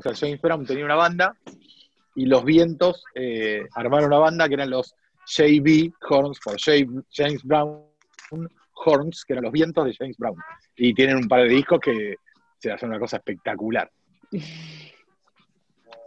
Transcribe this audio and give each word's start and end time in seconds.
O 0.00 0.02
sea, 0.02 0.14
James 0.14 0.40
Brown 0.40 0.64
tenía 0.64 0.86
una 0.86 0.94
banda 0.94 1.36
y 2.14 2.24
los 2.24 2.42
vientos 2.42 3.04
eh, 3.14 3.66
armaron 3.74 4.06
una 4.06 4.18
banda 4.18 4.48
que 4.48 4.54
eran 4.54 4.70
los 4.70 4.94
JB 5.26 5.92
Horns, 6.08 6.40
por 6.40 6.56
James 6.58 7.44
Brown 7.44 7.84
Horns, 8.74 9.24
que 9.26 9.34
eran 9.34 9.44
los 9.44 9.52
vientos 9.52 9.84
de 9.84 9.94
James 9.94 10.16
Brown. 10.16 10.36
Y 10.74 10.94
tienen 10.94 11.18
un 11.18 11.28
par 11.28 11.42
de 11.42 11.48
discos 11.48 11.80
que 11.80 12.14
se 12.58 12.72
hacen 12.72 12.88
una 12.88 12.98
cosa 12.98 13.18
espectacular. 13.18 13.90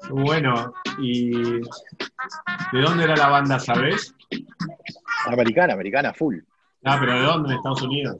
Bueno, 0.09 0.73
¿y 0.97 1.31
de 1.31 1.61
dónde 2.81 3.03
era 3.03 3.15
la 3.15 3.29
banda, 3.29 3.59
sabes? 3.59 4.15
Americana, 5.27 5.73
americana, 5.73 6.13
full. 6.15 6.39
Ah, 6.83 6.97
pero 6.99 7.13
¿de 7.13 7.21
dónde? 7.21 7.49
¿En 7.51 7.57
Estados 7.57 7.81
Unidos? 7.83 8.17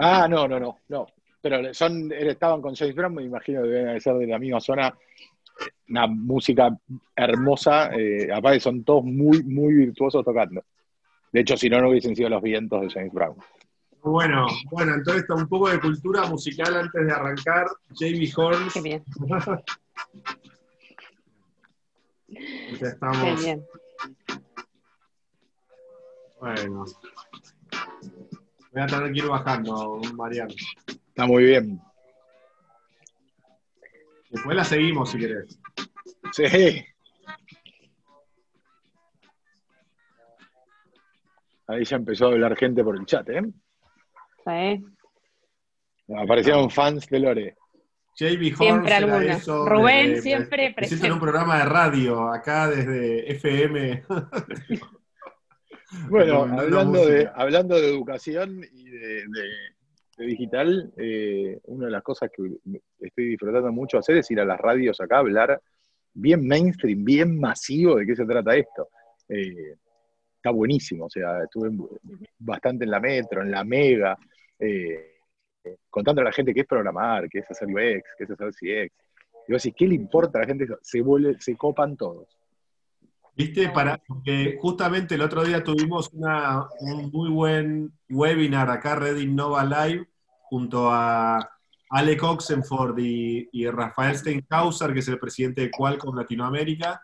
Ah, 0.00 0.26
no, 0.28 0.48
no, 0.48 0.58
no, 0.58 0.80
no. 0.88 1.06
Pero 1.44 1.74
son, 1.74 2.10
estaban 2.10 2.62
con 2.62 2.74
James 2.74 2.94
Brown, 2.94 3.16
me 3.16 3.22
imagino 3.22 3.60
que 3.64 3.68
deben 3.68 4.00
ser 4.00 4.14
de 4.14 4.26
la 4.26 4.38
misma 4.38 4.60
zona. 4.60 4.96
Una 5.90 6.06
música 6.06 6.74
hermosa, 7.14 7.90
eh, 7.94 8.32
aparte 8.32 8.60
son 8.60 8.82
todos 8.82 9.04
muy, 9.04 9.42
muy 9.42 9.74
virtuosos 9.74 10.24
tocando. 10.24 10.64
De 11.30 11.40
hecho, 11.40 11.54
si 11.58 11.68
no, 11.68 11.82
no 11.82 11.90
hubiesen 11.90 12.16
sido 12.16 12.30
los 12.30 12.40
vientos 12.40 12.80
de 12.80 12.88
James 12.88 13.12
Brown. 13.12 13.36
Bueno, 14.02 14.46
bueno, 14.70 14.94
entonces 14.94 15.26
un 15.28 15.46
poco 15.46 15.68
de 15.68 15.78
cultura 15.80 16.24
musical 16.24 16.76
antes 16.76 17.06
de 17.06 17.12
arrancar. 17.12 17.66
Jamie 17.94 18.32
Horn. 18.34 18.68
Qué 18.72 18.80
bien. 18.80 19.04
Ya 22.80 22.88
estamos. 22.88 23.18
Qué 23.18 23.44
bien. 23.44 23.66
Bueno. 26.40 26.86
Voy 28.72 28.82
a 28.82 28.86
tener 28.86 29.12
que 29.12 29.18
ir 29.18 29.28
bajando, 29.28 30.00
Mariano. 30.14 30.54
Está 31.14 31.28
muy 31.28 31.44
bien. 31.44 31.80
Después 34.30 34.56
la 34.56 34.64
seguimos 34.64 35.12
si 35.12 35.18
querés. 35.18 35.60
Sí. 36.32 36.84
Ahí 41.68 41.84
ya 41.84 41.96
empezó 41.96 42.26
a 42.26 42.32
hablar 42.32 42.56
gente 42.56 42.82
por 42.82 42.96
el 42.98 43.06
chat, 43.06 43.28
¿eh? 43.30 43.42
Sí. 44.44 44.84
Aparecieron 46.16 46.68
fans 46.68 47.06
de 47.06 47.20
Lore. 47.20 47.56
JB 48.16 48.56
Siempre 48.56 48.86
era 48.88 48.96
alguno. 48.96 49.20
eso 49.20 49.68
Rubén 49.68 50.20
siempre 50.20 50.72
presente. 50.74 51.06
en 51.06 51.12
un 51.12 51.20
programa 51.20 51.58
de 51.58 51.64
radio, 51.64 52.28
acá 52.32 52.68
desde 52.68 53.30
FM. 53.32 54.04
Bueno, 56.10 56.42
hablando 56.58 57.06
de, 57.06 57.30
hablando 57.34 57.80
de 57.80 57.88
educación 57.88 58.64
y 58.72 58.84
de, 58.90 58.98
de- 59.28 59.73
de 60.16 60.26
digital, 60.26 60.92
eh, 60.96 61.58
una 61.64 61.86
de 61.86 61.92
las 61.92 62.02
cosas 62.02 62.30
que 62.30 62.42
estoy 63.00 63.24
disfrutando 63.26 63.72
mucho 63.72 63.98
hacer 63.98 64.18
es 64.18 64.30
ir 64.30 64.40
a 64.40 64.44
las 64.44 64.60
radios 64.60 65.00
acá 65.00 65.16
a 65.16 65.20
hablar 65.20 65.60
bien 66.12 66.46
mainstream, 66.46 67.04
bien 67.04 67.38
masivo 67.38 67.96
de 67.96 68.06
qué 68.06 68.14
se 68.14 68.24
trata 68.24 68.56
esto. 68.56 68.88
Eh, 69.28 69.74
está 70.36 70.50
buenísimo, 70.50 71.06
o 71.06 71.10
sea, 71.10 71.42
estuve 71.42 71.70
bastante 72.38 72.84
en 72.84 72.90
la 72.90 73.00
Metro, 73.00 73.42
en 73.42 73.50
la 73.50 73.64
Mega, 73.64 74.16
eh, 74.58 75.14
contando 75.90 76.20
a 76.20 76.24
la 76.24 76.32
gente 76.32 76.54
qué 76.54 76.60
es 76.60 76.66
programar, 76.66 77.28
qué 77.28 77.38
es 77.40 77.50
hacer 77.50 77.68
UX, 77.68 78.08
qué 78.16 78.24
es 78.24 78.30
hacer 78.30 78.52
CX. 78.52 78.94
Y 79.48 79.52
vos 79.52 79.62
decís, 79.62 79.74
¿qué 79.76 79.86
le 79.86 79.94
importa 79.94 80.38
a 80.38 80.42
la 80.42 80.46
gente? 80.46 80.66
Se, 80.82 81.00
vuelve, 81.00 81.36
se 81.40 81.56
copan 81.56 81.96
todos. 81.96 82.28
Viste, 83.36 83.68
para 83.70 83.98
porque 83.98 84.56
justamente 84.60 85.16
el 85.16 85.22
otro 85.22 85.42
día 85.44 85.62
tuvimos 85.64 86.08
una- 86.12 86.68
un 86.80 87.10
muy 87.10 87.30
buen 87.30 87.92
webinar 88.08 88.70
acá, 88.70 88.94
Red 88.94 89.16
Innova 89.16 89.64
Live, 89.64 90.08
junto 90.42 90.88
a 90.92 91.38
Alec 91.90 92.22
Oxenford 92.22 92.96
y, 92.98 93.48
y 93.52 93.66
Rafael 93.68 94.16
Steinhauser, 94.16 94.92
que 94.92 95.00
es 95.00 95.08
el 95.08 95.18
presidente 95.18 95.62
de 95.62 95.70
Qualcomm 95.70 96.16
Latinoamérica, 96.16 97.02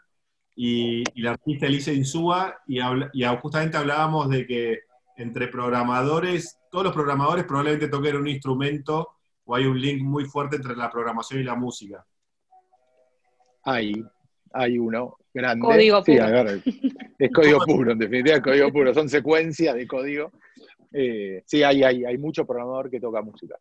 y, 0.55 1.03
y 1.15 1.23
la 1.23 1.33
artista 1.33 1.67
Elise 1.67 1.95
Insúa, 1.95 2.57
y, 2.67 2.79
habla- 2.79 3.11
y 3.13 3.25
justamente 3.41 3.77
hablábamos 3.77 4.29
de 4.29 4.47
que 4.47 4.81
entre 5.17 5.49
programadores, 5.49 6.59
todos 6.71 6.85
los 6.85 6.95
programadores 6.95 7.45
probablemente 7.45 7.89
toquen 7.89 8.17
un 8.17 8.29
instrumento 8.29 9.09
o 9.45 9.55
hay 9.57 9.67
un 9.67 9.81
link 9.81 10.01
muy 10.03 10.25
fuerte 10.27 10.57
entre 10.57 10.77
la 10.77 10.91
programación 10.91 11.41
y 11.41 11.45
la 11.45 11.57
música. 11.57 12.07
Hay, 13.65 14.05
hay 14.53 14.79
uno 14.79 15.17
grande. 15.33 15.67
Código 15.67 16.03
Sí, 16.05 16.13
puro. 16.13 16.27
ver, 16.31 16.63
es 17.19 17.33
código 17.33 17.59
puro, 17.67 17.93
en 17.93 17.99
definitiva 17.99 18.37
es 18.37 18.43
código 18.43 18.73
puro, 18.73 18.95
son 18.95 19.09
secuencias 19.09 19.75
de 19.75 19.87
código. 19.87 20.31
Eh, 20.93 21.43
sí, 21.47 21.63
hay, 21.63 21.83
hay, 21.85 22.05
hay 22.05 22.19
mucho 22.19 22.45
programador 22.47 22.91
que 22.91 23.01
toca 23.01 23.23
música, 23.23 23.57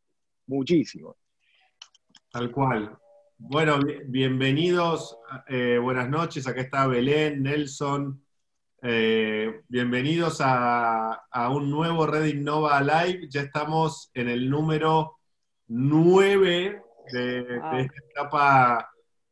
muchísimo. 0.48 1.16
Tal 2.32 2.52
cual. 2.52 2.98
Bueno, 3.38 3.80
bi- 3.80 4.00
bienvenidos, 4.06 5.18
eh, 5.48 5.78
buenas 5.82 6.10
noches, 6.10 6.48
acá 6.48 6.62
está 6.62 6.88
Belén, 6.88 7.44
Nelson. 7.44 8.22
eh, 8.82 9.62
bienvenidos 9.68 10.40
a, 10.42 11.14
a 11.32 11.50
un 11.50 11.70
nuevo 11.70 12.06
Red 12.08 12.26
Innova 12.26 12.82
Live. 12.82 13.28
Ya 13.30 13.42
estamos 13.42 14.10
en 14.14 14.28
el 14.30 14.50
número 14.50 15.18
9 15.68 16.82
de, 17.12 17.40
esta 17.40 17.86
etapa 18.12 18.90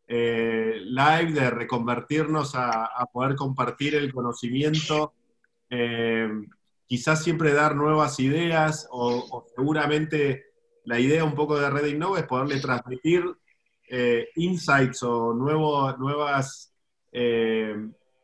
eh, 0.08 0.80
live, 0.84 1.34
de 1.34 1.50
reconvertirnos 1.50 2.54
a, 2.56 2.90
poder 3.12 3.36
compartir 3.36 3.96
el 3.96 4.14
conocimiento. 4.14 5.14
eh, 5.70 6.30
quizás 6.88 7.22
siempre 7.22 7.52
dar 7.52 7.76
nuevas 7.76 8.18
ideas 8.22 8.88
o, 8.92 9.46
seguramente 9.56 10.46
la 10.86 11.00
idea 11.00 11.26
un 11.26 11.36
poco 11.36 11.60
de 11.60 11.70
Red 11.70 11.88
Innova 11.88 12.20
es 12.20 12.26
poderle 12.26 12.62
transmitir 12.62 13.26
eh, 13.90 14.30
insights 14.36 15.04
o 15.04 15.34
nuevas 15.34 16.74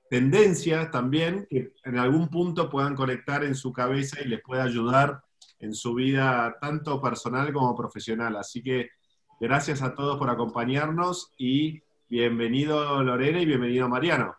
tendencias 0.10 0.92
también 0.92 1.46
que 1.50 1.74
en 1.84 1.98
algún 1.98 2.30
punto 2.30 2.70
puedan 2.70 2.96
conectar 2.96 3.44
en 3.44 3.56
su 3.56 3.74
cabeza 3.74 4.22
y 4.22 4.28
les 4.30 4.42
pueda 4.42 4.64
ayudar 4.64 5.22
en 5.60 5.74
su 5.74 5.94
vida 5.94 6.56
tanto 6.62 7.02
personal 7.02 7.52
como 7.52 7.76
profesional. 7.76 8.36
Así 8.38 8.62
que 8.62 8.90
gracias 9.40 9.82
a 9.82 9.96
todos 9.96 10.18
por 10.18 10.30
acompañarnos 10.30 11.34
y 11.38 11.82
bienvenido 12.10 13.04
Lorena 13.04 13.42
y 13.42 13.46
bienvenido 13.46 13.90
Mariano. 13.90 14.36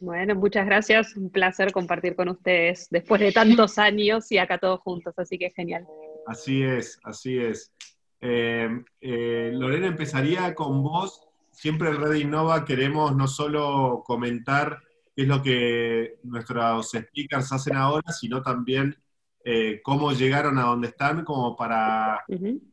Bueno, 0.00 0.34
muchas 0.34 0.64
gracias. 0.64 1.14
Un 1.16 1.30
placer 1.30 1.72
compartir 1.72 2.16
con 2.16 2.28
ustedes 2.30 2.88
después 2.90 3.20
de 3.20 3.32
tantos 3.32 3.78
años 3.78 4.32
y 4.32 4.38
acá 4.38 4.58
todos 4.58 4.80
juntos, 4.80 5.14
así 5.18 5.38
que 5.38 5.50
genial. 5.50 5.86
Así 6.26 6.62
es, 6.62 6.98
así 7.04 7.38
es. 7.38 7.72
Eh, 8.20 8.68
eh, 9.00 9.50
Lorena, 9.52 9.86
empezaría 9.86 10.54
con 10.54 10.82
vos. 10.82 11.26
Siempre 11.50 11.90
en 11.90 12.00
Red 12.00 12.14
Innova 12.14 12.64
queremos 12.64 13.14
no 13.14 13.28
solo 13.28 14.02
comentar 14.06 14.78
qué 15.14 15.22
es 15.22 15.28
lo 15.28 15.42
que 15.42 16.18
nuestros 16.22 16.90
speakers 16.90 17.52
hacen 17.52 17.76
ahora, 17.76 18.10
sino 18.12 18.40
también 18.40 18.96
eh, 19.44 19.80
cómo 19.82 20.12
llegaron 20.12 20.58
a 20.58 20.62
donde 20.62 20.88
están, 20.88 21.24
como 21.24 21.56
para. 21.56 22.24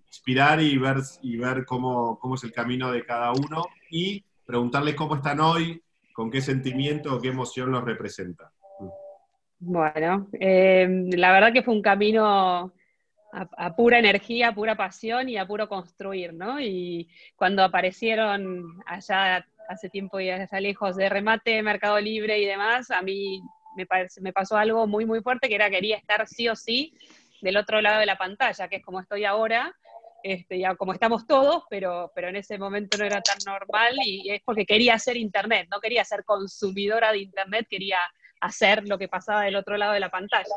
Inspirar 0.08 0.62
y 0.62 0.78
ver, 0.78 0.98
y 1.22 1.38
ver 1.38 1.66
cómo, 1.66 2.18
cómo 2.20 2.36
es 2.36 2.44
el 2.44 2.52
camino 2.52 2.92
de 2.92 3.06
cada 3.06 3.32
uno 3.34 3.66
y 3.90 4.24
preguntarles 4.46 4.96
cómo 4.96 5.16
están 5.16 5.40
hoy, 5.40 5.82
con 6.14 6.32
qué 6.32 6.42
sentimiento 6.42 7.16
o 7.16 7.22
qué 7.22 7.30
emoción 7.30 7.72
los 7.72 7.84
representa. 7.84 8.52
Bueno, 9.60 10.28
eh, 10.40 10.88
la 11.16 11.32
verdad 11.32 11.52
que 11.52 11.64
fue 11.64 11.74
un 11.74 11.82
camino 11.82 12.26
a, 12.28 12.72
a 13.58 13.76
pura 13.76 14.00
energía, 14.00 14.50
a 14.50 14.56
pura 14.56 14.76
pasión 14.76 15.30
y 15.30 15.38
a 15.38 15.48
puro 15.48 15.68
construir, 15.68 16.34
¿no? 16.34 16.60
Y 16.62 17.10
cuando 17.36 17.64
aparecieron 17.64 18.80
allá 18.86 19.46
hace 19.68 19.90
tiempo 19.90 20.20
y 20.20 20.30
allá 20.30 20.60
lejos 20.60 20.96
de 20.96 21.10
remate, 21.10 21.62
Mercado 21.64 22.00
Libre 22.00 22.40
y 22.40 22.46
demás, 22.46 22.92
a 22.92 23.02
mí 23.02 23.42
me, 23.76 23.86
parece- 23.86 24.22
me 24.22 24.32
pasó 24.34 24.58
algo 24.58 24.88
muy, 24.88 25.06
muy 25.06 25.22
fuerte, 25.22 25.50
que 25.50 25.56
era 25.56 25.70
quería 25.70 25.98
estar 25.98 26.28
sí 26.28 26.48
o 26.50 26.56
sí 26.56 26.94
del 27.42 27.58
otro 27.58 27.82
lado 27.82 28.00
de 28.00 28.06
la 28.06 28.18
pantalla, 28.18 28.68
que 28.68 28.78
es 28.78 28.84
como 28.84 29.00
estoy 29.00 29.26
ahora, 29.26 29.76
este, 30.28 30.60
ya 30.60 30.76
como 30.76 30.94
estamos 30.94 31.26
todos, 31.26 31.64
pero, 31.70 32.12
pero 32.14 32.28
en 32.28 32.36
ese 32.36 32.58
momento 32.58 32.98
no 32.98 33.06
era 33.06 33.22
tan 33.22 33.38
normal 33.46 33.96
y 34.04 34.30
es 34.30 34.42
porque 34.44 34.66
quería 34.66 34.96
hacer 34.96 35.16
Internet, 35.16 35.68
no 35.72 35.80
quería 35.80 36.04
ser 36.04 36.26
consumidora 36.26 37.12
de 37.12 37.20
Internet, 37.20 37.68
quería 37.70 38.00
hacer 38.42 38.88
lo 38.88 38.98
que 38.98 39.08
pasaba 39.08 39.44
del 39.44 39.56
otro 39.56 39.78
lado 39.78 39.94
de 39.94 40.02
la 40.02 40.10
pantalla. 40.10 40.56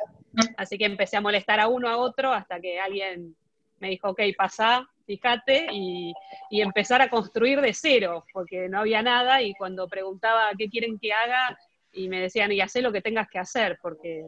Así 0.56 0.77
que 0.77 0.87
empecé 0.87 1.17
a 1.17 1.21
molestar 1.21 1.61
a 1.61 1.69
uno 1.69 1.89
a 1.89 1.97
otro 1.97 2.33
hasta 2.33 2.61
que 2.61 2.81
alguien 2.81 3.37
me 3.79 3.91
dijo, 3.91 4.11
ok, 4.11 4.21
pasá, 4.37 4.87
fíjate, 5.06 5.69
y, 5.73 6.12
y 6.50 6.61
empezar 6.61 7.00
a 7.00 7.09
construir 7.09 7.61
de 7.61 7.73
cero, 7.73 8.25
porque 8.33 8.69
no 8.69 8.81
había 8.81 9.03
nada, 9.03 9.41
y 9.41 9.55
cuando 9.55 9.89
preguntaba 9.89 10.50
qué 10.59 10.69
quieren 10.69 10.99
que 10.99 11.12
haga, 11.12 11.56
y 11.93 12.09
me 12.09 12.21
decían, 12.21 12.53
y 12.53 12.61
hacé 12.61 12.83
lo 12.83 12.93
que 12.93 13.01
tengas 13.03 13.29
que 13.29 13.39
hacer, 13.39 13.79
porque 13.83 14.25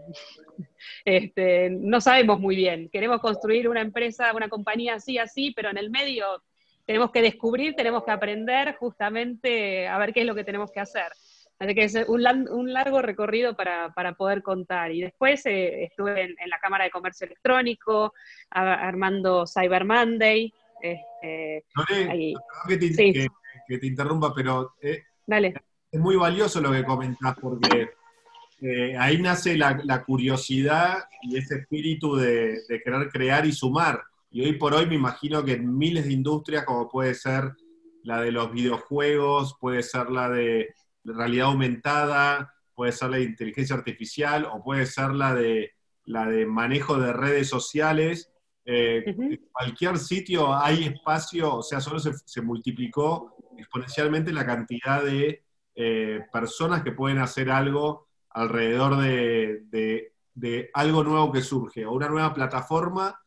este, 1.05 1.71
no 1.71 2.01
sabemos 2.01 2.41
muy 2.41 2.57
bien. 2.57 2.89
Queremos 2.91 3.21
construir 3.21 3.69
una 3.69 3.81
empresa, 3.81 4.33
una 4.35 4.49
compañía 4.49 4.95
así, 4.95 5.19
así, 5.19 5.53
pero 5.55 5.71
en 5.71 5.79
el 5.79 5.91
medio 5.91 6.27
tenemos 6.85 7.11
que 7.13 7.23
descubrir, 7.23 7.75
tenemos 7.75 8.05
que 8.05 8.11
aprender 8.11 8.75
justamente 8.77 9.87
a 9.87 9.99
ver 9.99 10.13
qué 10.13 10.21
es 10.23 10.27
lo 10.27 10.35
que 10.35 10.45
tenemos 10.45 10.71
que 10.73 10.81
hacer. 10.81 11.13
Así 11.59 11.75
que 11.77 11.85
es 11.85 11.95
un, 12.09 12.23
largo 12.73 13.03
recorrido 13.03 13.55
para, 13.55 13.93
para 13.95 14.15
poder 14.15 14.43
contar. 14.43 14.91
Y 14.91 15.01
después 15.03 15.47
eh, 15.47 15.85
estuve 15.85 16.21
en, 16.23 16.35
en 16.41 16.51
la 16.51 16.59
Cámara 16.59 16.83
de 16.85 16.91
Comercio 16.91 17.25
Electrónico, 17.27 18.13
a- 18.51 18.75
armando 18.89 19.47
Cyber 19.47 19.85
Monday. 19.85 20.53
perdón 20.81 22.35
que, 22.69 22.77
te- 22.79 22.89
Sí. 22.95 23.13
que- 23.13 23.29
que 23.69 23.79
te 23.79 23.87
interrumpa, 23.87 24.33
pero 24.35 24.75
eh, 24.83 25.05
Dale. 25.25 25.55
Es 25.93 26.01
muy 26.01 26.17
valioso 26.17 26.61
lo 26.61 26.73
que 26.73 26.85
comentás 26.85 27.37
porque 27.41 27.91
eh, 28.63 28.97
ahí 28.99 29.21
nace 29.21 29.57
la, 29.57 30.03
curiosidad 30.05 31.05
y 31.23 31.37
ese 31.37 31.57
espíritu 31.57 32.17
de, 32.17 32.63
de, 32.69 32.83
querer 32.83 33.11
crear 33.11 33.45
y 33.47 33.53
sumar. 33.53 34.03
Y 34.31 34.43
hoy 34.43 34.55
por 34.55 34.73
hoy 34.73 34.87
me 34.87 34.95
imagino 34.95 35.45
que 35.45 35.53
en 35.53 35.77
miles 35.77 36.07
de 36.07 36.13
industrias, 36.15 36.65
como 36.65 36.89
puede 36.89 37.15
ser 37.15 37.53
la 38.03 38.23
de 38.23 38.33
los 38.33 38.51
videojuegos, 38.51 39.57
puede 39.61 39.83
ser 39.83 40.11
la 40.11 40.31
de 40.31 40.75
realidad 41.05 41.49
aumentada, 41.49 42.55
puede 42.75 42.93
ser 42.93 43.11
la 43.11 43.19
de 43.19 43.25
inteligencia 43.25 43.77
artificial 43.77 44.47
o 44.51 44.63
puede 44.63 44.87
ser 44.87 45.11
la 45.11 45.35
de, 45.35 45.73
la 46.05 46.27
de 46.27 46.47
manejo 46.47 46.99
de 46.99 47.13
redes 47.13 47.49
sociales. 47.49 48.33
Eh, 48.65 49.03
en 49.07 49.41
cualquier 49.53 49.99
sitio 49.99 50.55
hay 50.55 50.85
espacio, 50.85 51.57
o 51.57 51.63
sea, 51.63 51.81
solo 51.81 51.99
se, 51.99 52.43
multiplicó 52.43 53.37
exponencialmente 53.59 54.33
la 54.33 54.47
cantidad 54.47 55.03
de 55.03 55.42
eh, 55.75 56.21
personas 56.33 56.83
que 56.83 56.93
pueden 56.93 57.19
hacer 57.19 57.51
algo 57.51 58.09
alrededor 58.31 58.97
de, 58.97 60.13
de, 60.35 60.71
algo 60.75 61.05
nuevo 61.05 61.33
que 61.33 61.43
surge, 61.43 61.87
o 61.87 61.93
una 61.93 62.09
nueva 62.09 62.33
plataforma, 62.35 63.21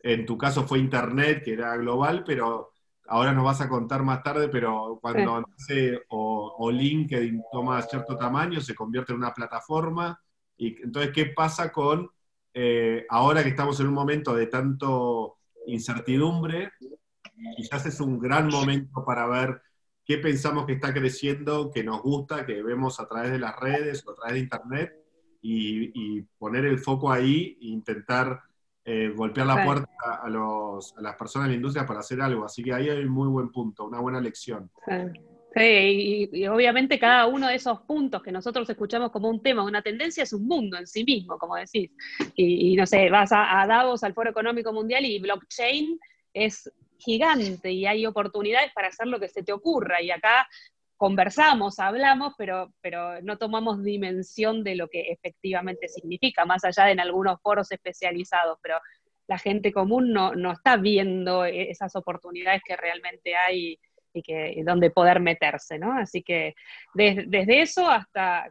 en 0.00 0.26
tu 0.26 0.38
caso 0.38 0.66
fue 0.66 0.78
Internet, 0.78 1.42
que 1.44 1.54
era 1.54 1.76
global, 1.76 2.22
pero 2.24 2.72
ahora 3.08 3.32
nos 3.32 3.44
vas 3.44 3.60
a 3.60 3.68
contar 3.68 4.02
más 4.02 4.22
tarde, 4.22 4.48
pero 4.48 4.98
cuando 5.00 5.40
nace 5.40 6.02
o, 6.08 6.70
LinkedIn 6.70 7.42
toma 7.50 7.82
cierto 7.82 8.16
tamaño, 8.16 8.60
se 8.60 8.74
convierte 8.74 9.12
en 9.12 9.18
una 9.18 9.34
plataforma. 9.34 10.20
Y 10.56 10.82
entonces, 10.82 11.12
¿qué 11.12 11.26
pasa 11.26 11.72
con 11.72 12.10
eh, 12.54 13.06
ahora 13.10 13.42
que 13.42 13.50
estamos 13.50 13.78
en 13.80 13.88
un 13.88 13.94
momento 13.94 14.34
de 14.34 14.46
tanto 14.46 15.36
incertidumbre? 15.66 16.72
Quizás 17.56 17.86
es 17.86 18.00
un 18.00 18.18
gran 18.18 18.48
momento 18.48 19.04
para 19.04 19.26
ver 19.26 19.60
qué 20.06 20.18
pensamos 20.18 20.66
que 20.66 20.74
está 20.74 20.94
creciendo, 20.94 21.70
que 21.72 21.82
nos 21.82 22.00
gusta, 22.00 22.46
que 22.46 22.62
vemos 22.62 23.00
a 23.00 23.08
través 23.08 23.32
de 23.32 23.40
las 23.40 23.58
redes 23.58 24.06
o 24.06 24.12
a 24.12 24.14
través 24.14 24.34
de 24.34 24.40
Internet, 24.40 24.92
y, 25.42 26.22
poner 26.38 26.64
el 26.64 26.78
foco 26.78 27.10
ahí 27.10 27.56
e 27.60 27.66
intentar 27.66 28.40
eh, 28.84 29.12
golpear 29.14 29.46
la 29.46 29.64
puerta 29.64 29.88
a, 30.22 30.28
los, 30.28 30.96
a, 30.96 31.02
las 31.02 31.16
personas 31.16 31.46
de 31.46 31.52
la 31.52 31.56
industria 31.56 31.86
para 31.86 32.00
hacer 32.00 32.20
algo. 32.20 32.44
Así 32.44 32.62
que 32.62 32.72
ahí 32.72 32.88
hay 32.88 32.98
un 33.00 33.10
muy 33.10 33.28
buen 33.28 33.50
punto, 33.50 33.84
una 33.84 34.00
buena 34.00 34.20
lección. 34.20 34.70
Sí. 35.54 36.30
y, 36.32 36.46
obviamente 36.46 36.98
cada 36.98 37.26
uno 37.26 37.48
de 37.48 37.54
esos 37.54 37.80
puntos 37.82 38.22
que 38.22 38.32
nosotros 38.32 38.68
escuchamos 38.68 39.10
como 39.10 39.28
un 39.28 39.42
tema, 39.42 39.64
una 39.64 39.82
tendencia, 39.82 40.24
es 40.24 40.32
un 40.32 40.46
mundo 40.46 40.78
en 40.78 40.86
sí 40.86 41.04
mismo, 41.04 41.38
como 41.38 41.56
decís. 41.56 41.90
Y, 42.34 42.76
no 42.76 42.86
sé, 42.86 43.08
vas 43.10 43.32
a, 43.32 43.60
a, 43.60 43.66
Davos, 43.66 44.04
al 44.04 44.14
Foro 44.14 44.30
Económico 44.30 44.72
Mundial, 44.72 45.04
y 45.04 45.18
blockchain 45.20 45.98
es 46.32 46.70
gigante 46.98 47.70
y 47.70 47.86
hay 47.86 48.06
oportunidades 48.06 48.72
para 48.72 48.88
hacer 48.88 49.06
lo 49.06 49.20
que 49.20 49.28
se 49.28 49.42
te 49.42 49.52
ocurra. 49.52 50.00
Y 50.02 50.10
acá 50.10 50.48
conversamos, 50.96 51.78
hablamos, 51.78 52.34
pero, 52.38 52.72
pero 52.80 53.20
no 53.22 53.36
tomamos 53.38 53.82
dimensión 53.82 54.64
de 54.64 54.76
lo 54.76 54.88
que 54.88 55.12
efectivamente 55.12 55.88
significa, 55.88 56.44
más 56.44 56.64
allá 56.64 56.86
de 56.86 56.92
en 56.92 57.00
algunos 57.00 57.40
foros 57.40 57.70
especializados, 57.70 58.58
pero 58.62 58.78
la 59.28 59.38
gente 59.38 59.72
común 59.72 60.12
no, 60.12 60.34
no 60.34 60.52
está 60.52 60.76
viendo 60.76 61.44
esas 61.44 61.96
oportunidades 61.96 62.62
que 62.64 62.76
realmente 62.76 63.34
hay 63.34 63.78
y 64.16 64.22
que 64.22 64.62
donde 64.64 64.90
poder 64.90 65.20
meterse, 65.20 65.78
¿no? 65.78 65.92
Así 65.92 66.22
que 66.22 66.54
desde, 66.94 67.60
eso 67.60 67.88
hasta, 67.88 68.50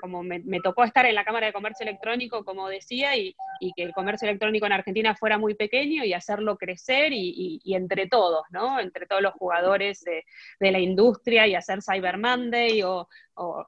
como, 0.00 0.22
me, 0.22 0.60
tocó 0.62 0.84
estar 0.84 1.04
en 1.06 1.16
la 1.16 1.24
Cámara 1.24 1.46
de 1.46 1.52
Comercio 1.52 1.84
Electrónico, 1.84 2.44
como 2.44 2.68
decía, 2.68 3.16
y, 3.16 3.34
que 3.76 3.82
el 3.82 3.92
comercio 3.92 4.28
electrónico 4.28 4.66
en 4.66 4.72
Argentina 4.72 5.14
fuera 5.14 5.38
muy 5.38 5.54
pequeño 5.54 6.04
y 6.04 6.12
hacerlo 6.12 6.56
crecer 6.56 7.12
y, 7.12 7.60
entre 7.64 8.06
todos, 8.06 8.42
¿no? 8.50 8.78
Entre 8.78 9.06
todos 9.06 9.22
los 9.22 9.34
jugadores 9.34 10.04
de, 10.04 10.70
la 10.70 10.78
industria 10.78 11.46
y 11.46 11.54
hacer 11.54 11.80
Cyber 11.82 12.18
Monday 12.18 12.82
o, 12.82 13.08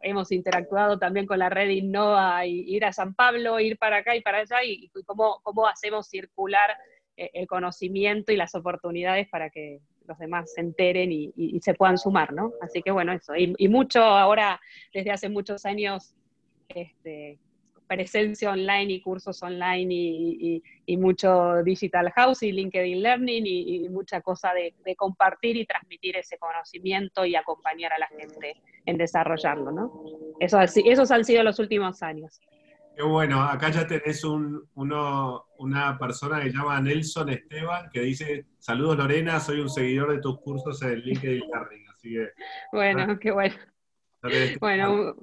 hemos 0.03 0.31
interactuado 0.31 0.99
también 0.99 1.27
con 1.27 1.39
la 1.39 1.49
red 1.49 1.69
Innova 1.71 2.47
y 2.47 2.61
ir 2.77 2.85
a 2.85 2.93
San 2.93 3.15
Pablo, 3.15 3.59
ir 3.59 3.79
para 3.79 3.99
acá 3.99 4.15
y 4.15 4.21
para 4.21 4.39
allá 4.39 4.63
y, 4.63 4.91
cómo, 5.07 5.41
cómo 5.43 5.67
hacemos 5.67 6.07
circular 6.07 6.77
eh, 7.17 7.31
el 7.35 7.47
conocimiento 7.47 8.31
y 8.31 8.37
las 8.37 8.55
oportunidades 8.55 9.29
para 9.29 9.49
que 9.49 9.81
los 10.07 10.19
demás 10.19 10.53
se 10.53 10.61
enteren 10.61 11.11
y, 11.13 11.33
se 11.61 11.75
puedan 11.75 11.99
sumar, 11.99 12.33
¿no? 12.33 12.53
Así 12.61 12.83
que 12.83 12.91
bueno, 12.91 13.13
eso. 13.13 13.35
Y, 13.37 13.69
mucho 13.69 14.03
ahora, 14.03 14.61
desde 14.93 15.11
hace 15.11 15.29
muchos 15.29 15.65
años, 15.65 16.15
este, 16.69 17.39
presencia 17.87 18.51
online 18.51 18.95
y 18.95 19.01
cursos 19.01 19.43
online 19.43 19.95
y, 19.95 20.97
mucho 20.97 21.63
digital 21.65 22.11
house 22.13 22.43
y 22.43 22.53
LinkedIn 22.53 23.03
Learning 23.03 23.45
y, 23.47 23.89
mucha 23.89 24.21
cosa 24.21 24.53
de, 24.53 24.75
compartir 24.97 25.57
y 25.57 25.67
transmitir 25.67 26.17
ese 26.17 26.39
conocimiento 26.39 27.25
y 27.25 27.37
acompañar 27.37 27.93
a 27.93 27.99
la 27.99 28.09
gente 28.09 28.57
en 28.87 28.99
desarrollarlo, 28.99 29.73
¿no? 29.73 30.05
Eso, 30.41 30.61
esos 30.61 31.11
han 31.11 31.25
sido 31.25 31.43
los 31.43 31.59
últimos 31.59 32.03
años. 32.03 32.41
Qué 32.97 33.03
bueno, 33.03 33.43
acá 33.43 33.71
ya 33.71 33.87
tenés 33.87 34.23
un, 34.23 34.69
uno, 34.75 35.47
una 35.59 35.99
persona 35.99 36.41
que 36.41 36.51
se 36.51 36.57
llama 36.57 36.81
Nelson 36.81 37.29
Esteban 37.29 37.91
que 37.93 38.01
dice, 38.01 38.47
saludos 38.59 38.99
Lorena, 38.99 39.41
soy 39.41 39.61
un 39.61 39.69
seguidor 39.69 40.13
de 40.13 40.21
tus 40.21 40.41
cursos 40.41 40.81
en 40.83 41.01
LinkedIn 41.01 41.43
Learning, 41.49 41.89
así 41.89 42.11
que... 42.11 42.29
Bueno, 42.71 43.19
qué 43.19 43.33
bueno. 43.33 43.55
Bueno, 44.61 45.17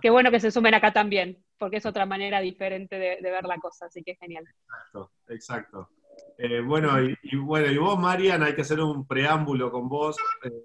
qué 0.00 0.10
bueno 0.10 0.30
que 0.30 0.40
se 0.40 0.50
sumen 0.50 0.74
acá 0.74 0.92
también, 0.92 1.44
porque 1.58 1.76
es 1.76 1.86
otra 1.86 2.06
manera 2.06 2.40
diferente 2.40 2.98
de, 2.98 3.20
ver 3.20 3.44
la 3.44 3.58
cosa, 3.58 3.86
así 3.86 4.02
que 4.02 4.16
genial. 4.16 4.44
Exacto, 4.48 5.12
exacto. 5.28 5.88
Eh, 6.38 6.60
bueno, 6.60 6.90
y, 7.00 7.36
bueno, 7.36 7.70
y 7.70 7.76
vos, 7.76 7.98
Marian, 7.98 8.42
hay 8.42 8.54
que 8.54 8.62
hacer 8.62 8.80
un 8.80 9.06
preámbulo 9.06 9.70
con 9.70 9.88
vos, 9.88 10.16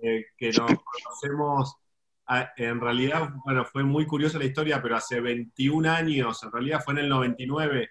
eh, 0.01 0.25
que 0.37 0.47
nos 0.47 0.71
conocemos 0.81 1.75
en 2.57 2.81
realidad, 2.81 3.29
bueno, 3.43 3.65
fue 3.65 3.83
muy 3.83 4.05
curiosa 4.05 4.39
la 4.39 4.45
historia, 4.45 4.81
pero 4.81 4.95
hace 4.95 5.19
21 5.19 5.89
años, 5.89 6.43
en 6.43 6.51
realidad 6.51 6.81
fue 6.83 6.93
en 6.95 6.99
el 7.01 7.09
99, 7.09 7.89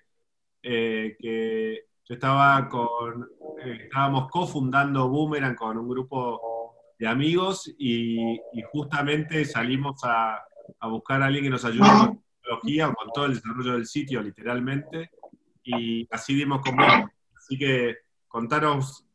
eh, 0.63 1.17
que 1.19 1.85
yo 2.05 2.15
estaba 2.15 2.69
con, 2.69 3.29
eh, 3.65 3.81
estábamos 3.85 4.29
cofundando 4.31 5.09
Boomerang 5.09 5.55
con 5.55 5.79
un 5.79 5.89
grupo 5.89 6.75
de 6.99 7.07
amigos 7.07 7.73
y, 7.79 8.41
justamente 8.73 9.45
salimos 9.45 10.01
a, 10.05 10.43
buscar 10.89 11.23
a 11.23 11.27
alguien 11.27 11.45
que 11.45 11.51
nos 11.51 11.65
ayude 11.65 11.89
con 11.89 12.23
tecnología, 12.43 12.93
con 12.93 13.09
todo 13.13 13.27
el 13.27 13.35
desarrollo 13.35 13.73
del 13.73 13.87
sitio, 13.87 14.23
literalmente, 14.23 15.11
y 15.63 16.07
así 16.11 16.35
dimos 16.35 16.61
con. 16.61 16.77
Así 16.81 17.59
que 17.59 17.97
contanos 18.27 19.07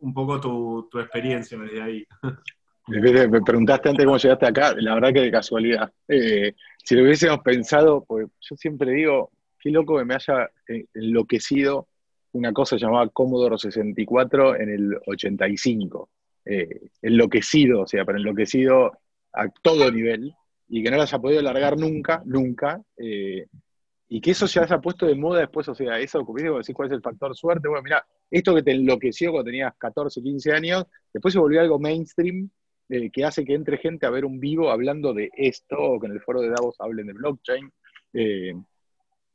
un 0.00 0.12
poco 0.12 0.40
tu 0.40 0.98
experiencia 0.98 1.58
desde 1.58 1.82
ahí. 1.82 2.06
Me 2.88 3.42
preguntaste 3.42 3.90
antes 3.90 4.04
cómo 4.06 4.16
llegaste 4.16 4.46
acá, 4.46 4.74
la 4.78 4.94
verdad 4.94 5.12
que 5.12 5.20
de 5.20 5.30
casualidad. 5.30 5.92
Eh, 6.08 6.54
si 6.82 6.94
lo 6.94 7.02
hubiésemos 7.02 7.40
pensado, 7.40 8.04
pues 8.06 8.28
yo 8.40 8.56
siempre 8.56 8.92
digo, 8.92 9.30
qué 9.60 9.70
loco 9.70 9.98
que 9.98 10.06
me 10.06 10.14
haya 10.14 10.48
eh, 10.66 10.86
enloquecido 10.94 11.88
una 12.32 12.52
cosa 12.52 12.76
llamada 12.76 13.08
Commodore 13.08 13.58
64 13.58 14.56
en 14.56 14.70
el 14.70 14.98
85. 15.06 16.08
Eh, 16.46 16.88
enloquecido, 17.02 17.82
o 17.82 17.86
sea, 17.86 18.06
pero 18.06 18.18
enloquecido 18.18 18.92
a 19.34 19.48
todo 19.62 19.90
nivel, 19.90 20.34
y 20.68 20.82
que 20.82 20.90
no 20.90 20.96
lo 20.96 21.02
haya 21.02 21.18
podido 21.18 21.42
largar 21.42 21.78
nunca, 21.78 22.22
nunca, 22.24 22.80
y 22.96 24.20
que 24.20 24.30
eso 24.30 24.46
se 24.46 24.60
haya 24.60 24.78
puesto 24.78 25.04
de 25.04 25.14
moda 25.14 25.40
después, 25.40 25.68
o 25.68 25.74
sea, 25.74 25.98
eso, 25.98 26.24
como 26.24 26.38
decir 26.38 26.74
cuál 26.74 26.88
es 26.88 26.94
el 26.94 27.02
factor 27.02 27.36
suerte, 27.36 27.68
bueno, 27.68 27.82
mira, 27.82 28.06
esto 28.30 28.54
que 28.54 28.62
te 28.62 28.72
enloqueció 28.72 29.30
cuando 29.30 29.50
tenías 29.50 29.74
14, 29.76 30.22
15 30.22 30.52
años, 30.52 30.86
después 31.12 31.34
se 31.34 31.38
volvió 31.38 31.60
algo 31.60 31.78
mainstream, 31.78 32.48
eh, 32.88 33.10
que 33.10 33.24
hace 33.24 33.44
que 33.44 33.54
entre 33.54 33.78
gente 33.78 34.06
a 34.06 34.10
ver 34.10 34.24
un 34.24 34.40
vivo 34.40 34.70
hablando 34.70 35.12
de 35.12 35.30
esto, 35.36 35.76
o 35.78 36.00
que 36.00 36.06
en 36.06 36.12
el 36.12 36.22
foro 36.22 36.40
de 36.40 36.48
Davos 36.48 36.76
hablen 36.78 37.06
de 37.06 37.12
blockchain, 37.12 37.70
eh, 38.14 38.54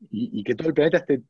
y, 0.10 0.44
que 0.44 0.56
todo 0.56 0.68
el 0.68 0.74
planeta 0.74 0.98
esté 0.98 1.22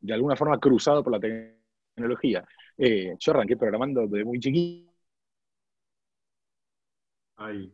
de 0.00 0.14
alguna 0.14 0.36
forma 0.36 0.58
cruzado 0.58 1.02
por 1.02 1.12
la 1.12 1.20
tecnología. 1.20 2.46
Eh, 2.76 3.14
yo 3.18 3.32
arranqué 3.32 3.56
programando 3.56 4.06
desde 4.06 4.24
muy 4.24 4.38
chiquito. 4.38 4.92
Ahí. 7.36 7.72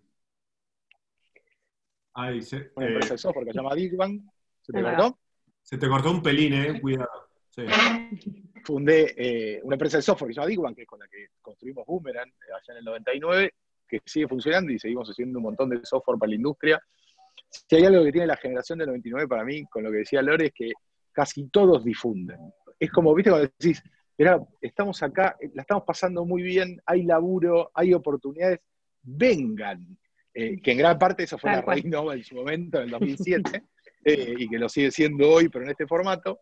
Ahí 2.14 2.42
se, 2.42 2.70
una 2.76 2.86
empresa 2.86 3.14
de 3.14 3.18
software 3.18 3.46
que 3.46 3.52
se 3.52 3.58
llama 3.58 3.74
Digwan. 3.74 4.30
¿Se 4.62 4.72
te 4.72 4.82
cortó? 4.82 5.18
Se 5.62 5.78
te 5.78 5.88
cortó 5.88 6.10
un 6.10 6.22
pelín, 6.22 6.52
eh, 6.54 6.80
cuidado. 6.80 7.28
Sí. 7.48 7.62
Fundé 8.64 9.60
una 9.64 9.74
empresa 9.74 9.96
de 9.96 10.02
software 10.02 10.28
que 10.28 10.34
se 10.34 10.40
llama 10.40 10.50
Digwan, 10.50 10.74
que 10.74 10.82
es 10.82 10.88
con 10.88 11.00
la 11.00 11.08
que 11.08 11.26
construimos 11.40 11.84
Boomerang 11.86 12.30
allá 12.46 12.72
en 12.72 12.76
el 12.76 12.84
99, 12.84 13.54
que 13.90 14.00
sigue 14.04 14.28
funcionando 14.28 14.72
y 14.72 14.78
seguimos 14.78 15.08
haciendo 15.08 15.38
un 15.38 15.44
montón 15.44 15.68
de 15.70 15.84
software 15.84 16.18
para 16.18 16.30
la 16.30 16.36
industria. 16.36 16.80
Si 17.50 17.76
hay 17.76 17.84
algo 17.84 18.04
que 18.04 18.12
tiene 18.12 18.26
la 18.26 18.36
generación 18.36 18.78
del 18.78 18.88
99 18.88 19.28
para 19.28 19.44
mí, 19.44 19.64
con 19.64 19.82
lo 19.82 19.90
que 19.90 19.98
decía 19.98 20.22
Lore, 20.22 20.46
es 20.46 20.52
que 20.54 20.72
casi 21.12 21.48
todos 21.48 21.84
difunden. 21.84 22.38
Es 22.78 22.90
como, 22.90 23.14
viste, 23.14 23.30
cuando 23.30 23.50
decís, 23.58 23.82
mira, 24.16 24.40
estamos 24.60 25.02
acá, 25.02 25.36
la 25.54 25.62
estamos 25.62 25.84
pasando 25.84 26.24
muy 26.24 26.42
bien, 26.42 26.80
hay 26.86 27.02
laburo, 27.02 27.70
hay 27.74 27.92
oportunidades, 27.92 28.60
vengan. 29.02 29.98
Eh, 30.32 30.60
que 30.62 30.72
en 30.72 30.78
gran 30.78 30.96
parte 30.96 31.24
eso 31.24 31.38
fue 31.38 31.50
la 31.50 31.60
raíz 31.60 31.84
Nova 31.84 32.14
en 32.14 32.22
su 32.22 32.36
momento, 32.36 32.78
en 32.78 32.84
el 32.84 32.90
2007, 32.90 33.62
eh, 34.04 34.34
y 34.38 34.48
que 34.48 34.58
lo 34.58 34.68
sigue 34.68 34.90
siendo 34.90 35.28
hoy, 35.28 35.48
pero 35.48 35.64
en 35.64 35.72
este 35.72 35.86
formato. 35.86 36.40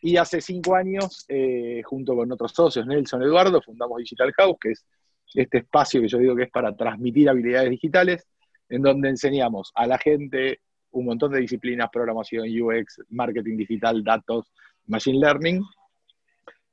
Y 0.00 0.16
hace 0.16 0.40
cinco 0.40 0.74
años, 0.76 1.24
eh, 1.28 1.82
junto 1.84 2.14
con 2.14 2.30
otros 2.30 2.52
socios, 2.52 2.86
Nelson 2.86 3.22
Eduardo, 3.22 3.62
fundamos 3.62 3.98
Digital 3.98 4.32
House, 4.34 4.56
que 4.60 4.70
es 4.72 4.84
este 5.32 5.58
espacio 5.58 6.00
que 6.00 6.08
yo 6.08 6.18
digo 6.18 6.36
que 6.36 6.44
es 6.44 6.50
para 6.50 6.74
transmitir 6.76 7.28
habilidades 7.28 7.70
digitales, 7.70 8.26
en 8.68 8.82
donde 8.82 9.08
enseñamos 9.08 9.72
a 9.74 9.86
la 9.86 9.98
gente 9.98 10.60
un 10.90 11.06
montón 11.06 11.32
de 11.32 11.40
disciplinas, 11.40 11.88
programación, 11.92 12.46
UX, 12.48 13.02
marketing 13.08 13.56
digital, 13.56 14.02
datos, 14.04 14.52
machine 14.86 15.18
learning, 15.18 15.62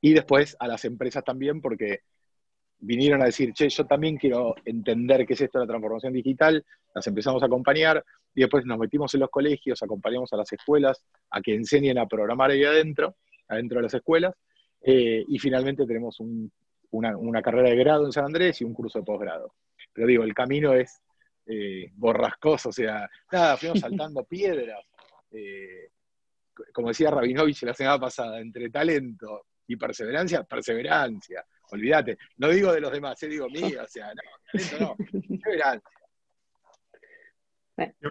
y 0.00 0.12
después 0.12 0.56
a 0.58 0.68
las 0.68 0.84
empresas 0.84 1.24
también, 1.24 1.60
porque 1.60 2.00
vinieron 2.78 3.22
a 3.22 3.26
decir, 3.26 3.52
che, 3.52 3.68
yo 3.68 3.86
también 3.86 4.16
quiero 4.16 4.54
entender 4.64 5.26
qué 5.26 5.34
es 5.34 5.40
esto 5.40 5.58
de 5.58 5.64
la 5.64 5.68
transformación 5.70 6.12
digital, 6.12 6.64
las 6.94 7.06
empezamos 7.06 7.42
a 7.42 7.46
acompañar, 7.46 8.04
y 8.34 8.40
después 8.40 8.64
nos 8.64 8.78
metimos 8.78 9.12
en 9.14 9.20
los 9.20 9.30
colegios, 9.30 9.82
acompañamos 9.82 10.32
a 10.32 10.36
las 10.36 10.52
escuelas 10.52 11.04
a 11.30 11.40
que 11.40 11.54
enseñen 11.54 11.98
a 11.98 12.06
programar 12.06 12.50
ahí 12.50 12.64
adentro, 12.64 13.16
adentro 13.48 13.78
de 13.78 13.82
las 13.82 13.94
escuelas, 13.94 14.34
eh, 14.82 15.24
y 15.28 15.38
finalmente 15.38 15.86
tenemos 15.86 16.18
una, 16.92 17.42
carrera 17.42 17.70
de 17.70 17.76
grado 17.76 18.06
en 18.06 18.12
San 18.12 18.26
Andrés 18.26 18.60
y 18.60 18.64
un 18.64 18.74
curso 18.74 18.98
de 18.98 19.04
posgrado. 19.04 19.54
Pero 19.92 20.06
digo, 20.06 20.24
el 20.24 20.34
camino 20.34 20.72
es 20.74 21.02
eh, 21.46 21.90
borrascoso, 21.94 22.68
o 22.68 22.72
sea, 22.72 23.08
nada, 23.30 23.56
fuimos 23.56 23.80
saltando 23.80 24.24
piedras. 24.24 24.84
Eh, 25.30 25.90
como 26.72 26.88
decía 26.88 27.10
Rabinovich 27.10 27.62
la 27.62 27.74
semana 27.74 27.98
pasada, 27.98 28.38
entre 28.40 28.70
talento 28.70 29.46
y 29.66 29.76
perseverancia, 29.76 30.44
perseverancia. 30.44 31.44
Olvídate, 31.70 32.18
no 32.36 32.48
digo 32.48 32.72
de 32.72 32.80
los 32.80 32.92
demás, 32.92 33.18
digo 33.28 33.48
mío, 33.48 33.82
o 33.82 33.88
sea, 33.88 34.12
no, 34.14 34.78
talento 34.78 34.78
no, 34.78 34.96
perseverancia. 34.96 35.90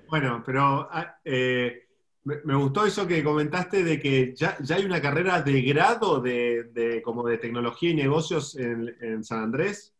Bueno, 0.10 0.42
pero 0.44 0.88
ah, 0.92 1.20
eh, 1.24 1.91
me, 2.24 2.56
gustó 2.56 2.86
eso 2.86 3.08
que 3.08 3.24
comentaste 3.24 3.84
de 3.84 4.00
que 4.00 4.34
ya, 4.36 4.58
hay 4.74 4.86
una 4.86 5.02
carrera 5.02 5.42
de 5.42 5.62
grado 5.62 6.22
de, 6.22 7.02
como 7.04 7.28
de 7.28 7.38
tecnología 7.38 7.92
y 7.92 7.96
negocios 7.96 8.56
en 8.58 9.24
San 9.24 9.44
Andrés. 9.44 9.94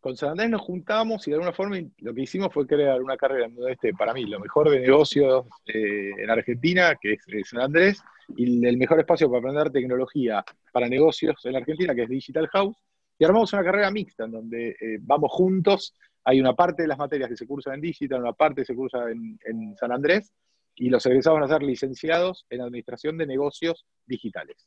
Con 0.00 0.16
San 0.16 0.30
Andrés 0.30 0.48
nos 0.48 0.62
juntamos 0.62 1.28
y 1.28 1.30
de 1.30 1.36
alguna 1.36 1.52
forma 1.52 1.76
lo 1.98 2.14
que 2.14 2.22
hicimos 2.22 2.52
fue 2.52 2.66
crear 2.66 3.02
una 3.02 3.18
carrera 3.18 3.46
en 3.46 3.56
este, 3.68 3.92
para 3.92 4.14
mí, 4.14 4.24
lo 4.24 4.40
mejor 4.40 4.70
de 4.70 4.80
negocios 4.80 5.44
eh, 5.66 6.12
en 6.16 6.30
Argentina, 6.30 6.96
que 6.98 7.12
es, 7.12 7.48
San 7.48 7.60
Andrés, 7.60 8.02
y 8.34 8.64
el 8.64 8.78
mejor 8.78 8.98
espacio 8.98 9.28
para 9.28 9.40
aprender 9.40 9.70
tecnología 9.70 10.42
para 10.72 10.88
negocios 10.88 11.44
en 11.44 11.56
Argentina, 11.56 11.94
que 11.94 12.04
es 12.04 12.08
Digital 12.08 12.48
House, 12.48 12.76
y 13.18 13.24
armamos 13.24 13.52
una 13.52 13.62
carrera 13.62 13.90
mixta 13.90 14.24
en 14.24 14.30
donde 14.30 14.70
eh, 14.70 14.98
vamos 15.00 15.30
juntos, 15.32 15.94
hay 16.24 16.40
una 16.40 16.54
parte 16.54 16.82
de 16.82 16.88
las 16.88 16.98
materias 16.98 17.28
que 17.28 17.36
se 17.36 17.46
cursan 17.46 17.74
en 17.74 17.82
Digital, 17.82 18.22
una 18.22 18.32
parte 18.32 18.64
se 18.64 18.74
cursa 18.74 19.04
en, 19.10 19.76
San 19.76 19.92
Andrés, 19.92 20.32
y 20.80 20.88
los 20.88 21.04
egresados 21.04 21.38
van 21.38 21.48
a 21.48 21.52
ser 21.52 21.62
licenciados 21.62 22.46
en 22.48 22.62
Administración 22.62 23.18
de 23.18 23.26
Negocios 23.26 23.86
Digitales. 24.06 24.66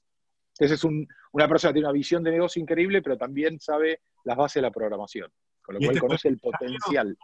Esa 0.59 0.75
es 0.75 0.83
una 0.83 1.47
persona 1.47 1.71
que 1.71 1.73
tiene 1.73 1.87
una 1.87 1.93
visión 1.93 2.23
de 2.23 2.29
negocio 2.29 2.61
increíble, 2.61 3.01
pero 3.01 3.17
también 3.17 3.59
sabe 3.59 3.99
las 4.23 4.37
bases 4.37 4.55
de 4.55 4.61
la 4.61 4.71
programación, 4.71 5.31
con 5.63 5.73
lo 5.73 5.79
cual 5.79 5.89
este 5.89 5.99
conoce 5.99 6.27
el 6.27 6.37
potencial. 6.37 7.17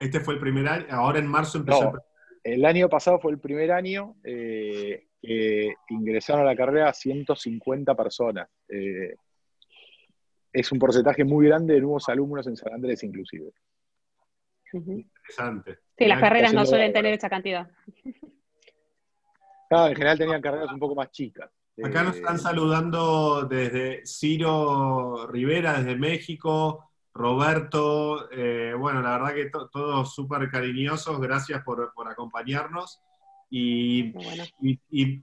Este 0.00 0.18
fue 0.18 0.34
el 0.34 0.40
primer 0.40 0.66
año, 0.66 0.86
ahora 0.90 1.20
en 1.20 1.28
marzo 1.28 1.58
empezó. 1.58 1.92
el... 2.42 2.64
año 2.64 2.88
pasado 2.88 3.20
fue 3.20 3.30
el 3.30 3.38
primer 3.38 3.70
año 3.70 4.16
eh, 4.24 5.06
que 5.22 5.72
ingresaron 5.90 6.42
a 6.42 6.46
la 6.46 6.56
carrera 6.56 6.92
150 6.92 7.94
personas. 7.94 8.48
Eh, 8.68 9.14
es 10.52 10.72
un 10.72 10.80
porcentaje 10.80 11.22
muy 11.22 11.46
grande 11.46 11.74
de 11.74 11.80
nuevos 11.80 12.08
alumnos 12.08 12.48
en 12.48 12.56
San 12.56 12.74
Andrés, 12.74 13.04
inclusive. 13.04 13.52
Interesante. 14.72 15.78
Sí, 15.96 16.06
las 16.06 16.20
carreras 16.20 16.52
no 16.52 16.66
suelen 16.66 16.92
tener 16.92 17.14
esa 17.14 17.28
cantidad. 17.28 17.70
Claro, 19.68 19.88
en 19.88 19.94
general 19.94 20.18
tenían 20.18 20.42
carreras 20.42 20.72
un 20.72 20.78
poco 20.78 20.94
más 20.94 21.10
chicas. 21.10 21.50
Acá 21.82 22.02
nos 22.02 22.16
están 22.16 22.38
saludando 22.38 23.46
desde 23.48 24.04
Ciro 24.04 25.26
Rivera, 25.28 25.78
desde 25.78 25.96
México, 25.96 26.90
Roberto, 27.14 28.30
eh, 28.30 28.74
bueno, 28.78 29.00
la 29.02 29.18
verdad 29.18 29.34
que 29.34 29.50
todos 29.70 30.14
súper 30.14 30.50
cariñosos, 30.50 31.20
gracias 31.20 31.62
por, 31.62 31.92
acompañarnos. 32.06 33.00
Y, 33.50 34.12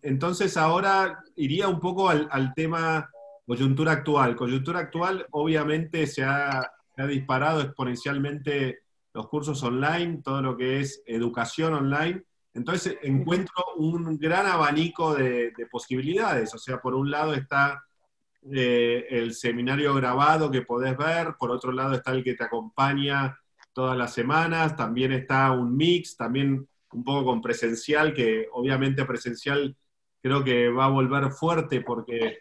entonces 0.02 0.56
ahora 0.58 1.24
iría 1.36 1.68
un 1.68 1.80
poco 1.80 2.10
al, 2.10 2.54
tema 2.56 3.10
coyuntura 3.46 3.94
actual. 3.94 4.36
Coyuntura 4.36 4.80
actual, 4.80 5.26
obviamente 5.32 6.06
se 6.08 6.24
ha, 6.24 6.72
se 6.96 7.02
ha 7.02 7.08
disparado 7.08 7.62
exponencialmente 7.62 8.80
los 9.20 9.28
cursos 9.28 9.62
online, 9.64 10.22
todo 10.24 10.42
lo 10.42 10.56
que 10.56 10.80
es 10.80 11.04
educación 11.06 11.74
online. 11.74 12.24
Entonces 12.54 12.98
encuentro 13.02 13.54
un 13.76 14.18
gran 14.18 14.46
abanico 14.46 15.14
de, 15.14 15.52
posibilidades. 15.70 16.54
O 16.56 16.58
sea, 16.58 16.80
por 16.80 16.96
un 16.96 17.12
lado 17.12 17.34
está 17.34 17.84
eh, 18.50 19.08
el 19.10 19.34
seminario 19.34 19.94
grabado 19.94 20.50
que 20.50 20.62
podés 20.62 20.96
ver, 20.96 21.36
por 21.38 21.52
otro 21.52 21.74
lado 21.74 21.96
está 21.96 22.12
el 22.14 22.24
que 22.24 22.36
te 22.36 22.46
acompaña 22.46 23.38
todas 23.74 23.98
las 23.98 24.14
semanas, 24.14 24.78
también 24.78 25.12
está 25.12 25.52
un 25.52 25.76
mix, 25.76 26.16
también 26.16 26.66
un 26.94 27.04
poco 27.04 27.26
con 27.26 27.42
presencial, 27.42 28.14
que 28.14 28.48
obviamente 28.54 29.04
presencial 29.04 29.76
creo 30.22 30.46
que 30.46 30.70
va 30.70 30.86
a 30.86 30.90
volver 30.90 31.30
fuerte 31.32 31.82
porque 31.82 32.40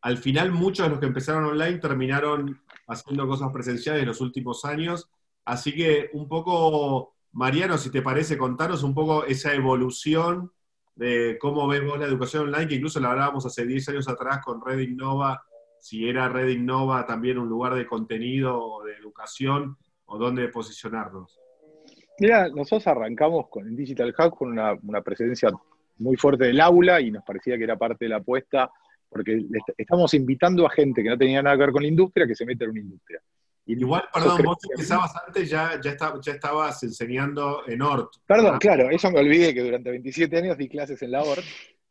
al 0.00 0.18
final 0.18 0.52
muchos 0.52 0.86
de 0.86 0.90
los 0.90 1.00
que 1.00 1.06
empezaron 1.06 1.44
online 1.44 1.78
terminaron 1.78 2.60
haciendo 2.86 3.26
cosas 3.26 3.50
presenciales 3.52 4.02
en 4.02 4.08
los 4.08 4.20
últimos 4.20 4.64
años. 4.64 5.08
Así 5.44 5.74
que 5.74 6.10
un 6.12 6.28
poco 6.28 7.14
Mariano, 7.32 7.76
si 7.78 7.90
te 7.90 8.02
parece, 8.02 8.38
contanos 8.38 8.82
un 8.82 8.94
poco 8.94 9.24
esa 9.24 9.52
evolución 9.52 10.52
de 10.94 11.36
cómo 11.40 11.66
ves 11.66 11.84
vos 11.84 11.98
la 11.98 12.06
educación 12.06 12.44
online, 12.44 12.68
que 12.68 12.76
incluso 12.76 13.00
la 13.00 13.10
hablábamos 13.10 13.44
hace 13.44 13.66
10 13.66 13.88
años 13.88 14.08
atrás 14.08 14.40
con 14.44 14.64
Red 14.64 14.78
Innova, 14.78 15.42
si 15.80 16.08
era 16.08 16.28
Red 16.28 16.48
Innova 16.48 17.04
también 17.04 17.38
un 17.38 17.48
lugar 17.48 17.74
de 17.74 17.86
contenido 17.86 18.58
o 18.58 18.84
de 18.84 18.94
educación, 18.94 19.76
o 20.06 20.18
dónde 20.18 20.48
posicionarnos. 20.48 21.40
Mira, 22.20 22.48
nosotros 22.48 22.86
arrancamos 22.86 23.48
con 23.48 23.66
el 23.66 23.74
Digital 23.74 24.14
Hub 24.16 24.36
con 24.36 24.52
una, 24.52 24.74
una 24.82 25.02
presencia 25.02 25.50
muy 25.98 26.16
fuerte 26.16 26.44
del 26.44 26.60
aula 26.60 27.00
y 27.00 27.10
nos 27.10 27.24
parecía 27.24 27.58
que 27.58 27.64
era 27.64 27.76
parte 27.76 28.04
de 28.04 28.10
la 28.10 28.16
apuesta, 28.16 28.70
porque 29.08 29.44
estamos 29.76 30.14
invitando 30.14 30.66
a 30.66 30.70
gente 30.70 31.02
que 31.02 31.08
no 31.08 31.18
tenía 31.18 31.42
nada 31.42 31.56
que 31.56 31.62
ver 31.62 31.72
con 31.72 31.82
la 31.82 31.88
industria 31.88 32.26
que 32.26 32.34
se 32.34 32.46
mete 32.46 32.64
en 32.64 32.70
una 32.70 32.80
industria. 32.80 33.20
Igual, 33.66 34.04
perdón, 34.12 34.42
vos 34.44 34.58
empezabas 34.70 35.12
antes, 35.26 35.48
ya, 35.48 35.80
ya, 35.82 35.96
ya 36.20 36.32
estabas 36.32 36.82
enseñando 36.82 37.66
en 37.66 37.80
ORT. 37.80 38.16
Perdón, 38.26 38.58
claro, 38.58 38.90
eso 38.90 39.10
me 39.10 39.20
olvidé 39.20 39.54
que 39.54 39.62
durante 39.62 39.90
27 39.90 40.36
años 40.36 40.58
di 40.58 40.68
clases 40.68 41.00
en 41.02 41.12
la 41.12 41.22
ORT. 41.22 41.44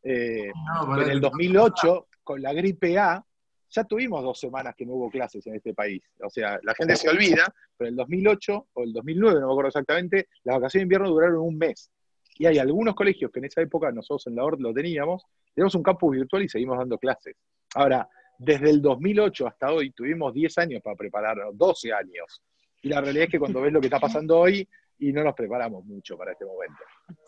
Eh, 0.04 0.52
en 0.98 1.10
el 1.10 1.20
2008, 1.20 2.06
con 2.22 2.40
la 2.40 2.52
gripe 2.52 2.96
A, 2.98 3.24
ya 3.70 3.84
tuvimos 3.84 4.22
dos 4.22 4.38
semanas 4.38 4.74
que 4.76 4.86
no 4.86 4.92
hubo 4.92 5.10
clases 5.10 5.44
en 5.48 5.56
este 5.56 5.74
país. 5.74 6.02
O 6.22 6.30
sea, 6.30 6.60
la 6.62 6.74
gente 6.74 6.94
se 6.94 7.08
olvida, 7.08 7.52
pero 7.76 7.88
en 7.88 7.94
el 7.94 7.96
2008 7.96 8.66
o 8.72 8.82
el 8.84 8.92
2009, 8.92 9.40
no 9.40 9.46
me 9.48 9.52
acuerdo 9.52 9.68
exactamente, 9.68 10.28
las 10.44 10.56
vacaciones 10.56 10.82
de 10.82 10.84
invierno 10.84 11.08
duraron 11.08 11.40
un 11.40 11.58
mes. 11.58 11.90
Y 12.36 12.46
hay 12.46 12.58
algunos 12.58 12.94
colegios 12.94 13.32
que 13.32 13.40
en 13.40 13.46
esa 13.46 13.62
época 13.62 13.90
nosotros 13.90 14.26
en 14.28 14.36
la 14.36 14.44
ORT 14.44 14.60
lo 14.60 14.72
teníamos, 14.72 15.24
tenemos 15.54 15.74
un 15.74 15.82
campus 15.82 16.16
virtual 16.16 16.44
y 16.44 16.48
seguimos 16.48 16.78
dando 16.78 16.98
clases. 16.98 17.36
Ahora, 17.74 18.08
desde 18.38 18.70
el 18.70 18.82
2008 18.82 19.46
hasta 19.46 19.72
hoy 19.72 19.90
tuvimos 19.90 20.32
10 20.34 20.58
años 20.58 20.82
para 20.82 20.96
prepararnos, 20.96 21.56
12 21.56 21.92
años. 21.92 22.42
Y 22.82 22.88
la 22.88 23.00
realidad 23.00 23.24
es 23.24 23.30
que 23.30 23.38
cuando 23.38 23.60
ves 23.60 23.72
lo 23.72 23.80
que 23.80 23.86
está 23.86 23.98
pasando 23.98 24.38
hoy, 24.38 24.68
y 24.98 25.12
no 25.12 25.24
nos 25.24 25.34
preparamos 25.34 25.84
mucho 25.84 26.16
para 26.16 26.32
este 26.32 26.44
momento. 26.44 26.82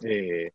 Eh, 0.05 0.53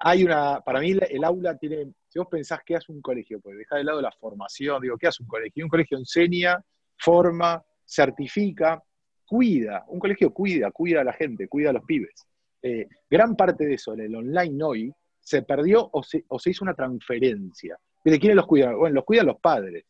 hay 0.00 0.24
una, 0.24 0.60
para 0.60 0.80
mí 0.80 0.92
el 1.08 1.24
aula 1.24 1.56
tiene, 1.56 1.92
si 2.08 2.18
vos 2.18 2.28
pensás 2.28 2.60
que 2.64 2.76
hace 2.76 2.92
un 2.92 3.00
colegio, 3.00 3.40
pues 3.40 3.56
deja 3.56 3.76
de 3.76 3.84
lado 3.84 4.00
la 4.00 4.12
formación, 4.12 4.80
digo, 4.82 4.96
¿qué 4.96 5.08
hace 5.08 5.22
un 5.22 5.28
colegio? 5.28 5.64
Un 5.64 5.70
colegio 5.70 5.98
enseña, 5.98 6.62
forma, 6.98 7.62
certifica, 7.84 8.82
cuida, 9.26 9.84
un 9.88 9.98
colegio 9.98 10.32
cuida, 10.32 10.70
cuida 10.70 11.00
a 11.00 11.04
la 11.04 11.12
gente, 11.12 11.48
cuida 11.48 11.70
a 11.70 11.72
los 11.72 11.84
pibes. 11.84 12.26
Eh, 12.62 12.86
gran 13.08 13.36
parte 13.36 13.64
de 13.64 13.74
eso 13.74 13.94
en 13.94 14.00
el 14.00 14.14
online 14.14 14.64
hoy 14.64 14.94
se 15.18 15.42
perdió 15.42 15.88
o 15.92 16.02
se, 16.02 16.24
o 16.28 16.38
se 16.38 16.50
hizo 16.50 16.64
una 16.64 16.74
transferencia. 16.74 17.78
¿De 18.04 18.18
quiénes 18.18 18.36
los 18.36 18.46
cuidan? 18.46 18.78
Bueno, 18.78 18.94
los 18.94 19.04
cuidan 19.04 19.26
los 19.26 19.38
padres 19.40 19.84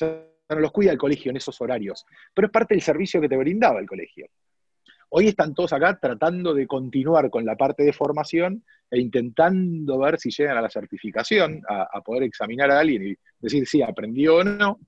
no 0.00 0.60
los 0.60 0.72
cuida 0.72 0.92
el 0.92 0.98
colegio 0.98 1.30
en 1.30 1.36
esos 1.36 1.60
horarios, 1.60 2.04
pero 2.34 2.46
es 2.46 2.52
parte 2.52 2.74
del 2.74 2.82
servicio 2.82 3.20
que 3.20 3.28
te 3.28 3.36
brindaba 3.36 3.80
el 3.80 3.86
colegio. 3.86 4.26
Hoy 5.10 5.28
están 5.28 5.54
todos 5.54 5.72
acá 5.72 5.98
tratando 5.98 6.52
de 6.52 6.66
continuar 6.66 7.30
con 7.30 7.44
la 7.44 7.56
parte 7.56 7.82
de 7.82 7.94
formación 7.94 8.62
e 8.90 9.00
intentando 9.00 9.98
ver 9.98 10.18
si 10.18 10.30
llegan 10.30 10.58
a 10.58 10.62
la 10.62 10.68
certificación, 10.68 11.62
a, 11.66 12.00
poder 12.02 12.24
examinar 12.24 12.70
a 12.70 12.80
alguien 12.80 13.02
y 13.08 13.14
decir 13.38 13.66
si 13.66 13.80
aprendió 13.80 14.36
o 14.36 14.44
no. 14.44 14.78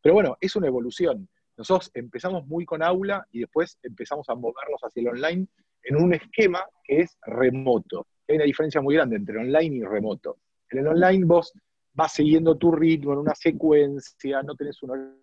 Pero 0.00 0.14
bueno, 0.14 0.38
es 0.40 0.56
una 0.56 0.68
evolución. 0.68 1.28
Nosotros 1.56 1.90
empezamos 1.92 2.46
muy 2.46 2.64
con 2.64 2.82
aula 2.82 3.26
y 3.30 3.40
después 3.40 3.78
empezamos 3.82 4.26
a 4.30 4.34
movernos 4.34 4.80
hacia 4.82 5.02
el 5.02 5.08
online 5.08 5.46
en 5.82 5.96
un 5.96 6.14
esquema 6.14 6.64
que 6.82 7.00
es 7.00 7.18
remoto. 7.20 8.06
Hay 8.28 8.36
una 8.36 8.44
diferencia 8.44 8.80
muy 8.80 8.94
grande 8.94 9.16
entre 9.16 9.38
online 9.38 9.76
y 9.76 9.82
remoto. 9.82 10.38
En 10.70 10.78
el 10.78 10.86
online 10.88 11.26
vos 11.26 11.52
vas 11.92 12.12
siguiendo 12.12 12.56
tu 12.56 12.72
ritmo 12.72 13.12
en 13.12 13.18
una 13.18 13.34
secuencia, 13.34 14.42
no 14.42 14.54
tenés 14.54 14.82
un... 14.82 15.20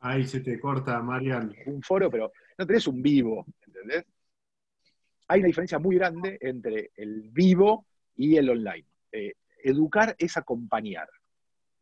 Ahí 0.00 0.24
se 0.24 0.40
te 0.40 0.60
corta, 0.60 1.00
Marian. 1.02 1.54
Un 1.66 1.82
foro, 1.82 2.10
pero 2.10 2.32
no 2.58 2.66
tenés 2.66 2.86
un 2.86 3.02
vivo, 3.02 3.46
¿entendés? 3.66 4.04
Hay 5.28 5.40
una 5.40 5.48
diferencia 5.48 5.78
muy 5.78 5.96
grande 5.96 6.38
entre 6.40 6.90
el 6.94 7.30
vivo 7.30 7.86
y 8.14 8.36
el 8.36 8.50
online. 8.50 8.86
Eh, 9.10 9.34
educar 9.64 10.14
es 10.18 10.36
acompañar. 10.36 11.08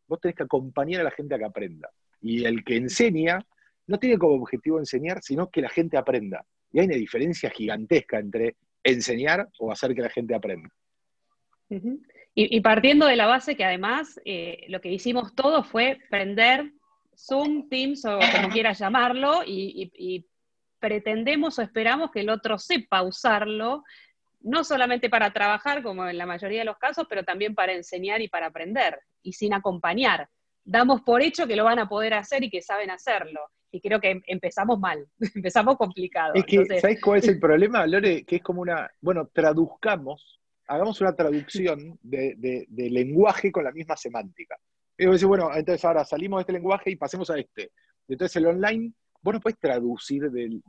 Vos 0.07 0.19
tenés 0.19 0.35
que 0.35 0.43
acompañar 0.43 1.01
a 1.01 1.05
la 1.05 1.11
gente 1.11 1.35
a 1.35 1.37
que 1.37 1.45
aprenda. 1.45 1.89
Y 2.21 2.45
el 2.45 2.63
que 2.63 2.77
enseña 2.77 3.45
no 3.87 3.99
tiene 3.99 4.17
como 4.17 4.35
objetivo 4.35 4.79
enseñar, 4.79 5.21
sino 5.21 5.49
que 5.49 5.61
la 5.61 5.69
gente 5.69 5.97
aprenda. 5.97 6.45
Y 6.71 6.79
hay 6.79 6.87
una 6.87 6.95
diferencia 6.95 7.49
gigantesca 7.51 8.17
entre 8.19 8.55
enseñar 8.83 9.47
o 9.59 9.71
hacer 9.71 9.93
que 9.93 10.01
la 10.01 10.09
gente 10.09 10.33
aprenda. 10.33 10.69
Y, 12.33 12.61
partiendo 12.61 13.05
de 13.05 13.15
la 13.15 13.27
base 13.27 13.55
que 13.55 13.65
además 13.65 14.19
eh, 14.25 14.65
lo 14.67 14.81
que 14.81 14.91
hicimos 14.91 15.33
todos 15.35 15.67
fue 15.67 15.99
prender 16.09 16.71
Zoom, 17.17 17.69
Teams 17.69 18.05
o 18.05 18.19
como 18.33 18.49
quieras 18.49 18.79
llamarlo, 18.79 19.41
y, 19.45 20.25
pretendemos 20.77 21.57
o 21.57 21.63
esperamos 21.63 22.11
que 22.11 22.19
el 22.19 22.29
otro 22.29 22.59
sepa 22.59 23.01
usarlo, 23.01 23.83
no 24.41 24.63
solamente 24.63 25.09
para 25.09 25.33
trabajar, 25.33 25.81
como 25.81 26.07
en 26.07 26.17
la 26.17 26.27
mayoría 26.27 26.59
de 26.59 26.65
los 26.65 26.77
casos, 26.77 27.07
pero 27.09 27.23
también 27.23 27.55
para 27.55 27.73
enseñar 27.73 28.21
y 28.21 28.27
para 28.27 28.47
aprender, 28.47 28.99
y 29.23 29.33
sin 29.33 29.55
acompañar. 29.55 30.29
Damos 30.63 31.01
por 31.01 31.23
hecho 31.23 31.47
que 31.47 31.55
lo 31.55 31.63
van 31.63 31.79
a 31.79 31.89
poder 31.89 32.13
hacer 32.13 32.43
y 32.43 32.51
que 32.51 32.61
saben 32.61 32.91
hacerlo. 32.91 33.39
Y 33.71 33.81
creo 33.81 33.99
que 33.99 34.21
empezamos 34.27 34.79
mal, 34.79 35.07
empezamos 35.35 35.77
complicado. 35.77 36.33
Es 36.35 36.45
que, 36.45 36.63
¿sabes 36.79 37.01
cuál 37.01 37.19
es 37.19 37.27
el 37.29 37.39
problema, 37.39 37.87
Lore? 37.87 38.23
Que 38.23 38.35
es 38.35 38.43
como 38.43 38.61
una, 38.61 38.91
bueno, 39.01 39.27
traduzcamos, 39.33 40.34
hagamos 40.67 40.99
una 41.01 41.15
traducción 41.15 41.99
de 42.01 42.67
lenguaje 42.91 43.51
con 43.51 43.63
la 43.63 43.71
misma 43.71 43.95
semántica. 43.95 44.57
Y 44.97 45.05
vos 45.07 45.23
bueno, 45.25 45.49
entonces 45.53 45.83
ahora 45.83 46.05
salimos 46.05 46.39
de 46.39 46.41
este 46.41 46.53
lenguaje 46.53 46.91
y 46.91 46.95
pasemos 46.95 47.29
a 47.29 47.37
este. 47.37 47.71
Entonces 48.07 48.35
el 48.37 48.47
online, 48.47 48.93
vos 49.21 49.33
no 49.33 49.39
puedes 49.41 49.59
traducir 49.59 50.31
del, 50.31 50.61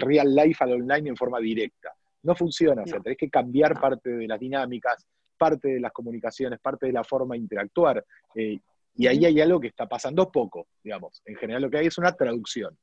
real 0.00 0.34
life 0.34 0.64
al 0.64 0.72
online 0.72 1.10
en 1.10 1.16
forma 1.16 1.38
directa. 1.40 1.92
No 2.22 2.34
funciona, 2.34 2.82
o 2.82 2.86
sea, 2.86 3.00
tenés 3.00 3.18
que 3.18 3.28
cambiar 3.28 3.78
parte 3.78 4.10
de 4.10 4.26
las 4.26 4.40
dinámicas, 4.40 5.06
parte 5.36 5.68
de 5.68 5.80
las 5.80 5.92
comunicaciones, 5.92 6.58
parte 6.58 6.86
de 6.86 6.92
la 6.92 7.04
forma 7.04 7.34
de 7.34 7.40
interactuar. 7.40 8.04
Eh, 8.34 8.58
y 8.94 9.06
ahí 9.06 9.26
hay 9.26 9.40
algo 9.40 9.60
que 9.60 9.68
está 9.68 9.86
pasando 9.86 10.30
poco, 10.32 10.68
digamos. 10.82 11.22
En 11.26 11.36
general 11.36 11.62
lo 11.62 11.70
que 11.70 11.78
hay 11.78 11.86
es 11.86 11.98
una 11.98 12.12
traducción. 12.12 12.76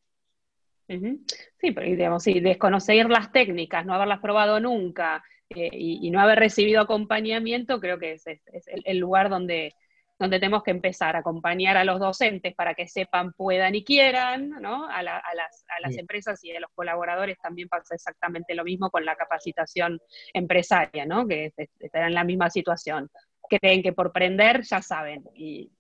Sí, 0.88 1.72
pero 1.72 1.88
digamos, 1.88 2.24
sí, 2.24 2.40
desconocer 2.40 3.10
las 3.10 3.32
técnicas, 3.32 3.86
no 3.86 3.94
haberlas 3.94 4.20
probado 4.20 4.60
nunca 4.60 5.24
eh, 5.50 5.70
y, 5.72 6.12
no 6.12 6.20
haber 6.20 6.40
recibido 6.40 6.82
acompañamiento, 6.82 7.80
creo 7.80 8.00
que 8.00 8.14
es, 8.14 8.24
el, 8.26 8.98
lugar 8.98 9.30
donde, 9.30 9.74
donde 10.20 10.40
tenemos 10.40 10.64
que 10.64 10.72
empezar 10.72 11.16
a 11.16 11.20
acompañar 11.20 11.78
a 11.78 11.84
los 11.84 12.00
docentes 12.00 12.54
para 12.56 12.74
que 12.74 12.88
sepan, 12.88 13.34
puedan 13.34 13.76
y 13.76 13.84
quieran, 13.84 14.50
¿no? 14.62 14.88
A, 14.90 15.04
las, 15.04 15.98
empresas 15.98 16.44
y 16.44 16.56
a 16.56 16.60
los 16.60 16.72
colaboradores 16.74 17.38
también 17.40 17.70
pasa 17.70 17.96
exactamente 17.96 18.56
lo 18.56 18.64
mismo 18.64 18.90
con 18.90 19.06
la 19.06 19.16
capacitación 19.16 20.00
empresaria, 20.34 21.06
¿no? 21.06 21.28
Que 21.28 21.54
están 21.80 22.04
en 22.04 22.14
la 22.14 22.24
misma 22.24 22.50
situación. 22.50 23.10
Creen 23.50 23.84
que 23.84 23.94
por 23.94 24.12
prender 24.12 24.64
ya 24.64 24.82
saben 24.82 25.24
y 25.36 25.72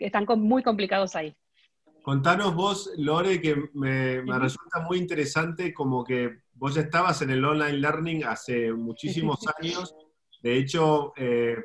están, 0.00 0.26
muy 0.38 0.62
complicados 0.62 1.14
ahí. 1.16 1.34
Contanos 2.04 2.54
vos, 2.54 2.92
Lore, 2.98 3.40
que 3.40 3.56
me, 3.72 4.20
resulta 4.38 4.80
muy 4.80 4.98
interesante 4.98 5.72
como 5.72 6.04
que 6.04 6.40
vos 6.52 6.74
ya 6.74 6.82
estabas 6.82 7.22
en 7.22 7.30
el 7.30 7.42
online 7.42 7.78
learning 7.78 8.24
hace 8.24 8.74
muchísimos 8.74 9.38
años. 9.58 9.96
De 10.42 10.58
hecho, 10.58 11.14
eh, 11.16 11.56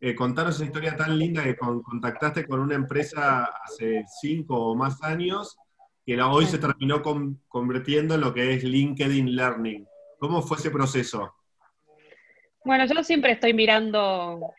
eh, 0.00 0.14
contaros 0.14 0.54
esa 0.54 0.66
historia 0.66 0.96
tan 0.96 1.18
linda 1.18 1.42
que 1.42 1.56
contactaste 1.56 2.46
con 2.46 2.60
una 2.60 2.76
empresa 2.76 3.50
hace 3.64 4.04
cinco 4.20 4.56
o 4.56 4.76
más 4.76 5.02
años 5.02 5.56
que 6.06 6.22
hoy 6.22 6.46
se 6.46 6.58
terminó 6.58 7.02
convirtiendo 7.48 8.14
en 8.14 8.20
lo 8.20 8.32
que 8.32 8.54
es 8.54 8.62
LinkedIn 8.62 9.34
Learning. 9.34 9.84
¿Cómo 10.20 10.42
fue 10.42 10.58
ese 10.58 10.70
proceso? 10.70 11.34
Bueno, 12.64 12.86
yo 12.86 13.02
siempre 13.02 13.32
estoy 13.32 13.52
mirando 13.52 14.54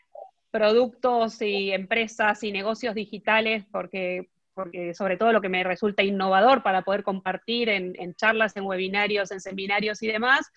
productos 0.50 1.40
y 1.40 1.72
empresas 1.72 2.44
y 2.44 2.52
negocios 2.52 2.94
digitales 2.94 3.64
porque, 3.72 4.28
porque 4.54 4.94
sobre 4.94 5.16
todo 5.16 5.32
lo 5.32 5.40
que 5.40 5.48
me 5.48 5.64
resulta 5.64 6.02
innovador 6.02 6.62
para 6.62 6.82
poder 6.82 7.02
compartir 7.02 7.68
en, 7.68 8.14
charlas, 8.14 8.56
en 8.56 8.64
webinarios, 8.64 9.30
en 9.30 9.40
seminarios 9.40 10.02
y 10.02 10.06
demás, 10.06 10.50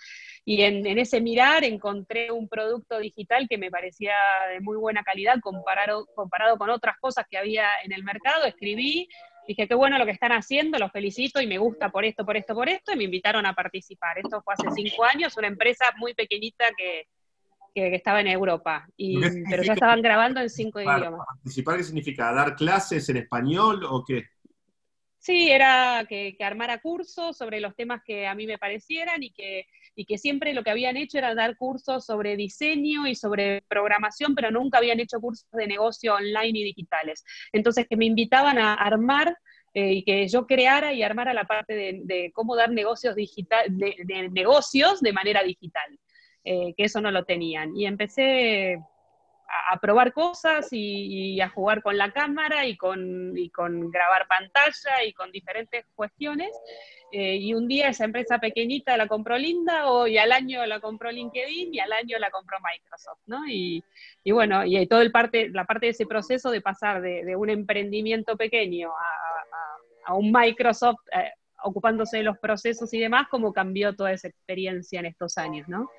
y 0.45 0.62
en, 0.62 0.86
ese 0.97 1.19
mirar 1.19 1.63
encontré 1.63 2.31
un 2.31 2.47
producto 2.47 2.99
digital 2.99 3.47
que 3.49 3.57
me 3.57 3.71
parecía 3.71 4.15
de 4.51 4.62
muy 4.62 4.77
buena 4.77 5.03
calidad 5.03 5.39
comparado, 5.41 6.05
comparado 6.15 6.57
con 6.57 6.69
otras 6.69 6.97
cosas 6.99 7.25
que 7.29 7.38
había 7.38 7.67
en 7.83 7.91
el 7.91 8.03
mercado. 8.03 8.45
Escribí, 8.45 9.10
dije, 9.47 9.67
qué 9.67 9.75
bueno 9.75 9.97
lo 9.97 10.05
que 10.05 10.12
están 10.12 10.31
haciendo, 10.31 10.77
los 10.77 10.91
felicito 10.91 11.41
y 11.41 11.47
me 11.47 11.57
gusta 11.57 11.89
por 11.89 12.05
esto, 12.05 12.25
por 12.25 12.38
esto, 12.38 12.53
por 12.53 12.69
esto, 12.69 12.93
y 12.93 12.97
me 12.97 13.03
invitaron 13.05 13.45
a 13.45 13.53
participar. 13.53 14.19
Esto 14.19 14.41
fue 14.41 14.53
hace 14.53 14.69
cinco 14.73 15.03
años, 15.03 15.36
una 15.38 15.47
empresa 15.47 15.86
muy 15.97 16.13
pequeñita 16.13 16.65
que, 16.77 17.07
que, 17.81 17.95
estaba 17.95 18.21
en 18.21 18.27
Europa, 18.27 18.87
y, 18.97 19.19
pero 19.49 19.63
ya 19.63 19.73
estaban 19.73 20.01
grabando 20.01 20.39
en 20.41 20.49
cinco 20.49 20.81
idiomas. 20.81 21.25
¿Participar 21.27 21.77
qué 21.77 21.83
significa? 21.83 22.33
¿Dar 22.33 22.55
clases 22.55 23.07
en 23.09 23.17
español 23.17 23.85
o 23.87 24.03
qué? 24.03 24.25
Sí, 25.19 25.51
era 25.51 26.05
que, 26.07 26.35
armara 26.39 26.79
cursos 26.79 27.37
sobre 27.37 27.59
los 27.59 27.75
temas 27.75 28.01
que 28.03 28.25
a 28.25 28.33
mí 28.33 28.47
me 28.47 28.57
parecieran 28.57 29.21
y 29.21 29.31
que, 29.31 29.67
y 29.95 30.05
que 30.05 30.17
siempre 30.17 30.53
lo 30.53 30.63
que 30.63 30.71
habían 30.71 30.97
hecho 30.97 31.17
era 31.17 31.35
dar 31.35 31.57
cursos 31.57 32.05
sobre 32.05 32.35
diseño 32.35 33.05
y 33.05 33.13
sobre 33.13 33.61
programación, 33.67 34.33
pero 34.33 34.51
nunca 34.51 34.79
habían 34.79 34.99
hecho 34.99 35.19
cursos 35.19 35.47
de 35.51 35.67
negocio 35.67 36.15
online 36.15 36.59
y 36.59 36.63
digitales. 36.63 37.23
Entonces, 37.51 37.85
que 37.89 37.97
me 37.97 38.05
invitaban 38.05 38.57
a 38.57 38.73
armar 38.73 39.37
eh, 39.73 39.93
y 39.93 40.03
que 40.03 40.27
yo 40.27 40.47
creara 40.47 40.93
y 40.93 41.03
armara 41.03 41.35
la 41.35 41.43
parte 41.43 42.01
de, 42.03 42.31
cómo 42.33 42.55
dar 42.55 42.71
negocios, 42.71 43.15
digital, 43.15 43.65
de, 43.69 44.29
negocios 44.31 45.01
de 45.01 45.13
manera 45.13 45.43
digital, 45.43 45.99
eh, 46.49 46.73
que 46.77 46.86
eso 46.86 47.01
no 47.01 47.12
lo 47.12 47.25
tenían. 47.25 47.75
Y 47.75 47.86
empecé 47.86 48.79
a, 49.69 49.77
probar 49.81 50.13
cosas 50.13 50.69
y, 50.71 51.41
a 51.41 51.49
jugar 51.49 51.81
con 51.81 51.97
la 51.97 52.13
cámara 52.13 52.65
y 52.65 52.77
con, 52.77 53.33
con 53.53 53.91
grabar 53.91 54.27
pantalla 54.27 55.03
y 55.05 55.12
con 55.12 55.29
diferentes 55.31 55.86
cuestiones. 55.93 56.51
Eh, 57.12 57.36
y 57.36 57.53
un 57.53 57.67
día 57.67 57.89
esa 57.89 58.05
empresa 58.05 58.39
pequeñita 58.39 58.95
la 58.95 59.07
compró 59.07 59.38
Linda, 59.38 59.83
y 60.07 60.17
al 60.17 60.31
año 60.31 60.65
la 60.65 60.79
compró 60.79 61.12
LinkedIn 61.12 61.73
y 61.73 61.79
al 61.79 61.91
año 61.91 62.17
la 62.17 62.31
compró 62.31 62.57
Microsoft, 62.60 63.19
¿no? 63.25 63.45
Y, 63.47 63.83
y 64.23 64.31
bueno, 64.31 64.65
y 64.65 64.86
todo 64.88 65.01
el 65.01 65.12
parte, 65.12 65.49
la 65.49 65.65
parte 65.65 65.88
de 65.88 65.91
ese 65.91 66.05
proceso 66.05 66.49
de 66.49 66.62
pasar 66.62 67.01
de, 67.01 67.36
un 67.36 67.49
emprendimiento 67.49 68.38
pequeño 68.38 68.91
a, 68.91 70.12
a, 70.12 70.13
un 70.15 70.31
Microsoft, 70.31 70.99
eh, 71.13 71.31
ocupándose 71.67 72.17
de 72.17 72.23
los 72.23 72.38
procesos 72.39 72.93
y 72.93 72.99
demás, 72.99 73.27
cómo 73.30 73.53
cambió 73.53 73.95
toda 73.95 74.12
esa 74.12 74.27
experiencia 74.27 74.99
en 74.99 75.08
estos 75.08 75.38
años, 75.38 75.67
¿no? 75.67 75.89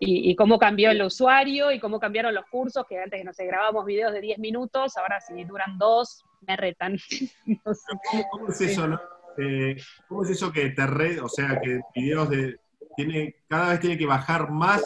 Y, 0.00 0.34
cómo 0.36 0.58
cambió 0.58 0.90
el 0.90 1.02
usuario 1.02 1.70
y 1.70 1.78
cómo 1.78 2.00
cambiaron 2.00 2.34
los 2.34 2.44
cursos, 2.46 2.84
que 2.88 2.98
antes, 2.98 3.24
no 3.24 3.32
sé, 3.32 3.46
grabábamos 3.46 3.84
videos 3.84 4.12
de 4.12 4.20
10 4.20 4.38
minutos, 4.38 4.96
ahora 4.96 5.20
si 5.20 5.44
duran 5.44 5.78
dos, 5.78 6.24
me 6.46 6.56
retan. 6.56 6.96
¿Cómo, 8.30 8.48
es 8.48 8.60
eso, 8.60 8.88
no? 8.88 9.00
Eh, 9.38 9.76
¿Cómo 10.08 10.24
es 10.24 10.30
eso 10.30 10.52
que 10.52 10.70
te 10.70 10.86
red, 10.86 11.22
o 11.22 11.28
sea, 11.28 11.60
que 11.60 11.80
videos 11.94 12.28
de, 12.28 12.56
tiene, 12.96 13.36
cada 13.48 13.70
vez 13.70 13.80
tiene 13.80 13.98
que 13.98 14.06
bajar 14.06 14.50
más 14.50 14.82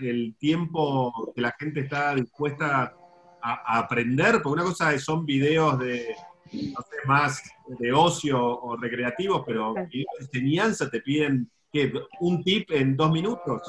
el 0.00 0.34
tiempo 0.38 1.32
que 1.34 1.40
la 1.40 1.54
gente 1.58 1.80
está 1.80 2.14
dispuesta 2.14 2.94
a, 3.42 3.78
aprender? 3.78 4.42
Porque 4.42 4.60
una 4.60 4.64
cosa 4.64 4.98
son 4.98 5.24
videos 5.24 5.78
de, 5.78 6.14
no 6.52 6.80
sé, 6.80 6.96
más 7.06 7.42
de 7.78 7.92
ocio 7.92 8.40
o 8.40 8.76
recreativos, 8.76 9.42
pero 9.46 9.74
de 9.74 10.04
enseñanza 10.20 10.90
te 10.90 11.00
piden 11.00 11.50
¿qué? 11.72 11.92
un 12.20 12.42
tip 12.42 12.70
en 12.70 12.96
dos 12.96 13.10
minutos. 13.10 13.62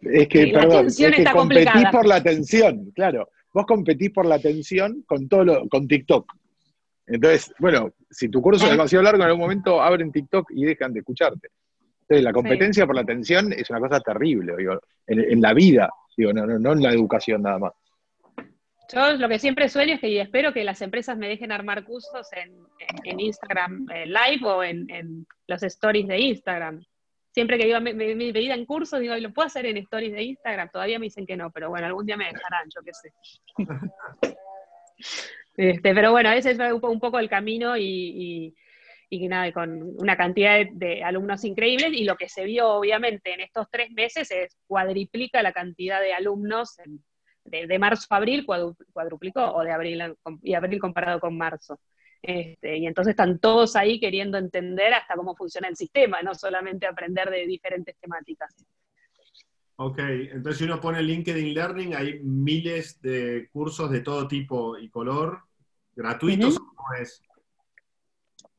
Es 0.00 0.28
que, 0.28 0.48
perdón, 0.48 0.86
es 0.86 0.96
que 0.96 1.24
competís 1.32 1.90
por 1.90 2.06
la 2.06 2.16
atención, 2.16 2.90
claro. 2.94 3.28
Vos 3.52 3.66
competís 3.66 4.10
por 4.10 4.26
la 4.26 4.34
atención 4.34 5.04
con 5.06 5.28
todo 5.28 5.44
lo, 5.44 5.68
con 5.68 5.86
TikTok. 5.86 6.26
Entonces, 7.06 7.52
bueno, 7.58 7.92
si 8.10 8.28
tu 8.28 8.42
curso 8.42 8.64
es 8.64 8.72
demasiado 8.72 9.04
largo, 9.04 9.22
en 9.22 9.28
algún 9.28 9.42
momento 9.42 9.80
abren 9.80 10.10
TikTok 10.10 10.50
y 10.50 10.64
dejan 10.64 10.92
de 10.92 11.00
escucharte. 11.00 11.48
Entonces, 12.02 12.24
la 12.24 12.32
competencia 12.32 12.86
por 12.86 12.96
la 12.96 13.02
atención 13.02 13.52
es 13.52 13.70
una 13.70 13.80
cosa 13.80 14.00
terrible, 14.00 14.54
digo, 14.56 14.78
en, 15.06 15.40
la 15.40 15.54
vida, 15.54 15.88
digo, 16.16 16.32
no, 16.32 16.46
no, 16.46 16.58
no 16.58 16.72
en 16.72 16.82
la 16.82 16.92
educación 16.92 17.42
nada 17.42 17.58
más. 17.58 17.72
Yo 18.92 19.12
lo 19.12 19.28
que 19.28 19.38
siempre 19.38 19.68
sueño 19.68 19.94
es 19.94 20.00
que 20.00 20.08
y 20.08 20.18
espero 20.18 20.52
que 20.52 20.64
las 20.64 20.82
empresas 20.82 21.16
me 21.16 21.28
dejen 21.28 21.52
armar 21.52 21.84
cursos 21.84 22.28
en, 22.32 23.18
Instagram 23.18 23.86
eh, 23.90 24.06
Live 24.06 24.46
o 24.46 24.62
en, 24.62 25.26
los 25.46 25.62
stories 25.62 26.06
de 26.06 26.18
Instagram. 26.18 26.84
Siempre 27.32 27.58
que 27.58 27.64
digo 27.64 27.80
mi, 27.80 28.32
vida 28.32 28.54
en 28.54 28.66
cursos, 28.66 29.00
digo, 29.00 29.16
¿lo 29.16 29.32
puedo 29.32 29.46
hacer 29.46 29.66
en 29.66 29.78
stories 29.78 30.12
de 30.12 30.22
Instagram? 30.22 30.70
Todavía 30.70 30.98
me 30.98 31.06
dicen 31.06 31.26
que 31.26 31.36
no, 31.36 31.50
pero 31.50 31.70
bueno, 31.70 31.86
algún 31.86 32.06
día 32.06 32.16
me 32.16 32.26
dejarán, 32.26 32.68
yo 32.74 32.82
qué 32.82 32.92
sé. 32.94 33.12
este, 35.56 35.94
pero 35.94 36.12
bueno, 36.12 36.30
ese 36.30 36.52
es 36.52 36.58
un 36.58 37.00
poco 37.00 37.18
el 37.18 37.28
camino 37.28 37.76
y, 37.76 38.54
y, 39.10 39.28
nada, 39.28 39.50
con 39.52 39.94
una 39.98 40.16
cantidad 40.16 40.58
de, 40.58 40.70
de, 40.72 41.04
alumnos 41.04 41.44
increíbles 41.44 41.92
y 41.92 42.04
lo 42.04 42.16
que 42.16 42.28
se 42.28 42.44
vio 42.44 42.68
obviamente 42.68 43.32
en 43.32 43.40
estos 43.40 43.68
tres 43.70 43.90
meses 43.92 44.30
es 44.30 44.56
cuadriplica 44.66 45.42
la 45.42 45.52
cantidad 45.52 46.00
de 46.00 46.12
alumnos 46.12 46.78
en, 46.80 47.00
de, 47.44 47.78
marzo 47.78 48.06
a 48.10 48.16
abril 48.16 48.46
cuadruplicó, 48.46 49.44
o 49.52 49.62
de 49.62 49.72
abril 49.72 50.16
y 50.42 50.54
abril 50.54 50.80
comparado 50.80 51.20
con 51.20 51.36
marzo. 51.36 51.78
Este, 52.22 52.78
y 52.78 52.86
entonces 52.86 53.10
están 53.10 53.38
todos 53.38 53.76
ahí 53.76 54.00
queriendo 54.00 54.38
entender 54.38 54.94
hasta 54.94 55.14
cómo 55.14 55.36
funciona 55.36 55.68
el 55.68 55.76
sistema, 55.76 56.22
no 56.22 56.34
solamente 56.34 56.86
aprender 56.86 57.28
de 57.30 57.46
diferentes 57.46 57.96
temáticas. 58.00 58.54
Ok, 59.76 59.98
entonces 59.98 60.58
si 60.58 60.64
uno 60.64 60.80
pone 60.80 61.02
LinkedIn 61.02 61.52
Learning, 61.52 61.94
hay 61.94 62.20
miles 62.20 63.00
de 63.02 63.48
cursos 63.52 63.90
de 63.90 64.00
todo 64.00 64.26
tipo 64.26 64.78
y 64.78 64.88
color. 64.88 65.40
gratuitos 65.94 66.56
o 66.56 66.74
cómo 66.74 66.94
es? 66.98 67.22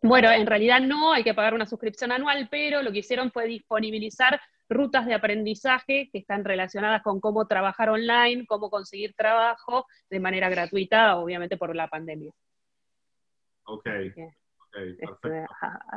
Bueno, 0.02 0.32
en 0.32 0.46
realidad 0.46 0.82
no, 0.82 1.14
hay 1.14 1.24
que 1.24 1.34
pagar 1.34 1.56
una 1.56 1.66
suscripción 1.66 2.12
anual, 2.12 2.48
pero 2.52 2.84
lo 2.84 2.92
que 2.92 3.00
hicieron 3.00 3.32
fue 3.32 3.48
disponibilizar 3.48 4.40
rutas 4.70 5.06
de 5.06 5.14
aprendizaje 5.14 6.10
que 6.12 6.18
están 6.20 6.44
relacionadas 6.44 7.02
con 7.02 7.20
cómo 7.20 7.48
trabajar 7.48 7.90
online, 7.90 8.46
cómo 8.48 8.70
conseguir 8.70 9.14
trabajo 9.16 9.86
de 10.10 10.20
manera 10.20 10.50
gratuita, 10.50 11.18
obviamente 11.18 11.58
por 11.58 11.76
la 11.76 11.88
pandemia. 11.88 12.32
Ok, 13.66 13.88
okay 13.88 14.28
este, 14.76 15.08
perfecto. 15.08 15.54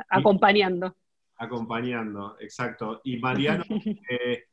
acompañando. 0.09 0.95
Acompañando, 1.37 2.37
exacto. 2.39 3.01
Y 3.03 3.17
Mariano, 3.17 3.63
eh, 4.09 4.43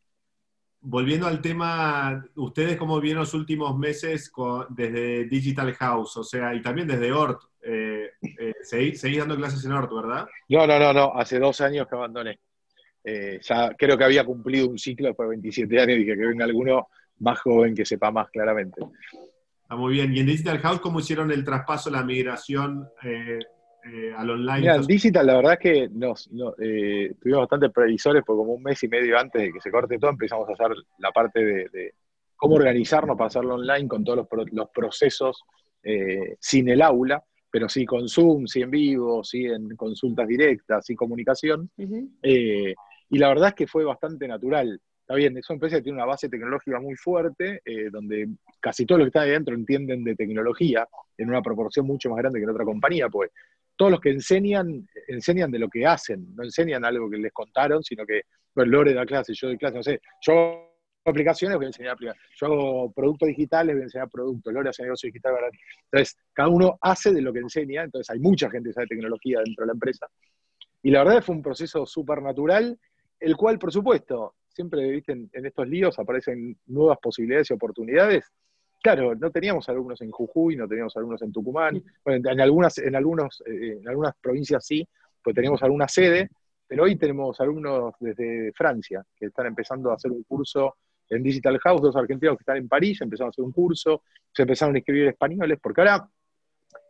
volviendo 0.81 1.27
al 1.27 1.41
tema, 1.41 2.25
¿ustedes 2.37 2.77
cómo 2.77 3.01
vieron 3.01 3.21
los 3.21 3.35
últimos 3.35 3.77
meses 3.77 4.33
desde 4.71 5.25
Digital 5.25 5.75
House? 5.75 6.17
O 6.17 6.25
sea, 6.25 6.55
y 6.55 6.63
también 6.63 6.89
desde 6.89 7.13
ORT. 7.13 7.43
Eh, 7.63 8.11
eh 8.23 8.55
seguís, 8.63 9.19
dando 9.19 9.37
clases 9.37 9.65
en 9.65 9.73
ORT, 9.73 9.93
¿verdad? 9.93 10.29
No, 10.49 10.67
no, 10.67 10.79
no, 10.79 10.93
no. 10.93 11.13
Hace 11.15 11.39
dos 11.39 11.61
años 11.61 11.89
que 11.89 11.97
abandoné. 11.97 12.39
Eh, 13.09 13.39
ya 13.41 13.73
creo 13.79 13.97
que 13.97 14.03
había 14.03 14.25
cumplido 14.25 14.69
un 14.69 14.79
ciclo 14.79 15.07
después 15.07 15.29
de 15.29 15.37
27 15.37 15.81
años 15.81 15.97
y 15.97 15.99
dije 16.01 16.17
que 16.17 16.27
venga 16.27 16.45
alguno 16.45 16.89
más 17.21 17.39
joven 17.39 17.73
que 17.73 17.85
sepa 17.85 18.11
más 18.11 18.29
claramente. 18.31 18.83
Está 19.63 19.77
muy 19.77 19.93
bien. 19.93 20.13
¿Y 20.13 20.19
en 20.19 20.27
Digital 20.27 20.59
House 20.59 20.81
cómo 20.81 20.99
hicieron 20.99 21.31
el 21.31 21.45
traspaso, 21.45 21.89
la 21.89 22.03
migración 22.03 22.89
eh, 23.05 23.39
eh, 23.85 24.13
al 24.17 24.31
online? 24.31 24.61
Mira, 24.61 24.75
en 24.75 24.87
Digital 24.87 25.25
la 25.25 25.37
verdad 25.37 25.53
es 25.53 25.59
que 25.61 25.89
nos, 25.89 26.29
tuvimos 26.29 27.41
bastante 27.43 27.71
previsores, 27.71 28.25
porque 28.27 28.39
como 28.39 28.55
un 28.55 28.65
mes 28.65 28.83
y 28.83 28.89
medio 28.89 29.17
antes 29.17 29.41
de 29.41 29.53
que 29.53 29.61
se 29.61 29.71
corte 29.71 30.01
todo 30.01 30.11
empezamos 30.11 30.49
a 30.49 30.53
hacer 30.55 30.77
la 30.99 31.13
parte 31.13 31.45
de, 31.45 31.95
cómo 32.35 32.57
organizarnos 32.57 33.17
para 33.17 33.29
hacerlo 33.29 33.55
online 33.55 33.87
con 33.87 34.03
todos 34.03 34.27
los, 34.51 34.69
procesos 34.71 35.45
sin 36.41 36.69
el 36.69 36.83
aula 36.83 37.23
pero 37.49 37.69
sí 37.71 37.87
con 37.87 38.07
Zoom, 38.07 38.47
sí 38.47 38.61
en 38.61 38.71
vivo, 38.71 39.25
sí 39.25 39.47
en 39.47 39.75
consultas 39.77 40.29
directas, 40.29 40.85
sí 40.85 40.95
comunicación. 40.95 41.71
Y 43.11 43.19
la 43.19 43.29
verdad 43.29 43.49
es 43.49 43.55
que 43.55 43.67
fue 43.67 43.85
bastante 43.85 44.27
natural. 44.27 44.81
Está 45.01 45.15
bien, 45.15 45.37
es 45.39 45.49
una 45.49 45.55
empresa 45.55 45.77
que 45.77 45.83
tiene 45.83 45.99
una 45.99 46.07
base 46.07 46.29
tecnológica 46.29 46.81
muy 46.81 46.97
fuerte, 46.97 47.61
eh, 47.65 47.91
donde 47.91 48.29
casi 48.61 48.85
todos 48.85 48.99
los 48.99 49.07
que 49.07 49.11
están 49.11 49.23
ahí 49.23 49.31
dentro 49.31 49.55
entienden 49.55 50.03
de 50.03 50.17
tecnología 50.17 50.87
en 51.17 51.29
una 51.29 51.43
proporción 51.43 51.87
mucho 51.87 52.11
más 52.11 52.19
grande 52.19 52.41
que 52.41 52.45
en 52.45 52.51
otra 52.51 52.65
compañía, 52.65 53.09
pues 53.09 53.31
todos 53.77 53.93
los 53.93 54.01
que 54.01 54.11
enseñan, 54.11 54.89
enseñan 55.07 55.51
de 55.51 55.59
lo 55.61 55.69
que 55.69 55.87
hacen, 55.87 56.35
no 56.35 56.43
enseñan 56.43 56.85
algo 56.85 57.09
que 57.09 57.19
les 57.19 57.33
contaron, 57.33 57.83
sino 57.83 58.05
que, 58.05 58.23
bueno, 58.55 58.73
Lore 58.73 58.95
da 58.95 59.07
clase, 59.07 59.33
yo 59.35 59.49
doy 59.49 59.59
clase, 59.59 59.77
no 59.77 59.83
sé, 59.83 60.01
yo 60.23 60.33
hago 60.33 60.73
aplicaciones, 61.05 61.57
voy 61.57 61.67
a 61.67 61.69
enseñar 61.69 61.93
aplicaciones, 61.93 62.33
yo 62.35 62.47
hago 62.47 62.93
productos 62.93 63.29
digitales, 63.29 63.77
voy 63.77 63.83
a 63.83 63.85
enseñar 63.85 64.09
productos, 64.09 64.53
Lore 64.53 64.71
hace 64.71 64.83
negocio 64.83 65.07
digital, 65.09 65.35
¿verdad? 65.35 65.51
Entonces, 65.93 66.17
cada 66.33 66.49
uno 66.49 66.79
hace 66.81 67.13
de 67.13 67.21
lo 67.21 67.33
que 67.33 67.41
enseña, 67.41 67.85
entonces 67.85 68.11
hay 68.11 68.19
mucha 68.19 68.51
gente 68.51 68.71
que 68.71 68.73
sabe 68.73 68.87
tecnología 68.89 69.41
dentro 69.45 69.63
de 69.63 69.67
la 69.67 69.75
empresa, 69.75 70.09
y 70.83 70.91
la 70.91 71.05
verdad 71.05 71.23
fue 71.23 71.35
un 71.35 71.43
proceso 71.43 71.85
súper 71.87 72.23
natural, 72.23 72.79
el 73.21 73.37
cual, 73.37 73.59
por 73.59 73.73
supuesto, 73.73 74.35
siempre 74.49 74.91
¿viste? 74.91 75.13
En, 75.13 75.47
estos 75.47 75.69
líos 75.69 75.99
aparecen 75.99 76.57
nuevas 76.67 76.99
posibilidades 77.01 77.51
y 77.51 77.55
oportunidades. 77.55 78.33
Claro, 78.83 79.15
no 79.15 79.31
teníamos 79.31 79.69
alumnos 79.69 80.01
en 80.01 80.11
Jujuy, 80.11 80.57
no 80.57 80.69
teníamos 80.69 80.97
alumnos 80.97 81.23
en 81.23 81.33
Tucumán, 81.33 81.83
bueno, 82.05 82.31
en, 82.31 82.41
algunas, 82.41 82.79
en, 82.79 82.95
algunos, 82.95 83.43
eh, 83.47 83.79
en 83.81 83.89
algunas 83.89 84.15
provincias 84.21 84.65
sí, 84.65 84.87
pues 85.23 85.35
teníamos 85.35 85.63
alguna 85.63 85.89
sede, 85.89 86.31
pero 86.67 86.85
hoy 86.85 86.97
tenemos 86.97 87.41
alumnos 87.41 87.95
desde 88.01 88.53
Francia 88.53 89.05
que 89.17 89.27
están 89.27 89.47
empezando 89.47 89.91
a 89.91 89.95
hacer 89.95 90.13
un 90.13 90.23
curso 90.25 90.77
en 91.09 91.23
Digital 91.23 91.59
House, 91.61 91.83
dos 91.83 91.97
argentinos 91.97 92.37
que 92.37 92.43
están 92.43 92.57
en 92.57 92.69
París, 92.69 93.01
empezaron 93.01 93.29
a 93.29 93.31
hacer 93.31 93.45
un 93.45 93.53
curso, 93.53 94.03
se 94.33 94.43
empezaron 94.43 94.75
a 94.75 94.79
escribir 94.79 95.09
españoles, 95.09 95.59
porque 95.63 95.81
ahora 95.81 96.09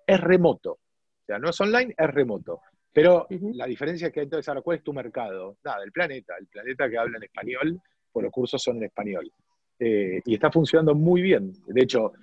es 0.06 0.20
remoto. 0.20 0.72
O 0.72 1.24
sea, 1.26 1.38
no 1.38 1.50
es 1.50 1.60
online, 1.60 1.94
es 1.96 2.10
remoto. 2.10 2.60
Pero 2.96 3.26
la 3.30 3.66
diferencia 3.66 4.06
es 4.06 4.12
que 4.14 4.22
entonces 4.22 4.48
ahora, 4.48 4.62
¿cuál 4.62 4.78
es 4.78 4.82
tu 4.82 4.94
mercado? 4.94 5.58
Nada, 5.62 5.84
el 5.84 5.92
planeta, 5.92 6.34
el 6.40 6.46
planeta 6.46 6.88
que 6.88 6.96
habla 6.96 7.18
en 7.18 7.24
español, 7.24 7.78
pues 8.10 8.24
los 8.24 8.32
cursos 8.32 8.62
son 8.62 8.78
en 8.78 8.84
español. 8.84 9.30
Eh, 9.78 10.22
y 10.24 10.32
está 10.32 10.50
funcionando 10.50 10.94
muy 10.94 11.20
bien. 11.20 11.52
De 11.66 11.82
hecho, 11.82 12.14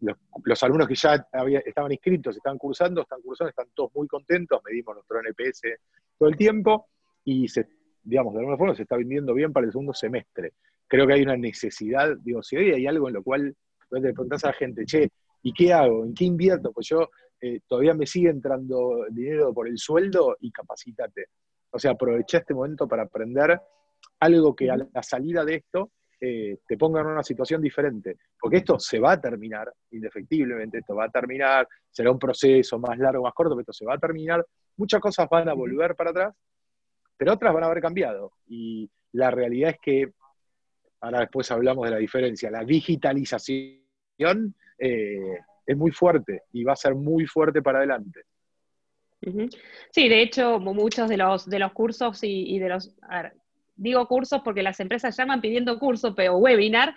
los, 0.00 0.62
alumnos 0.62 0.88
que 0.88 0.94
ya 0.94 1.22
estaban 1.66 1.92
inscritos, 1.92 2.34
estaban 2.34 2.56
cursando, 2.56 3.02
están 3.02 3.20
cursando, 3.20 3.50
están 3.50 3.66
todos 3.74 3.94
muy 3.94 4.08
contentos, 4.08 4.58
medimos 4.64 4.94
nuestro 4.94 5.20
NPS 5.20 5.78
todo 6.16 6.30
el 6.30 6.36
tiempo 6.38 6.88
y 7.24 7.46
se, 7.48 7.68
digamos, 8.02 8.32
de 8.32 8.38
alguna 8.38 8.56
forma 8.56 8.74
se 8.74 8.84
está 8.84 8.96
vendiendo 8.96 9.34
bien 9.34 9.52
para 9.52 9.66
el 9.66 9.72
segundo 9.72 9.92
semestre. 9.92 10.54
Creo 10.86 11.06
que 11.06 11.12
hay 11.12 11.22
una 11.24 11.36
necesidad, 11.36 12.16
digo, 12.24 12.42
si 12.42 12.56
hoy 12.56 12.70
hay 12.70 12.86
algo 12.86 13.08
en 13.08 13.14
lo 13.16 13.22
cual 13.22 13.54
le 13.90 14.00
preguntás 14.00 14.44
a 14.44 14.46
la 14.46 14.54
gente, 14.54 14.86
che, 14.86 15.10
¿y 15.42 15.52
qué 15.52 15.74
hago? 15.74 16.06
¿En 16.06 16.14
qué 16.14 16.24
invierto? 16.24 16.72
Pues 16.72 16.88
yo 16.88 17.10
eh, 17.44 17.58
todavía 17.66 17.92
me 17.92 18.06
sigue 18.06 18.30
entrando 18.30 19.04
dinero 19.10 19.52
por 19.52 19.66
el 19.66 19.76
sueldo 19.76 20.36
y 20.40 20.52
capacítate. 20.52 21.26
O 21.72 21.78
sea, 21.78 21.90
aprovecha 21.90 22.38
este 22.38 22.54
momento 22.54 22.86
para 22.86 23.02
aprender 23.02 23.60
algo 24.20 24.54
que 24.54 24.70
a 24.70 24.76
la 24.76 25.02
salida 25.02 25.44
de 25.44 25.56
esto 25.56 25.90
eh, 26.20 26.58
te 26.68 26.78
ponga 26.78 27.00
en 27.00 27.08
una 27.08 27.24
situación 27.24 27.60
diferente. 27.60 28.16
Porque 28.40 28.58
esto 28.58 28.78
se 28.78 29.00
va 29.00 29.12
a 29.12 29.20
terminar, 29.20 29.72
indefectiblemente, 29.90 30.78
esto 30.78 30.94
va 30.94 31.06
a 31.06 31.10
terminar, 31.10 31.66
será 31.90 32.12
un 32.12 32.18
proceso 32.20 32.78
más 32.78 32.96
largo, 32.96 33.24
más 33.24 33.34
corto, 33.34 33.56
pero 33.56 33.62
esto 33.62 33.72
se 33.72 33.86
va 33.86 33.94
a 33.94 33.98
terminar. 33.98 34.46
Muchas 34.76 35.00
cosas 35.00 35.28
van 35.28 35.48
a 35.48 35.54
volver 35.54 35.96
para 35.96 36.10
atrás, 36.10 36.34
pero 37.16 37.32
otras 37.32 37.52
van 37.52 37.64
a 37.64 37.66
haber 37.66 37.82
cambiado. 37.82 38.34
Y 38.46 38.88
la 39.10 39.32
realidad 39.32 39.70
es 39.70 39.80
que, 39.82 40.12
ahora 41.00 41.18
después 41.20 41.50
hablamos 41.50 41.86
de 41.86 41.90
la 41.90 41.98
diferencia, 41.98 42.52
la 42.52 42.62
digitalización 42.62 44.54
eh, 44.78 45.38
es 45.66 45.76
muy 45.76 45.90
fuerte 45.90 46.42
y 46.52 46.64
va 46.64 46.72
a 46.72 46.76
ser 46.76 46.94
muy 46.94 47.26
fuerte 47.26 47.62
para 47.62 47.78
adelante. 47.78 48.22
Sí, 49.90 50.08
de 50.08 50.22
hecho, 50.22 50.58
muchos 50.58 51.08
de 51.08 51.16
los, 51.16 51.48
de 51.48 51.58
los 51.60 51.72
cursos 51.72 52.18
y, 52.22 52.58
de 52.58 52.68
los, 52.68 52.94
digo 53.76 54.06
cursos 54.08 54.40
porque 54.44 54.62
las 54.62 54.80
empresas 54.80 55.16
llaman 55.16 55.40
pidiendo 55.40 55.78
curso 55.78 56.14
o 56.16 56.36
webinar, 56.38 56.94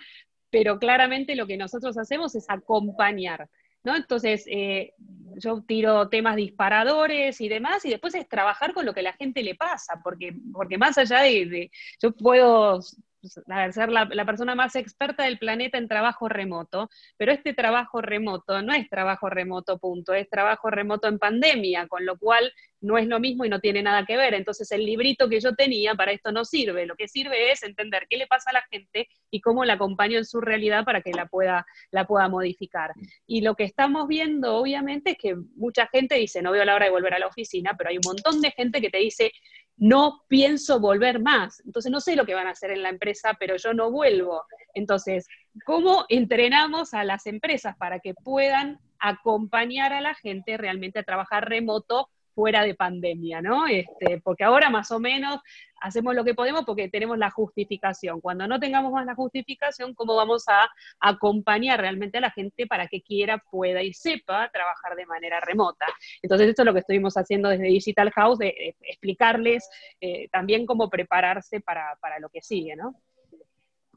pero 0.50 0.78
claramente 0.78 1.36
lo 1.36 1.46
que 1.46 1.56
nosotros 1.56 1.96
hacemos 1.98 2.34
es 2.34 2.46
acompañar. 2.48 3.48
¿no? 3.84 3.94
Entonces, 3.94 4.44
eh, 4.48 4.94
yo 5.36 5.62
tiro 5.62 6.08
temas 6.08 6.34
disparadores 6.34 7.40
y 7.40 7.48
demás, 7.48 7.84
y 7.84 7.90
después 7.90 8.16
es 8.16 8.28
trabajar 8.28 8.74
con 8.74 8.84
lo 8.84 8.92
que 8.92 9.02
la 9.02 9.12
gente 9.12 9.44
le 9.44 9.54
pasa, 9.54 10.00
porque, 10.02 10.34
porque 10.52 10.76
más 10.76 10.98
allá 10.98 11.20
de, 11.20 11.46
de 11.46 11.70
yo 12.02 12.10
puedo 12.10 12.80
ser 13.28 13.88
la, 13.90 14.24
persona 14.24 14.54
más 14.54 14.76
experta 14.76 15.24
del 15.24 15.38
planeta 15.38 15.78
en 15.78 15.88
trabajo 15.88 16.28
remoto, 16.28 16.90
pero 17.16 17.32
este 17.32 17.54
trabajo 17.54 18.00
remoto 18.00 18.62
no 18.62 18.74
es 18.74 18.88
trabajo 18.88 19.30
remoto 19.30 19.78
punto, 19.78 20.14
es 20.14 20.28
trabajo 20.28 20.70
remoto 20.70 21.08
en 21.08 21.18
pandemia, 21.18 21.86
con 21.88 22.04
lo 22.04 22.18
cual 22.18 22.52
no 22.80 22.98
es 22.98 23.06
lo 23.06 23.20
mismo 23.20 23.44
y 23.44 23.48
no 23.48 23.60
tiene 23.60 23.82
nada 23.82 24.04
que 24.04 24.16
ver. 24.16 24.34
Entonces 24.34 24.70
el 24.72 24.84
librito 24.84 25.28
que 25.28 25.40
yo 25.40 25.54
tenía 25.54 25.94
para 25.94 26.12
esto 26.12 26.32
no 26.32 26.44
sirve, 26.44 26.86
lo 26.86 26.96
que 26.96 27.08
sirve 27.08 27.50
es 27.50 27.62
entender 27.62 28.06
qué 28.08 28.16
le 28.16 28.26
pasa 28.26 28.50
a 28.50 28.54
la 28.54 28.62
gente 28.70 29.08
y 29.30 29.40
cómo 29.40 29.64
la 29.64 29.74
acompaño 29.74 30.18
en 30.18 30.24
su 30.24 30.40
realidad 30.40 30.84
para 30.84 31.00
que 31.00 31.12
la 31.12 31.26
pueda, 31.26 31.66
la 31.90 32.06
pueda 32.06 32.28
modificar. 32.28 32.92
Y 33.26 33.40
lo 33.40 33.54
que 33.54 33.64
estamos 33.64 34.08
viendo 34.08 34.56
obviamente 34.56 35.12
es 35.12 35.18
que 35.18 35.36
mucha 35.56 35.86
gente 35.88 36.16
dice, 36.16 36.42
no 36.42 36.52
veo 36.52 36.64
la 36.64 36.74
hora 36.74 36.86
de 36.86 36.92
volver 36.92 37.14
a 37.14 37.18
la 37.18 37.26
oficina, 37.26 37.74
pero 37.76 37.90
hay 37.90 37.96
un 37.96 38.02
montón 38.04 38.40
de 38.40 38.50
gente 38.50 38.80
que 38.80 38.90
te 38.90 38.98
dice, 38.98 39.32
no 39.76 40.22
pienso 40.28 40.80
volver 40.80 41.20
más. 41.20 41.62
Entonces 41.64 41.92
no 41.92 42.00
sé 42.00 42.16
lo 42.16 42.26
que 42.26 42.34
van 42.34 42.46
a 42.46 42.50
hacer 42.50 42.70
en 42.70 42.82
la 42.82 42.88
empresa, 42.88 43.36
pero 43.38 43.56
yo 43.56 43.74
no 43.74 43.90
vuelvo. 43.90 44.44
Entonces, 44.74 45.26
¿cómo 45.64 46.06
entrenamos 46.08 46.94
a 46.94 47.04
las 47.04 47.26
empresas 47.26 47.76
para 47.76 48.00
que 48.00 48.14
puedan 48.14 48.80
acompañar 48.98 49.92
a 49.92 50.00
la 50.00 50.14
gente 50.14 50.56
realmente 50.56 50.98
a 50.98 51.04
trabajar 51.04 51.48
remoto 51.48 52.08
fuera 52.36 52.62
de 52.64 52.74
pandemia, 52.74 53.40
¿no? 53.40 53.66
Este, 53.66 54.20
porque 54.20 54.44
ahora 54.44 54.68
más 54.68 54.90
o 54.90 55.00
menos 55.00 55.40
hacemos 55.80 56.14
lo 56.14 56.22
que 56.22 56.34
podemos 56.34 56.66
porque 56.66 56.90
tenemos 56.90 57.16
la 57.16 57.30
justificación. 57.30 58.20
Cuando 58.20 58.46
no 58.46 58.60
tengamos 58.60 58.92
más 58.92 59.06
la 59.06 59.14
justificación, 59.14 59.94
¿cómo 59.94 60.14
vamos 60.14 60.44
a 60.48 60.68
acompañar 61.00 61.80
realmente 61.80 62.18
a 62.18 62.20
la 62.20 62.30
gente 62.30 62.66
para 62.66 62.88
que 62.88 63.00
quiera, 63.00 63.42
pueda 63.50 63.82
y 63.82 63.94
sepa 63.94 64.50
trabajar 64.52 64.96
de 64.96 65.06
manera 65.06 65.40
remota? 65.40 65.86
Entonces, 66.20 66.50
esto 66.50 66.60
es 66.60 66.66
lo 66.66 66.74
que 66.74 66.80
estuvimos 66.80 67.14
haciendo 67.16 67.48
desde 67.48 67.64
Digital 67.64 68.10
House, 68.10 68.38
de, 68.38 68.76
explicarles 68.82 69.66
eh, 70.02 70.28
también 70.28 70.66
cómo 70.66 70.90
prepararse 70.90 71.60
para, 71.60 71.96
para, 72.02 72.18
lo 72.18 72.28
que 72.28 72.42
sigue, 72.42 72.76
¿no? 72.76 73.00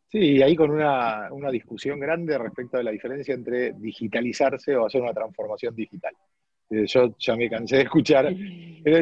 Sí, 0.08 0.42
ahí 0.42 0.56
con 0.56 0.72
una, 0.72 1.28
una 1.34 1.52
discusión 1.52 2.00
grande 2.00 2.38
respecto 2.38 2.78
de 2.78 2.84
la 2.86 2.92
diferencia 2.92 3.34
entre 3.34 3.74
digitalizarse 3.74 4.78
o 4.78 4.86
hacer 4.86 5.02
una 5.02 5.14
transformación 5.14 5.76
digital. 5.76 6.16
Eh, 6.70 6.86
yo 6.86 7.16
ya 7.18 7.36
me 7.36 7.50
cansé 7.50 7.78
de 7.78 7.82
escuchar. 7.84 8.34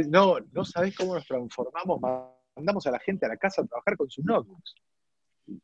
No, 0.09 0.37
no 0.39 0.65
sabés 0.65 0.95
cómo 0.95 1.15
nos 1.15 1.25
transformamos, 1.25 1.99
mandamos 2.55 2.87
a 2.87 2.91
la 2.91 2.99
gente 2.99 3.25
a 3.25 3.29
la 3.29 3.37
casa 3.37 3.61
a 3.61 3.65
trabajar 3.65 3.97
con 3.97 4.09
sus 4.09 4.23
notebooks. 4.25 4.75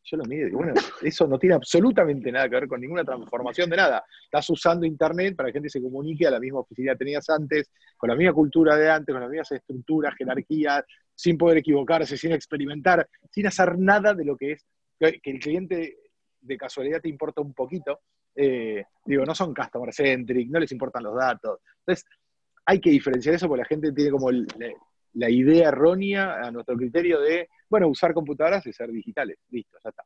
Yo 0.03 0.17
lo 0.17 0.23
digo, 0.23 0.57
bueno, 0.57 0.73
eso 1.01 1.27
no 1.27 1.37
tiene 1.37 1.55
absolutamente 1.55 2.31
nada 2.31 2.47
que 2.47 2.55
ver 2.55 2.67
con 2.67 2.79
ninguna 2.79 3.03
transformación 3.03 3.69
de 3.69 3.77
nada. 3.77 4.03
Estás 4.25 4.49
usando 4.49 4.85
Internet 4.85 5.35
para 5.35 5.47
que 5.47 5.51
la 5.51 5.53
gente 5.55 5.69
se 5.69 5.81
comunique 5.81 6.25
a 6.25 6.31
la 6.31 6.39
misma 6.39 6.59
oficina 6.59 6.93
que 6.93 6.99
tenías 6.99 7.29
antes, 7.29 7.69
con 7.97 8.09
la 8.09 8.15
misma 8.15 8.33
cultura 8.33 8.75
de 8.77 8.89
antes, 8.89 9.13
con 9.13 9.21
las 9.21 9.29
mismas 9.29 9.51
estructuras, 9.51 10.15
jerarquías, 10.15 10.83
sin 11.15 11.37
poder 11.37 11.57
equivocarse, 11.57 12.17
sin 12.17 12.31
experimentar, 12.31 13.07
sin 13.29 13.47
hacer 13.47 13.77
nada 13.77 14.13
de 14.13 14.25
lo 14.25 14.37
que 14.37 14.53
es, 14.53 14.65
que 14.99 15.19
el 15.23 15.39
cliente 15.39 15.97
de 16.39 16.57
casualidad 16.57 17.01
te 17.01 17.09
importa 17.09 17.41
un 17.41 17.53
poquito, 17.53 17.99
eh, 18.35 18.83
digo, 19.05 19.25
no 19.25 19.35
son 19.35 19.53
customer 19.53 19.93
centric, 19.93 20.49
no 20.49 20.59
les 20.59 20.71
importan 20.71 21.03
los 21.03 21.15
datos. 21.15 21.59
Entonces, 21.79 22.05
hay 22.65 22.79
que 22.79 22.89
diferenciar 22.89 23.35
eso 23.35 23.47
porque 23.47 23.63
la 23.63 23.67
gente 23.67 23.91
tiene 23.91 24.11
como 24.11 24.31
la, 24.31 25.29
idea 25.29 25.67
errónea 25.69 26.35
a 26.41 26.51
nuestro 26.51 26.75
criterio 26.75 27.19
de, 27.19 27.49
bueno, 27.69 27.87
usar 27.87 28.13
computadoras 28.13 28.65
y 28.65 28.73
ser 28.73 28.89
digitales. 28.91 29.37
Listo, 29.49 29.77
ya 29.83 29.89
está. 29.89 30.03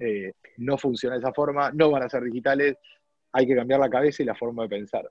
Eh, 0.00 0.32
no 0.58 0.76
funciona 0.76 1.16
de 1.16 1.20
esa 1.20 1.32
forma, 1.32 1.70
no 1.72 1.90
van 1.90 2.02
a 2.02 2.08
ser 2.08 2.22
digitales, 2.22 2.76
hay 3.32 3.46
que 3.46 3.56
cambiar 3.56 3.80
la 3.80 3.90
cabeza 3.90 4.22
y 4.22 4.26
la 4.26 4.34
forma 4.34 4.64
de 4.64 4.68
pensar. 4.68 5.10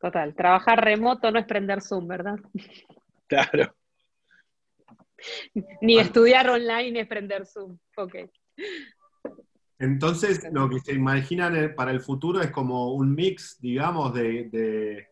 Total, 0.00 0.34
trabajar 0.34 0.84
remoto 0.84 1.30
no 1.30 1.38
es 1.38 1.46
prender 1.46 1.80
Zoom, 1.80 2.08
¿verdad? 2.08 2.38
Claro. 3.26 3.74
Ni 5.80 5.98
estudiar 5.98 6.48
online 6.50 7.00
es 7.00 7.08
prender 7.08 7.46
Zoom. 7.46 7.78
Ok. 7.96 8.16
Entonces, 9.78 10.46
lo 10.52 10.68
que 10.68 10.80
se 10.80 10.92
imaginan 10.92 11.74
para 11.76 11.90
el 11.90 12.00
futuro 12.00 12.40
es 12.40 12.50
como 12.50 12.94
un 12.94 13.14
mix, 13.14 13.60
digamos, 13.60 14.14
de... 14.14 15.08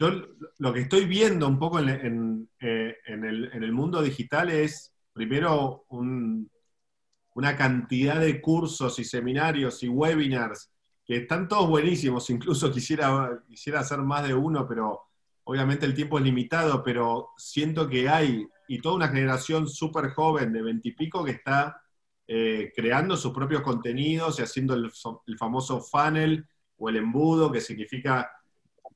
Yo 0.00 0.10
lo 0.58 0.72
que 0.72 0.80
estoy 0.80 1.04
viendo 1.04 1.46
un 1.46 1.58
poco 1.58 1.78
en, 1.78 2.48
eh, 2.60 2.96
el, 3.06 3.72
mundo 3.72 4.02
digital 4.02 4.50
es, 4.50 4.92
primero, 5.12 5.86
una 5.88 7.56
cantidad 7.56 8.20
de 8.20 8.40
cursos 8.40 8.98
y 8.98 9.04
seminarios 9.04 9.84
y 9.84 9.88
webinars 9.88 10.70
que 11.06 11.18
están 11.18 11.48
todos 11.48 11.68
buenísimos, 11.68 12.28
incluso 12.30 12.72
quisiera, 12.72 13.40
quisiera 13.46 13.80
hacer 13.80 13.98
más 13.98 14.26
de 14.26 14.34
uno, 14.34 14.66
pero 14.66 15.02
obviamente 15.44 15.86
el 15.86 15.94
tiempo 15.94 16.18
es 16.18 16.24
limitado, 16.24 16.82
pero 16.82 17.30
siento 17.36 17.88
que 17.88 18.08
hay, 18.08 18.46
y 18.66 18.80
toda 18.80 18.96
una 18.96 19.08
generación 19.08 19.68
súper 19.68 20.10
joven 20.10 20.52
de 20.52 20.62
veintipico 20.62 21.24
que 21.24 21.32
está 21.32 21.83
eh, 22.26 22.72
creando 22.74 23.16
sus 23.16 23.32
propios 23.32 23.62
contenidos 23.62 24.38
y 24.38 24.42
haciendo 24.42 24.74
el, 24.74 24.90
famoso 25.38 25.80
funnel 25.80 26.46
o 26.78 26.88
el 26.88 26.96
embudo, 26.96 27.52
que 27.52 27.60
significa, 27.60 28.30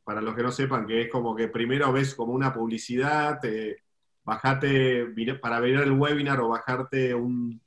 para 0.05 0.21
los 0.21 0.35
que 0.35 0.43
no 0.43 0.51
sepan, 0.51 0.87
que 0.87 1.03
es 1.03 1.11
como 1.11 1.35
que 1.35 1.49
primero 1.49 1.93
ves 1.93 2.15
como 2.15 2.33
una 2.33 2.53
publicidad, 2.53 3.41
bajate 4.25 5.07
para 5.41 5.61
ver 5.61 5.77
el 5.77 5.93
webinar 5.93 6.41
o 6.41 6.49
bajarte 6.49 7.15
un, 7.15 7.61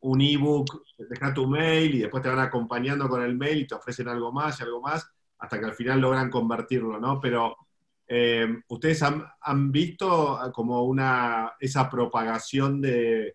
un 0.00 0.20
ebook, 0.20 0.82
deja 0.98 1.34
tu 1.34 1.46
mail 1.46 1.94
y 1.94 1.98
después 2.00 2.22
te 2.22 2.28
van 2.28 2.38
acompañando 2.38 3.08
con 3.08 3.22
el 3.22 3.36
mail 3.36 3.62
y 3.62 3.66
te 3.66 3.74
ofrecen 3.74 4.08
algo 4.08 4.32
más 4.32 4.60
y 4.60 4.62
algo 4.62 4.80
más, 4.80 5.10
hasta 5.38 5.58
que 5.58 5.66
al 5.66 5.74
final 5.74 6.00
logran 6.00 6.30
convertirlo, 6.30 7.00
¿no? 7.00 7.20
Pero 7.20 7.56
eh, 8.06 8.46
ustedes 8.68 9.02
han, 9.02 9.72
visto 9.72 10.38
como 10.54 10.84
una, 10.84 11.54
esa 11.58 11.90
propagación 11.90 12.80
de, 12.80 13.34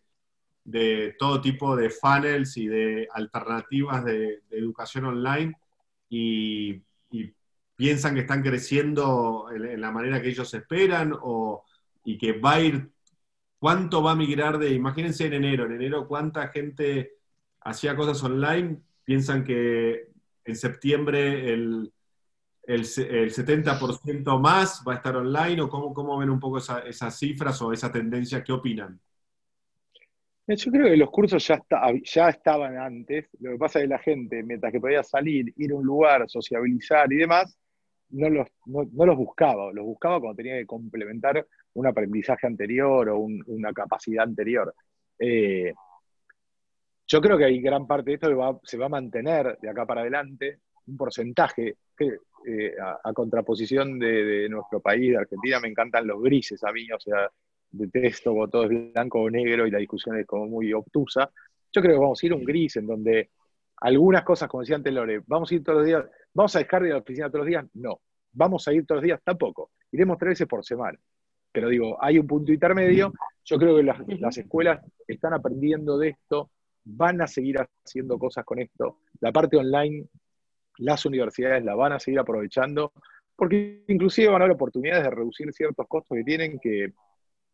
todo 1.18 1.42
tipo 1.42 1.76
de 1.76 1.90
funnels 1.90 2.58
y 2.58 2.68
de 2.68 3.08
alternativas 3.12 4.04
de, 4.06 4.42
educación 4.52 5.06
online 5.06 5.56
y, 6.10 6.82
piensan 7.76 8.14
que 8.14 8.22
están 8.22 8.44
creciendo 8.44 9.48
en, 9.52 9.82
la 9.82 9.90
manera 9.90 10.22
que 10.22 10.30
ellos 10.30 10.54
esperan 10.54 11.18
o, 11.20 11.64
y 12.06 12.16
que 12.16 12.34
va 12.34 12.54
a 12.54 12.62
ir 12.62 12.92
¿Cuánto 13.62 14.02
va 14.02 14.14
a 14.14 14.16
migrar 14.16 14.58
de, 14.58 14.72
imagínense 14.72 15.28
en 15.28 15.34
enero, 15.34 15.68
en 15.68 15.74
enero 15.74 16.08
cuánta 16.08 16.48
gente 16.48 17.12
hacía 17.60 17.96
cosas 17.96 18.24
online? 18.24 18.82
Piensan 19.04 19.44
que 19.44 20.08
en 20.44 20.56
septiembre 20.56 21.54
el, 21.54 21.94
el, 22.64 22.86
70% 22.86 24.40
más 24.40 24.84
va 24.88 24.94
a 24.94 24.96
estar 24.96 25.16
online 25.16 25.62
o 25.62 25.70
cómo, 25.70 25.94
cómo 25.94 26.18
ven 26.18 26.32
un 26.32 26.40
poco 26.40 26.58
esas 26.58 27.20
cifras 27.20 27.62
o 27.62 27.72
esa 27.72 27.92
tendencia, 27.92 28.44
¿qué 28.44 28.52
opinan? 28.52 29.00
Yo 30.48 30.72
creo 30.72 30.86
que 30.86 30.98
los 30.98 31.10
cursos 31.10 31.48
ya, 31.48 31.62
ya 32.04 32.30
estaban 32.30 32.78
antes, 32.78 33.30
lo 33.40 33.52
que 33.52 33.58
pasa 33.58 33.80
es 33.80 33.84
que 33.84 33.90
la 33.90 34.00
gente, 34.00 34.44
mientras 34.44 34.72
que 34.72 34.82
podía 34.82 35.04
salir, 35.04 35.54
ir 35.56 35.72
a 35.72 35.76
un 35.76 35.86
lugar, 35.86 36.30
sociabilizar 36.30 37.12
y 37.14 37.18
demás, 37.18 37.58
no 38.10 38.30
los, 38.30 38.48
no 38.66 39.06
los 39.06 39.16
buscaba, 39.16 39.72
los 39.72 39.86
buscaba 39.86 40.20
cuando 40.20 40.36
tenía 40.36 40.58
que 40.58 40.66
complementar 40.66 41.46
un 41.74 41.88
aprendizaje 41.88 42.48
anterior 42.48 43.10
o 43.10 43.20
una 43.20 43.72
capacidad 43.72 44.24
anterior. 44.24 44.74
Eh, 45.18 45.74
yo 47.08 47.22
creo 47.22 47.38
que 47.38 47.46
hay 47.46 47.62
gran 47.62 47.86
parte 47.88 48.12
de 48.12 48.16
esto 48.16 48.62
se 48.64 48.78
va 48.78 48.86
a 48.86 48.90
mantener 48.90 49.58
de 49.62 49.70
acá 49.70 49.86
para 49.86 50.02
adelante, 50.02 50.60
un 50.88 50.98
porcentaje, 50.98 51.76
que, 51.96 52.18
eh, 52.48 52.74
a, 52.82 53.14
contraposición 53.14 54.00
de, 54.00 54.48
nuestro 54.50 54.80
país, 54.80 55.12
de 55.12 55.18
Argentina, 55.18 55.60
me 55.60 55.68
encantan 55.68 56.08
los 56.08 56.22
grises 56.22 56.64
a 56.64 56.72
mí, 56.72 56.92
o 56.92 57.00
sea, 57.00 57.30
detesto 57.72 58.34
cuando 58.34 58.50
todo 58.50 58.64
es 58.64 58.94
blanco 58.94 59.22
o 59.22 59.30
negro 59.30 59.66
y 59.66 59.72
la 59.72 59.80
discusión 59.80 60.18
es 60.20 60.26
como 60.26 60.48
muy 60.48 60.74
obtusa. 60.74 61.32
Yo 61.72 61.82
creo 61.82 61.96
que 61.96 62.02
vamos 62.02 62.22
a 62.22 62.26
ir 62.26 62.32
a 62.34 62.36
un 62.36 62.44
gris 62.44 62.76
en 62.76 62.88
donde 62.88 63.30
algunas 63.78 64.24
cosas, 64.24 64.48
como 64.50 64.62
decía 64.62 64.76
antes 64.76 64.94
Lore, 64.94 65.22
vamos 65.26 65.52
a 65.52 65.56
ir 65.56 65.64
todos 65.64 65.80
los 65.80 65.88
días, 65.88 66.06
vamos 66.34 66.56
a 66.56 66.60
dejar 66.60 66.82
de 66.82 66.88
ir 66.90 66.94
a 66.94 66.98
la 66.98 67.02
oficina 67.02 67.30
todos 67.30 67.40
los 67.40 67.48
días, 67.48 67.66
no. 67.74 68.00
Vamos 68.34 68.68
a 68.68 68.74
ir 68.74 68.86
todos 68.86 68.98
los 68.98 69.04
días, 69.04 69.20
tampoco. 69.24 69.72
Iremos 69.92 70.18
tres 70.18 70.32
veces 70.32 70.48
por 70.48 70.64
semana. 70.64 70.98
Pero 71.52 71.68
digo, 71.68 71.98
hay 72.02 72.18
un 72.18 72.28
punto 72.28 72.52
intermedio. 72.52 73.12
Yo 73.44 73.58
creo 73.58 73.76
que 73.76 73.84
las, 73.84 74.38
escuelas 74.38 74.80
están 75.08 75.34
aprendiendo 75.34 75.98
de 75.98 76.10
esto, 76.10 76.50
van 76.86 77.22
a 77.22 77.28
seguir 77.28 77.58
haciendo 77.60 78.18
cosas 78.18 78.46
con 78.46 78.60
esto. 78.60 79.00
La 79.20 79.32
parte 79.32 79.58
online, 79.58 80.06
las 80.78 81.06
universidades 81.06 81.66
la 81.66 81.76
van 81.76 81.94
a 81.94 82.00
seguir 82.00 82.20
aprovechando, 82.20 82.94
porque 83.36 83.84
inclusive 83.88 84.30
van 84.30 84.42
a 84.42 84.46
haber 84.46 84.56
oportunidades 84.56 85.04
de 85.04 85.10
reducir 85.10 85.52
ciertos 85.52 85.88
costos 85.88 86.16
que 86.16 86.24
tienen 86.24 86.60
que 86.60 86.94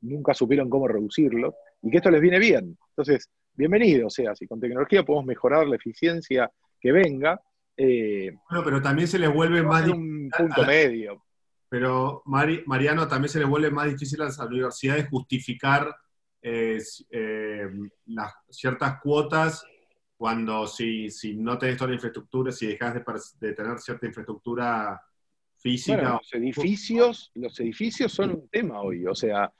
nunca 0.02 0.34
supieron 0.34 0.70
cómo 0.70 0.88
reducirlos 0.88 1.54
y 1.82 1.90
que 1.90 1.98
esto 1.98 2.10
les 2.10 2.22
viene 2.22 2.40
bien. 2.40 2.78
Entonces, 2.90 3.30
bienvenido, 3.54 4.08
o 4.08 4.10
sea, 4.10 4.36
si 4.36 4.48
con 4.48 4.60
tecnología 4.60 5.04
podemos 5.04 5.26
mejorar 5.26 5.68
la 5.68 5.76
eficiencia 5.76 6.52
que 6.80 6.92
venga. 6.92 7.42
Eh, 7.76 8.32
bueno, 8.50 8.64
pero 8.64 8.82
también 8.82 9.08
se 9.08 9.20
les 9.20 9.34
vuelve 9.34 9.64
más... 9.64 9.88
Un 9.88 10.30
punto 10.36 10.66
medio. 10.66 11.24
Pero 11.70 12.22
Mariano, 12.26 13.08
también 13.08 13.30
se 13.30 13.40
le 13.40 13.46
vuelve 13.46 13.72
más 13.72 13.90
difícil 13.90 14.22
a 14.22 14.26
las 14.26 14.40
universidades 14.40 15.10
justificar 15.10 15.94
eh, 16.42 16.82
eh, 17.12 17.68
las 18.06 18.34
ciertas 18.50 19.02
cuotas 19.02 19.66
cuando 20.16 20.66
si, 20.66 21.10
si 21.12 21.36
no 21.36 21.58
tenés 21.58 21.78
toda 21.78 21.90
la 21.90 21.96
infraestructura, 21.96 22.52
si 22.52 22.68
dejas 22.68 22.96
de, 23.40 23.54
tener 23.54 23.80
cierta 23.80 24.08
infraestructura 24.08 25.02
física. 25.58 26.14
los, 26.14 26.34
edificios, 26.34 27.32
los 27.36 27.60
edificios 27.60 28.12
son 28.12 28.32
un 28.32 28.50
tema 28.50 28.82
hoy, 28.82 29.06
o 29.06 29.14
sea, 29.14 29.54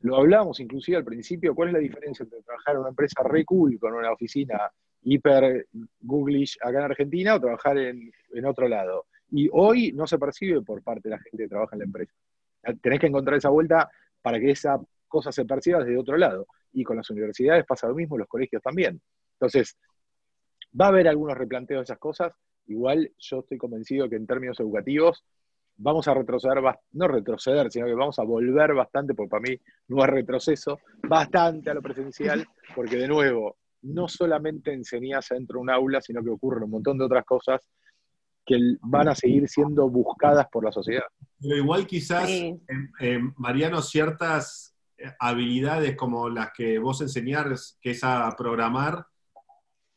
lo 0.00 0.16
hablamos 0.16 0.60
inclusive 0.60 0.96
al 0.96 1.04
principio, 1.04 1.54
¿cuál 1.54 1.68
es 1.68 1.74
la 1.74 1.80
diferencia 1.80 2.22
entre 2.22 2.42
trabajar 2.42 2.74
en 2.74 2.80
una 2.80 2.88
empresa 2.90 3.22
re 3.22 3.44
cool 3.44 3.78
con 3.78 3.94
una 3.94 4.12
oficina 4.12 4.70
hiper 5.02 5.66
googlish 6.00 6.58
acá 6.60 6.78
en 6.78 6.84
Argentina 6.84 7.34
o 7.34 7.40
trabajar 7.40 7.78
en, 7.78 8.10
en 8.32 8.44
otro 8.46 8.68
lado? 8.68 9.06
Y 9.30 9.48
hoy 9.52 9.92
no 9.92 10.06
se 10.06 10.18
percibe 10.18 10.62
por 10.62 10.82
parte 10.82 11.08
de 11.08 11.16
la 11.16 11.22
gente 11.22 11.44
que 11.44 11.48
trabaja 11.48 11.76
en 11.76 11.80
la 11.80 11.84
empresa. 11.84 12.12
Tenés 12.80 13.00
que 13.00 13.06
encontrar 13.06 13.36
esa 13.36 13.50
vuelta 13.50 13.90
para 14.22 14.38
que 14.40 14.50
esa 14.50 14.80
cosa 15.06 15.32
se 15.32 15.44
perciba 15.44 15.80
desde 15.80 15.98
otro 15.98 16.16
lado. 16.16 16.46
Y 16.72 16.84
con 16.84 16.96
las 16.96 17.08
universidades 17.10 17.64
pasa 17.66 17.88
lo 17.88 17.94
mismo, 17.94 18.18
los 18.18 18.28
colegios 18.28 18.62
también. 18.62 19.00
Entonces, 19.34 19.76
va 20.78 20.86
a 20.86 20.88
haber 20.88 21.08
algunos 21.08 21.36
replanteos 21.36 21.80
de 21.80 21.84
esas 21.84 21.98
cosas. 21.98 22.32
Igual 22.66 23.12
yo 23.18 23.40
estoy 23.40 23.58
convencido 23.58 24.08
que 24.08 24.16
en 24.16 24.26
términos 24.26 24.58
educativos 24.60 25.24
vamos 25.80 26.06
a 26.08 26.14
retroceder, 26.14 26.62
no 26.92 27.08
retroceder, 27.08 27.70
sino 27.70 27.86
que 27.86 27.94
vamos 27.94 28.18
a 28.18 28.24
volver 28.24 28.74
bastante, 28.74 29.14
porque 29.14 29.30
para 29.30 29.42
mí 29.42 29.56
no 29.88 30.04
es 30.04 30.10
retroceso, 30.10 30.78
bastante 31.08 31.70
a 31.70 31.74
lo 31.74 31.82
presencial, 31.82 32.46
porque 32.74 32.96
de 32.96 33.08
nuevo, 33.08 33.56
no 33.82 34.06
solamente 34.06 34.72
enseñás 34.72 35.28
dentro 35.30 35.58
de 35.58 35.62
un 35.62 35.70
aula, 35.70 36.00
sino 36.00 36.22
que 36.22 36.30
ocurren 36.30 36.64
un 36.64 36.70
montón 36.70 36.98
de 36.98 37.04
otras 37.04 37.24
cosas 37.24 37.60
que 38.44 38.58
van 38.82 39.08
a 39.08 39.14
seguir 39.14 39.48
siendo 39.48 39.88
buscadas 39.88 40.46
por 40.50 40.64
la 40.64 40.72
sociedad. 40.72 41.04
Pero 41.40 41.56
igual 41.56 41.86
quizás, 41.86 42.28
Mariano, 43.36 43.80
ciertas 43.80 44.76
eh, 44.98 45.12
habilidades 45.18 45.96
como 45.96 46.28
las 46.28 46.50
que 46.52 46.78
vos 46.78 47.00
enseñás, 47.00 47.78
que 47.80 47.92
es 47.92 48.04
a 48.04 48.34
programar, 48.36 49.06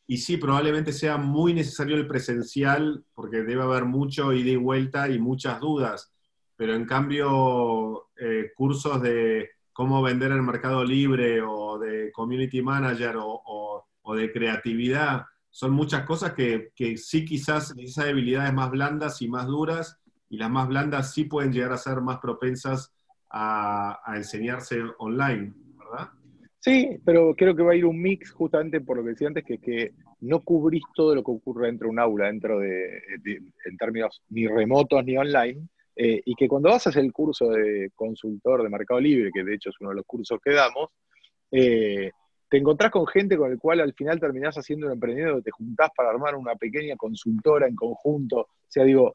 y 0.07 0.17
sí, 0.17 0.37
probablemente 0.37 0.91
sea 0.91 1.17
muy 1.17 1.53
necesario 1.53 1.95
el 1.95 2.07
presencial, 2.07 3.03
porque 3.13 3.43
debe 3.43 3.63
haber 3.63 3.85
mucho 3.85 4.33
ida 4.33 4.51
y 4.51 4.55
vuelta 4.55 5.09
y 5.09 5.19
muchas 5.19 5.59
dudas, 5.59 6.13
pero 6.55 6.75
en 6.75 6.85
cambio, 6.85 8.09
eh, 8.17 8.51
cursos 8.55 9.01
de 9.01 9.49
cómo 9.71 10.01
vender 10.01 10.31
el 10.31 10.43
mercado 10.43 10.83
libre 10.83 11.41
o 11.41 11.79
de 11.79 12.11
community 12.11 12.61
manager 12.61 13.15
o 13.17 14.15
de 14.15 14.31
creatividad, 14.31 15.25
son 15.53 15.71
muchas 15.71 16.03
cosas 16.03 16.33
que, 16.33 16.71
sí 16.97 17.23
quizás 17.23 17.75
esas 17.77 18.05
habilidades 18.05 18.51
más 18.53 18.71
blandas 18.71 19.21
y 19.21 19.27
más 19.27 19.45
duras, 19.45 19.99
y 20.27 20.37
las 20.37 20.49
más 20.49 20.67
blandas 20.67 21.13
sí 21.13 21.25
pueden 21.25 21.53
llegar 21.53 21.71
a 21.71 21.77
ser 21.77 22.01
más 22.01 22.17
propensas 22.17 22.91
a, 23.29 24.01
enseñarse 24.15 24.81
online. 24.97 25.53
Sí, 26.63 26.97
pero 27.03 27.35
creo 27.35 27.53
que 27.53 27.61
va 27.61 27.73
a 27.73 27.75
ir 27.75 27.85
un 27.85 28.01
mix 28.01 28.31
justamente 28.31 28.79
por 28.79 28.95
lo 28.95 29.03
que 29.03 29.09
decía 29.09 29.27
antes, 29.27 29.43
que, 29.43 29.57
que 29.57 29.91
no 30.21 30.39
cubrís 30.39 30.81
todo 30.95 31.13
lo 31.13 31.21
que 31.21 31.31
ocurre 31.31 31.67
dentro 31.67 31.87
de 31.87 31.91
un 31.91 31.99
aula, 31.99 32.27
dentro 32.27 32.57
de, 32.57 33.01
en 33.65 33.77
términos 33.77 34.21
ni 34.29 34.47
remotos 34.47 35.03
ni 35.03 35.17
online, 35.17 35.67
eh, 35.93 36.21
y 36.23 36.33
que 36.35 36.47
cuando 36.47 36.69
vas 36.69 36.87
a 36.87 36.89
hacer 36.89 37.03
el 37.03 37.11
curso 37.11 37.49
de 37.49 37.91
consultor 37.93 38.63
de 38.63 38.69
Mercado 38.69 39.01
Libre, 39.01 39.29
que 39.33 39.43
de 39.43 39.55
hecho 39.55 39.71
es 39.71 39.75
uno 39.81 39.89
de 39.89 39.97
los 39.97 40.05
cursos 40.05 40.39
que 40.41 40.53
damos, 40.53 40.87
eh, 41.51 42.11
te 42.47 42.57
encontrás 42.59 42.91
con 42.91 43.07
gente 43.07 43.35
con 43.35 43.51
el 43.51 43.59
cual 43.59 43.81
al 43.81 43.93
final 43.93 44.17
terminás 44.21 44.57
haciendo 44.57 44.87
un 44.87 44.93
emprendimiento, 44.93 45.41
te 45.41 45.51
juntás 45.51 45.89
para 45.93 46.11
armar 46.11 46.33
una 46.33 46.55
pequeña 46.55 46.95
consultora 46.95 47.67
en 47.67 47.75
conjunto. 47.75 48.37
O 48.39 48.47
sea, 48.69 48.85
digo, 48.85 49.13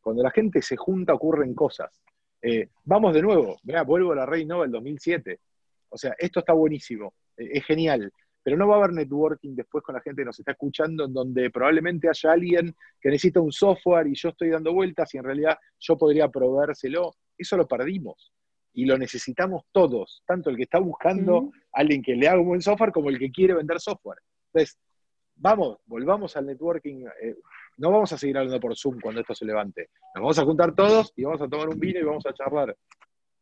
cuando 0.00 0.22
la 0.22 0.30
gente 0.30 0.62
se 0.62 0.76
junta 0.76 1.12
ocurren 1.12 1.56
cosas. 1.56 1.90
Eh, 2.40 2.68
vamos 2.84 3.14
de 3.14 3.22
nuevo, 3.22 3.58
mirá, 3.64 3.82
vuelvo 3.82 4.12
a 4.12 4.16
la 4.16 4.26
Rey 4.26 4.44
Nova 4.44 4.62
del 4.62 4.70
2007. 4.70 5.40
O 5.94 5.96
sea, 5.96 6.12
esto 6.18 6.40
está 6.40 6.52
buenísimo, 6.52 7.14
eh, 7.36 7.50
es 7.52 7.64
genial, 7.64 8.12
pero 8.42 8.56
no 8.56 8.66
va 8.66 8.74
a 8.74 8.78
haber 8.78 8.92
networking 8.92 9.54
después 9.54 9.84
con 9.84 9.94
la 9.94 10.00
gente 10.00 10.22
que 10.22 10.26
nos 10.26 10.38
está 10.40 10.50
escuchando, 10.50 11.04
en 11.04 11.14
donde 11.14 11.50
probablemente 11.50 12.08
haya 12.08 12.32
alguien 12.32 12.74
que 13.00 13.10
necesita 13.10 13.40
un 13.40 13.52
software 13.52 14.08
y 14.08 14.14
yo 14.16 14.30
estoy 14.30 14.50
dando 14.50 14.74
vueltas 14.74 15.14
y 15.14 15.18
en 15.18 15.24
realidad 15.24 15.56
yo 15.78 15.96
podría 15.96 16.28
proveérselo. 16.28 17.14
Eso 17.38 17.56
lo 17.56 17.68
perdimos 17.68 18.32
y 18.72 18.86
lo 18.86 18.98
necesitamos 18.98 19.62
todos, 19.70 20.24
tanto 20.26 20.50
el 20.50 20.56
que 20.56 20.64
está 20.64 20.80
buscando 20.80 21.52
a 21.72 21.80
alguien 21.80 22.02
que 22.02 22.16
le 22.16 22.26
haga 22.26 22.40
un 22.40 22.48
buen 22.48 22.60
software 22.60 22.90
como 22.90 23.08
el 23.08 23.18
que 23.20 23.30
quiere 23.30 23.54
vender 23.54 23.78
software. 23.78 24.18
Entonces, 24.52 24.78
vamos, 25.36 25.78
volvamos 25.86 26.36
al 26.36 26.46
networking. 26.46 27.06
Eh, 27.22 27.36
no 27.78 27.92
vamos 27.92 28.12
a 28.12 28.18
seguir 28.18 28.36
hablando 28.36 28.58
por 28.58 28.76
Zoom 28.76 28.98
cuando 29.00 29.20
esto 29.20 29.34
se 29.34 29.44
levante. 29.44 29.90
Nos 30.16 30.22
vamos 30.22 30.38
a 30.40 30.44
juntar 30.44 30.74
todos 30.74 31.12
y 31.14 31.22
vamos 31.22 31.40
a 31.40 31.48
tomar 31.48 31.68
un 31.68 31.78
vino 31.78 32.00
y 32.00 32.02
vamos 32.02 32.26
a 32.26 32.34
charlar. 32.34 32.76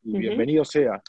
Y 0.02 0.18
bienvenido 0.18 0.64
sea. 0.66 1.02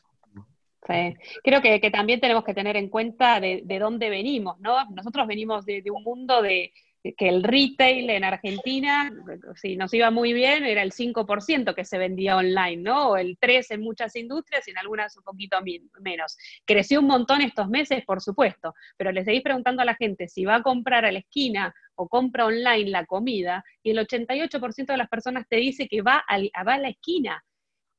Sí. 0.87 1.15
Creo 1.43 1.61
que, 1.61 1.79
también 1.91 2.19
tenemos 2.19 2.43
que 2.43 2.53
tener 2.53 2.75
en 2.75 2.89
cuenta 2.89 3.39
de, 3.39 3.63
dónde 3.79 4.09
venimos, 4.09 4.59
¿no? 4.59 4.83
Nosotros 4.91 5.27
venimos 5.27 5.65
de 5.65 5.83
un 5.89 6.03
mundo 6.03 6.41
de, 6.41 6.73
que 7.11 7.27
el 7.27 7.43
retail 7.43 8.09
en 8.09 8.23
Argentina, 8.23 9.11
si 9.55 9.75
nos 9.75 9.93
iba 9.93 10.09
muy 10.09 10.31
bien, 10.31 10.63
era 10.63 10.81
el 10.81 10.93
5% 10.93 11.75
que 11.75 11.83
se 11.83 11.97
vendía 11.97 12.37
online, 12.37 12.77
¿no? 12.77 13.09
O 13.09 13.17
el 13.17 13.37
3% 13.37 13.65
en 13.71 13.81
muchas 13.81 14.15
industrias 14.15 14.65
y 14.67 14.71
en 14.71 14.77
algunas 14.77 15.17
un 15.17 15.23
poquito 15.23 15.57
menos. 15.99 16.37
Creció 16.65 17.01
un 17.01 17.07
montón 17.07 17.41
estos 17.41 17.67
meses, 17.67 18.05
por 18.05 18.21
supuesto, 18.21 18.73
pero 18.95 19.11
le 19.11 19.25
seguís 19.25 19.41
preguntando 19.41 19.81
a 19.81 19.85
la 19.85 19.95
gente 19.95 20.29
si 20.29 20.45
va 20.45 20.55
a 20.55 20.63
comprar 20.63 21.03
a 21.03 21.11
la 21.11 21.19
esquina 21.19 21.75
o 21.95 22.07
compra 22.07 22.45
online 22.45 22.89
la 22.89 23.05
comida, 23.05 23.63
y 23.83 23.91
el 23.91 23.99
88% 23.99 24.85
de 24.87 24.97
las 24.97 25.09
personas 25.09 25.45
te 25.47 25.57
dice 25.57 25.87
que 25.87 26.01
va 26.01 26.23
a, 26.27 26.63
va 26.63 26.73
a 26.75 26.79
la 26.79 26.89
esquina, 26.89 27.43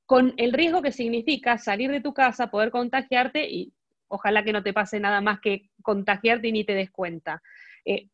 con 0.07 0.35
el 0.37 0.53
riesgo 0.53 0.83
que 0.83 0.93
significa 0.93 1.59
salir 1.59 1.91
de 1.91 2.01
tu 2.01 2.13
casa, 2.13 2.51
poder 2.51 2.71
contagiarte 2.71 3.49
y 3.49 3.73
ojalá 4.09 4.45
que 4.45 4.53
no 4.53 4.63
te 4.63 4.73
pase 4.73 5.01
nada 5.01 5.21
más 5.21 5.41
que 5.41 5.71
contagiarte 5.83 6.49
y 6.49 6.53
ni 6.53 6.65
te 6.65 6.75
des 6.75 6.91
cuenta. 6.91 7.43
Eh, 7.85 8.09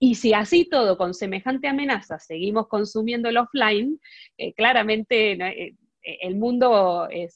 y 0.00 0.14
si 0.14 0.32
así 0.32 0.68
todo, 0.68 0.96
con 0.96 1.14
semejante 1.14 1.68
amenaza, 1.68 2.18
seguimos 2.18 2.68
consumiendo 2.68 3.28
el 3.28 3.36
offline, 3.36 4.00
eh, 4.36 4.52
claramente 4.54 5.32
eh, 5.32 5.74
el 6.02 6.36
mundo 6.36 7.08
es, 7.10 7.34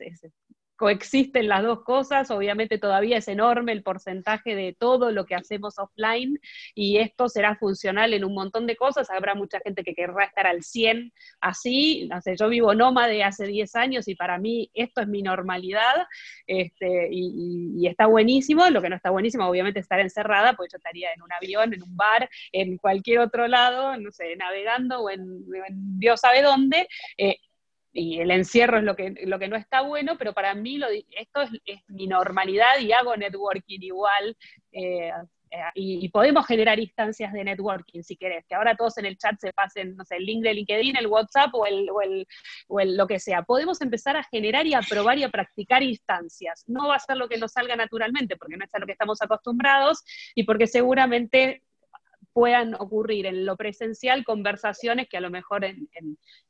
coexisten 0.82 1.46
las 1.46 1.62
dos 1.62 1.84
cosas, 1.84 2.28
obviamente 2.32 2.76
todavía 2.76 3.18
es 3.18 3.28
enorme 3.28 3.70
el 3.70 3.84
porcentaje 3.84 4.56
de 4.56 4.74
todo 4.76 5.12
lo 5.12 5.26
que 5.26 5.36
hacemos 5.36 5.78
offline 5.78 6.40
y 6.74 6.96
esto 6.96 7.28
será 7.28 7.54
funcional 7.54 8.12
en 8.14 8.24
un 8.24 8.34
montón 8.34 8.66
de 8.66 8.74
cosas, 8.74 9.08
habrá 9.08 9.36
mucha 9.36 9.60
gente 9.60 9.84
que 9.84 9.94
querrá 9.94 10.24
estar 10.24 10.44
al 10.44 10.64
100 10.64 11.12
así, 11.40 12.08
no 12.10 12.20
sé, 12.20 12.34
yo 12.36 12.48
vivo 12.48 12.74
nómade 12.74 13.22
hace 13.22 13.46
10 13.46 13.76
años 13.76 14.08
y 14.08 14.16
para 14.16 14.38
mí 14.38 14.72
esto 14.74 15.02
es 15.02 15.06
mi 15.06 15.22
normalidad 15.22 16.08
este, 16.48 17.10
y, 17.12 17.86
está 17.86 18.06
buenísimo, 18.06 18.68
lo 18.68 18.82
que 18.82 18.88
no 18.88 18.96
está 18.96 19.10
buenísimo 19.10 19.46
obviamente 19.46 19.78
es 19.78 19.84
estar 19.84 20.00
encerrada, 20.00 20.54
pues 20.54 20.72
yo 20.72 20.78
estaría 20.78 21.12
en 21.12 21.22
un 21.22 21.32
avión, 21.32 21.72
en 21.74 21.84
un 21.84 21.96
bar, 21.96 22.28
en 22.50 22.76
cualquier 22.76 23.20
otro 23.20 23.46
lado, 23.46 23.96
no 23.98 24.10
sé, 24.10 24.34
navegando 24.34 25.02
o 25.02 25.10
en, 25.10 25.22
Dios 26.00 26.18
sabe 26.18 26.42
dónde, 26.42 26.88
eh, 27.18 27.36
y 27.92 28.20
el 28.20 28.30
encierro 28.30 28.78
es 28.78 28.84
lo 28.84 28.96
que, 28.96 29.14
lo 29.26 29.38
que 29.38 29.48
no 29.48 29.56
está 29.56 29.82
bueno, 29.82 30.16
pero 30.18 30.32
para 30.32 30.54
mí 30.54 30.80
esto 31.10 31.42
es, 31.42 31.80
mi 31.88 32.06
normalidad 32.06 32.78
y 32.80 32.92
hago 32.92 33.16
networking 33.16 33.80
igual. 33.80 34.36
Eh, 34.72 35.12
eh, 35.52 35.58
y, 35.74 36.08
podemos 36.08 36.46
generar 36.46 36.80
instancias 36.80 37.30
de 37.30 37.44
networking 37.44 38.02
si 38.02 38.16
querés, 38.16 38.46
que 38.46 38.54
ahora 38.54 38.74
todos 38.74 38.96
en 38.96 39.04
el 39.04 39.18
chat 39.18 39.38
se 39.38 39.52
pasen, 39.52 39.94
no 39.96 40.04
sé, 40.04 40.16
el 40.16 40.24
link 40.24 40.42
de 40.42 40.54
LinkedIn, 40.54 40.96
el 40.96 41.06
WhatsApp 41.06 41.54
o 41.54 41.66
el, 41.66 41.90
o 41.90 42.00
el, 42.00 42.26
o 42.68 42.80
el 42.80 42.96
lo 42.96 43.06
que 43.06 43.20
sea. 43.20 43.42
Podemos 43.42 43.82
empezar 43.82 44.16
a 44.16 44.24
generar 44.24 44.66
y 44.66 44.72
a 44.72 44.80
probar 44.80 45.18
y 45.18 45.24
a 45.24 45.28
practicar 45.28 45.82
instancias. 45.82 46.64
No 46.66 46.88
va 46.88 46.96
a 46.96 47.00
ser 47.00 47.18
lo 47.18 47.28
que 47.28 47.36
nos 47.36 47.52
salga 47.52 47.76
naturalmente, 47.76 48.36
porque 48.36 48.56
no 48.56 48.64
es 48.64 48.74
a 48.74 48.78
lo 48.78 48.86
que 48.86 48.92
estamos 48.92 49.20
acostumbrados 49.20 50.02
y 50.34 50.44
porque 50.44 50.66
seguramente 50.66 51.62
puedan 52.32 52.74
ocurrir 52.74 53.26
en 53.26 53.44
lo 53.44 53.56
presencial 53.56 54.24
conversaciones 54.24 55.08
que 55.08 55.16
a 55.16 55.20
lo 55.20 55.30
mejor 55.30 55.64
en, 55.64 55.88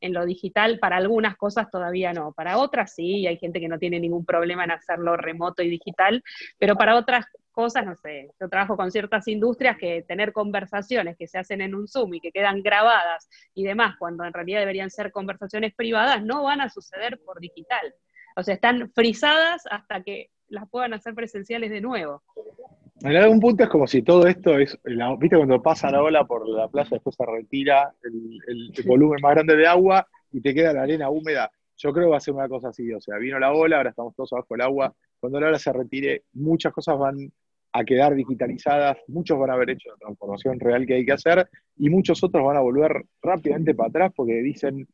lo 0.00 0.24
digital 0.24 0.78
para 0.78 0.96
algunas 0.96 1.36
cosas 1.36 1.70
todavía 1.70 2.12
no, 2.12 2.32
para 2.32 2.58
otras 2.58 2.94
sí, 2.94 3.26
hay 3.26 3.36
gente 3.38 3.60
que 3.60 3.68
no 3.68 3.78
tiene 3.78 4.00
ningún 4.00 4.24
problema 4.24 4.64
en 4.64 4.72
hacerlo 4.72 5.16
remoto 5.16 5.62
y 5.62 5.68
digital, 5.68 6.22
pero 6.58 6.76
para 6.76 6.96
otras 6.96 7.26
cosas, 7.50 7.84
no 7.84 7.94
sé, 7.96 8.30
yo 8.40 8.48
trabajo 8.48 8.76
con 8.76 8.90
ciertas 8.90 9.28
industrias 9.28 9.76
que 9.76 10.02
tener 10.02 10.32
conversaciones 10.32 11.16
que 11.16 11.28
se 11.28 11.38
hacen 11.38 11.60
en 11.60 11.74
un 11.74 11.86
Zoom 11.86 12.14
y 12.14 12.20
que 12.20 12.32
quedan 12.32 12.62
grabadas 12.62 13.28
y 13.54 13.64
demás, 13.64 13.96
cuando 13.98 14.24
en 14.24 14.32
realidad 14.32 14.60
deberían 14.60 14.90
ser 14.90 15.12
conversaciones 15.12 15.74
privadas, 15.74 16.22
no 16.22 16.44
van 16.44 16.60
a 16.60 16.70
suceder 16.70 17.20
por 17.24 17.40
digital. 17.40 17.94
O 18.36 18.42
sea, 18.42 18.54
están 18.54 18.90
frisadas 18.94 19.62
hasta 19.70 20.02
que 20.02 20.30
las 20.48 20.68
puedan 20.68 20.94
hacer 20.94 21.14
presenciales 21.14 21.70
de 21.70 21.80
nuevo. 21.80 22.22
En 23.04 23.16
algún 23.16 23.40
punto 23.40 23.64
es 23.64 23.68
como 23.68 23.86
si 23.88 24.02
todo 24.02 24.28
esto 24.28 24.56
es, 24.58 24.78
viste 25.18 25.36
cuando 25.36 25.60
pasa 25.60 25.90
la 25.90 26.02
ola 26.02 26.24
por 26.24 26.48
la 26.48 26.68
playa, 26.68 26.90
después 26.92 27.16
se 27.16 27.26
retira 27.26 27.92
el, 28.04 28.72
volumen 28.86 29.20
más 29.20 29.34
grande 29.34 29.56
de 29.56 29.66
agua 29.66 30.06
y 30.30 30.40
te 30.40 30.54
queda 30.54 30.72
la 30.72 30.82
arena 30.82 31.10
húmeda. 31.10 31.50
Yo 31.76 31.92
creo 31.92 32.06
que 32.06 32.10
va 32.12 32.18
a 32.18 32.20
ser 32.20 32.34
una 32.34 32.48
cosa 32.48 32.68
así, 32.68 32.92
o 32.92 33.00
sea, 33.00 33.18
vino 33.18 33.40
la 33.40 33.52
ola, 33.52 33.78
ahora 33.78 33.90
estamos 33.90 34.14
todos 34.14 34.32
abajo 34.32 34.54
del 34.54 34.60
agua, 34.60 34.94
cuando 35.18 35.40
la 35.40 35.48
ola 35.48 35.58
se 35.58 35.72
retire, 35.72 36.24
muchas 36.34 36.72
cosas 36.72 36.96
van 36.96 37.16
a 37.72 37.84
quedar 37.84 38.14
digitalizadas, 38.14 38.98
muchos 39.08 39.36
van 39.36 39.50
a 39.50 39.54
haber 39.54 39.70
hecho 39.70 39.90
la 39.90 39.96
transformación 39.96 40.60
real 40.60 40.86
que 40.86 40.94
hay 40.94 41.04
que 41.04 41.12
hacer 41.12 41.48
y 41.78 41.90
muchos 41.90 42.22
otros 42.22 42.44
van 42.44 42.56
a 42.56 42.60
volver 42.60 43.04
rápidamente 43.20 43.74
para 43.74 43.88
atrás 43.88 44.12
porque 44.14 44.34
dicen, 44.34 44.86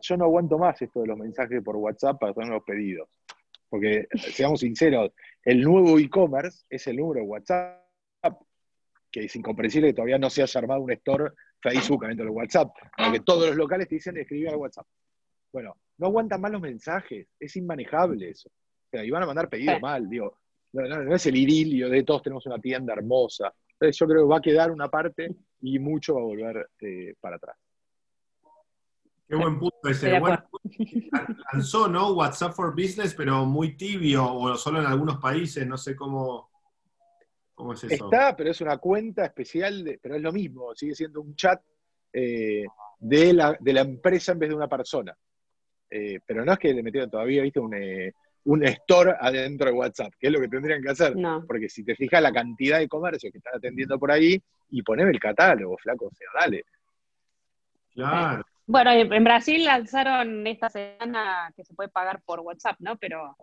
yo 0.00 0.16
no 0.16 0.24
aguanto 0.24 0.56
más 0.56 0.80
esto 0.80 1.02
de 1.02 1.08
los 1.08 1.18
mensajes 1.18 1.62
por 1.62 1.76
WhatsApp 1.76 2.18
para 2.18 2.32
hacer 2.32 2.48
los 2.48 2.62
pedidos. 2.64 3.08
Porque, 3.68 4.06
seamos 4.32 4.60
sinceros, 4.60 5.12
el 5.44 5.62
nuevo 5.62 5.98
e-commerce 5.98 6.64
es 6.68 6.86
el 6.86 6.96
número 6.96 7.20
de 7.20 7.26
WhatsApp, 7.26 7.80
que 9.10 9.24
es 9.24 9.36
incomprensible 9.36 9.88
que 9.88 9.94
todavía 9.94 10.18
no 10.18 10.30
se 10.30 10.42
haya 10.42 10.58
armado 10.58 10.80
un 10.80 10.90
store 10.92 11.32
Facebook 11.60 12.06
dentro 12.06 12.24
de 12.26 12.30
WhatsApp, 12.30 12.72
porque 12.96 13.20
todos 13.20 13.48
los 13.48 13.56
locales 13.56 13.88
te 13.88 13.94
dicen 13.94 14.16
escribir 14.16 14.48
al 14.48 14.56
WhatsApp. 14.56 14.86
Bueno, 15.52 15.76
no 15.98 16.06
aguantan 16.08 16.40
mal 16.40 16.52
los 16.52 16.60
mensajes, 16.60 17.28
es 17.38 17.56
inmanejable 17.56 18.30
eso. 18.30 18.48
O 18.48 18.88
sea, 18.90 19.04
y 19.04 19.10
van 19.10 19.22
a 19.22 19.26
mandar 19.26 19.48
pedido 19.48 19.78
mal, 19.80 20.08
digo, 20.08 20.38
no, 20.72 21.14
es 21.14 21.26
el 21.26 21.36
idilio 21.36 21.88
de 21.88 22.02
todos 22.02 22.22
tenemos 22.22 22.44
una 22.46 22.58
tienda 22.58 22.92
hermosa. 22.92 23.54
Entonces 23.72 23.96
yo 23.96 24.06
creo 24.06 24.22
que 24.22 24.30
va 24.30 24.38
a 24.38 24.42
quedar 24.42 24.70
una 24.70 24.88
parte 24.88 25.34
y 25.60 25.78
mucho 25.78 26.14
va 26.14 26.20
a 26.20 26.24
volver 26.24 26.68
eh, 26.80 27.14
para 27.20 27.36
atrás. 27.36 27.56
Qué 29.26 29.36
buen 29.36 29.58
punto 29.58 29.88
ese. 29.88 30.18
Bueno, 30.18 30.42
lanzó, 31.52 31.88
¿no? 31.88 32.12
WhatsApp 32.12 32.54
for 32.54 32.72
Business, 32.72 33.14
pero 33.14 33.44
muy 33.46 33.76
tibio, 33.76 34.32
o 34.32 34.54
solo 34.56 34.80
en 34.80 34.86
algunos 34.86 35.18
países, 35.18 35.66
no 35.66 35.78
sé 35.78 35.96
cómo, 35.96 36.50
cómo 37.54 37.72
es 37.72 37.84
eso. 37.84 38.04
Está, 38.04 38.36
pero 38.36 38.50
es 38.50 38.60
una 38.60 38.78
cuenta 38.78 39.24
especial, 39.24 39.98
pero 40.02 40.16
es 40.16 40.22
lo 40.22 40.32
mismo, 40.32 40.74
sigue 40.74 40.94
siendo 40.94 41.20
un 41.20 41.34
chat 41.34 41.60
eh, 42.12 42.64
de, 42.98 43.32
la, 43.32 43.56
de, 43.58 43.72
la, 43.72 43.80
empresa 43.80 44.32
en 44.32 44.38
vez 44.38 44.50
de 44.50 44.56
una 44.56 44.68
persona. 44.68 45.16
Eh, 45.88 46.20
pero 46.26 46.44
no 46.44 46.52
es 46.52 46.58
que 46.58 46.74
le 46.74 46.82
metieron 46.82 47.10
todavía, 47.10 47.42
viste, 47.42 47.60
un, 47.60 47.74
eh, 47.74 48.12
un 48.44 48.62
store 48.64 49.14
adentro 49.18 49.68
de 49.68 49.72
WhatsApp, 49.72 50.12
que 50.18 50.26
es 50.26 50.32
lo 50.32 50.40
que 50.40 50.48
tendrían 50.48 50.82
que 50.82 50.90
hacer. 50.90 51.14
Porque 51.46 51.68
si 51.68 51.82
te 51.82 51.96
fijas 51.96 52.20
la 52.20 52.32
cantidad 52.32 52.78
de 52.78 52.88
comercios 52.88 53.32
que 53.32 53.38
están 53.38 53.56
atendiendo 53.56 53.98
por 53.98 54.10
ahí, 54.10 54.40
y 54.70 54.82
poneme 54.82 55.10
el 55.10 55.20
catálogo, 55.20 55.76
flaco, 55.78 56.06
o 56.06 56.14
sea, 56.14 56.28
dale. 56.38 56.64
Claro. 57.92 58.44
Bueno, 58.66 58.90
en 58.92 59.24
Brasil 59.24 59.64
lanzaron 59.64 60.46
esta 60.46 60.70
semana 60.70 61.52
que 61.54 61.64
se 61.64 61.74
puede 61.74 61.90
pagar 61.90 62.22
por 62.24 62.40
WhatsApp, 62.40 62.76
¿no? 62.80 62.96
Pero 62.96 63.36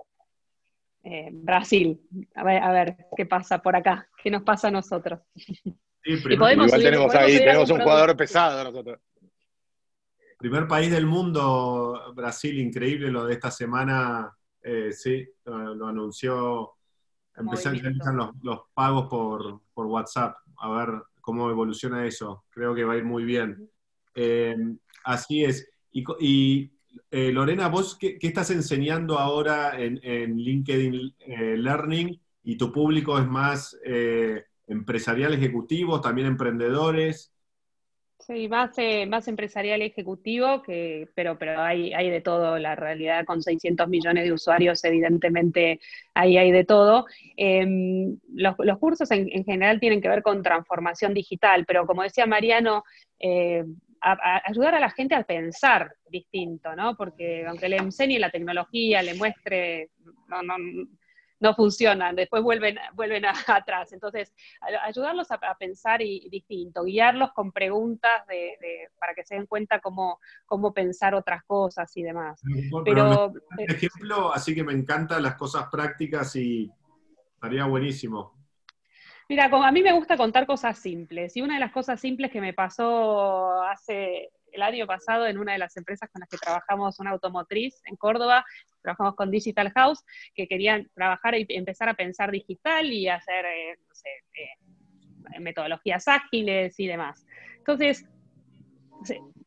eh, 1.03 1.29
Brasil, 1.31 1.99
a 2.35 2.43
ver, 2.43 2.63
a 2.63 2.71
ver 2.71 2.95
qué 3.15 3.25
pasa 3.25 3.61
por 3.61 3.75
acá, 3.75 4.07
qué 4.21 4.31
nos 4.31 4.43
pasa 4.43 4.69
a 4.69 4.71
nosotros. 4.71 5.19
y 6.03 6.37
podemos 6.37 6.67
Igual 6.67 6.83
tenemos 6.83 7.15
ahí, 7.15 7.37
tenemos 7.37 7.69
un 7.69 7.81
jugador 7.81 8.17
pesado 8.17 8.63
nosotros. 8.63 8.99
Primer 10.39 10.67
país 10.67 10.89
del 10.89 11.05
mundo, 11.05 12.13
Brasil, 12.15 12.59
increíble 12.59 13.11
lo 13.11 13.25
de 13.25 13.33
esta 13.33 13.51
semana, 13.51 14.35
eh, 14.63 14.91
sí, 14.91 15.27
lo, 15.45 15.87
anunció, 15.87 16.73
empezaron 17.35 18.17
los, 18.17 18.31
los, 18.41 18.59
pagos 18.73 19.07
por, 19.07 19.61
por 19.71 19.85
WhatsApp, 19.85 20.35
a 20.57 20.69
ver 20.71 21.03
cómo 21.21 21.47
evoluciona 21.51 22.07
eso, 22.07 22.45
creo 22.49 22.73
que 22.73 22.83
va 22.83 22.93
a 22.93 22.97
ir 22.97 23.03
muy 23.03 23.23
bien. 23.23 23.69
Eh, 24.15 24.55
así 25.03 25.43
es. 25.43 25.69
Y, 25.91 26.71
eh, 27.09 27.31
Lorena, 27.31 27.67
vos 27.67 27.97
qué, 27.97 28.17
estás 28.21 28.51
enseñando 28.51 29.19
ahora 29.19 29.79
en, 29.79 30.37
LinkedIn 30.37 31.15
eh, 31.19 31.57
Learning 31.57 32.19
y 32.43 32.57
tu 32.57 32.71
público 32.71 33.17
es 33.19 33.27
más 33.27 33.77
empresarial, 34.67 35.33
ejecutivo, 35.33 36.01
también 36.01 36.27
emprendedores? 36.27 37.33
Sí, 38.19 38.47
más, 38.47 38.71
más 39.07 39.27
empresarial 39.27 39.81
ejecutivo, 39.81 40.61
que, 40.61 41.09
pero, 41.15 41.39
pero 41.39 41.59
hay, 41.59 41.91
hay 41.91 42.09
de 42.09 42.21
todo, 42.21 42.59
la 42.59 42.75
realidad 42.75 43.25
con 43.25 43.41
600 43.41 43.87
millones 43.89 44.25
de 44.25 44.31
usuarios, 44.31 44.83
evidentemente 44.83 45.79
ahí 46.13 46.37
hay 46.37 46.51
de 46.51 46.63
todo. 46.63 47.07
Em, 47.35 48.19
los, 48.33 48.55
cursos 48.79 49.09
en, 49.11 49.43
general 49.43 49.79
tienen 49.79 50.01
que 50.01 50.07
ver 50.07 50.21
con 50.21 50.43
transformación 50.43 51.15
digital, 51.15 51.65
pero 51.65 51.87
como 51.87 52.03
decía 52.03 52.27
Mariano, 52.27 52.83
ayudar 54.01 54.75
a 54.75 54.79
la 54.79 54.89
gente 54.89 55.15
a 55.15 55.23
pensar 55.23 55.95
distinto, 56.09 56.75
¿no? 56.75 56.95
Porque 56.95 57.45
aunque 57.47 57.69
le 57.69 57.77
enseñe 57.77 58.19
la 58.19 58.31
tecnología, 58.31 59.01
le 59.03 59.13
muestre, 59.13 59.91
no, 60.27 60.41
no, 60.41 60.55
no 61.41 61.55
funcionan, 61.55 62.15
después 62.15 62.43
vuelven, 62.43 62.77
vuelven 62.93 63.23
atrás. 63.47 63.91
Entonces, 63.91 64.33
ayudarlos 64.83 65.29
a, 65.31 65.39
pensar 65.59 66.01
y, 66.01 66.29
distinto, 66.29 66.83
guiarlos 66.83 67.31
con 67.33 67.51
preguntas 67.51 68.25
de, 68.27 68.89
para 68.99 69.13
que 69.13 69.25
se 69.25 69.35
den 69.35 69.47
cuenta 69.47 69.79
cómo, 69.79 70.19
cómo 70.45 70.73
pensar 70.73 71.15
otras 71.15 71.43
cosas 71.43 71.91
y 71.97 72.03
demás. 72.03 72.41
Pero, 72.85 73.33
eh, 73.57 73.65
ejemplo, 73.67 74.31
así 74.33 74.55
que 74.55 74.63
me 74.63 74.73
encantan 74.73 75.23
las 75.23 75.35
cosas 75.35 75.67
prácticas 75.71 76.35
y 76.35 76.71
estaría 77.33 77.65
buenísimo. 77.65 78.40
Mira, 79.31 79.45
a 79.45 79.71
mí 79.71 79.81
me 79.81 79.93
gusta 79.93 80.17
contar 80.17 80.45
cosas 80.45 80.77
simples, 80.77 81.37
y 81.37 81.41
una 81.41 81.53
de 81.53 81.61
las 81.61 81.71
cosas 81.71 82.01
simples 82.01 82.29
que 82.31 82.41
me 82.41 82.51
pasó 82.51 83.63
hace 83.63 84.29
el 84.51 84.61
año 84.61 84.85
pasado 84.85 85.25
en 85.25 85.37
una 85.37 85.53
de 85.53 85.57
las 85.57 85.77
empresas 85.77 86.09
con 86.11 86.19
las 86.19 86.27
que 86.27 86.35
trabajamos, 86.35 86.99
una 86.99 87.11
automotriz 87.11 87.81
en 87.85 87.95
Córdoba, 87.95 88.43
trabajamos 88.81 89.15
con 89.15 89.31
Digital 89.31 89.71
House, 89.71 90.03
que 90.35 90.49
querían 90.49 90.89
trabajar 90.95 91.35
y 91.35 91.45
empezar 91.47 91.87
a 91.87 91.93
pensar 91.93 92.29
digital 92.29 92.91
y 92.91 93.07
hacer, 93.07 93.45
eh, 93.45 93.77
no 93.87 93.95
sé, 93.95 94.09
eh, 94.33 95.39
metodologías 95.39 96.09
ágiles 96.09 96.77
y 96.77 96.87
demás. 96.87 97.25
Entonces, 97.55 98.05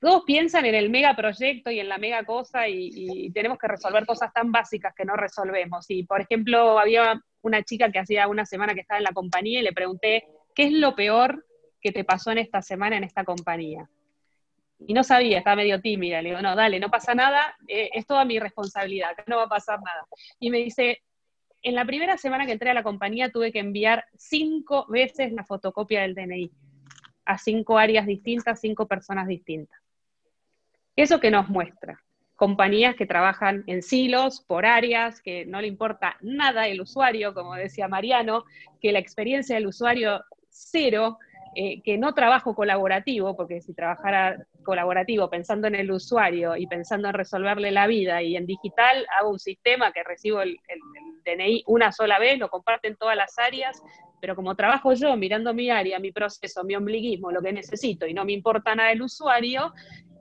todos 0.00 0.22
piensan 0.24 0.66
en 0.66 0.74
el 0.74 0.90
megaproyecto 0.90 1.70
y 1.70 1.80
en 1.80 1.88
la 1.88 1.98
mega 1.98 2.24
cosa 2.24 2.68
y, 2.68 3.30
tenemos 3.32 3.58
que 3.58 3.68
resolver 3.68 4.04
cosas 4.06 4.32
tan 4.32 4.52
básicas 4.52 4.94
que 4.94 5.04
no 5.04 5.16
resolvemos. 5.16 5.86
Y, 5.88 6.04
por 6.04 6.20
ejemplo, 6.20 6.78
había 6.78 7.20
una 7.42 7.62
chica 7.62 7.90
que 7.90 7.98
hacía 7.98 8.28
una 8.28 8.46
semana 8.46 8.74
que 8.74 8.80
estaba 8.80 8.98
en 8.98 9.04
la 9.04 9.12
compañía 9.12 9.60
y 9.60 9.64
le 9.64 9.72
pregunté, 9.72 10.24
¿qué 10.54 10.64
es 10.64 10.72
lo 10.72 10.94
peor 10.94 11.46
que 11.80 11.92
te 11.92 12.04
pasó 12.04 12.30
en 12.30 12.38
esta 12.38 12.62
semana 12.62 12.96
en 12.96 13.04
esta 13.04 13.24
compañía? 13.24 13.88
y 14.86 14.92
no 14.92 15.02
sabía, 15.02 15.38
estaba 15.38 15.56
medio 15.56 15.80
tímida. 15.80 16.20
Le 16.20 16.30
digo, 16.30 16.42
no, 16.42 16.54
dale, 16.54 16.78
no 16.78 16.90
pasa 16.90 17.14
nada, 17.14 17.56
eh, 17.68 17.90
es 17.94 18.06
toda 18.06 18.24
mi 18.24 18.38
responsabilidad, 18.38 19.12
no 19.26 19.38
va 19.38 19.44
a 19.44 19.48
pasar 19.48 19.78
nada. 19.82 20.06
Y 20.38 20.50
me 20.50 20.58
dice, 20.58 21.02
en 21.62 21.74
la 21.74 21.84
primera 21.84 22.18
semana 22.18 22.44
que 22.44 22.52
entré 22.52 22.70
a 22.70 22.74
la 22.74 22.82
compañía 22.82 23.30
tuve 23.30 23.52
que 23.52 23.60
enviar 23.60 24.04
cinco 24.16 24.86
veces 24.88 25.32
la 25.32 25.44
fotocopia 25.44 26.02
del 26.02 26.14
DNI 26.14 26.50
a 27.24 27.38
cinco 27.38 27.78
áreas 27.78 28.06
distintas, 28.06 28.60
cinco 28.60 28.86
personas 28.86 29.26
distintas. 29.26 29.78
¿Eso 30.96 31.20
que 31.20 31.30
nos 31.30 31.48
muestra? 31.48 32.00
Compañías 32.36 32.96
que 32.96 33.06
trabajan 33.06 33.64
en 33.66 33.82
silos, 33.82 34.40
por 34.40 34.66
áreas, 34.66 35.20
que 35.20 35.46
no 35.46 35.60
le 35.60 35.66
importa 35.68 36.16
nada 36.20 36.66
el 36.66 36.80
usuario, 36.80 37.34
como 37.34 37.54
decía 37.54 37.88
Mariano, 37.88 38.44
que 38.80 38.92
la 38.92 38.98
experiencia 38.98 39.56
del 39.56 39.66
usuario 39.66 40.24
cero, 40.48 41.18
eh, 41.56 41.82
que 41.82 41.98
no 41.98 42.14
trabajo 42.14 42.54
colaborativo, 42.54 43.36
porque 43.36 43.60
si 43.60 43.74
trabajara 43.74 44.44
colaborativo 44.64 45.30
pensando 45.30 45.68
en 45.68 45.76
el 45.76 45.90
usuario 45.90 46.56
y 46.56 46.66
pensando 46.66 47.08
en 47.08 47.14
resolverle 47.14 47.70
la 47.70 47.86
vida 47.86 48.22
y 48.22 48.36
en 48.36 48.46
digital 48.46 49.06
hago 49.18 49.30
un 49.30 49.38
sistema 49.38 49.92
que 49.92 50.02
recibo 50.02 50.42
el, 50.42 50.58
DNI 51.24 51.64
una 51.66 51.92
sola 51.92 52.18
vez, 52.18 52.38
lo 52.38 52.50
comparten 52.50 52.96
todas 52.96 53.16
las 53.16 53.38
áreas, 53.38 53.80
pero 54.24 54.36
como 54.36 54.54
trabajo 54.54 54.94
yo 54.94 55.14
mirando 55.18 55.52
mi 55.52 55.68
área, 55.68 55.98
mi 55.98 56.10
proceso, 56.10 56.64
mi 56.64 56.74
ombliguismo, 56.74 57.30
lo 57.30 57.42
que 57.42 57.52
necesito 57.52 58.06
y 58.06 58.14
no 58.14 58.24
me 58.24 58.32
importa 58.32 58.74
nada 58.74 58.90
el 58.90 59.02
usuario, 59.02 59.74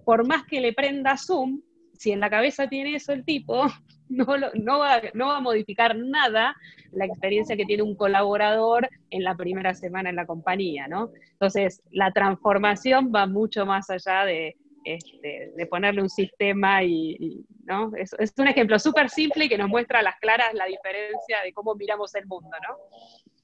por 0.04 0.28
más 0.28 0.44
que 0.44 0.60
le 0.60 0.74
prenda 0.74 1.16
Zoom, 1.16 1.62
si 1.98 2.12
en 2.12 2.20
la 2.20 2.30
cabeza 2.30 2.68
tiene 2.68 2.96
eso 2.96 3.14
el 3.14 3.24
tipo, 3.24 3.66
no, 4.10 4.80
va, 4.80 5.02
a 5.38 5.40
modificar 5.40 5.96
nada 5.96 6.54
la 6.92 7.06
experiencia 7.06 7.56
que 7.56 7.64
tiene 7.64 7.82
un 7.82 7.96
colaborador 7.96 8.90
en 9.10 9.24
la 9.24 9.36
primera 9.38 9.74
semana 9.74 10.10
en 10.10 10.18
la 10.18 10.26
compañía, 10.26 10.90
¿no? 10.90 11.10
Entonces, 11.32 11.82
la 11.90 12.12
transformación 12.12 13.10
va 13.16 13.26
mucho 13.26 13.66
más 13.66 13.90
allá 13.90 14.26
de, 14.26 14.58
este, 14.84 15.66
ponerle 15.68 16.02
un 16.02 16.10
sistema 16.10 16.84
y, 16.84 17.46
¿no? 17.64 17.96
Es, 17.96 18.14
es, 18.20 18.34
un 18.38 18.50
ejemplo 18.50 18.78
súper 18.80 19.10
simple 19.10 19.46
y 19.46 19.50
que 19.50 19.58
nos 19.58 19.70
muestra 19.70 20.00
a 20.00 20.04
las 20.04 20.20
claras 20.20 20.54
la 20.56 20.66
diferencia 20.66 21.38
de 21.42 21.54
cómo 21.54 21.74
miramos 21.76 22.14
el 22.16 22.28
mundo, 22.28 22.50
¿no? 22.68 22.76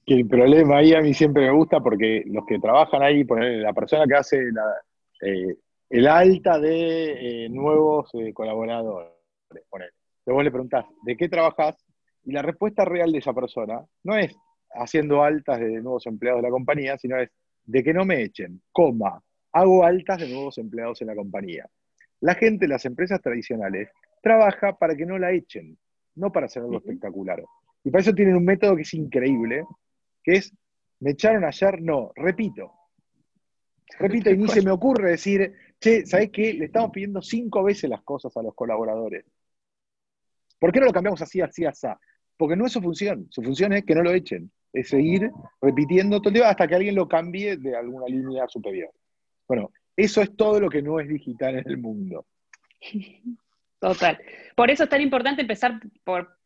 El 0.10 0.28
problema 0.28 0.78
ahí 0.78 0.96
a 0.96 1.02
mí 1.02 1.14
siempre 1.14 1.44
me 1.44 1.52
gusta 1.52 1.82
porque 1.82 2.24
los 2.26 2.44
que 2.48 2.58
trabajan 2.58 3.04
ahí, 3.04 3.24
la 3.24 3.74
persona 3.74 4.08
que 4.08 4.16
hace 4.16 4.40
eh, 5.22 5.56
el 5.88 6.08
alta 6.08 6.58
de 6.58 7.46
eh, 7.46 7.50
nuevos 7.50 8.10
eh, 8.16 8.34
colaboradores, 8.34 9.12
poner. 9.70 9.94
vos 10.26 10.44
le 10.44 10.50
preguntás, 10.50 10.86
¿de 11.06 11.16
qué 11.16 11.30
trabajas? 11.30 11.76
Y 12.24 12.32
la 12.32 12.42
respuesta 12.42 12.86
real 12.86 13.12
de 13.12 13.20
esa 13.20 13.34
persona 13.34 13.86
no 14.04 14.18
es 14.18 14.36
haciendo 14.72 15.24
altas 15.24 15.60
de 15.60 15.80
nuevos 15.80 16.08
empleados 16.08 16.42
de 16.42 16.48
la 16.48 16.52
compañía, 16.52 16.98
sino 16.98 17.20
es 17.20 17.30
de 17.66 17.84
que 17.84 17.94
no 17.94 18.04
me 18.04 18.24
echen, 18.24 18.64
coma, 18.72 19.22
hago 19.52 19.86
altas 19.86 20.22
de 20.22 20.30
nuevos 20.30 20.58
empleados 20.58 21.02
en 21.02 21.08
la 21.08 21.16
compañía. 21.16 21.70
La 22.22 22.34
gente 22.34 22.68
las 22.68 22.84
empresas 22.86 23.22
tradicionales 23.22 23.90
trabaja 24.24 24.76
para 24.76 24.96
que 24.96 25.06
no 25.06 25.20
la 25.20 25.34
echen, 25.34 25.78
no 26.16 26.32
para 26.32 26.48
hacer 26.48 26.64
algo 26.64 26.78
espectacular. 26.78 27.44
Y 27.84 27.92
para 27.92 28.02
eso 28.02 28.14
tienen 28.14 28.38
un 28.38 28.46
método 28.46 28.76
que 28.76 28.82
es 28.82 28.94
increíble, 28.96 29.64
es, 30.36 30.54
me 31.00 31.12
echaron 31.12 31.44
ayer, 31.44 31.82
no, 31.82 32.12
repito. 32.16 32.74
Repito, 33.98 34.30
y 34.30 34.38
ni 34.38 34.48
se 34.48 34.62
me 34.62 34.72
ocurre 34.72 35.12
decir, 35.12 35.54
che, 35.80 36.06
¿sabés 36.06 36.30
qué? 36.32 36.54
Le 36.54 36.66
estamos 36.66 36.92
pidiendo 36.92 37.22
cinco 37.22 37.64
veces 37.64 37.90
las 37.90 38.02
cosas 38.04 38.36
a 38.38 38.42
los 38.42 38.54
colaboradores. 38.54 39.26
¿Por 40.60 40.72
qué 40.72 40.80
no 40.80 40.88
lo 40.88 40.94
cambiamos 40.94 41.22
así, 41.22 41.42
así, 41.42 41.66
así? 41.66 41.88
Porque 42.38 42.56
no 42.56 42.66
es 42.66 42.72
su 42.72 42.82
función. 42.82 43.28
Su 43.30 43.42
función 43.42 43.74
es 43.74 43.84
que 43.86 43.96
no 43.96 44.04
lo 44.04 44.12
echen. 44.12 44.52
Es 44.72 44.90
seguir 44.90 45.32
repitiendo 45.62 46.20
todo 46.20 46.30
el 46.30 46.36
día 46.36 46.50
hasta 46.50 46.68
que 46.68 46.76
alguien 46.76 46.96
lo 46.96 47.08
cambie 47.08 47.58
de 47.58 47.76
alguna 47.76 48.06
línea 48.06 48.48
superior. 48.48 48.92
Bueno, 49.48 49.72
eso 49.96 50.22
es 50.22 50.36
todo 50.36 50.60
lo 50.60 50.70
que 50.70 50.82
no 50.82 51.00
es 51.00 51.10
digital 51.10 51.58
en 51.58 51.68
el 51.68 51.78
mundo. 51.78 52.26
Total. 53.80 54.20
Por 54.56 54.70
eso 54.70 54.84
es 54.84 54.90
tan 54.90 55.02
importante 55.02 55.42
empezar 55.42 55.80
por 56.04 56.39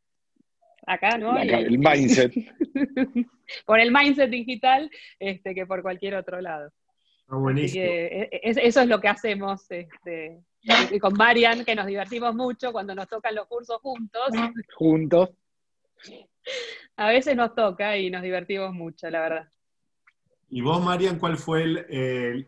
acá, 0.86 1.18
¿no? 1.18 1.38
el 1.38 1.78
mindset. 1.78 2.34
por 3.66 3.80
el 3.80 3.92
mindset 3.92 4.30
digital 4.30 4.90
este, 5.20 5.54
que 5.54 5.66
por 5.66 5.82
cualquier 5.82 6.16
otro 6.16 6.42
lado. 6.42 6.72
buenísimo. 7.28 7.84
E, 7.86 8.30
e, 8.32 8.42
eso 8.44 8.82
es 8.82 8.88
lo 8.88 9.00
que 9.00 9.08
hacemos 9.08 9.66
este, 9.70 10.42
con 11.00 11.14
Marian, 11.14 11.66
que 11.66 11.76
nos 11.76 11.86
divertimos 11.86 12.36
mucho 12.36 12.72
cuando 12.72 12.96
nos 12.96 13.08
tocan 13.08 13.36
los 13.36 13.48
cursos 13.48 13.80
juntos. 13.82 14.30
Juntos. 14.76 15.30
A 16.98 17.10
veces 17.10 17.36
nos 17.36 17.56
toca 17.56 17.98
y 17.98 18.10
nos 18.10 18.22
divertimos 18.22 18.74
mucho, 18.74 19.10
la 19.10 19.22
verdad. 19.22 19.48
¿Y 20.50 20.62
vos, 20.62 20.84
Marian, 20.84 21.18
cuál 21.18 21.38
fue 21.38 21.64
el, 21.64 22.48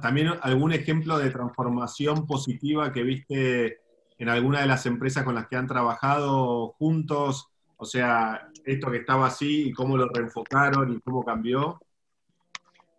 también 0.00 0.28
algún 0.40 0.72
ejemplo 0.72 1.18
de 1.18 1.28
transformación 1.28 2.26
positiva 2.26 2.90
que 2.90 3.02
viste 3.02 3.83
en 4.18 4.28
alguna 4.28 4.60
de 4.60 4.66
las 4.66 4.86
empresas 4.86 5.24
con 5.24 5.34
las 5.34 5.48
que 5.48 5.56
han 5.56 5.66
trabajado 5.66 6.68
juntos? 6.78 7.48
O 7.76 7.84
sea, 7.84 8.48
esto 8.64 8.90
que 8.90 8.98
estaba 8.98 9.26
así 9.26 9.68
y 9.68 9.72
cómo 9.72 9.96
lo 9.96 10.08
reenfocaron 10.08 10.92
y 10.92 11.00
cómo 11.00 11.24
cambió. 11.24 11.80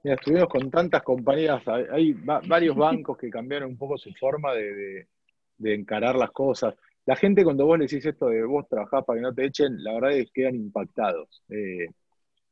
Mira, 0.04 0.16
estuvimos 0.16 0.48
con 0.48 0.70
tantas 0.70 1.02
compañías, 1.02 1.64
hay, 1.68 2.14
varios 2.14 2.76
bancos 2.76 3.18
que 3.18 3.30
cambiaron 3.30 3.72
un 3.72 3.78
poco 3.78 3.98
su 3.98 4.14
forma 4.14 4.54
de, 4.54 5.08
encarar 5.64 6.16
las 6.16 6.30
cosas. 6.32 6.76
La 7.08 7.16
gente 7.16 7.44
cuando 7.44 7.66
vos 7.66 7.80
le 7.80 7.86
decís 7.86 8.06
esto 8.06 8.28
de 8.28 8.44
vos 8.44 8.68
trabajás 8.70 9.04
para 9.04 9.18
que 9.18 9.24
no 9.24 9.34
te 9.34 9.46
echen, 9.46 9.84
la 9.84 9.94
verdad 9.94 10.12
es 10.12 10.26
que 10.26 10.42
quedan 10.42 10.56
impactados. 10.56 11.42
Eh, 11.50 11.88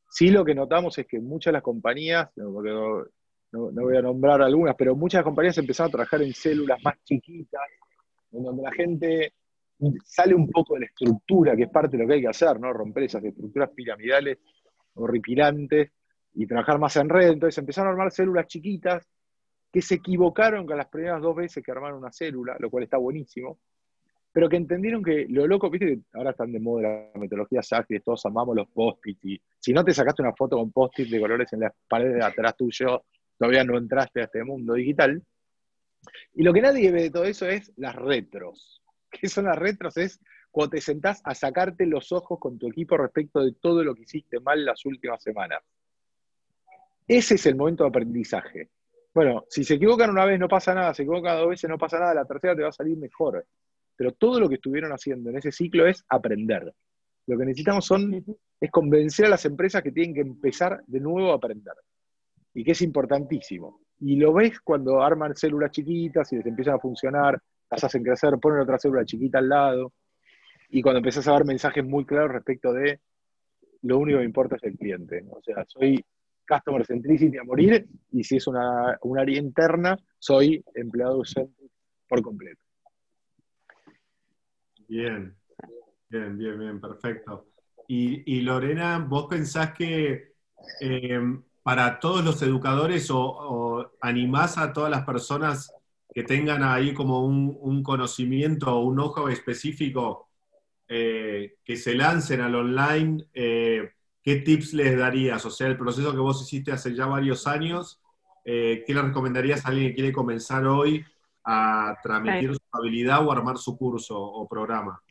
sí 0.09 0.29
lo 0.29 0.43
que 0.43 0.55
notamos 0.55 0.97
es 0.97 1.05
que 1.05 1.19
muchas 1.19 1.51
de 1.51 1.53
las 1.53 1.63
compañías, 1.63 2.29
no, 2.35 2.51
voy 2.51 3.97
a 3.97 4.01
nombrar 4.01 4.41
algunas, 4.41 4.75
pero 4.75 4.95
muchas 4.95 5.23
compañías 5.23 5.57
empezaron 5.59 5.89
a 5.89 5.91
trabajar 5.91 6.23
en 6.23 6.33
células 6.33 6.81
más 6.83 6.95
chiquitas, 7.03 7.61
en 8.33 8.43
donde 8.43 8.63
la 8.63 8.71
gente 8.71 9.33
sale 10.05 10.33
un 10.33 10.49
poco 10.49 10.75
de 10.75 10.81
la 10.81 10.85
estructura, 10.87 11.55
que 11.55 11.63
es 11.63 11.69
parte 11.69 11.97
de 11.97 12.03
lo 12.03 12.07
que 12.07 12.15
hay 12.15 12.21
que 12.21 12.27
hacer, 12.27 12.59
¿no? 12.59 12.71
Romper 12.71 13.03
esas 13.03 13.23
estructuras 13.23 13.69
piramidales 13.71 14.39
horripilantes 14.95 15.91
y 16.35 16.45
trabajar 16.45 16.79
más 16.79 16.95
en 16.97 17.09
red. 17.09 17.31
Entonces 17.31 17.57
empezaron 17.57 17.89
a 17.89 17.91
armar 17.91 18.11
células 18.11 18.47
chiquitas 18.47 19.07
que 19.71 19.81
se 19.81 19.95
equivocaron 19.95 20.65
con 20.65 20.77
las 20.77 20.87
primeras 20.87 21.21
dos 21.21 21.35
veces 21.35 21.63
que 21.63 21.71
armaron 21.71 21.97
una 21.97 22.11
célula, 22.11 22.55
lo 22.59 22.69
cual 22.69 22.83
está 22.83 22.97
buenísimo, 22.97 23.59
pero 24.31 24.47
que 24.47 24.57
entendieron 24.57 25.03
que 25.03 25.25
lo 25.29 25.47
loco, 25.47 25.69
viste 25.69 25.87
que 25.87 25.99
ahora 26.13 26.31
están 26.31 26.51
de 26.51 26.59
moda 26.59 26.89
las 26.89 27.15
metodologías 27.15 27.73
ágiles, 27.73 28.03
todos 28.03 28.23
amamos 28.27 28.55
los 28.55 28.67
post-it, 28.69 29.17
y 29.23 29.41
si 29.59 29.73
no 29.73 29.83
te 29.83 29.93
sacaste 29.93 30.21
una 30.21 30.33
foto 30.33 30.57
con 30.57 30.71
post-it 30.71 31.09
de 31.09 31.19
colores 31.19 31.51
en 31.53 31.61
las 31.61 31.73
paredes 31.87 32.15
de 32.15 32.23
atrás 32.23 32.55
tuyo, 32.55 33.03
todavía 33.37 33.63
no 33.63 33.77
entraste 33.77 34.21
a 34.21 34.23
este 34.25 34.43
mundo 34.43 34.73
digital. 34.73 35.21
Y 36.33 36.43
lo 36.43 36.53
que 36.53 36.61
nadie 36.61 36.91
ve 36.91 37.03
de 37.03 37.11
todo 37.11 37.25
eso 37.25 37.47
es 37.47 37.71
las 37.77 37.95
retros. 37.95 38.81
¿Qué 39.09 39.27
son 39.27 39.45
las 39.45 39.57
retros? 39.57 39.97
Es 39.97 40.19
cuando 40.51 40.71
te 40.71 40.81
sentás 40.81 41.21
a 41.23 41.33
sacarte 41.33 41.85
los 41.85 42.11
ojos 42.11 42.39
con 42.39 42.59
tu 42.59 42.69
equipo 42.69 42.97
respecto 42.97 43.41
de 43.41 43.53
todo 43.53 43.83
lo 43.83 43.95
que 43.95 44.03
hiciste 44.03 44.39
mal 44.39 44.63
las 44.63 44.85
últimas 44.85 45.21
semanas. 45.21 45.63
Ese 47.07 47.35
es 47.35 47.45
el 47.47 47.55
momento 47.55 47.83
de 47.83 47.89
aprendizaje. 47.89 48.69
Bueno, 49.13 49.45
si 49.49 49.63
se 49.63 49.75
equivocan 49.75 50.09
una 50.09 50.25
vez 50.25 50.39
no 50.39 50.47
pasa 50.47 50.73
nada, 50.73 50.93
se 50.93 51.03
equivocan 51.03 51.37
dos 51.37 51.49
veces 51.49 51.69
no 51.69 51.77
pasa 51.77 51.99
nada, 51.99 52.13
la 52.13 52.25
tercera 52.25 52.55
te 52.55 52.63
va 52.63 52.69
a 52.69 52.73
salir 52.73 52.97
mejor. 52.97 53.45
Pero 53.95 54.13
todo 54.13 54.39
lo 54.39 54.49
que 54.49 54.55
estuvieron 54.55 54.91
haciendo 54.91 55.29
en 55.29 55.37
ese 55.37 55.51
ciclo 55.51 55.87
es 55.87 56.03
aprender. 56.09 56.73
Lo 57.27 57.37
que 57.37 57.45
necesitamos 57.45 57.85
son, 57.85 58.23
es 58.59 58.71
convencer 58.71 59.25
a 59.25 59.29
las 59.29 59.45
empresas 59.45 59.83
que 59.83 59.91
tienen 59.91 60.15
que 60.15 60.21
empezar 60.21 60.83
de 60.87 60.99
nuevo 60.99 61.31
a 61.31 61.35
aprender. 61.35 61.73
Y 62.53 62.63
que 62.63 62.71
es 62.71 62.81
importantísimo. 62.81 63.81
Y 63.99 64.17
lo 64.17 64.33
ves 64.33 64.59
cuando 64.59 65.01
arman 65.01 65.35
células 65.35 65.71
chiquitas 65.71 66.31
y 66.33 66.37
les 66.37 66.45
empiezan 66.45 66.75
a 66.75 66.79
funcionar, 66.79 67.41
las 67.69 67.83
hacen 67.83 68.03
crecer, 68.03 68.37
ponen 68.39 68.61
otra 68.61 68.79
célula 68.79 69.05
chiquita 69.05 69.39
al 69.39 69.49
lado. 69.49 69.93
Y 70.69 70.81
cuando 70.81 70.99
empezás 70.99 71.27
a 71.27 71.33
dar 71.33 71.45
mensajes 71.45 71.85
muy 71.85 72.05
claros 72.05 72.31
respecto 72.31 72.73
de 72.73 72.99
lo 73.83 73.97
único 73.97 74.19
que 74.19 74.25
importa 74.25 74.55
es 74.55 74.63
el 74.63 74.77
cliente. 74.77 75.23
O 75.29 75.41
sea, 75.41 75.63
soy 75.67 76.03
customer 76.47 76.85
centricity 76.85 77.37
a 77.37 77.43
morir 77.43 77.87
y 78.11 78.23
si 78.23 78.37
es 78.37 78.47
una, 78.47 78.97
un 79.01 79.17
área 79.17 79.37
interna, 79.39 79.97
soy 80.19 80.63
empleado 80.75 81.23
centric 81.23 81.71
por 82.07 82.21
completo. 82.21 82.61
Bien, 84.87 85.35
bien, 86.09 86.37
bien, 86.37 86.59
bien, 86.59 86.81
perfecto. 86.81 87.47
Y, 87.87 88.41
Lorena, 88.41 88.99
¿vos 88.99 89.27
pensás 89.29 89.73
que 89.73 90.33
eh, 90.81 91.19
para 91.63 91.99
todos 91.99 92.23
los 92.23 92.41
educadores 92.41 93.09
o, 93.09 93.91
animás 94.01 94.57
a 94.57 94.73
todas 94.73 94.91
las 94.91 95.05
personas 95.05 95.73
que 96.13 96.23
tengan 96.23 96.61
ahí 96.61 96.93
como 96.93 97.25
un, 97.25 97.81
conocimiento 97.81 98.75
o 98.75 98.81
un 98.81 98.99
ojo 98.99 99.29
específico 99.29 100.29
eh, 100.87 101.55
que 101.63 101.75
se 101.75 101.95
lancen 101.95 102.41
al 102.41 102.53
online? 102.53 103.25
Eh, 103.33 103.89
¿qué 104.23 104.37
tips 104.37 104.73
les 104.73 104.97
darías? 104.97 105.45
O 105.45 105.51
sea, 105.51 105.67
el 105.67 105.77
proceso 105.77 106.11
que 106.11 106.19
vos 106.19 106.41
hiciste 106.41 106.71
hace 106.71 106.95
ya 106.95 107.05
varios 107.05 107.45
años, 107.45 108.01
eh, 108.45 108.83
¿qué 108.85 108.93
le 108.93 109.01
recomendarías 109.01 109.65
a 109.65 109.69
alguien 109.69 109.89
que 109.89 109.95
quiere 109.95 110.13
comenzar 110.13 110.65
hoy 110.65 111.05
a 111.43 111.97
transmitir 112.01 112.53
su 112.53 112.61
habilidad 112.71 113.25
o 113.25 113.31
armar 113.31 113.57
su 113.57 113.77
curso 113.77 114.19
o 114.19 114.47
programa? 114.47 115.01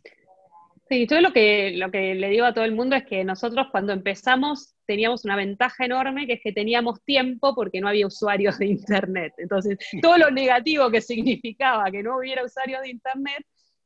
Sí, 0.89 1.07
yo 1.09 1.21
lo 1.21 1.33
que, 1.33 1.73
lo 1.77 1.91
que 1.91 2.15
le 2.15 2.29
digo 2.29 2.45
a 2.45 2.53
todo 2.53 2.65
el 2.65 2.75
mundo 2.75 2.97
es 2.97 3.05
que 3.07 3.25
nosotros 3.25 3.69
cuando 3.71 3.93
empezamos 3.93 4.75
teníamos 4.87 5.25
una 5.25 5.37
ventaja 5.37 5.85
enorme, 5.85 6.27
que 6.27 6.35
es 6.35 6.41
que 6.43 6.53
teníamos 6.53 7.03
tiempo 7.05 7.55
porque 7.55 7.81
no 7.81 7.89
había 7.89 8.07
usuarios 8.07 8.59
de 8.59 8.67
Internet. 8.67 9.33
Entonces, 9.39 9.79
todo 10.03 10.19
lo 10.19 10.31
negativo 10.31 10.91
que 10.91 11.01
significaba 11.01 11.91
que 11.91 12.03
no 12.03 12.19
hubiera 12.19 12.45
usuarios 12.45 12.83
de 12.83 12.91
Internet, 12.91 13.45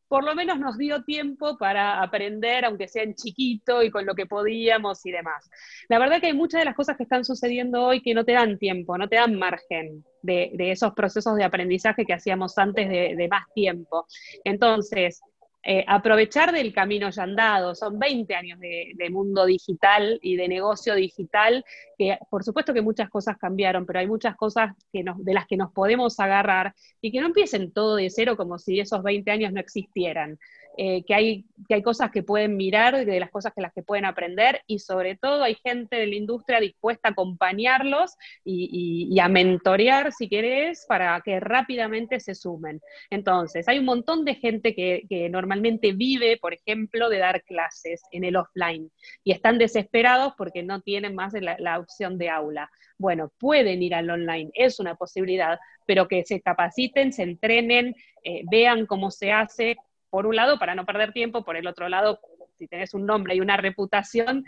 por 0.09 0.25
lo 0.25 0.35
menos 0.35 0.59
nos 0.59 0.79
dio 0.79 1.03
tiempo 1.05 1.57
para 1.59 2.03
aprender, 2.03 2.65
aunque 2.65 2.89
sea 2.89 3.03
en 3.03 3.15
chiquito 3.15 3.83
y 3.83 3.91
con 3.91 4.07
lo 4.07 4.15
que 4.15 4.27
podíamos 4.27 5.05
y 5.05 5.11
demás. 5.11 5.49
La 5.89 5.99
verdad 5.99 6.21
que 6.21 6.27
hay 6.27 6.35
muchas 6.35 6.61
de 6.61 6.65
las 6.65 6.77
cosas 6.77 6.97
que 6.97 7.03
están 7.03 7.25
sucediendo 7.25 7.85
hoy 7.85 8.03
que 8.03 8.15
no 8.15 8.25
te 8.25 8.33
dan 8.33 8.59
tiempo, 8.59 8.97
no 8.97 9.09
te 9.09 9.17
dan 9.17 9.35
margen 9.37 10.05
de, 10.23 10.53
esos 10.59 10.93
procesos 10.95 11.37
de 11.37 11.45
aprendizaje 11.45 12.05
que 12.05 12.15
hacíamos 12.15 12.57
antes 12.59 12.89
de, 12.89 13.15
de 13.17 13.29
más 13.29 13.45
tiempo. 13.55 14.07
Entonces, 14.45 15.21
eh, 15.69 15.85
aprovechar 15.89 16.53
del 16.53 16.73
camino 16.73 17.11
ya 17.11 17.25
andado. 17.25 17.75
Son 17.75 17.99
20 17.99 18.33
años 18.37 18.61
de, 18.61 19.11
mundo 19.11 19.45
digital 19.45 20.21
y 20.23 20.37
de 20.37 20.47
negocio 20.47 20.95
digital, 20.95 21.65
que 21.99 22.17
por 22.31 22.45
supuesto 22.45 22.73
que 22.73 22.83
muchas 22.83 23.11
cosas 23.11 23.37
cambiaron, 23.37 23.85
pero 23.85 23.99
hay 23.99 24.07
muchas 24.07 24.37
cosas 24.37 24.71
que 24.93 25.05
de 25.17 25.35
las 25.35 25.45
que 25.49 25.57
nos 25.57 25.73
podemos 25.73 26.21
agarrar 26.21 26.73
y 27.01 27.11
que 27.11 27.21
no 27.21 27.27
empiecen 27.27 27.73
todo 27.73 27.97
de 27.97 28.11
cero 28.11 28.37
como 28.37 28.61
si 28.61 28.79
esos 28.79 29.03
20 29.03 29.29
años 29.29 29.53
no 29.53 29.59
existieran. 29.59 30.39
Eh, 30.79 31.05
que, 31.07 31.15
hay, 31.15 31.47
que 31.69 31.75
hay 31.77 31.83
cosas 31.83 32.11
que 32.11 32.23
pueden 32.23 32.57
mirar, 32.57 33.07
de 33.07 33.21
las 33.21 33.31
cosas 33.31 33.55
que 33.55 33.63
las 33.63 33.73
que 33.73 33.83
pueden 33.83 34.05
aprender, 34.05 34.63
y 34.67 34.79
sobre 34.79 35.17
todo 35.17 35.43
hay 35.43 35.55
gente 35.55 35.97
de 35.97 36.07
la 36.07 36.17
industria 36.17 36.61
dispuesta 36.61 37.09
a 37.09 37.13
acompañarlos 37.13 38.15
y, 38.45 39.19
a 39.19 39.29
mentorear, 39.29 40.13
si 40.13 40.29
querés, 40.29 40.85
para 40.87 41.21
que 41.23 41.41
rápidamente 41.41 42.21
se 42.21 42.35
sumen. 42.35 42.81
Entonces, 43.09 43.69
hay 43.69 43.79
un 43.79 43.87
montón 43.87 44.25
de 44.25 44.35
gente 44.35 44.75
que, 44.75 45.29
normalmente 45.31 45.93
vive, 45.93 46.37
por 46.37 46.53
ejemplo, 46.53 47.09
de 47.09 47.19
dar 47.19 47.43
clases 47.43 48.03
en 48.13 48.25
el 48.25 48.37
offline 48.37 48.91
y 49.25 49.33
están 49.33 49.59
desesperados 49.59 50.35
porque 50.37 50.63
no 50.63 50.83
tienen 50.83 51.15
más 51.15 51.33
la, 51.35 51.79
opción 51.79 52.19
de 52.19 52.29
aula. 52.29 52.71
Bueno, 52.99 53.33
pueden 53.39 53.83
ir 53.83 53.95
al 53.95 54.09
online, 54.09 54.51
es 54.55 54.79
una 54.79 54.95
posibilidad, 54.95 55.59
pero 55.87 56.09
que 56.09 56.25
se 56.25 56.41
capaciten, 56.41 57.13
se 57.13 57.23
entrenen, 57.23 57.95
eh, 58.25 58.43
vean 58.51 58.87
cómo 58.87 59.11
se 59.11 59.33
hace, 59.33 59.77
por 60.11 60.27
un 60.27 60.37
lado, 60.37 60.59
para 60.59 60.75
no 60.75 60.85
perder 60.85 61.13
tiempo, 61.13 61.45
por 61.45 61.57
el 61.57 61.67
otro 61.67 61.89
lado, 61.89 62.21
si 62.57 62.67
tenés 62.69 62.95
un 62.95 63.07
nombre 63.07 63.35
y 63.35 63.41
una 63.41 63.57
reputación, 63.57 64.45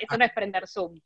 esto 0.00 0.18
no 0.18 0.24
es 0.24 0.32
prender 0.32 0.66
Zoom. 0.66 1.00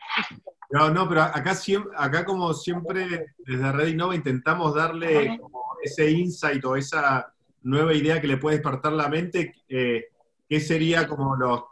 No, 0.70 0.90
no, 0.90 1.08
pero 1.08 1.22
acá, 1.22 1.52
acá 1.96 2.24
como 2.24 2.52
siempre, 2.54 3.26
desde 3.38 3.72
Red 3.72 3.88
Innova 3.88 4.14
intentamos 4.14 4.74
darle 4.74 5.38
ese 5.82 6.10
insight 6.10 6.64
o 6.64 6.76
esa 6.76 7.32
nueva 7.62 7.92
idea 7.94 8.20
que 8.20 8.26
le 8.26 8.38
puede 8.38 8.56
despertar 8.56 8.92
la 8.92 9.08
mente, 9.08 9.54
eh, 9.68 10.06
¿qué 10.48 10.60
sería 10.60 11.06
como 11.06 11.36
los 11.36 11.62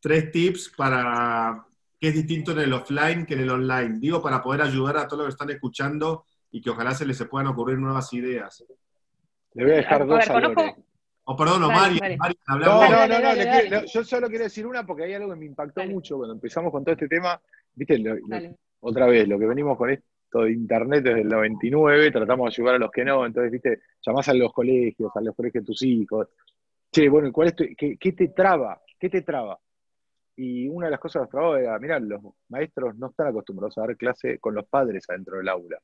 tres 0.00 0.30
tips 0.30 0.72
para 0.76 1.66
qué 2.00 2.08
es 2.08 2.14
distinto 2.14 2.52
en 2.52 2.60
el 2.60 2.72
offline 2.72 3.26
que 3.26 3.34
en 3.34 3.40
el 3.40 3.50
online? 3.50 3.98
Digo, 3.98 4.22
para 4.22 4.42
poder 4.42 4.62
ayudar 4.62 4.96
a 4.96 5.08
todos 5.08 5.24
los 5.24 5.26
que 5.26 5.34
están 5.34 5.50
escuchando 5.50 6.24
y 6.50 6.60
que 6.60 6.70
ojalá 6.70 6.94
se 6.94 7.06
les 7.06 7.22
puedan 7.24 7.48
ocurrir 7.48 7.78
nuevas 7.78 8.12
ideas. 8.12 8.64
Le 9.54 9.64
voy 9.64 9.72
a 9.72 9.76
dejar 9.76 10.06
dos 10.06 10.30
a, 10.30 10.76
Oh, 11.28 11.36
perdón, 11.36 11.62
Mario. 11.62 12.00
no, 12.46 13.08
no, 13.08 13.18
no, 13.18 13.84
yo 13.84 14.04
solo 14.04 14.28
quiero 14.28 14.44
decir 14.44 14.64
una 14.64 14.86
porque 14.86 15.04
hay 15.04 15.14
algo 15.14 15.30
que 15.30 15.40
me 15.40 15.46
impactó 15.46 15.84
mucho 15.84 16.18
cuando 16.18 16.34
empezamos 16.34 16.70
con 16.70 16.84
todo 16.84 16.92
este 16.92 17.08
tema. 17.08 17.40
Viste, 17.74 18.00
otra 18.78 19.06
vez, 19.06 19.26
lo 19.26 19.36
que 19.36 19.46
venimos 19.46 19.76
con 19.76 19.90
esto 19.90 20.42
de 20.44 20.52
Internet 20.52 21.02
desde 21.02 21.22
el 21.22 21.28
99, 21.28 22.12
tratamos 22.12 22.44
de 22.44 22.54
ayudar 22.54 22.76
a 22.76 22.78
los 22.78 22.92
que 22.92 23.04
no, 23.04 23.26
entonces, 23.26 23.50
viste, 23.50 23.80
llamás 24.06 24.28
a 24.28 24.34
los 24.34 24.52
colegios, 24.52 25.10
a 25.16 25.20
los 25.20 25.34
colegios 25.34 25.64
de 25.64 25.66
tus 25.66 25.82
hijos. 25.82 26.28
Che, 26.92 27.08
bueno, 27.08 27.32
¿cuál 27.32 27.48
es 27.48 27.54
qué, 27.76 27.98
qué, 27.98 28.12
te 28.12 28.28
traba? 28.28 28.80
¿Qué 28.96 29.10
te 29.10 29.22
traba? 29.22 29.58
Y 30.36 30.68
una 30.68 30.86
de 30.86 30.92
las 30.92 31.00
cosas 31.00 31.24
que 31.24 31.32
trababa 31.32 31.60
era, 31.60 31.76
mirá, 31.80 31.98
los 31.98 32.20
maestros 32.50 32.96
no 32.98 33.08
están 33.08 33.26
acostumbrados 33.26 33.76
a 33.78 33.80
dar 33.80 33.96
clase 33.96 34.38
con 34.38 34.54
los 34.54 34.68
padres 34.68 35.04
adentro 35.08 35.38
del 35.38 35.48
aula. 35.48 35.78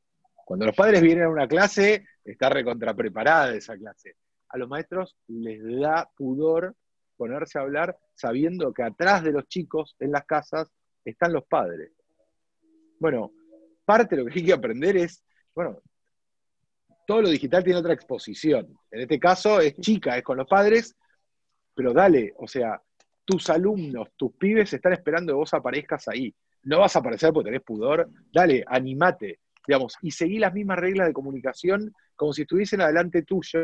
Cuando 0.45 0.67
los 0.67 0.77
padres 0.77 1.03
vienen 1.03 1.25
a 1.25 1.31
una 1.31 1.49
clase, 1.49 2.07
está 2.25 2.49
recontrapreparada 2.49 3.57
esa 3.57 3.77
clase 3.77 4.15
a 4.53 4.59
los 4.59 4.69
maestros 4.69 5.17
les 5.29 5.63
da 5.81 6.09
pudor 6.15 6.77
ponerse 7.17 7.59
a 7.59 7.63
hablar 7.63 7.99
sabiendo 8.15 8.73
que 8.73 8.83
atrás 8.83 9.25
de 9.25 9.33
los 9.33 9.49
chicos 9.49 9.97
en 9.99 10.13
las 10.13 10.25
casas 10.25 10.69
están 11.05 11.33
los 11.33 11.45
padres. 11.45 11.93
Bueno, 12.99 13.33
parte 13.85 14.15
de 14.15 14.23
lo 14.23 14.29
que 14.29 14.39
hay 14.39 14.47
que 14.47 14.53
aprender 14.53 14.97
es, 14.97 15.25
bueno, 15.55 15.81
todo 17.07 17.23
lo 17.23 17.31
digital 17.31 17.65
tiene 17.65 17.79
otra 17.79 17.95
exposición. 17.95 18.77
En 18.91 19.01
este 19.01 19.19
caso 19.19 19.61
es 19.61 19.77
chica, 19.79 20.17
es 20.17 20.23
con 20.23 20.37
los 20.37 20.47
padres, 20.47 20.97
pero 21.75 21.93
dale, 21.93 22.35
o 22.37 22.47
sea, 22.47 22.81
tus 23.25 23.49
alumnos, 23.51 24.09
tus 24.17 24.35
pibes 24.35 24.73
están 24.73 24.93
esperando 24.93 25.33
que 25.33 25.37
vos 25.37 25.55
aparezcas 25.55 26.09
ahí. 26.09 26.35
No 26.65 26.81
vas 26.81 26.95
a 26.95 27.01
aparecer 27.01 27.33
porque 27.33 27.49
tenés 27.49 27.63
pudor, 27.63 28.09
dale, 28.33 28.63
animate, 28.67 29.41
digamos, 29.67 29.97
y 30.03 30.11
seguí 30.11 30.39
las 30.39 30.53
mismas 30.53 30.79
reglas 30.79 31.09
de 31.09 31.13
comunicación 31.13 31.93
como 32.15 32.33
si 32.33 32.43
estuviesen 32.43 32.83
adelante 32.83 33.23
tuyo 33.23 33.59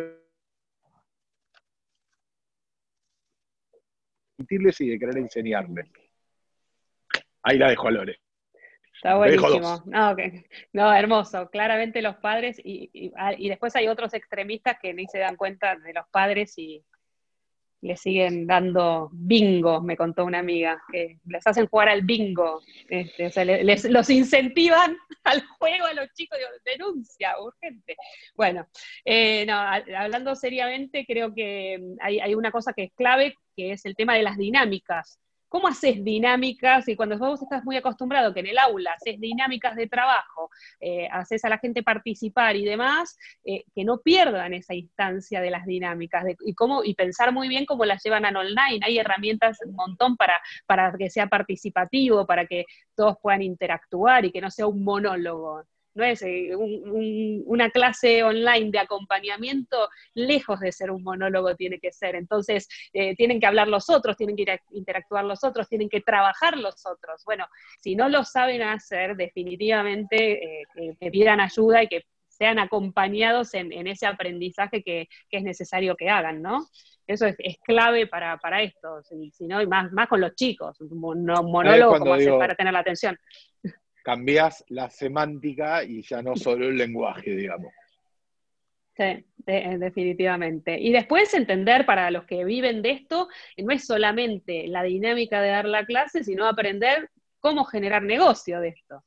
y 4.39 4.89
de 4.89 4.99
querer 4.99 5.19
enseñarles. 5.19 5.91
Ahí 7.43 7.59
la 7.59 7.71
dejo 7.71 7.89
a 7.89 7.91
Lore. 7.91 8.21
Está 8.95 9.17
buenísimo. 9.17 9.83
No, 10.73 10.93
hermoso. 10.93 11.51
Claramente 11.51 12.03
los 12.03 12.17
padres, 12.17 12.61
y, 12.63 13.13
ah, 13.17 13.33
y, 13.37 13.49
después 13.49 13.75
hay 13.77 13.87
otros 13.89 14.13
extremistas 14.15 14.77
que 14.83 14.93
ni 14.93 15.07
se 15.07 15.19
dan 15.19 15.37
cuenta 15.37 15.77
de 15.77 15.93
los 15.93 16.07
padres 16.11 16.59
y 16.59 16.85
le 17.81 17.97
siguen 17.97 18.47
dando 18.47 19.09
bingo, 19.13 19.81
me 19.81 19.97
contó 19.97 20.25
una 20.25 20.41
amiga, 20.41 20.83
que 20.91 21.19
les 21.27 21.47
hacen 21.47 21.67
jugar 21.67 21.89
al 21.89 22.03
bingo. 22.03 22.61
Este, 22.89 23.27
o 23.27 23.31
sea, 23.31 23.45
les, 23.45 23.85
los 23.85 24.11
incentivan 24.11 24.97
al 25.25 25.45
juego 25.59 25.87
a 25.87 25.95
los 25.95 26.13
chicos, 26.15 26.39
denuncia, 26.65 27.39
urgente. 27.41 27.97
Bueno, 28.35 28.67
eh, 29.05 29.45
no, 29.47 29.55
hablando 29.97 30.35
seriamente, 30.35 31.05
creo 31.07 31.35
que 31.35 31.79
hay, 32.01 32.21
hay 32.21 32.35
una 32.35 32.51
cosa 32.51 32.73
que 32.73 32.85
es 32.85 32.93
clave, 32.95 33.35
que 33.57 33.73
es 33.73 33.85
el 33.85 33.95
tema 33.95 34.15
de 34.15 34.23
las 34.23 34.37
dinámicas. 34.37 35.19
¿Cómo 35.49 35.69
haces 35.69 36.03
dinámicas? 36.05 36.89
Y 36.89 36.97
cuando 36.97 37.19
vos 37.19 37.43
estás 37.43 37.65
muy 37.65 37.77
acostumbrado 37.77 38.35
que 38.35 38.41
en 38.41 38.49
el 38.49 38.59
aula 38.59 38.93
haces 38.93 39.21
dinámicas 39.21 39.77
de 39.77 39.87
trabajo, 39.87 40.51
eh, 40.81 41.09
haces 41.11 41.45
a 41.45 41.49
la 41.49 41.59
gente 41.59 41.83
participar 41.83 42.57
y 42.57 42.65
demás, 42.65 43.17
eh, 43.45 43.65
que 43.75 43.85
no 43.85 43.99
pierdan 43.99 44.55
esa 44.55 44.75
instancia 44.75 45.41
de 45.41 45.51
las 45.51 45.67
dinámicas 45.67 46.25
y, 46.45 46.55
cómo, 46.55 46.85
y 46.85 46.95
pensar 46.95 47.33
muy 47.33 47.49
bien 47.49 47.67
cómo 47.67 47.85
las 47.85 48.03
llevan 48.03 48.25
a 48.25 48.29
online. 48.39 48.81
Hay 48.83 48.99
herramientas 48.99 49.59
un 49.65 49.75
montón 49.75 50.17
para, 50.17 50.35
para 50.67 50.93
que 50.97 51.11
sea 51.11 51.27
participativo, 51.27 52.27
para 52.27 52.47
que 52.47 52.65
todos 52.95 53.17
puedan 53.21 53.43
interactuar 53.43 54.25
y 54.25 54.33
que 54.33 54.41
no 54.41 54.51
sea 54.51 54.67
un 54.67 54.85
monólogo 54.85 55.65
no 55.99 56.05
es 56.05 56.23
eh, 56.23 56.55
una 56.55 57.71
clase 57.71 58.23
online 58.23 58.71
de 58.71 58.79
acompañamiento, 58.79 59.89
lejos 60.15 60.61
de 60.61 60.71
ser 60.71 60.91
un 60.93 61.03
monólogo 61.03 61.57
tiene 61.57 61.81
que 61.81 61.93
ser. 61.93 62.15
Entonces, 62.15 62.69
eh, 62.93 63.17
tienen 63.17 63.41
que 63.41 63.47
hablar 63.47 63.67
los 63.67 63.91
otros, 63.91 64.17
tienen 64.17 64.37
que 64.37 64.61
interactuar 64.71 65.25
los 65.25 65.43
otros, 65.43 65.69
tienen 65.69 65.89
que 65.89 66.01
trabajar 66.01 66.57
los 66.57 66.87
otros. 66.87 67.25
Bueno, 67.25 67.47
si 67.81 67.97
no 67.97 68.09
lo 68.09 68.25
saben 68.25 68.63
hacer, 68.63 69.17
definitivamente 69.17 70.61
eh, 70.61 70.97
que, 71.01 71.11
pidan 71.11 71.41
ayuda 71.41 71.83
y 71.83 71.89
que 71.89 72.05
sean 72.29 72.61
acompañados 72.61 73.53
en, 73.55 73.89
ese 73.89 74.07
aprendizaje 74.07 74.85
que, 74.85 75.09
es 75.31 75.43
necesario 75.43 75.97
que 75.97 76.09
hagan, 76.09 76.41
¿no? 76.41 76.69
Eso 77.09 77.27
es, 77.27 77.37
clave 77.65 78.07
para, 78.07 78.63
esto, 78.63 79.03
si, 79.03 79.49
no, 79.49 79.61
y 79.61 79.67
más, 79.67 79.91
más 79.93 80.07
con 80.07 80.21
los 80.21 80.37
chicos, 80.37 80.81
un 80.81 81.01
monólogo 81.01 81.99
como 81.99 82.15
hacer 82.15 82.39
para 82.39 82.55
tener 82.55 82.73
la 82.73 82.81
atención. 82.81 83.19
Cambias 84.09 84.65
la 84.69 84.89
semántica 84.89 85.85
y 85.85 86.01
ya 86.01 86.23
no 86.23 86.35
solo 86.35 86.67
el 86.67 86.79
lenguaje, 86.79 87.37
digamos. 87.37 87.71
Sí, 88.97 89.23
definitivamente. 89.45 90.81
Y 90.81 90.93
después 90.93 91.35
entender 91.35 91.85
para 91.85 92.11
los 92.11 92.25
que 92.25 92.43
viven 92.47 92.81
de 92.81 92.93
esto, 92.93 93.29
no 93.59 93.71
es 93.71 93.87
solamente 93.87 94.67
la 94.67 94.83
dinámica 94.83 95.43
de 95.43 95.51
dar 95.51 95.67
la 95.67 95.85
clase, 95.85 96.25
sino 96.25 96.47
aprender 96.47 97.11
cómo 97.39 97.67
generar 97.67 98.03
negocio 98.03 98.61
de 98.61 98.69
esto. 98.69 99.05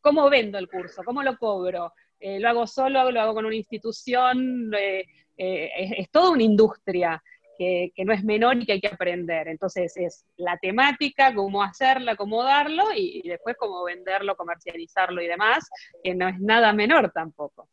¿Cómo 0.00 0.30
vendo 0.30 0.56
el 0.58 0.68
curso? 0.68 1.02
¿Cómo 1.02 1.24
lo 1.24 1.36
cobro? 1.36 1.92
Eh, 2.20 2.38
¿Lo 2.38 2.48
hago 2.48 2.68
solo? 2.68 3.10
¿Lo 3.10 3.20
hago 3.20 3.34
con 3.34 3.44
una 3.44 3.56
institución? 3.56 4.72
Eh, 4.72 5.04
eh, 5.36 5.70
es, 5.98 6.10
toda 6.12 6.30
una 6.30 6.44
industria 6.44 7.20
que, 7.56 7.92
no 8.04 8.12
es 8.12 8.24
menor 8.24 8.56
y 8.56 8.66
que 8.66 8.72
hay 8.72 8.80
que 8.80 8.88
aprender. 8.88 9.48
Entonces 9.48 9.96
es 9.96 10.24
la 10.36 10.56
temática, 10.58 11.34
cómo 11.34 11.62
hacerla, 11.62 12.16
cómo 12.16 12.42
darlo 12.42 12.84
y 12.94 13.26
después 13.26 13.56
cómo 13.58 13.84
venderlo, 13.84 14.36
comercializarlo 14.36 15.22
y 15.22 15.26
demás, 15.26 15.68
que 16.02 16.14
no 16.14 16.28
es 16.28 16.38
nada 16.40 16.72
menor 16.72 17.10
tampoco. 17.12 17.68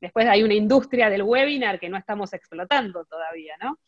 Después 0.00 0.26
hay 0.26 0.42
una 0.42 0.54
industria 0.54 1.08
del 1.08 1.22
webinar 1.22 1.80
que 1.80 1.88
no 1.88 1.96
estamos 1.96 2.34
explotando 2.34 3.06
todavía, 3.06 3.54
¿no? 3.62 3.78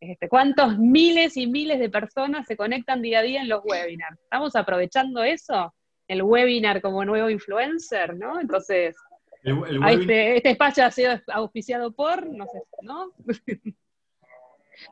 Este, 0.00 0.28
¿Cuántos 0.28 0.78
miles 0.78 1.36
y 1.36 1.46
miles 1.46 1.78
de 1.78 1.90
personas 1.90 2.46
se 2.46 2.56
conectan 2.56 3.02
día 3.02 3.18
a 3.18 3.22
día 3.22 3.42
en 3.42 3.48
los 3.48 3.62
webinars? 3.64 4.18
¿Estamos 4.18 4.56
aprovechando 4.56 5.22
eso? 5.22 5.74
El 6.06 6.22
webinar 6.22 6.80
como 6.80 7.04
nuevo 7.04 7.28
influencer, 7.28 8.16
¿no? 8.16 8.40
Entonces, 8.40 8.96
este, 9.42 10.36
este, 10.36 10.50
espacio 10.50 10.84
ha 10.84 10.90
sido 10.90 11.20
auspiciado 11.28 11.92
por, 11.92 12.26
no 12.26 12.46
sé, 12.46 12.62
¿no? 12.82 13.12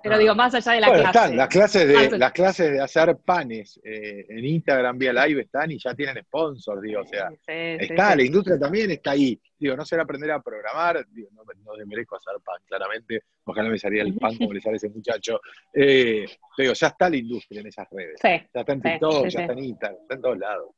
Pero 0.02 0.18
digo, 0.18 0.34
más 0.34 0.54
allá 0.54 0.72
de 0.72 0.80
la 0.80 0.86
clase. 0.88 1.06
Están, 1.06 1.36
las 1.36 1.48
clases 1.48 1.88
de, 1.88 2.18
las 2.18 2.32
clases 2.32 2.72
de 2.72 2.80
hacer 2.80 3.16
panes 3.24 3.80
eh, 3.84 4.26
en 4.28 4.44
Instagram 4.44 4.98
vía 4.98 5.12
live 5.12 5.42
están 5.42 5.70
y 5.70 5.78
ya 5.78 5.94
tienen 5.94 6.22
sponsors, 6.24 6.82
digo, 6.82 7.00
o 7.00 7.06
sea, 7.06 7.28
está, 7.46 8.16
la 8.16 8.22
industria 8.22 8.58
también 8.58 8.90
está 8.90 9.12
ahí. 9.12 9.40
Digo, 9.58 9.76
no 9.76 9.84
será 9.84 10.02
aprender 10.02 10.30
a 10.30 10.40
programar, 10.40 11.06
digo, 11.10 11.30
no, 11.32 11.42
no 11.44 11.86
merezco 11.86 12.16
hacer 12.16 12.34
pan, 12.44 12.60
claramente, 12.66 13.22
ojalá 13.44 13.70
me 13.70 13.78
salía 13.78 14.02
el 14.02 14.14
pan 14.14 14.36
como 14.36 14.52
le 14.52 14.60
sale 14.60 14.74
a 14.74 14.76
ese 14.76 14.88
muchacho. 14.90 15.40
Eh, 15.72 16.26
digo, 16.58 16.72
ya 16.72 16.86
está 16.88 17.08
la 17.08 17.16
industria 17.16 17.60
en 17.60 17.66
esas 17.68 17.88
redes. 17.90 18.20
ya 18.22 18.60
está 18.60 18.72
en 18.72 18.82
TikTok, 18.82 19.28
ya 19.28 19.40
está 19.40 19.52
en 19.52 19.58
Instagram, 19.58 19.98
está 20.02 20.14
en 20.14 20.20
todos 20.22 20.38
lados. 20.38 20.70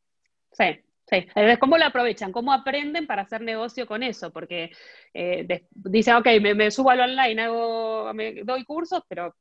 Sí, 0.53 0.65
Sí, 1.11 1.27
¿cómo 1.59 1.79
lo 1.79 1.87
aprovechan? 1.87 2.33
¿Cómo 2.33 2.53
aprenden 2.53 3.07
para 3.07 3.23
hacer 3.23 3.41
negocio 3.41 3.87
con 3.87 4.03
eso? 4.03 4.31
Porque 4.31 4.71
eh, 5.15 5.65
dicen, 5.71 6.17
ok, 6.17 6.27
me, 6.55 6.71
subo 6.71 6.91
al 6.91 7.01
online, 7.01 7.43
hago, 7.43 8.13
me 8.13 8.43
doy 8.45 8.65
cursos, 8.65 9.03
pero 9.09 9.35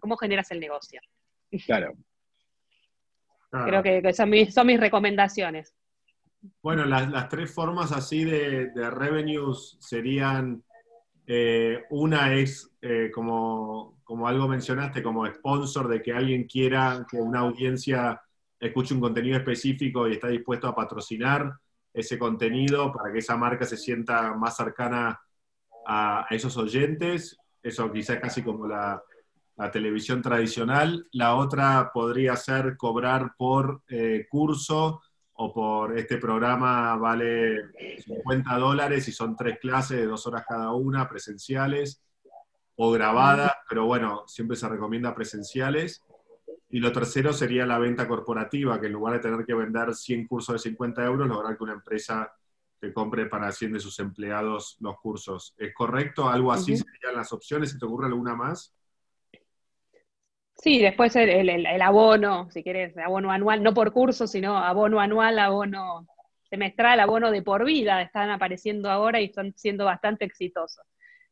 ¿cómo 0.00 0.18
generas 0.18 0.50
el 0.50 0.60
negocio? 0.60 1.00
Claro. 1.64 1.94
Creo 3.50 3.82
que, 3.82 4.12
son, 4.12 4.30
mis, 4.30 4.80
recomendaciones. 4.80 5.74
Bueno, 6.62 6.84
las, 6.84 7.28
tres 7.28 7.54
formas 7.54 7.92
así 7.92 8.24
de, 8.24 8.70
revenues 8.90 9.78
serían, 9.80 10.62
eh, 11.26 11.84
una 11.88 12.34
es 12.34 12.70
eh, 12.82 13.10
como, 13.14 14.00
como 14.04 14.28
algo 14.28 14.46
mencionaste, 14.46 15.02
como 15.02 15.26
sponsor 15.26 15.88
de 15.88 16.02
que 16.02 16.12
alguien 16.12 16.44
quiera 16.44 17.06
que 17.08 17.16
una 17.16 17.40
audiencia 17.40 18.20
escuche 18.66 18.94
un 18.94 19.00
contenido 19.00 19.36
específico 19.36 20.08
y 20.08 20.12
está 20.12 20.28
dispuesto 20.28 20.66
a 20.68 20.74
patrocinar 20.74 21.54
ese 21.92 22.18
contenido 22.18 22.90
para 22.92 23.12
que 23.12 23.18
esa 23.18 23.36
marca 23.36 23.64
se 23.64 23.76
sienta 23.76 24.34
más 24.34 24.56
cercana 24.56 25.20
a, 25.86 26.26
esos 26.30 26.56
oyentes. 26.56 27.36
Eso 27.62 27.92
quizás 27.92 28.18
casi 28.18 28.42
como 28.42 28.66
la, 28.66 29.02
televisión 29.70 30.20
tradicional. 30.20 31.06
La 31.12 31.36
otra 31.36 31.90
podría 31.92 32.34
ser 32.34 32.76
cobrar 32.76 33.34
por 33.38 33.82
eh, 33.88 34.26
curso 34.28 35.00
o 35.34 35.52
por 35.52 35.96
este 35.96 36.18
programa 36.18 36.96
vale 36.96 37.70
50 38.04 38.56
dólares 38.56 39.06
y 39.06 39.12
son 39.12 39.36
tres 39.36 39.58
clases 39.60 39.98
de 39.98 40.06
dos 40.06 40.26
horas 40.26 40.44
cada 40.48 40.72
una, 40.72 41.08
presenciales 41.08 42.02
o 42.76 42.90
grabadas, 42.90 43.52
pero 43.68 43.86
bueno, 43.86 44.24
siempre 44.26 44.56
se 44.56 44.68
recomienda 44.68 45.14
presenciales. 45.14 46.02
Y 46.74 46.80
lo 46.80 46.90
tercero 46.90 47.32
sería 47.32 47.64
la 47.66 47.78
venta 47.78 48.08
corporativa, 48.08 48.80
que 48.80 48.88
en 48.88 48.94
lugar 48.94 49.14
de 49.14 49.20
tener 49.20 49.46
que 49.46 49.54
vender 49.54 49.94
100 49.94 50.26
cursos 50.26 50.54
de 50.54 50.70
50 50.70 51.04
euros, 51.04 51.28
lograr 51.28 51.56
que 51.56 51.62
una 51.62 51.74
empresa 51.74 52.34
te 52.80 52.92
compre 52.92 53.26
para 53.26 53.52
100 53.52 53.74
de 53.74 53.78
sus 53.78 54.00
empleados 54.00 54.76
los 54.80 54.98
cursos. 54.98 55.54
¿Es 55.56 55.72
correcto? 55.72 56.28
¿Algo 56.28 56.50
así 56.50 56.76
serían 56.76 57.14
las 57.14 57.32
opciones? 57.32 57.70
¿Se 57.70 57.78
te 57.78 57.86
ocurre 57.86 58.06
alguna 58.08 58.34
más? 58.34 58.74
Sí, 60.56 60.80
después 60.80 61.14
el, 61.14 61.80
abono, 61.80 62.50
si 62.50 62.64
quieres, 62.64 62.98
abono 62.98 63.30
anual, 63.30 63.62
no 63.62 63.72
por 63.72 63.92
curso, 63.92 64.26
sino 64.26 64.58
abono 64.58 64.98
anual, 64.98 65.38
abono 65.38 66.08
semestral, 66.50 66.98
abono 66.98 67.30
de 67.30 67.42
por 67.42 67.64
vida, 67.64 68.02
están 68.02 68.30
apareciendo 68.30 68.90
ahora 68.90 69.20
y 69.20 69.26
están 69.26 69.54
siendo 69.56 69.84
bastante 69.84 70.24
exitosos. 70.24 70.84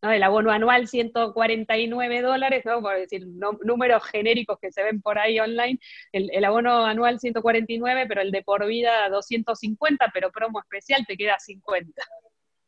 El 0.02 0.22
abono 0.24 0.50
anual 0.50 0.88
149 0.88 2.22
dólares, 2.22 2.64
¿no? 2.64 2.80
por 2.80 2.96
decir 2.96 3.24
números 3.64 4.02
genéricos 4.04 4.58
que 4.60 4.72
se 4.72 4.82
ven 4.82 5.00
por 5.00 5.16
ahí 5.16 5.38
online, 5.38 5.78
el, 6.10 6.44
abono 6.44 6.84
anual 6.84 7.20
149, 7.20 8.06
pero 8.08 8.20
el 8.20 8.32
de 8.32 8.42
por 8.42 8.66
vida 8.66 9.08
250, 9.08 10.10
pero 10.12 10.32
promo 10.32 10.58
especial 10.58 11.06
te 11.06 11.16
queda 11.16 11.38
50. 11.38 12.02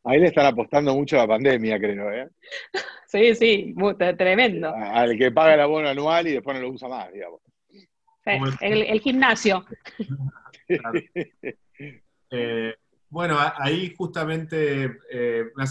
Ahí 0.05 0.19
le 0.19 0.27
están 0.27 0.45
apostando 0.45 0.95
mucho 0.95 1.17
a 1.17 1.23
la 1.23 1.27
pandemia, 1.27 1.77
creo, 1.77 2.11
¿eh? 2.11 2.29
Sí, 3.07 3.35
sí, 3.35 3.75
tremendo. 4.17 4.73
Al 4.75 5.17
que 5.17 5.31
paga 5.31 5.53
el 5.53 5.61
abono 5.61 5.87
anual 5.89 6.27
y 6.27 6.33
después 6.33 6.55
no 6.55 6.63
lo 6.63 6.69
usa 6.69 6.87
más, 6.87 7.11
digamos. 7.13 7.41
el, 8.61 8.99
gimnasio. 8.99 9.65
eh, 12.29 12.73
bueno, 13.15 13.37
ahí 13.39 13.95
justamente 13.97 14.99
eh, 15.09 15.45
me, 15.55 15.63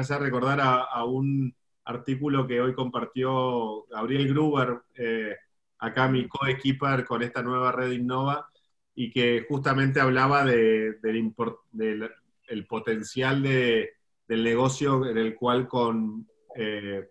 hace, 0.00 0.18
recordar 0.20 0.60
a, 0.60 1.04
un 1.04 1.52
artículo 1.84 2.46
que 2.46 2.60
hoy 2.60 2.74
compartió 2.74 3.86
Gabriel 3.86 4.28
Gruber, 4.28 4.82
eh, 4.94 5.34
acá 5.80 6.06
mi 6.06 6.28
co-equiper 6.28 7.04
con 7.04 7.24
esta 7.24 7.42
nueva 7.42 7.72
red 7.72 7.90
Innova, 7.90 8.48
y 8.94 9.10
que 9.10 9.44
justamente 9.48 10.00
hablaba 10.00 10.44
del 10.44 11.32
el 11.72 12.66
potencial 12.68 13.42
del 13.42 14.44
negocio 14.44 15.04
en 15.04 15.18
el 15.18 15.34
cual 15.34 15.68
eh, 16.54 17.08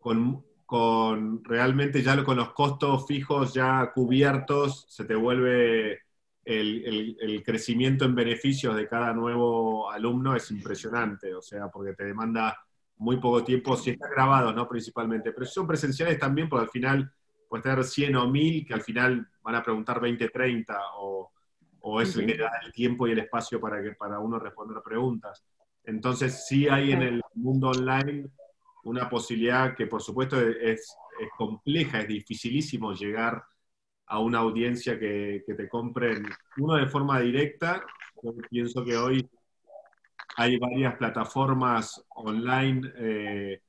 con, 0.00 0.42
con 0.64 1.44
realmente 1.44 2.02
ya 2.02 2.24
con 2.24 2.38
los 2.38 2.54
costos 2.54 3.06
fijos 3.06 3.52
ya 3.52 3.92
cubiertos 3.94 4.86
se 4.88 5.04
te 5.04 5.14
vuelve 5.14 6.00
el, 6.44 7.42
crecimiento 7.44 8.04
en 8.04 8.14
beneficios 8.14 8.76
de 8.76 8.88
cada 8.88 9.12
nuevo 9.12 9.90
alumno 9.90 10.34
es 10.34 10.50
impresionante, 10.50 11.34
o 11.34 11.42
sea, 11.42 11.68
porque 11.68 11.94
te 11.94 12.04
demanda 12.04 12.58
muy 12.98 13.18
poco 13.18 13.42
tiempo, 13.42 13.76
si 13.76 13.90
está 13.90 14.08
grabado, 14.08 14.52
¿no? 14.52 14.68
Principalmente, 14.68 15.32
pero 15.32 15.46
si 15.46 15.54
son 15.54 15.66
presenciales 15.66 16.18
también, 16.18 16.48
porque 16.48 16.64
al 16.64 16.70
final 16.70 17.12
puedes 17.48 17.64
tener 17.64 17.84
100 17.84 18.16
o 18.16 18.28
1000 18.28 18.66
que 18.66 18.74
al 18.74 18.82
final 18.82 19.28
van 19.42 19.54
a 19.56 19.62
preguntar 19.62 20.00
20, 20.00 20.28
30, 20.28 20.78
o, 20.98 21.32
o 21.80 22.00
es 22.00 22.16
el 22.16 22.26
que 22.26 22.38
da 22.38 22.50
el 22.64 22.72
tiempo 22.72 23.06
y 23.06 23.12
el 23.12 23.18
espacio 23.20 23.60
para, 23.60 23.82
que, 23.82 23.92
para 23.92 24.18
uno 24.18 24.38
responder 24.38 24.82
preguntas. 24.84 25.44
Entonces, 25.84 26.46
sí 26.46 26.68
hay 26.68 26.92
en 26.92 27.02
el 27.02 27.20
mundo 27.34 27.70
online 27.70 28.28
una 28.84 29.08
posibilidad 29.08 29.74
que, 29.74 29.86
por 29.86 30.02
supuesto, 30.02 30.40
es, 30.40 30.96
es 31.20 31.28
compleja, 31.36 32.00
es 32.00 32.08
dificilísimo 32.08 32.92
llegar 32.92 33.44
a 34.06 34.18
una 34.18 34.38
audiencia 34.38 34.98
que, 34.98 35.44
te 35.46 35.68
compren, 35.68 36.24
uno 36.58 36.74
de 36.74 36.86
forma 36.86 37.20
directa, 37.20 37.84
yo 38.22 38.32
pienso 38.50 38.84
que 38.84 38.96
hoy 38.96 39.28
hay 40.36 40.58
varias 40.58 40.96
plataformas 40.96 42.04
online 42.10 42.92
eh, 42.96 43.60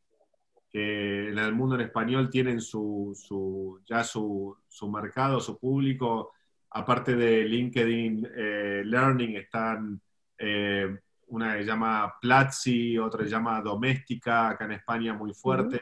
que 0.73 1.29
en 1.29 1.37
el 1.37 1.53
mundo 1.53 1.75
en 1.75 1.81
español 1.81 2.29
tienen 2.31 2.59
su, 2.59 3.81
ya 3.85 4.03
su, 4.03 4.57
mercado, 4.91 5.39
su 5.39 5.59
público. 5.59 6.31
Aparte 6.71 7.15
de 7.15 7.45
LinkedIn 7.45 8.27
eh, 8.35 8.81
Learning, 8.83 9.35
están 9.35 10.01
eh, 10.37 10.97
una 11.27 11.57
que 11.57 11.63
llama 11.63 12.15
Platzi, 12.19 12.97
otra 12.97 13.23
se 13.23 13.29
llama 13.29 13.61
Doméstica, 13.61 14.49
acá 14.49 14.65
en 14.65 14.71
España 14.71 15.13
muy 15.13 15.33
fuerte, 15.33 15.79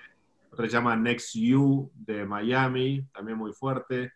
otra 0.52 0.66
se 0.66 0.74
llama 0.74 0.96
NextU 0.98 1.90
de 1.96 2.26
Miami, 2.26 3.06
también 3.14 3.38
muy 3.38 3.54
fuerte. 3.54 4.12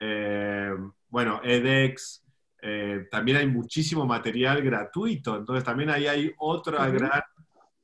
Eh, 0.00 0.74
bueno, 1.10 1.40
edX, 1.44 2.24
eh, 2.62 3.06
también 3.10 3.36
hay 3.36 3.46
muchísimo 3.46 4.06
material 4.06 4.62
gratuito, 4.62 5.36
entonces 5.36 5.62
también 5.62 5.90
ahí 5.90 6.06
hay 6.06 6.32
otra 6.38 6.88
gran, 6.88 7.22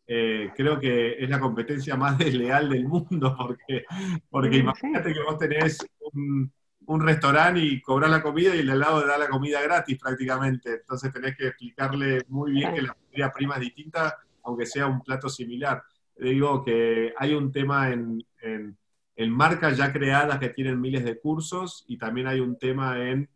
eh, 0.06 0.50
creo 0.56 0.80
que 0.80 1.22
es 1.22 1.28
la 1.28 1.38
competencia 1.38 1.94
más 1.96 2.16
desleal 2.18 2.70
del 2.70 2.86
mundo, 2.86 3.36
porque, 3.38 3.84
porque 4.30 4.56
imagínate 4.56 5.12
que 5.12 5.22
vos 5.22 5.38
tenés 5.38 5.78
un, 6.12 6.50
restaurante 7.00 7.60
y 7.60 7.80
cobrar 7.82 8.08
la 8.10 8.22
comida 8.22 8.54
y 8.54 8.60
el 8.60 8.70
al 8.70 8.78
lado 8.78 9.04
da 9.04 9.18
la 9.18 9.28
comida 9.28 9.60
gratis 9.60 9.98
prácticamente, 9.98 10.74
entonces 10.74 11.12
tenés 11.12 11.36
que 11.36 11.48
explicarle 11.48 12.22
muy 12.28 12.52
bien 12.52 12.74
que 12.74 12.82
la 12.82 12.94
materia 12.94 13.32
prima 13.32 13.54
es 13.56 13.60
distinta, 13.62 14.16
aunque 14.44 14.66
sea 14.66 14.86
un 14.86 15.02
plato 15.02 15.28
similar. 15.28 15.82
Digo 16.16 16.64
que 16.64 17.12
hay 17.18 17.34
un 17.34 17.50
tema 17.50 17.90
en, 17.90 18.24
en 18.40 18.78
marcas 19.30 19.76
ya 19.76 19.92
creadas 19.92 20.38
que 20.38 20.50
tienen 20.50 20.80
miles 20.80 21.04
de 21.04 21.18
cursos 21.18 21.84
y 21.88 21.98
también 21.98 22.26
hay 22.26 22.40
un 22.40 22.58
tema 22.58 23.02
en 23.02 23.28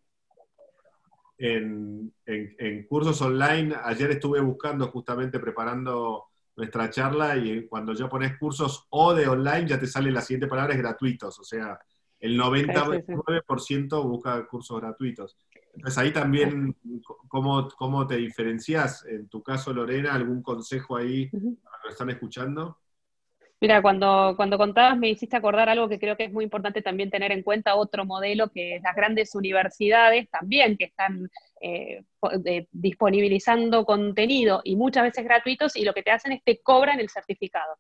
en, 1.41 2.87
cursos 2.89 3.21
online. 3.23 3.75
Ayer 3.85 4.11
estuve 4.13 4.41
buscando, 4.41 4.89
justamente 4.89 5.39
preparando 5.39 6.27
nuestra 6.57 6.91
charla, 6.91 7.37
y 7.37 7.67
cuando 7.67 7.93
ya 7.95 8.09
pones 8.09 8.39
cursos 8.39 8.87
o 8.91 9.15
de 9.15 9.27
online, 9.27 9.67
ya 9.67 9.79
te 9.79 9.87
sale 9.87 10.11
la 10.11 10.21
siguiente 10.21 10.47
palabra, 10.47 10.75
es 10.75 10.81
gratuitos. 10.81 11.39
O 11.39 11.45
sea, 11.45 11.79
el 12.19 12.39
99% 12.39 14.03
busca 14.03 14.47
cursos 14.47 14.81
gratuitos. 14.81 15.37
Entonces 15.75 15.99
ahí 15.99 16.13
también, 16.13 16.77
¿cómo, 17.29 17.69
¿cómo, 17.69 18.07
te 18.07 18.17
diferencias? 18.17 19.05
En 19.07 19.29
tu 19.29 19.43
caso, 19.43 19.73
Lorena, 19.73 20.15
¿algún 20.15 20.43
consejo 20.43 20.97
ahí 20.97 21.29
para 21.31 21.77
los 21.77 21.83
que 21.85 21.93
están 21.93 22.11
escuchando? 22.11 22.79
Mira, 23.61 23.83
cuando, 23.83 24.33
cuando 24.37 24.57
contabas 24.57 24.97
me 24.97 25.11
hiciste 25.11 25.37
acordar 25.37 25.69
algo 25.69 25.87
que 25.89 25.99
creo 25.99 26.17
que 26.17 26.25
es 26.25 26.33
muy 26.33 26.45
importante 26.45 26.81
también 26.81 27.11
tener 27.11 27.31
en 27.31 27.43
cuenta, 27.43 27.75
otro 27.77 28.07
modelo 28.07 28.49
que 28.51 28.77
es 28.77 28.83
las 28.83 28.97
grandes 28.97 29.35
universidades 29.35 30.31
también 30.31 30.79
que 30.79 30.85
están 30.85 31.29
eh, 31.61 32.03
disponibilizando 32.73 33.85
contenido 33.85 34.63
y 34.65 34.77
muchas 34.77 35.03
veces 35.05 35.25
gratuitos 35.25 35.77
y 35.77 35.85
lo 35.85 35.93
que 35.93 36.03
te 36.03 36.11
hacen 36.11 36.33
es 36.33 36.43
te 36.43 36.63
cobran 36.63 37.01
el 37.01 37.11
certificado. 37.11 37.77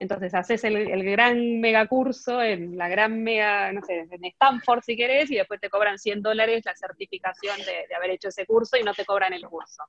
Entonces 0.00 0.32
haces 0.32 0.64
el, 0.64 0.76
el, 0.76 1.04
gran 1.04 1.60
megacurso 1.60 2.42
en 2.42 2.78
la 2.78 2.88
gran 2.88 3.22
mega, 3.22 3.70
no 3.70 3.82
sé, 3.82 4.06
en 4.10 4.24
Stanford 4.24 4.80
si 4.82 4.96
querés, 4.96 5.30
y 5.30 5.36
después 5.36 5.60
te 5.60 5.68
cobran 5.68 5.98
100 5.98 6.22
dólares 6.22 6.62
la 6.64 6.74
certificación 6.74 7.58
de, 7.58 7.94
haber 7.94 8.12
hecho 8.12 8.28
ese 8.28 8.46
curso 8.46 8.78
y 8.78 8.82
no 8.82 8.94
te 8.94 9.04
cobran 9.04 9.34
el 9.34 9.46
curso. 9.46 9.82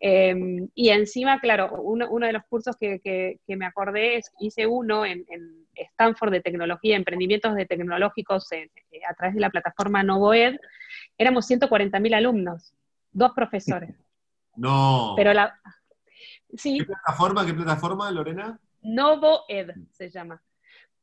Em, 0.00 0.66
y 0.74 0.88
encima, 0.88 1.40
claro, 1.40 1.70
uno, 1.82 2.08
uno 2.08 2.26
de 2.26 2.32
los 2.32 2.42
cursos 2.48 2.74
que, 2.80 3.00
que, 3.00 3.56
me 3.56 3.66
acordé 3.66 4.16
es, 4.16 4.32
hice 4.40 4.66
uno 4.66 5.04
en, 5.04 5.26
en, 5.28 5.66
Stanford 5.74 6.30
de 6.30 6.40
tecnología, 6.40 6.96
emprendimientos 6.96 7.54
de 7.54 7.66
tecnológicos 7.66 8.50
eh, 8.52 8.70
a 9.06 9.12
través 9.12 9.34
de 9.34 9.42
la 9.42 9.50
plataforma 9.50 10.02
NovoEd. 10.02 10.56
Éramos 11.18 11.50
140.000 11.50 12.14
alumnos, 12.14 12.72
dos 13.12 13.32
profesores. 13.32 13.94
No. 14.56 15.14
Pero 15.16 15.32
la... 15.32 15.52
Sí. 16.56 16.78
¿Qué 16.78 16.84
plataforma, 16.84 17.44
qué 17.44 17.54
plataforma, 17.54 18.08
Lorena? 18.12 18.60
Novo 18.84 19.44
Ed 19.48 19.70
se 19.90 20.10
llama, 20.10 20.42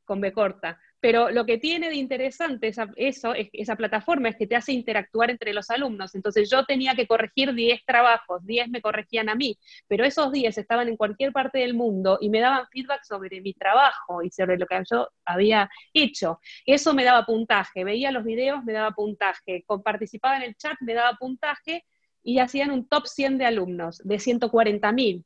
con 0.06 0.22
B 0.22 0.32
corta. 0.32 0.80
Pero 1.00 1.32
lo 1.32 1.48
que 1.48 1.58
tiene 1.58 1.90
de 1.90 1.96
interesante 1.96 2.68
esa, 2.68 2.88
eso, 2.96 3.34
esa 3.36 3.76
plataforma 3.76 4.30
es 4.30 4.36
que 4.36 4.46
te 4.46 4.56
hace 4.56 4.72
interactuar 4.72 5.32
entre 5.32 5.52
los 5.52 5.72
alumnos. 5.72 6.14
Entonces 6.14 6.48
yo 6.48 6.64
tenía 6.64 6.94
que 6.94 7.08
corregir 7.08 7.56
10 7.56 7.84
trabajos, 7.86 8.46
10 8.46 8.70
me 8.70 8.84
corregían 8.84 9.28
a 9.28 9.36
mí, 9.36 9.58
pero 9.88 10.06
esos 10.06 10.32
10 10.32 10.60
estaban 10.60 10.90
en 10.90 10.98
cualquier 10.98 11.34
parte 11.34 11.58
del 11.58 11.74
mundo 11.74 12.20
y 12.22 12.30
me 12.30 12.40
daban 12.40 12.68
feedback 12.72 13.04
sobre 13.04 13.42
mi 13.42 13.54
trabajo 13.54 14.22
y 14.22 14.30
sobre 14.30 14.60
lo 14.60 14.68
que 14.68 14.80
yo 14.90 15.10
había 15.26 15.68
hecho. 15.92 16.40
Eso 16.68 16.94
me 16.94 17.04
daba 17.04 17.26
puntaje, 17.26 17.84
veía 17.84 18.12
los 18.12 18.24
videos, 18.24 18.64
me 18.64 18.74
daba 18.74 18.92
puntaje, 18.92 19.66
participaba 19.84 20.38
en 20.38 20.44
el 20.44 20.56
chat, 20.56 20.78
me 20.82 20.94
daba 20.94 21.18
puntaje 21.18 21.84
y 22.24 22.38
hacían 22.38 22.70
un 22.70 22.88
top 22.88 23.08
100 23.08 23.40
de 23.40 23.46
alumnos 23.46 24.02
de 24.04 24.20
140.000. 24.20 25.26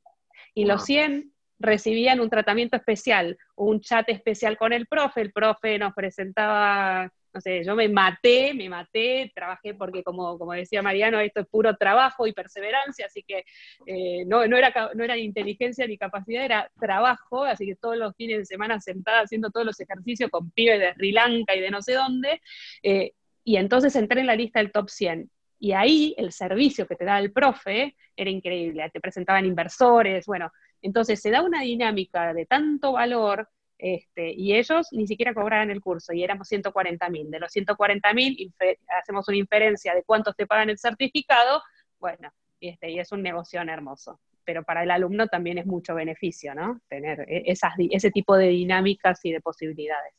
Y 0.54 0.64
los 0.64 0.86
100 0.86 1.35
recibían 1.60 2.20
un 2.20 2.30
tratamiento 2.30 2.76
especial, 2.76 3.38
un 3.56 3.82
chat 3.82 4.10
especial 4.10 4.58
con 4.58 4.74
el 4.74 4.88
profe, 4.88 5.22
el 5.22 5.32
profe 5.32 5.80
nos 5.80 5.94
presentaba, 5.94 7.10
no 7.34 7.42
sé, 7.42 7.64
yo 7.64 7.76
me 7.76 7.88
maté, 7.88 8.54
me 8.54 8.70
maté, 8.70 9.32
trabajé 9.34 9.74
porque 9.74 10.04
como, 10.04 10.38
como 10.38 10.54
decía 10.54 10.82
Mariano, 10.82 11.20
esto 11.20 11.42
es 11.42 11.48
puro 11.48 11.76
trabajo 11.76 12.28
y 12.28 12.34
perseverancia, 12.34 13.06
así 13.06 13.24
que 13.24 13.46
eh, 13.86 14.26
no, 14.26 14.46
no, 14.48 14.58
era, 14.58 14.74
no 14.94 15.04
era 15.04 15.18
inteligencia 15.18 15.88
ni 15.88 15.98
capacidad, 15.98 16.44
era 16.44 16.72
trabajo, 16.80 17.44
así 17.46 17.66
que 17.66 17.76
todos 17.76 17.98
los 17.98 18.16
fines 18.16 18.40
de 18.40 18.46
semana 18.46 18.80
sentada 18.82 19.22
haciendo 19.22 19.50
todos 19.50 19.66
los 19.66 19.80
ejercicios 19.80 20.30
con 20.30 20.52
pibes 20.52 20.80
de 20.80 20.94
Sri 20.94 21.12
Lanka 21.12 21.56
y 21.56 21.62
de 21.62 21.72
no 21.72 21.82
sé 21.82 21.94
dónde, 21.94 22.42
eh, 22.84 23.14
y 23.46 23.58
entonces 23.58 23.96
entré 23.96 24.22
en 24.22 24.28
la 24.28 24.36
lista 24.36 24.60
del 24.60 24.72
top 24.72 24.90
100. 24.90 25.30
Y 25.60 25.72
ahí 25.72 26.14
el 26.18 26.32
servicio 26.32 26.86
que 26.88 26.96
te 26.96 27.06
da 27.06 27.18
el 27.20 27.32
profe 27.32 27.96
era 28.16 28.30
increíble. 28.30 28.90
Te 28.92 29.00
presentaban 29.00 29.46
inversores, 29.46 30.26
bueno, 30.26 30.52
entonces 30.86 31.20
se 31.20 31.32
da 31.32 31.42
una 31.42 31.62
dinámica 31.62 32.34
de 32.34 32.46
tanto 32.46 32.94
valor 32.94 33.50
este, 33.78 34.32
y 34.32 34.56
ellos 34.56 34.88
ni 34.92 35.08
siquiera 35.08 35.34
cobraban 35.34 35.70
el 35.72 35.82
curso 35.82 36.14
y 36.14 36.24
éramos 36.24 36.48
140 36.48 37.10
mil. 37.10 37.30
De 37.32 37.40
los 37.40 37.52
140 37.52 38.14
mil 38.14 38.54
hacemos 39.00 39.28
una 39.28 39.38
inferencia 39.38 39.96
de 39.96 40.04
cuántos 40.04 40.36
te 40.36 40.46
pagan 40.46 40.70
el 40.70 40.78
certificado, 40.78 41.62
bueno, 42.00 42.32
este, 42.60 42.92
y 42.92 43.00
es 43.00 43.12
un 43.12 43.24
negocio 43.24 43.62
hermoso. 43.62 44.20
Pero 44.44 44.64
para 44.64 44.84
el 44.84 44.92
alumno 44.92 45.28
también 45.28 45.58
es 45.58 45.66
mucho 45.66 45.96
beneficio, 45.96 46.54
¿no? 46.54 46.80
Tener 46.88 47.22
e, 47.28 47.44
ese 47.48 48.12
tipo 48.12 48.38
de 48.38 48.50
dinámicas 48.50 49.26
y 49.26 49.32
de 49.32 49.42
posibilidades. 49.42 50.14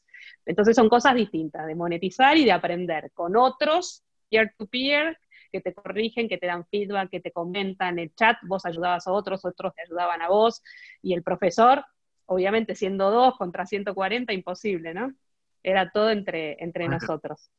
Entonces 0.44 0.74
son 0.74 0.88
cosas 0.88 1.14
distintas, 1.14 1.66
de 1.66 1.76
monetizar 1.76 2.36
y 2.36 2.44
de 2.44 2.52
aprender 2.52 3.12
con 3.14 3.36
otros 3.36 4.02
peer-to-peer 4.28 5.16
que 5.56 5.70
te 5.70 5.74
corrigen, 5.74 6.28
que 6.28 6.38
te 6.38 6.46
dan 6.46 6.66
feedback, 6.66 7.10
que 7.10 7.20
te 7.20 7.32
comentan 7.32 7.98
el 7.98 8.14
chat, 8.14 8.36
vos 8.42 8.66
ayudabas 8.66 9.06
a 9.06 9.12
otros, 9.12 9.44
otros 9.44 9.74
te 9.74 9.82
ayudaban 9.82 10.20
a 10.20 10.28
vos, 10.28 10.62
y 11.02 11.14
el 11.14 11.22
profesor, 11.22 11.84
obviamente 12.26 12.74
siendo 12.74 13.10
dos 13.10 13.36
contra 13.36 13.64
140, 13.64 14.32
imposible, 14.32 14.92
¿no? 14.92 15.12
Era 15.62 15.90
todo 15.90 16.10
entre, 16.10 16.62
entre 16.62 16.88
nosotros. 16.88 17.50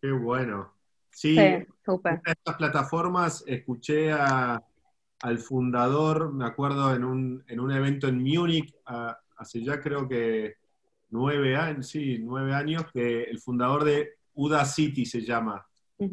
Qué 0.00 0.12
bueno. 0.12 0.72
Sí, 1.10 1.38
en 1.38 1.66
estas 2.24 2.56
plataformas 2.56 3.44
escuché 3.46 4.12
al 4.12 5.38
fundador, 5.38 6.32
me 6.32 6.46
acuerdo 6.46 6.94
en 6.94 7.04
un, 7.04 7.44
en 7.48 7.60
un 7.60 7.70
evento 7.70 8.08
en 8.08 8.22
Múnich, 8.22 8.74
hace 9.36 9.62
ya 9.62 9.80
creo 9.80 10.08
que 10.08 10.54
nueve 11.10 11.54
años, 11.56 11.88
sí, 11.88 12.18
nueve 12.18 12.54
años, 12.54 12.86
que 12.92 13.24
el 13.24 13.38
fundador 13.40 13.84
de 13.84 14.14
Udacity 14.34 15.04
se 15.04 15.20
llama, 15.20 15.66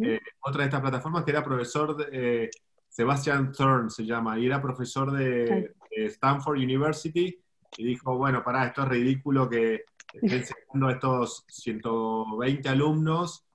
eh, 0.03 0.19
otra 0.41 0.61
de 0.61 0.65
estas 0.65 0.81
plataformas 0.81 1.23
que 1.23 1.31
era 1.31 1.43
profesor 1.43 1.95
de 1.95 2.45
eh, 2.45 2.49
Sebastian 2.87 3.51
Thorne 3.51 3.89
se 3.89 4.05
llama, 4.05 4.37
y 4.39 4.45
era 4.45 4.61
profesor 4.61 5.11
de, 5.11 5.73
Stanford 5.91 6.57
University, 6.57 7.37
y 7.77 7.83
dijo, 7.83 8.17
bueno, 8.17 8.43
pará, 8.43 8.67
esto 8.67 8.83
es 8.83 8.89
ridículo 8.89 9.49
que 9.49 9.85
estén 10.13 10.39
enseñando 10.39 10.87
a 10.87 10.91
estos 10.91 11.45
120 11.47 12.69
alumnos, 12.69 13.45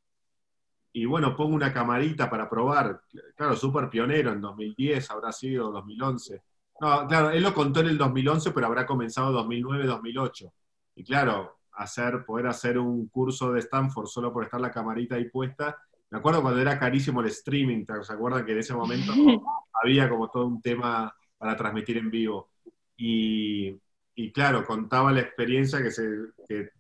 y 0.93 1.07
bueno, 1.07 1.35
pongo 1.35 1.57
una 1.57 1.73
camarita 1.73 2.31
para 2.31 2.49
probar. 2.49 3.01
Claro, 3.35 3.57
súper 3.57 3.91
pionero, 3.91 4.33
en 4.33 4.41
2010 4.41 5.11
habrá 5.11 5.33
sido, 5.33 5.73
2011. 5.73 6.41
No, 6.81 7.07
claro, 7.09 7.31
él 7.31 7.43
lo 7.43 7.53
contó 7.53 7.81
en 7.81 7.89
el 7.89 7.99
2011, 7.99 8.53
pero 8.53 8.67
habrá 8.69 8.87
comenzado 8.87 9.33
2009, 9.33 9.87
2008. 9.87 10.53
Y 10.95 11.03
claro, 11.03 11.59
hacer, 11.73 12.25
poder 12.25 12.47
hacer 12.47 12.79
un 12.79 13.09
curso 13.09 13.53
de 13.53 13.61
Stanford 13.61 14.07
solo 14.07 14.33
por 14.33 14.45
estar 14.45 14.61
la 14.61 14.71
camarita 14.71 15.17
ahí 15.17 15.29
puesta, 15.29 15.77
me 16.15 16.19
acuerdo 16.19 16.43
cuando 16.43 16.61
era 16.61 16.79
carísimo 16.79 17.23
el 17.23 17.27
streaming, 17.27 17.85
¿se 18.03 18.13
acuerdan 18.13 18.47
que 18.47 18.53
en 18.53 18.59
ese 18.59 18.73
momento 18.73 19.13
había 19.83 20.09
como 20.09 20.31
todo 20.31 20.47
un 20.47 20.63
tema 20.63 21.13
para 21.37 21.57
transmitir 21.57 21.99
en 21.99 22.09
vivo? 22.09 22.51
Y, 22.97 23.77
claro, 24.33 24.65
contaba 24.65 25.11
la 25.11 25.23
experiencia 25.23 25.83
que 25.83 25.91
se, 25.91 26.71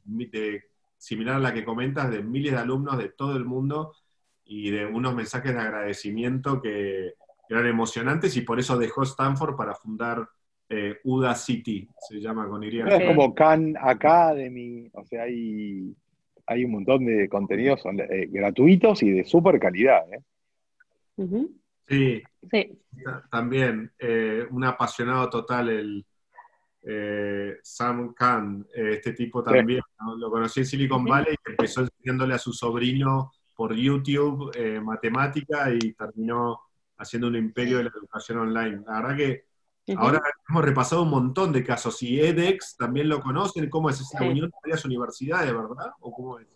similar 0.96 1.34
a 1.34 1.40
la 1.40 1.52
que 1.52 1.64
comentas, 1.64 2.12
de 2.12 2.22
miles 2.22 2.52
de 2.52 2.58
alumnos 2.58 2.96
de 2.96 3.08
todo 3.08 3.36
el 3.36 3.44
mundo 3.44 3.96
y 4.44 4.70
de 4.70 4.86
unos 4.86 5.16
mensajes 5.16 5.52
de 5.52 5.60
agradecimiento 5.60 6.62
que 6.62 7.14
eran 7.48 7.66
emocionantes 7.66 8.36
y 8.36 8.42
por 8.42 8.60
eso 8.60 8.78
dejó 8.78 9.02
Stanford 9.02 9.56
para 9.56 9.74
fundar 9.74 10.28
eh, 10.68 11.00
UDA 11.02 11.34
City, 11.34 11.88
se 12.08 12.20
llama 12.20 12.48
con 12.48 12.62
iría. 12.62 12.86
Es 12.86 13.04
como 13.04 13.34
Khan 13.34 13.74
Academy, 13.80 14.88
o 14.92 15.04
sea, 15.04 15.24
hay 15.24 15.92
hay 16.46 16.64
un 16.64 16.72
montón 16.72 17.04
de 17.06 17.28
contenidos 17.28 17.82
eh, 17.86 18.28
gratuitos 18.30 19.02
y 19.02 19.10
de 19.10 19.24
súper 19.24 19.58
calidad. 19.58 20.02
¿eh? 20.12 20.22
sí, 21.88 22.22
sí, 22.50 22.78
también 23.30 23.92
eh, 23.98 24.46
un 24.50 24.64
apasionado 24.64 25.30
total 25.30 25.68
el 25.70 26.06
Sam 27.62 28.12
Khan, 28.12 28.66
este 28.74 29.14
tipo 29.14 29.42
también, 29.42 29.80
lo 30.18 30.30
conocí 30.30 30.60
en 30.60 30.66
Silicon 30.66 31.06
Valley 31.06 31.32
y 31.32 31.50
empezó 31.50 31.80
enseñándole 31.80 32.34
a 32.34 32.38
su 32.38 32.52
sobrino 32.52 33.32
por 33.56 33.74
YouTube 33.74 34.52
matemática 34.82 35.72
y 35.72 35.94
terminó 35.94 36.60
haciendo 36.98 37.28
un 37.28 37.36
imperio 37.36 37.78
de 37.78 37.84
la 37.84 37.90
educación 37.90 38.38
online. 38.38 38.82
La 38.86 39.00
verdad 39.00 39.16
que 39.16 39.44
Ahora 39.96 40.22
hemos 40.48 40.64
repasado 40.64 41.02
un 41.02 41.10
montón 41.10 41.52
de 41.52 41.62
casos. 41.62 42.02
Y 42.02 42.20
edX 42.20 42.76
también 42.76 43.08
lo 43.08 43.20
conocen. 43.20 43.68
¿Cómo 43.68 43.90
es 43.90 44.00
esa 44.00 44.22
unión 44.22 44.48
de 44.48 44.56
varias 44.62 44.84
universidades, 44.84 45.52
verdad? 45.52 45.92
¿O 46.00 46.12
cómo 46.12 46.38
es? 46.38 46.46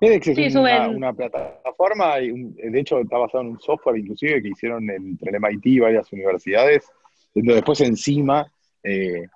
edX 0.00 0.28
es 0.28 0.54
una, 0.54 1.12
plataforma, 1.12 2.16
de 2.16 2.80
hecho 2.80 3.00
está 3.00 3.18
basado 3.18 3.44
en 3.44 3.50
un 3.50 3.60
software 3.60 3.98
inclusive 3.98 4.40
que 4.40 4.48
hicieron 4.48 4.88
entre 4.88 5.30
el 5.30 5.36
MIT 5.40 5.66
y 5.66 5.78
varias 5.78 6.10
universidades, 6.10 6.90
donde 7.34 7.54
después 7.56 7.82
encima 7.82 8.50
eh, 8.82 9.26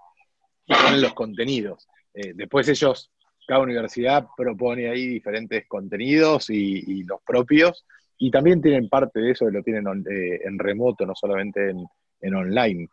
ponen 0.66 1.02
los 1.02 1.12
contenidos. 1.12 1.86
Eh, 2.14 2.32
después 2.34 2.68
ellos, 2.68 3.10
cada 3.46 3.60
universidad 3.60 4.26
propone 4.36 4.88
ahí 4.88 5.06
diferentes 5.06 5.66
contenidos 5.66 6.48
y, 6.48 7.04
los 7.04 7.20
propios, 7.22 7.84
y 8.18 8.30
también 8.30 8.62
tienen 8.62 8.88
parte 8.88 9.20
de 9.20 9.32
eso 9.32 9.50
lo 9.50 9.62
tienen 9.62 9.86
eh, 10.10 10.40
en 10.44 10.58
remoto, 10.58 11.04
no 11.04 11.14
solamente 11.14 11.70
en, 11.70 11.84
en, 12.20 12.34
online. 12.34 12.88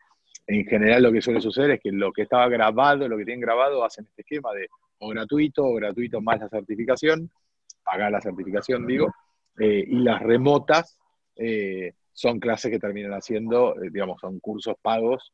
En 0.47 0.65
general 0.65 1.03
lo 1.03 1.11
que 1.11 1.21
suele 1.21 1.41
suceder 1.41 1.71
es 1.71 1.79
que 1.81 1.91
lo 1.91 2.11
que 2.11 2.23
estaba 2.23 2.47
grabado, 2.49 3.07
lo 3.07 3.17
que 3.17 3.25
tienen 3.25 3.41
grabado, 3.41 3.83
hacen 3.83 4.05
este 4.05 4.23
esquema 4.23 4.51
de 4.53 4.67
o 4.99 5.09
gratuito 5.09 5.63
o 5.63 5.73
gratuito 5.75 6.21
más 6.21 6.39
la 6.39 6.49
certificación, 6.49 7.29
pagar 7.83 8.11
la 8.11 8.21
certificación, 8.21 8.85
digo, 8.85 9.13
eh, 9.59 9.83
y 9.87 9.99
las 9.99 10.21
remotas 10.21 10.99
eh, 11.35 11.93
son 12.13 12.39
clases 12.39 12.71
que 12.71 12.79
terminan 12.79 13.13
haciendo, 13.13 13.75
digamos, 13.91 14.19
son 14.21 14.39
cursos 14.39 14.75
pagos 14.81 15.33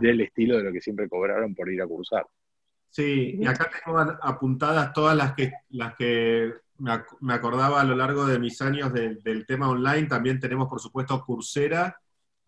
del 0.00 0.20
estilo 0.20 0.56
de 0.58 0.64
lo 0.64 0.72
que 0.72 0.80
siempre 0.80 1.08
cobraron 1.08 1.54
por 1.54 1.70
ir 1.70 1.82
a 1.82 1.86
cursar. 1.86 2.26
Sí, 2.90 3.38
y 3.38 3.46
acá 3.46 3.70
tengo 3.84 3.98
apuntadas 3.98 4.92
todas 4.92 5.16
las 5.16 5.34
que, 5.34 5.52
las 5.70 5.94
que 5.96 6.52
me 6.78 7.34
acordaba 7.34 7.80
a 7.80 7.84
lo 7.84 7.96
largo 7.96 8.26
de 8.26 8.38
mis 8.38 8.60
años 8.62 8.92
del 8.92 9.46
tema 9.46 9.68
online. 9.68 10.06
También 10.06 10.38
tenemos, 10.38 10.68
por 10.68 10.80
supuesto, 10.80 11.22
Coursera, 11.24 11.98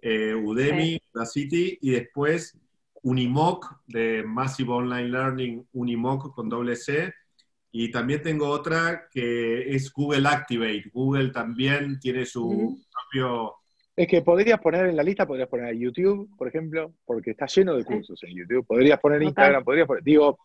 eh, 0.01 0.35
Udemy, 0.35 1.01
la 1.13 1.27
City, 1.27 1.79
y 1.81 1.91
después 1.91 2.57
Unimoc, 3.03 3.81
de 3.87 4.23
Massive 4.25 4.73
Online 4.73 5.09
Learning, 5.09 5.67
Unimoc 5.73 6.35
con 6.35 6.49
doble 6.49 6.77
C. 6.77 7.13
Y 7.73 7.91
también 7.91 8.23
tengo 8.23 8.49
otra 8.49 9.09
que 9.11 9.75
es 9.75 9.93
Google 9.93 10.29
Activate. 10.29 10.91
Google 10.93 11.31
también 11.31 11.99
tiene 12.01 12.27
su 12.27 12.81
propio... 12.93 13.55
Es 13.97 14.09
que 14.09 14.23
podrías 14.23 14.61
poner 14.61 14.87
en 14.87 14.97
la 14.97 15.03
lista, 15.03 15.27
podrías 15.27 15.49
poner 15.49 15.77
YouTube, 15.77 16.31
por 16.37 16.49
ejemplo, 16.49 16.95
porque 17.05 17.33
está 17.33 17.47
lleno 17.47 17.75
de 17.75 17.85
cursos 17.85 18.23
en 18.25 18.35
YouTube. 18.35 18.67
Podrías 18.67 18.99
poner 18.99 19.23
Instagram, 19.23 19.65
podrías 19.65 19.87
poner... 19.87 20.03
Digo... 20.03 20.39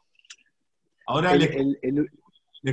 Ahora 1.08 1.34
el, 1.34 1.40
les 1.40 2.10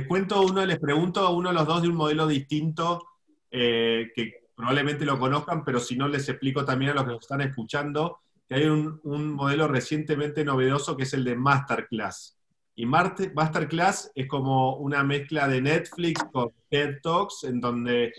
cuento 0.01 0.41
uno, 0.41 0.65
les 0.65 0.79
pregunto 0.79 1.21
a 1.21 1.29
uno 1.29 1.49
de 1.49 1.55
los 1.55 1.67
dos 1.67 1.81
de 1.83 1.87
un 1.87 1.95
modelo 1.95 2.25
distinto, 2.25 3.07
eh, 3.51 4.11
que 4.15 4.43
probablemente 4.55 5.05
lo 5.05 5.19
conozcan, 5.19 5.63
pero 5.63 5.79
si 5.79 5.95
no 5.95 6.07
les 6.07 6.27
explico 6.29 6.65
también 6.65 6.91
a 6.91 6.93
los 6.95 7.03
que 7.03 7.11
nos 7.11 7.21
están 7.21 7.41
escuchando, 7.41 8.19
que 8.47 8.55
hay 8.55 8.65
un, 8.65 8.99
modelo 9.33 9.67
recientemente 9.67 10.43
novedoso 10.43 10.97
que 10.97 11.03
es 11.03 11.13
el 11.13 11.23
de 11.23 11.35
Masterclass. 11.35 12.37
Y 12.75 12.87
Masterclass 12.87 14.11
es 14.15 14.27
como 14.27 14.77
una 14.77 15.03
mezcla 15.03 15.47
de 15.47 15.61
Netflix 15.61 16.23
con 16.31 16.51
TED 16.69 16.99
Talks, 17.03 17.43
en 17.43 17.61
donde 17.61 18.13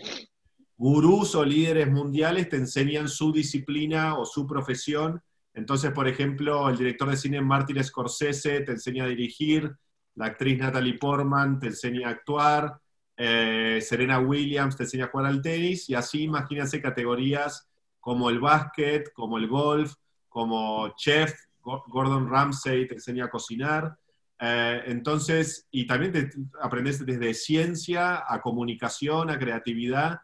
gurús 0.77 1.35
o 1.35 1.43
líderes 1.43 1.91
mundiales 1.91 2.47
te 2.47 2.55
enseñan 2.55 3.09
su 3.09 3.33
disciplina 3.33 4.17
o 4.17 4.25
su 4.25 4.47
profesión. 4.47 5.21
Entonces, 5.53 5.91
por 5.91 6.07
ejemplo, 6.07 6.69
el 6.69 6.77
director 6.77 7.09
de 7.09 7.17
cine 7.17 7.41
Martin 7.41 7.83
Scorsese 7.83 8.61
te 8.61 8.71
enseña 8.71 9.03
a 9.03 9.07
dirigir, 9.07 9.75
la 10.15 10.27
actriz 10.27 10.57
Natalie 10.59 10.97
Portman 10.97 11.59
te 11.59 11.67
enseña 11.67 12.07
a 12.07 12.11
actuar, 12.11 12.79
eh, 13.17 13.79
Serena 13.81 14.19
Williams 14.19 14.75
te 14.75 14.83
enseña 14.83 15.05
a 15.05 15.09
jugar 15.09 15.27
al 15.27 15.41
tenis, 15.41 15.89
y 15.89 15.95
así 15.95 16.23
imagínense 16.23 16.81
categorías 16.81 17.69
como 17.99 18.29
el 18.29 18.39
básquet, 18.39 19.11
como 19.13 19.37
el 19.37 19.47
golf, 19.47 19.93
como 20.29 20.89
chef, 20.95 21.33
Gordon 21.61 22.29
Ramsay 22.29 22.87
te 22.87 22.95
enseña 22.95 23.25
a 23.25 23.29
cocinar. 23.29 23.97
Eh, 24.39 24.83
entonces, 24.87 25.67
y 25.71 25.87
también 25.87 26.29
aprendes 26.61 27.03
desde 27.05 27.33
ciencia 27.33 28.23
a 28.27 28.41
comunicación, 28.41 29.29
a 29.29 29.39
creatividad. 29.39 30.19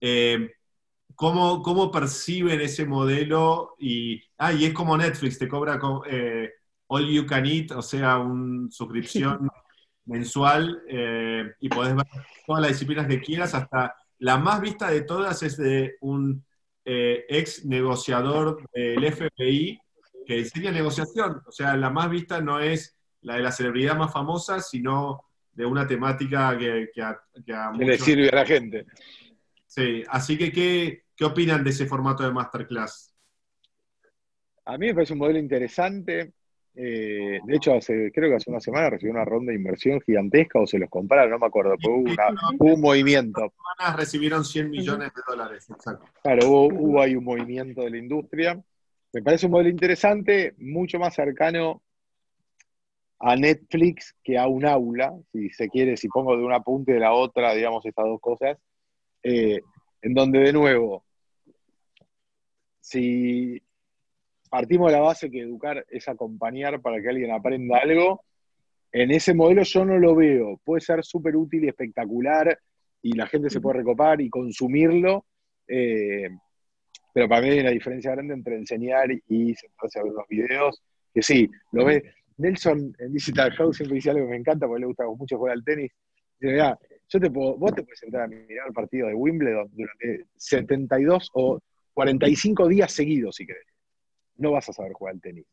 Eh, 0.00 0.50
¿cómo, 1.14 1.62
¿cómo, 1.62 1.90
perciben 1.90 2.60
ese 2.60 2.84
modelo? 2.84 3.76
Y, 3.78 4.22
ah, 4.38 4.52
es 4.52 4.74
como 4.74 4.96
Netflix, 4.96 5.38
te 5.38 5.48
cobra 5.48 5.78
all 6.92 7.08
you 7.08 7.24
can 7.26 7.46
eat, 7.46 7.72
o 7.72 7.82
sea, 7.82 8.18
una 8.18 8.70
suscripción 8.70 9.48
mensual 10.04 10.82
eh, 10.88 11.52
y 11.60 11.68
podés 11.68 11.94
ver 11.94 12.06
todas 12.46 12.62
las 12.62 12.72
disciplinas 12.72 13.06
que 13.06 13.20
quieras, 13.20 13.54
hasta 13.54 13.94
la 14.18 14.36
más 14.36 14.60
vista 14.60 14.90
de 14.90 15.02
todas 15.02 15.42
es 15.42 15.56
de 15.56 15.96
un 16.00 16.44
eh, 16.84 17.24
ex 17.28 17.64
negociador 17.64 18.68
del 18.74 19.12
FBI 19.12 19.78
que 20.26 20.38
enseña 20.38 20.70
negociación, 20.70 21.40
o 21.46 21.50
sea, 21.50 21.76
la 21.76 21.90
más 21.90 22.10
vista 22.10 22.40
no 22.40 22.60
es 22.60 22.96
la 23.22 23.36
de 23.36 23.42
la 23.42 23.52
celebridad 23.52 23.96
más 23.96 24.12
famosa, 24.12 24.60
sino 24.60 25.24
de 25.52 25.64
una 25.66 25.86
temática 25.86 26.56
que, 26.58 26.90
a, 27.02 27.20
que 27.44 27.84
le 27.84 27.98
sirve 27.98 28.28
a 28.28 28.36
la 28.36 28.46
gente. 28.46 28.86
Sí, 29.66 30.02
así 30.08 30.36
que 30.36 30.52
¿qué, 30.52 31.04
¿qué 31.16 31.24
opinan 31.24 31.64
de 31.64 31.70
ese 31.70 31.86
formato 31.86 32.22
de 32.22 32.32
masterclass? 32.32 33.14
A 34.64 34.78
mí 34.78 34.86
me 34.86 34.94
parece 34.94 35.12
un 35.12 35.18
modelo 35.18 35.38
interesante. 35.38 36.32
Eh, 36.74 37.40
de 37.44 37.56
hecho, 37.56 37.74
hace, 37.74 38.10
creo 38.12 38.30
que 38.30 38.36
hace 38.36 38.50
una 38.50 38.60
semana 38.60 38.88
recibió 38.88 39.12
una 39.12 39.24
ronda 39.24 39.50
de 39.50 39.58
inversión 39.58 40.00
gigantesca 40.00 40.58
o 40.58 40.66
se 40.66 40.78
los 40.78 40.88
compraron, 40.88 41.30
no 41.30 41.38
me 41.38 41.46
acuerdo, 41.46 41.74
pero 41.80 41.96
hubo, 41.96 42.06
un 42.74 42.80
movimiento. 42.80 43.52
recibieron 43.96 44.44
100 44.44 44.70
millones 44.70 45.12
de 45.14 45.22
dólares, 45.26 45.68
exacto. 45.68 46.06
Claro, 46.22 46.48
hubo, 46.48 47.02
ahí 47.02 47.14
un 47.14 47.24
movimiento 47.24 47.82
de 47.82 47.90
la 47.90 47.98
industria. 47.98 48.62
Me 49.12 49.22
parece 49.22 49.46
un 49.46 49.52
modelo 49.52 49.68
interesante, 49.68 50.54
mucho 50.58 50.98
más 50.98 51.14
cercano 51.14 51.82
a 53.18 53.36
Netflix 53.36 54.16
que 54.24 54.38
a 54.38 54.46
un 54.48 54.64
aula, 54.64 55.14
si 55.30 55.50
se 55.50 55.68
quiere, 55.68 55.96
si 55.96 56.08
pongo 56.08 56.36
de 56.36 56.42
una 56.42 56.60
punta 56.60 56.90
y 56.90 56.94
de 56.94 57.00
la 57.00 57.12
otra, 57.12 57.54
digamos, 57.54 57.84
estas 57.84 58.06
dos 58.06 58.20
cosas, 58.20 58.58
eh, 59.22 59.60
en 60.00 60.14
donde 60.14 60.40
de 60.40 60.52
nuevo, 60.52 61.04
si 62.80 63.62
partimos 64.52 64.92
de 64.92 64.98
la 64.98 65.02
base 65.02 65.30
que 65.30 65.40
educar 65.40 65.82
es 65.88 66.06
acompañar 66.08 66.82
para 66.82 67.00
que 67.00 67.08
alguien 67.08 67.30
aprenda 67.30 67.78
algo. 67.78 68.22
En 68.92 69.10
ese 69.10 69.32
modelo 69.32 69.62
yo 69.62 69.82
no 69.86 69.98
lo 69.98 70.14
veo. 70.14 70.60
Puede 70.62 70.82
ser 70.82 71.02
súper 71.02 71.36
útil 71.36 71.64
y 71.64 71.68
espectacular 71.68 72.58
y 73.00 73.16
la 73.16 73.26
gente 73.26 73.48
se 73.48 73.62
puede 73.62 73.78
recopar 73.78 74.20
y 74.20 74.28
consumirlo. 74.28 75.24
Eh, 75.66 76.28
pero 77.14 77.30
para 77.30 77.40
mí 77.40 77.48
hay 77.48 77.60
una 77.60 77.70
diferencia 77.70 78.10
grande 78.10 78.34
entre 78.34 78.56
enseñar 78.56 79.10
y 79.26 79.54
sentarse 79.54 79.98
a 79.98 80.02
ver 80.02 80.12
los 80.12 80.28
videos. 80.28 80.82
Que 81.14 81.22
sí, 81.22 81.48
lo 81.72 81.86
ve. 81.86 82.02
Nelson 82.36 82.94
en 82.98 83.10
Digital 83.10 83.52
House 83.52 83.78
siempre 83.78 83.94
dice 83.94 84.10
algo 84.10 84.26
que 84.26 84.32
me 84.32 84.36
encanta 84.36 84.66
porque 84.66 84.80
le 84.80 84.86
gusta 84.86 85.06
mucho 85.06 85.38
jugar 85.38 85.54
al 85.54 85.64
tenis. 85.64 85.90
Dice, 86.38 86.52
mira, 86.52 86.78
yo 87.08 87.20
te 87.20 87.30
puedo, 87.30 87.56
vos 87.56 87.74
te 87.74 87.82
puedes 87.84 88.00
sentar 88.00 88.20
a 88.20 88.28
mirar 88.28 88.66
el 88.68 88.74
partido 88.74 89.08
de 89.08 89.14
Wimbledon 89.14 89.70
durante 89.72 90.26
72 90.36 91.30
o 91.32 91.58
45 91.94 92.68
días 92.68 92.92
seguidos, 92.92 93.36
si 93.36 93.46
querés 93.46 93.72
no 94.36 94.52
vas 94.52 94.68
a 94.68 94.72
saber 94.72 94.92
jugar 94.92 95.14
al 95.14 95.20
tenis. 95.20 95.46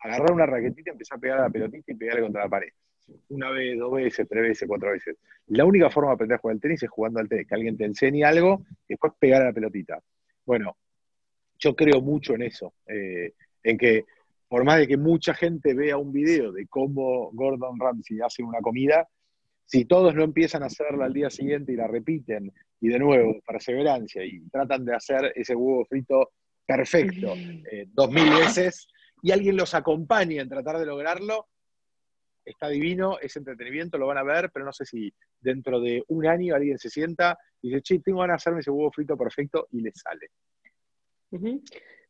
Agarrar 0.00 0.32
una 0.32 0.46
raquetita, 0.46 0.92
empezar 0.92 1.18
a 1.18 1.20
pegar 1.20 1.38
a 1.38 1.42
la 1.42 1.50
pelotita 1.50 1.92
y 1.92 1.94
pegarle 1.94 2.22
contra 2.22 2.44
la 2.44 2.48
pared. 2.48 2.68
Una 3.30 3.50
vez, 3.50 3.78
dos 3.78 3.92
veces, 3.92 4.26
tres 4.28 4.42
veces, 4.42 4.68
cuatro 4.68 4.90
veces. 4.90 5.16
La 5.46 5.64
única 5.64 5.90
forma 5.90 6.10
de 6.10 6.14
aprender 6.14 6.36
a 6.36 6.38
jugar 6.38 6.54
al 6.54 6.60
tenis 6.60 6.82
es 6.82 6.90
jugando 6.90 7.20
al 7.20 7.28
tenis, 7.28 7.46
que 7.46 7.54
alguien 7.54 7.76
te 7.76 7.84
enseñe 7.84 8.22
algo 8.24 8.62
y 8.86 8.94
después 8.94 9.12
pegar 9.18 9.42
a 9.42 9.46
la 9.46 9.52
pelotita. 9.52 10.00
Bueno, 10.44 10.76
yo 11.58 11.74
creo 11.74 12.00
mucho 12.00 12.34
en 12.34 12.42
eso, 12.42 12.74
eh, 12.86 13.32
en 13.62 13.78
que 13.78 14.04
por 14.48 14.64
más 14.64 14.78
de 14.78 14.86
que 14.86 14.96
mucha 14.96 15.34
gente 15.34 15.74
vea 15.74 15.96
un 15.96 16.12
video 16.12 16.52
de 16.52 16.66
cómo 16.66 17.30
Gordon 17.32 17.78
Ramsay 17.78 18.20
hace 18.20 18.42
una 18.42 18.60
comida, 18.60 19.06
si 19.66 19.84
todos 19.84 20.14
no 20.14 20.24
empiezan 20.24 20.62
a 20.62 20.66
hacerla 20.66 21.04
al 21.04 21.12
día 21.12 21.28
siguiente 21.28 21.72
y 21.72 21.76
la 21.76 21.86
repiten, 21.86 22.52
y 22.80 22.88
de 22.88 22.98
nuevo, 22.98 23.38
perseverancia, 23.46 24.24
y 24.24 24.40
tratan 24.48 24.84
de 24.84 24.94
hacer 24.94 25.32
ese 25.34 25.54
huevo 25.54 25.84
frito 25.84 26.30
perfecto. 26.68 27.34
Eh, 27.34 27.86
dos 27.88 28.10
mil 28.10 28.28
veces 28.30 28.88
y 29.22 29.32
alguien 29.32 29.56
los 29.56 29.74
acompaña 29.74 30.42
en 30.42 30.48
tratar 30.48 30.78
de 30.78 30.84
lograrlo, 30.84 31.48
está 32.44 32.68
divino, 32.68 33.18
es 33.20 33.34
entretenimiento, 33.36 33.96
lo 33.96 34.06
van 34.06 34.18
a 34.18 34.22
ver, 34.22 34.50
pero 34.52 34.66
no 34.66 34.72
sé 34.72 34.84
si 34.84 35.12
dentro 35.40 35.80
de 35.80 36.04
un 36.08 36.26
año 36.26 36.54
alguien 36.54 36.78
se 36.78 36.90
sienta 36.90 37.38
y 37.62 37.68
dice, 37.68 37.82
che, 37.82 37.98
tengo 38.00 38.20
ganas 38.20 38.34
de 38.34 38.36
hacerme 38.36 38.60
ese 38.60 38.70
huevo 38.70 38.92
frito 38.92 39.16
perfecto 39.16 39.66
y 39.72 39.80
le 39.80 39.92
sale. 39.92 40.30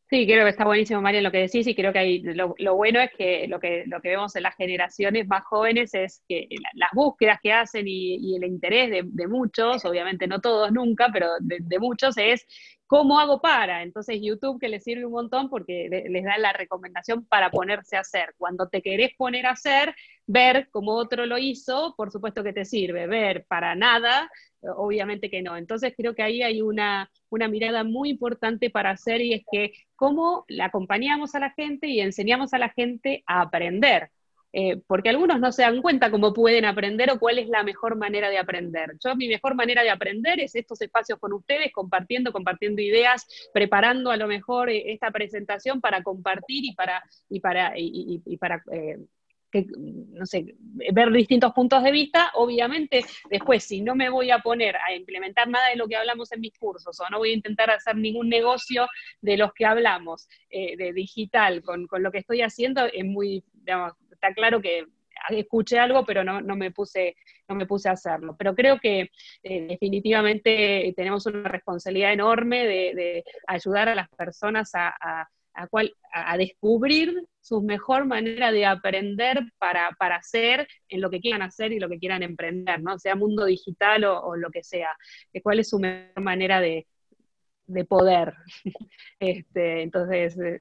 Sí, 0.09 0.25
creo 0.25 0.43
que 0.43 0.49
está 0.49 0.65
buenísimo, 0.65 1.01
María, 1.01 1.21
lo 1.21 1.31
que 1.31 1.37
decís, 1.37 1.67
y 1.67 1.75
creo 1.75 1.93
que 1.93 1.99
hay, 1.99 2.21
lo, 2.23 2.55
bueno 2.75 2.99
es 2.99 3.11
que 3.15 3.47
lo, 3.47 3.59
que 3.59 3.83
lo 3.85 4.01
que 4.01 4.09
vemos 4.09 4.35
en 4.35 4.41
las 4.41 4.55
generaciones 4.55 5.27
más 5.27 5.43
jóvenes 5.43 5.93
es 5.93 6.23
que 6.27 6.47
las 6.73 6.89
búsquedas 6.93 7.37
que 7.43 7.53
hacen 7.53 7.87
y, 7.87 8.35
el 8.35 8.43
interés 8.43 9.05
de, 9.05 9.27
muchos, 9.27 9.85
obviamente 9.85 10.25
no 10.25 10.41
todos 10.41 10.71
nunca, 10.71 11.09
pero 11.13 11.27
de, 11.39 11.79
muchos 11.79 12.17
es 12.17 12.47
¿cómo 12.89 13.19
hago 13.19 13.39
para? 13.39 13.83
Entonces 13.83 14.19
YouTube 14.19 14.59
que 14.59 14.67
les 14.67 14.83
sirve 14.83 15.05
un 15.05 15.11
montón 15.11 15.47
porque 15.47 15.87
les 16.09 16.23
da 16.23 16.39
la 16.39 16.53
recomendación 16.53 17.23
para 17.23 17.51
ponerse 17.51 17.95
a 17.97 17.99
hacer. 17.99 18.33
Cuando 18.35 18.67
te 18.67 18.81
querés 18.81 19.11
poner 19.15 19.45
a 19.45 19.51
hacer, 19.51 19.95
ver 20.25 20.69
cómo 20.71 20.93
otro 20.95 21.27
lo 21.27 21.37
hizo, 21.37 21.93
por 21.95 22.11
supuesto 22.11 22.43
que 22.43 22.51
te 22.51 22.65
sirve. 22.65 23.05
Ver 23.05 23.45
para 23.47 23.75
nada, 23.75 24.31
obviamente 24.75 25.29
que 25.29 25.43
no. 25.43 25.55
Entonces 25.55 25.93
creo 25.95 26.15
que 26.15 26.23
ahí 26.23 26.41
hay 26.41 26.63
una, 26.63 27.11
una 27.29 27.47
mirada 27.47 27.83
muy 27.83 28.09
importante 28.09 28.71
para 28.71 28.89
hacer 28.89 29.21
y 29.21 29.35
es 29.35 29.43
que 29.51 29.71
cómo 29.95 30.45
la 30.47 30.65
acompañamos 30.65 31.35
a 31.35 31.39
la 31.39 31.51
gente 31.51 31.87
y 31.87 31.99
enseñamos 32.01 32.55
a 32.55 32.57
la 32.57 32.69
gente 32.69 33.23
a 33.27 33.41
aprender. 33.41 34.09
Eh, 34.51 34.77
porque 34.87 35.09
algunos 35.09 35.39
no 35.39 35.51
se 35.51 35.61
dan 35.61 35.81
cuenta 35.81 36.09
cómo 36.09 36.33
pueden 36.33 36.65
aprender 36.65 37.11
o 37.11 37.19
cuál 37.19 37.37
es 37.37 37.47
la 37.49 37.63
mejor 37.63 37.95
manera 37.95 38.29
de 38.29 38.39
aprender. 38.39 38.95
Yo 39.03 39.15
mi 39.15 39.27
mejor 39.27 39.53
manera 39.53 39.83
de 39.83 39.91
aprender 39.91 40.39
es 40.39 40.55
estos 40.55 40.81
espacios 40.81 41.19
con 41.19 41.33
ustedes, 41.33 41.71
compartiendo, 41.71 42.31
compartiendo 42.31 42.81
ideas, 42.81 43.27
preparando 43.53 44.09
a 44.09 44.17
lo 44.17 44.27
mejor 44.27 44.71
eh, 44.71 44.91
esta 44.91 45.11
presentación 45.11 45.81
para 45.81 46.01
compartir 46.01 46.65
y 46.65 46.73
para, 46.73 47.03
ver 50.93 51.11
distintos 51.11 51.53
puntos 51.53 51.83
de 51.83 51.91
vista, 51.91 52.31
obviamente 52.35 53.03
después 53.29 53.63
si 53.63 53.81
no 53.81 53.95
me 53.95 54.09
voy 54.09 54.31
a 54.31 54.39
poner 54.39 54.75
a 54.77 54.93
implementar 54.93 55.47
nada 55.47 55.69
de 55.69 55.75
lo 55.75 55.87
que 55.87 55.95
hablamos 55.95 56.31
en 56.31 56.41
mis 56.41 56.57
cursos 56.57 56.99
o 56.99 57.09
no 57.09 57.19
voy 57.19 57.31
a 57.31 57.33
intentar 57.33 57.69
hacer 57.69 57.95
ningún 57.95 58.29
negocio 58.29 58.87
de 59.21 59.37
los 59.37 59.53
que 59.53 59.65
hablamos 59.65 60.27
eh, 60.49 60.75
de 60.77 60.93
digital 60.93 61.61
con, 61.63 61.87
con, 61.87 62.03
lo 62.03 62.11
que 62.11 62.19
estoy 62.19 62.41
haciendo, 62.41 62.85
es 62.85 63.05
muy, 63.05 63.43
está 64.11 64.33
claro 64.33 64.61
que 64.61 64.85
escuché 65.29 65.79
algo, 65.79 66.05
pero 66.05 66.23
no, 66.23 66.41
no, 66.41 66.55
me, 66.55 66.71
puse, 66.71 67.15
no 67.47 67.55
me 67.55 67.65
puse 67.65 67.89
a 67.89 67.93
hacerlo. 67.93 68.35
Pero 68.37 68.55
creo 68.55 68.79
que 68.79 69.11
eh, 69.43 69.67
definitivamente 69.67 70.93
tenemos 70.95 71.25
una 71.25 71.49
responsabilidad 71.49 72.13
enorme 72.13 72.65
de, 72.65 73.23
ayudar 73.47 73.89
a 73.89 73.95
las 73.95 74.09
personas 74.09 74.71
a, 74.73 74.95
a, 74.99 75.27
a, 76.13 76.37
descubrir 76.37 77.13
su 77.41 77.61
mejor 77.61 78.05
manera 78.05 78.51
de 78.51 78.65
aprender 78.65 79.39
para, 79.57 79.91
para, 79.99 80.17
hacer 80.17 80.67
en 80.87 81.01
lo 81.01 81.09
que 81.09 81.19
quieran 81.19 81.41
hacer 81.41 81.71
y 81.73 81.79
lo 81.79 81.89
que 81.89 81.99
quieran 81.99 82.23
emprender, 82.23 82.81
¿no? 82.81 82.97
Sea 82.97 83.15
mundo 83.15 83.45
digital 83.45 84.05
o, 84.05 84.35
lo 84.35 84.49
que 84.51 84.63
sea. 84.63 84.89
¿Cuál 85.43 85.59
es 85.59 85.69
su 85.69 85.79
mejor 85.79 86.23
manera 86.23 86.61
de, 86.61 86.87
de 87.67 87.85
poder? 87.85 88.33
este, 89.19 89.81
entonces, 89.81 90.37
eh, 90.39 90.59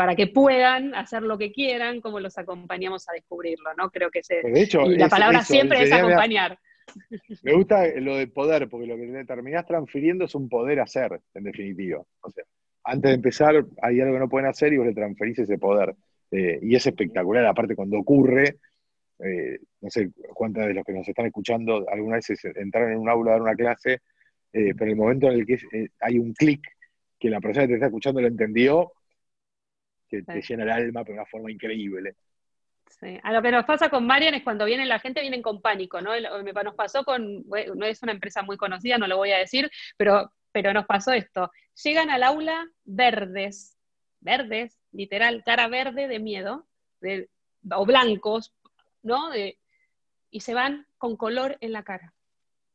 para 0.00 0.16
que 0.16 0.28
puedan 0.28 0.94
hacer 0.94 1.20
lo 1.20 1.36
que 1.36 1.52
quieran, 1.52 2.00
como 2.00 2.20
los 2.20 2.38
acompañamos 2.38 3.06
a 3.10 3.12
descubrirlo, 3.12 3.74
¿no? 3.76 3.90
Creo 3.90 4.10
que 4.10 4.22
se, 4.22 4.40
la 4.96 5.10
palabra 5.10 5.42
siempre 5.42 5.82
es 5.82 5.92
acompañar. 5.92 6.58
Me 7.42 7.52
gusta 7.52 7.86
lo 7.96 8.16
de 8.16 8.26
poder, 8.26 8.66
porque 8.70 8.86
lo 8.86 8.96
que 8.96 9.26
terminás 9.26 9.66
transfiriendo 9.66 10.24
es 10.24 10.34
un 10.34 10.48
poder 10.48 10.80
hacer, 10.80 11.20
en 11.34 11.44
definitiva. 11.44 12.02
O 12.22 12.30
sea, 12.30 12.44
antes 12.82 13.10
de 13.10 13.14
empezar 13.16 13.62
hay 13.82 14.00
algo 14.00 14.14
que 14.14 14.20
no 14.20 14.30
pueden 14.30 14.48
hacer 14.48 14.72
y 14.72 14.78
vos 14.78 14.86
le 14.86 14.94
transferís 14.94 15.38
ese 15.38 15.58
poder. 15.58 15.94
Eh, 16.30 16.58
y 16.62 16.74
es 16.74 16.86
espectacular, 16.86 17.44
aparte 17.44 17.76
cuando 17.76 17.98
ocurre, 17.98 18.56
eh, 19.18 19.58
no 19.82 19.90
sé 19.90 20.12
cuántas 20.32 20.66
de 20.66 20.72
los 20.72 20.84
que 20.86 20.94
nos 20.94 21.06
están 21.06 21.26
escuchando 21.26 21.86
alguna 21.90 22.16
vez 22.16 22.30
entraron 22.54 22.92
en 22.92 23.00
un 23.00 23.10
aula 23.10 23.32
a 23.32 23.34
dar 23.34 23.42
una 23.42 23.54
clase, 23.54 24.00
eh, 24.50 24.72
pero 24.78 24.90
el 24.92 24.96
momento 24.96 25.26
en 25.26 25.40
el 25.40 25.44
que 25.44 25.58
hay 26.00 26.18
un 26.18 26.32
clic, 26.32 26.62
que 27.18 27.28
la 27.28 27.38
persona 27.38 27.66
que 27.66 27.72
te 27.72 27.74
está 27.74 27.88
escuchando 27.88 28.22
lo 28.22 28.28
entendió, 28.28 28.94
que 30.10 30.22
te 30.22 30.42
llena 30.42 30.64
el 30.64 30.70
alma 30.70 31.04
de 31.04 31.12
una 31.12 31.24
forma 31.24 31.50
increíble. 31.50 32.16
Sí. 32.88 33.18
A 33.22 33.32
lo 33.32 33.40
que 33.40 33.52
nos 33.52 33.64
pasa 33.64 33.88
con 33.88 34.06
Marian 34.06 34.34
es 34.34 34.42
cuando 34.42 34.64
viene 34.64 34.84
la 34.84 34.98
gente, 34.98 35.20
vienen 35.20 35.42
con 35.42 35.62
pánico, 35.62 36.00
¿no? 36.00 36.10
Nos 36.18 36.74
pasó 36.74 37.04
con, 37.04 37.44
no 37.46 37.86
es 37.86 38.02
una 38.02 38.12
empresa 38.12 38.42
muy 38.42 38.56
conocida, 38.56 38.98
no 38.98 39.06
lo 39.06 39.16
voy 39.16 39.30
a 39.30 39.38
decir, 39.38 39.70
pero, 39.96 40.32
pero 40.52 40.72
nos 40.72 40.86
pasó 40.86 41.12
esto. 41.12 41.50
Llegan 41.82 42.10
al 42.10 42.24
aula 42.24 42.68
verdes, 42.84 43.78
verdes, 44.20 44.78
literal, 44.92 45.42
cara 45.44 45.68
verde 45.68 46.08
de 46.08 46.18
miedo, 46.18 46.66
de, 47.00 47.28
o 47.72 47.86
blancos, 47.86 48.52
¿no? 49.02 49.30
y 50.32 50.40
se 50.40 50.54
van 50.54 50.86
con 50.98 51.16
color 51.16 51.56
en 51.60 51.72
la 51.72 51.84
cara. 51.84 52.12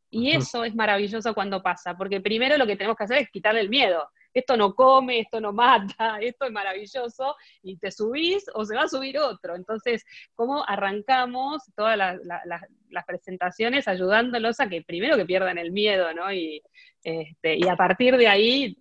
Y 0.09 0.31
eso 0.31 0.63
es 0.63 0.73
maravilloso 0.73 1.33
cuando 1.33 1.61
pasa, 1.61 1.97
porque 1.97 2.21
primero 2.21 2.57
lo 2.57 2.65
que 2.65 2.77
tenemos 2.77 2.97
que 2.97 3.03
hacer 3.03 3.17
es 3.17 3.29
quitarle 3.29 3.59
el 3.59 3.69
miedo 3.69 4.09
esto 4.35 4.57
no 4.57 4.75
come, 4.75 5.21
esto 5.21 5.39
no 5.39 5.53
mata, 5.53 6.19
esto 6.21 6.45
es 6.45 6.51
maravilloso, 6.51 7.35
y 7.63 7.77
te 7.77 7.89
subís 7.89 8.45
o 8.53 8.65
se 8.65 8.75
va 8.75 8.83
a 8.83 8.89
subir 8.89 9.17
otro. 9.17 9.55
Entonces, 9.55 10.05
¿cómo 10.35 10.63
arrancamos 10.67 11.63
todas 11.75 11.97
las 11.97 13.05
presentaciones 13.07 13.87
ayudándolos 13.87 14.59
a 14.59 14.67
que 14.67 14.83
primero 14.83 15.15
que 15.15 15.25
pierdan 15.25 15.57
el 15.57 15.71
miedo, 15.71 16.13
¿no? 16.13 16.31
Y, 16.31 16.61
este, 17.03 17.55
y 17.57 17.67
a 17.67 17.77
partir 17.77 18.17
de 18.17 18.27
ahí, 18.27 18.77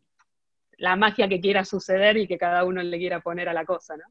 la 0.76 0.96
magia 0.96 1.28
que 1.28 1.40
quiera 1.40 1.64
suceder 1.64 2.16
y 2.16 2.26
que 2.26 2.36
cada 2.36 2.64
uno 2.64 2.82
le 2.82 2.98
quiera 2.98 3.20
poner 3.20 3.48
a 3.48 3.54
la 3.54 3.64
cosa, 3.64 3.96
¿no? 3.96 4.04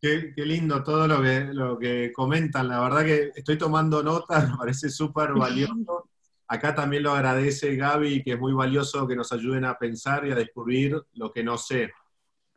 Qué, 0.00 0.32
lindo 0.36 0.84
todo 0.84 1.08
lo 1.08 1.20
que, 1.20 1.40
lo 1.52 1.78
que 1.78 2.12
comentan. 2.12 2.68
La 2.68 2.80
verdad 2.80 3.04
que 3.04 3.32
estoy 3.34 3.58
tomando 3.58 4.04
notas, 4.04 4.48
me 4.50 4.56
parece 4.56 4.88
súper 4.88 5.32
valioso. 5.32 6.08
Acá 6.48 6.74
también 6.74 7.02
lo 7.02 7.12
agradece 7.12 7.74
Gaby, 7.74 8.22
que 8.22 8.32
es 8.32 8.38
muy 8.38 8.52
valioso 8.52 9.06
que 9.06 9.16
nos 9.16 9.32
ayuden 9.32 9.64
a 9.64 9.76
pensar 9.78 10.26
y 10.26 10.30
a 10.30 10.36
descubrir 10.36 10.96
lo 11.14 11.32
que 11.32 11.42
no 11.42 11.58
sé. 11.58 11.90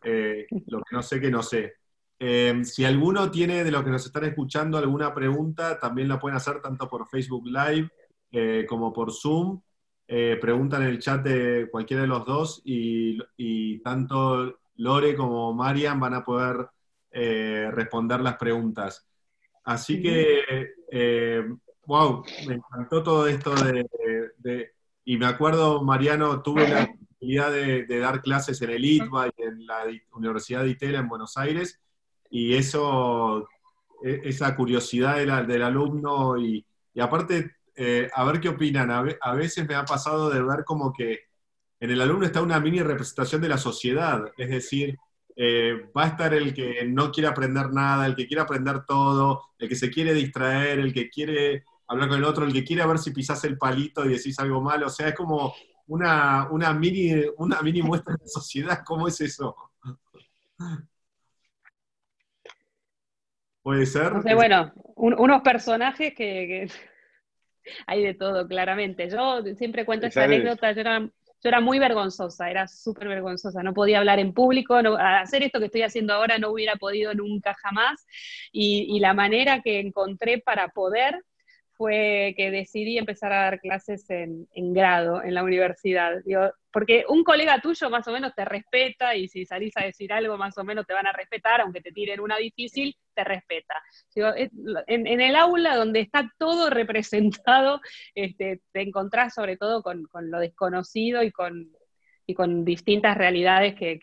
Eh, 0.03 0.47
lo 0.67 0.79
que 0.79 0.95
no 0.95 1.01
sé 1.01 1.19
que 1.19 1.31
no 1.31 1.41
sé. 1.41 1.73
Eh, 2.19 2.61
si 2.63 2.85
alguno 2.85 3.31
tiene 3.31 3.63
de 3.63 3.71
los 3.71 3.83
que 3.83 3.89
nos 3.89 4.05
están 4.05 4.25
escuchando 4.25 4.77
alguna 4.77 5.13
pregunta, 5.13 5.79
también 5.79 6.07
la 6.07 6.19
pueden 6.19 6.37
hacer 6.37 6.61
tanto 6.61 6.87
por 6.87 7.07
Facebook 7.07 7.45
Live 7.47 7.89
eh, 8.31 8.65
como 8.67 8.93
por 8.93 9.11
Zoom. 9.11 9.61
preguntan 10.07 10.83
en 10.83 10.89
el 10.89 10.99
chat 10.99 11.23
de 11.23 11.69
cualquiera 11.69 12.01
de 12.03 12.07
los 12.07 12.25
dos 12.25 12.61
y, 12.65 13.79
tanto 13.79 14.59
Lore 14.75 15.15
como 15.15 15.53
Marian 15.53 15.99
van 15.99 16.13
a 16.13 16.23
poder 16.23 16.67
responder 17.11 18.19
las 18.21 18.37
preguntas. 18.37 19.07
Así 19.63 20.01
que 20.01 20.73
wow, 21.89 22.23
me 22.45 22.53
encantó 22.53 23.01
todo 23.01 23.27
esto 23.27 23.51
de, 23.55 24.71
y 25.05 25.17
me 25.17 25.25
acuerdo, 25.25 25.83
Mariano, 25.83 26.43
tuve 26.43 26.67
la 26.67 26.83
oportunidad 26.83 27.51
de, 27.51 27.99
dar 27.99 28.21
clases 28.21 28.61
en 28.61 28.69
el 28.69 28.85
ITBA 28.85 29.29
y 29.29 29.41
en 29.41 29.65
la 29.65 29.85
Universidad 30.11 30.63
de 30.63 30.69
Itela 30.69 30.99
en 30.99 31.07
Buenos 31.07 31.35
Aires, 31.35 31.81
y 32.29 32.53
eso, 32.53 33.49
e, 34.03 34.21
esa 34.25 34.55
curiosidad 34.55 35.15
del, 35.15 35.63
alumno, 35.63 36.37
y, 36.37 36.63
aparte, 37.01 37.55
eh, 37.75 38.07
a 38.13 38.23
ver 38.23 38.39
qué 38.39 38.49
opinan, 38.49 38.91
a, 38.91 39.33
veces 39.33 39.67
me 39.67 39.73
ha 39.73 39.83
pasado 39.83 40.29
de 40.29 40.43
ver 40.43 40.63
como 40.65 40.93
que 40.93 41.21
en 41.79 41.89
el 41.89 42.01
alumno 42.01 42.27
está 42.27 42.43
una 42.43 42.59
mini 42.59 42.83
representación 42.83 43.41
de 43.41 43.49
la 43.49 43.57
sociedad, 43.57 44.31
es 44.37 44.49
decir, 44.49 44.95
eh, 45.35 45.89
va 45.97 46.03
a 46.03 46.07
estar 46.09 46.35
el 46.35 46.53
que 46.53 46.85
no 46.85 47.11
quiere 47.11 47.29
aprender 47.29 47.71
nada, 47.71 48.05
el 48.05 48.15
que 48.15 48.27
quiere 48.27 48.43
aprender 48.43 48.85
todo, 48.85 49.41
el 49.57 49.67
que 49.67 49.75
se 49.75 49.89
quiere 49.89 50.13
distraer, 50.13 50.77
el 50.77 50.93
que 50.93 51.09
quiere 51.09 51.63
hablar 51.89 52.07
con 52.07 52.17
el 52.19 52.23
otro, 52.23 52.45
el 52.45 52.53
que 52.53 52.63
quiere 52.63 52.85
ver 52.85 52.99
si 52.99 53.11
pisás 53.11 53.43
el 53.43 53.57
palito 53.57 54.05
y 54.05 54.09
decís 54.09 54.39
algo 54.39 54.61
malo, 54.61 54.87
o 54.87 54.89
sea, 54.89 55.09
es 55.09 55.15
como 55.15 55.53
una, 55.87 56.47
una, 56.51 56.71
mini, 56.71 57.25
una 57.37 57.61
mini 57.61 57.81
muestra 57.81 58.15
de 58.15 58.27
sociedad, 58.27 58.83
¿cómo 58.85 59.07
es 59.07 59.19
eso? 59.21 59.55
¿Puede 63.63 63.85
ser? 63.87 64.13
bueno, 64.35 64.71
unos 64.95 65.41
personajes 65.41 66.13
que, 66.15 66.69
hay 67.87 68.03
de 68.03 68.13
todo, 68.13 68.47
claramente. 68.47 69.09
Yo 69.09 69.41
siempre 69.55 69.83
cuento 69.83 70.05
esta 70.05 70.25
anécdota, 70.25 70.71
yo 70.73 70.81
era, 70.81 70.99
yo 70.99 71.11
era 71.41 71.59
muy 71.59 71.79
vergonzosa, 71.79 72.51
era 72.51 72.67
súper 72.67 73.07
vergonzosa, 73.07 73.63
no 73.63 73.73
podía 73.73 73.97
hablar 73.97 74.19
en 74.19 74.31
público, 74.31 74.75
hacer 74.75 75.41
esto 75.41 75.57
que 75.57 75.65
estoy 75.65 75.81
haciendo 75.81 76.13
ahora 76.13 76.37
no 76.37 76.51
hubiera 76.51 76.75
podido 76.75 77.15
nunca 77.15 77.55
jamás, 77.55 78.05
y, 78.51 78.95
y 78.95 78.99
la 78.99 79.15
manera 79.15 79.61
que 79.63 79.79
encontré 79.79 80.37
para 80.37 80.67
poder 80.67 81.23
fue 81.79 82.33
que 82.35 82.51
decidí 82.51 82.97
empezar 82.97 83.31
a 83.31 83.43
dar 83.43 83.61
clases 83.61 84.05
en, 84.09 84.49
grado 84.73 85.23
en 85.23 85.33
la 85.33 85.45
universidad. 85.45 86.21
porque 86.73 87.05
un 87.07 87.23
colega 87.23 87.61
tuyo 87.61 87.89
más 87.89 88.05
o 88.09 88.11
menos 88.11 88.35
te 88.35 88.43
respeta 88.43 89.15
y 89.15 89.29
si 89.29 89.45
salís 89.45 89.71
a 89.77 89.85
decir 89.85 90.11
algo 90.11 90.37
más 90.37 90.57
o 90.57 90.65
menos 90.65 90.85
te 90.85 90.93
van 90.93 91.07
a 91.07 91.13
respetar, 91.13 91.61
aunque 91.61 91.79
te 91.79 91.93
tiren 91.93 92.19
una 92.19 92.35
difícil, 92.35 92.97
te 93.13 93.23
respeta. 93.23 93.75
en, 94.87 95.21
el 95.21 95.35
aula 95.37 95.77
donde 95.77 96.01
está 96.01 96.29
todo 96.37 96.69
representado, 96.69 97.79
este, 98.13 98.59
te 98.73 98.81
encontrás 98.81 99.33
sobre 99.33 99.55
todo 99.55 99.81
con, 99.81 100.05
lo 100.11 100.39
desconocido 100.39 101.23
y 101.23 101.31
con, 101.31 101.71
con 102.35 102.65
distintas 102.65 103.17
realidades 103.17 103.75
que, 103.75 104.01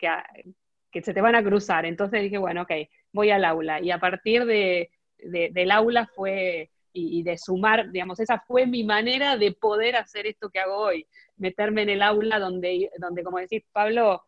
se 1.03 1.13
te 1.13 1.21
van 1.21 1.35
a 1.35 1.43
cruzar. 1.43 1.85
Entonces 1.85 2.23
dije, 2.23 2.39
bueno, 2.39 2.63
ok, 2.63 2.71
voy 3.13 3.29
al 3.29 3.45
aula. 3.45 3.79
Y 3.81 3.91
a 3.91 3.99
partir 3.99 4.45
del 4.45 5.71
aula 5.71 6.09
fue 6.15 6.71
y, 6.97 7.23
de 7.23 7.37
sumar, 7.37 7.91
digamos, 7.91 8.19
esa 8.19 8.39
fue 8.39 8.65
mi 8.65 8.83
manera 8.83 9.37
de 9.37 9.51
poder 9.51 9.95
hacer 9.95 10.25
esto 10.27 10.49
que 10.49 10.59
hago 10.59 10.77
hoy, 10.77 11.05
meterme 11.37 11.83
en 11.83 11.89
el 11.89 12.01
aula 12.01 12.39
donde, 12.39 12.89
donde 12.97 13.23
como 13.23 13.37
decís, 13.37 13.63
Pablo, 13.71 14.23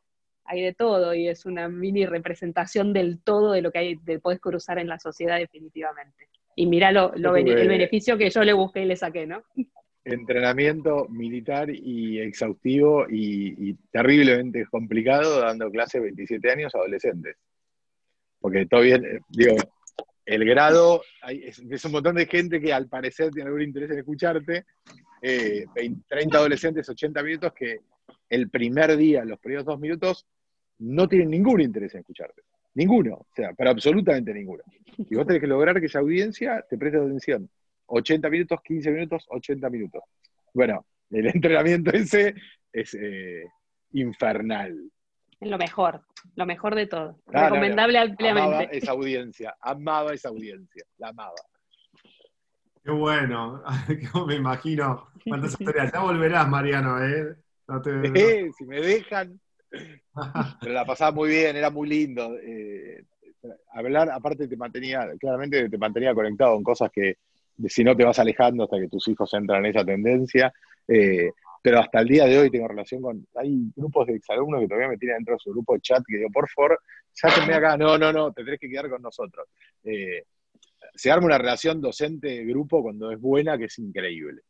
hay 0.46 0.62
de 0.62 0.74
todo 0.74 1.14
y 1.14 1.28
es 1.28 1.46
una 1.46 1.68
mini 1.70 2.06
representación 2.06 2.94
del 2.94 3.22
todo 3.22 3.52
de 3.52 3.62
lo 3.62 3.72
que 3.72 3.80
hay, 3.80 3.96
de 4.04 4.20
podés 4.20 4.40
cruzar 4.40 4.80
en 4.80 4.88
la 4.88 5.00
sociedad 5.00 5.38
definitivamente. 5.38 6.30
Y 6.56 6.66
mira 6.66 6.92
lo, 6.92 7.14
el 7.14 7.68
beneficio 7.68 8.18
que 8.18 8.30
yo 8.30 8.44
le 8.44 8.54
busqué 8.54 8.82
y 8.82 8.86
le 8.86 8.96
saqué, 8.96 9.26
¿no? 9.26 9.44
Entrenamiento 10.04 11.08
militar 11.08 11.70
y 11.70 12.20
exhaustivo 12.20 13.06
y, 13.10 13.70
y 13.70 13.74
terriblemente 13.92 14.66
complicado 14.66 15.42
dando 15.42 15.70
clases 15.70 16.02
27 16.02 16.52
años 16.52 16.74
a 16.74 16.80
adolescentes. 16.80 17.38
Porque 18.40 18.66
todo 18.66 18.82
bien, 18.82 19.06
eh, 19.06 19.20
digo, 19.30 19.56
el 20.30 20.46
grado, 20.46 21.02
es, 21.28 21.86
un 21.86 21.92
montón 21.92 22.16
de 22.16 22.28
gente 22.28 22.62
que 22.62 22.72
al 22.72 22.88
parecer 22.88 23.32
tiene 23.32 23.48
algún 23.48 23.64
interés 23.64 23.90
en 23.90 23.98
escucharte, 23.98 24.66
30 25.22 25.24
eh, 25.24 25.98
adolescentes, 26.34 26.88
80 26.88 27.24
minutos, 27.24 27.52
que 27.52 27.80
el 28.30 28.48
primer 28.52 28.96
día, 28.96 29.26
los 29.26 29.40
primeros 29.40 29.66
dos 29.66 29.80
minutos, 29.80 30.28
no 30.78 31.08
tienen 31.08 31.32
ningún 31.32 31.62
interés 31.62 31.96
en 31.96 32.02
escucharte. 32.02 32.44
Ninguno, 32.76 33.16
o 33.16 33.28
sea, 33.36 33.54
pero 33.58 33.72
absolutamente 33.72 34.32
ninguno. 34.32 34.62
Y 34.98 35.16
vos 35.16 35.26
tenés 35.26 35.42
que 35.42 35.48
lograr 35.48 35.80
que 35.80 35.88
esa 35.88 35.98
audiencia 35.98 36.64
te 36.70 36.78
preste 36.78 37.00
atención. 37.00 37.50
80 37.88 38.30
minutos, 38.30 38.60
15 38.64 38.92
minutos, 38.92 39.26
80 39.30 39.68
minutos. 39.72 40.04
Bueno, 40.54 40.86
el 41.10 41.26
entrenamiento 41.34 41.90
ese 41.90 42.36
es 42.72 42.94
eh, 42.94 43.46
infernal. 43.94 44.92
En 45.42 45.52
lo 45.52 45.58
mejor, 45.58 46.02
lo 46.36 46.46
mejor 46.46 46.76
de 46.76 46.88
todo. 46.88 47.20
Recomendable 47.28 47.98
ampliamente. 47.98 48.56
Amaba 48.56 48.64
esa 48.64 48.92
audiencia, 48.92 49.56
amaba 49.62 50.14
esa 50.14 50.30
audiencia, 50.30 50.84
la 50.98 51.10
amaba. 51.10 51.36
Qué 52.84 52.92
bueno, 52.92 53.64
me 54.28 54.36
imagino 54.36 55.10
cuántas 55.26 55.52
historias. 55.60 55.92
Ya 55.92 56.02
volverás, 56.02 56.48
Mariano, 56.48 57.04
¿eh? 57.04 57.36
eh 58.16 58.50
si 58.58 58.66
me 58.66 58.82
dejan. 58.82 59.40
Pero 60.62 60.74
la 60.74 60.86
pasaba 60.86 61.12
muy 61.12 61.30
bien, 61.30 61.56
era 61.56 61.70
muy 61.70 61.88
lindo. 61.88 62.36
Eh, 62.42 63.04
hablar, 63.74 64.10
aparte 64.12 64.48
te 64.48 64.58
mantenía, 64.58 65.08
claramente 65.20 65.70
te 65.70 65.78
mantenía 65.78 66.14
conectado 66.14 66.54
con 66.56 66.64
cosas 66.64 66.92
que 66.92 67.18
si 67.68 67.84
no 67.84 67.96
te 67.96 68.04
vas 68.04 68.20
alejando 68.20 68.64
hasta 68.64 68.80
que 68.80 68.88
tus 68.88 69.08
hijos 69.08 69.34
entran 69.34 69.66
en 69.66 69.72
esa 69.72 69.86
tendencia. 69.86 70.54
Eh, 70.88 71.32
pero 71.62 71.80
hasta 71.80 72.00
el 72.00 72.08
día 72.08 72.26
de 72.26 72.40
hoy 72.40 72.50
tengo 72.50 72.68
relación 72.68 73.02
con. 73.02 73.28
Hay 73.36 73.72
grupos 73.76 74.08
de 74.08 74.16
exalumnos 74.16 74.62
que 74.62 74.68
todavía 74.68 74.90
me 74.90 74.98
tienen 74.98 75.18
dentro 75.18 75.36
de 75.36 75.40
su 75.40 75.52
grupo 75.52 75.74
de 75.74 75.82
chat 75.82 76.04
que 76.08 76.18
digo, 76.18 76.30
por 76.32 76.50
favor, 76.50 76.80
sáquenme 77.12 77.54
acá. 77.54 77.78
No, 77.78 77.98
no, 77.98 78.12
no, 78.14 78.32
te 78.32 78.44
tenés 78.44 78.60
que 78.60 78.70
quedar 78.70 78.90
con 78.90 79.02
nosotros. 79.02 79.48
Eh, 79.84 80.24
se 80.96 81.12
arma 81.12 81.28
una 81.28 81.38
relación 81.38 81.82
docente-grupo 81.82 82.82
cuando 82.82 83.12
es 83.12 83.20
buena 83.20 83.58
que 83.58 83.66
es 83.66 83.80
increíble. 83.80 84.42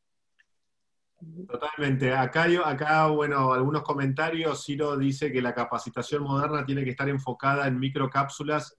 Totalmente. 1.47 2.13
Acá, 2.13 2.47
acá, 2.65 3.07
bueno, 3.07 3.53
algunos 3.53 3.83
comentarios. 3.83 4.63
Ciro 4.63 4.97
dice 4.97 5.31
que 5.31 5.41
la 5.41 5.53
capacitación 5.53 6.23
moderna 6.23 6.65
tiene 6.65 6.83
que 6.83 6.91
estar 6.91 7.09
enfocada 7.09 7.67
en 7.67 7.79
microcápsulas 7.79 8.78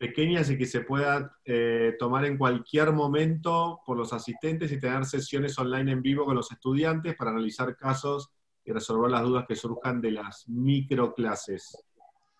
pequeñas 0.00 0.48
y 0.48 0.56
que 0.56 0.64
se 0.64 0.80
pueda 0.80 1.36
eh, 1.44 1.94
tomar 1.98 2.24
en 2.24 2.38
cualquier 2.38 2.90
momento 2.90 3.82
por 3.84 3.98
los 3.98 4.14
asistentes 4.14 4.72
y 4.72 4.80
tener 4.80 5.04
sesiones 5.04 5.58
online 5.58 5.92
en 5.92 6.00
vivo 6.00 6.24
con 6.24 6.34
los 6.34 6.50
estudiantes 6.50 7.14
para 7.16 7.32
analizar 7.32 7.76
casos 7.76 8.30
y 8.64 8.72
resolver 8.72 9.10
las 9.10 9.22
dudas 9.22 9.44
que 9.46 9.54
surjan 9.54 10.00
de 10.00 10.12
las 10.12 10.48
microclases. 10.48 11.84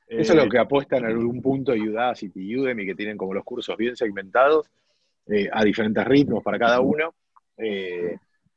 Eso 0.07 0.33
es 0.33 0.39
lo 0.39 0.45
eh, 0.45 0.49
que 0.49 0.59
apuestan 0.59 1.05
en 1.05 1.11
algún 1.11 1.43
punto 1.43 1.73
Udacity 1.73 2.41
y 2.41 2.57
Udemy, 2.57 2.87
que 2.87 2.95
tienen 2.95 3.19
como 3.19 3.35
los 3.35 3.45
cursos 3.45 3.77
bien 3.77 3.95
segmentados, 3.95 4.71
eh, 5.27 5.51
a 5.53 5.63
diferentes 5.63 6.05
ritmos 6.07 6.43
para 6.43 6.59
cada 6.59 6.81
uno. 6.81 7.15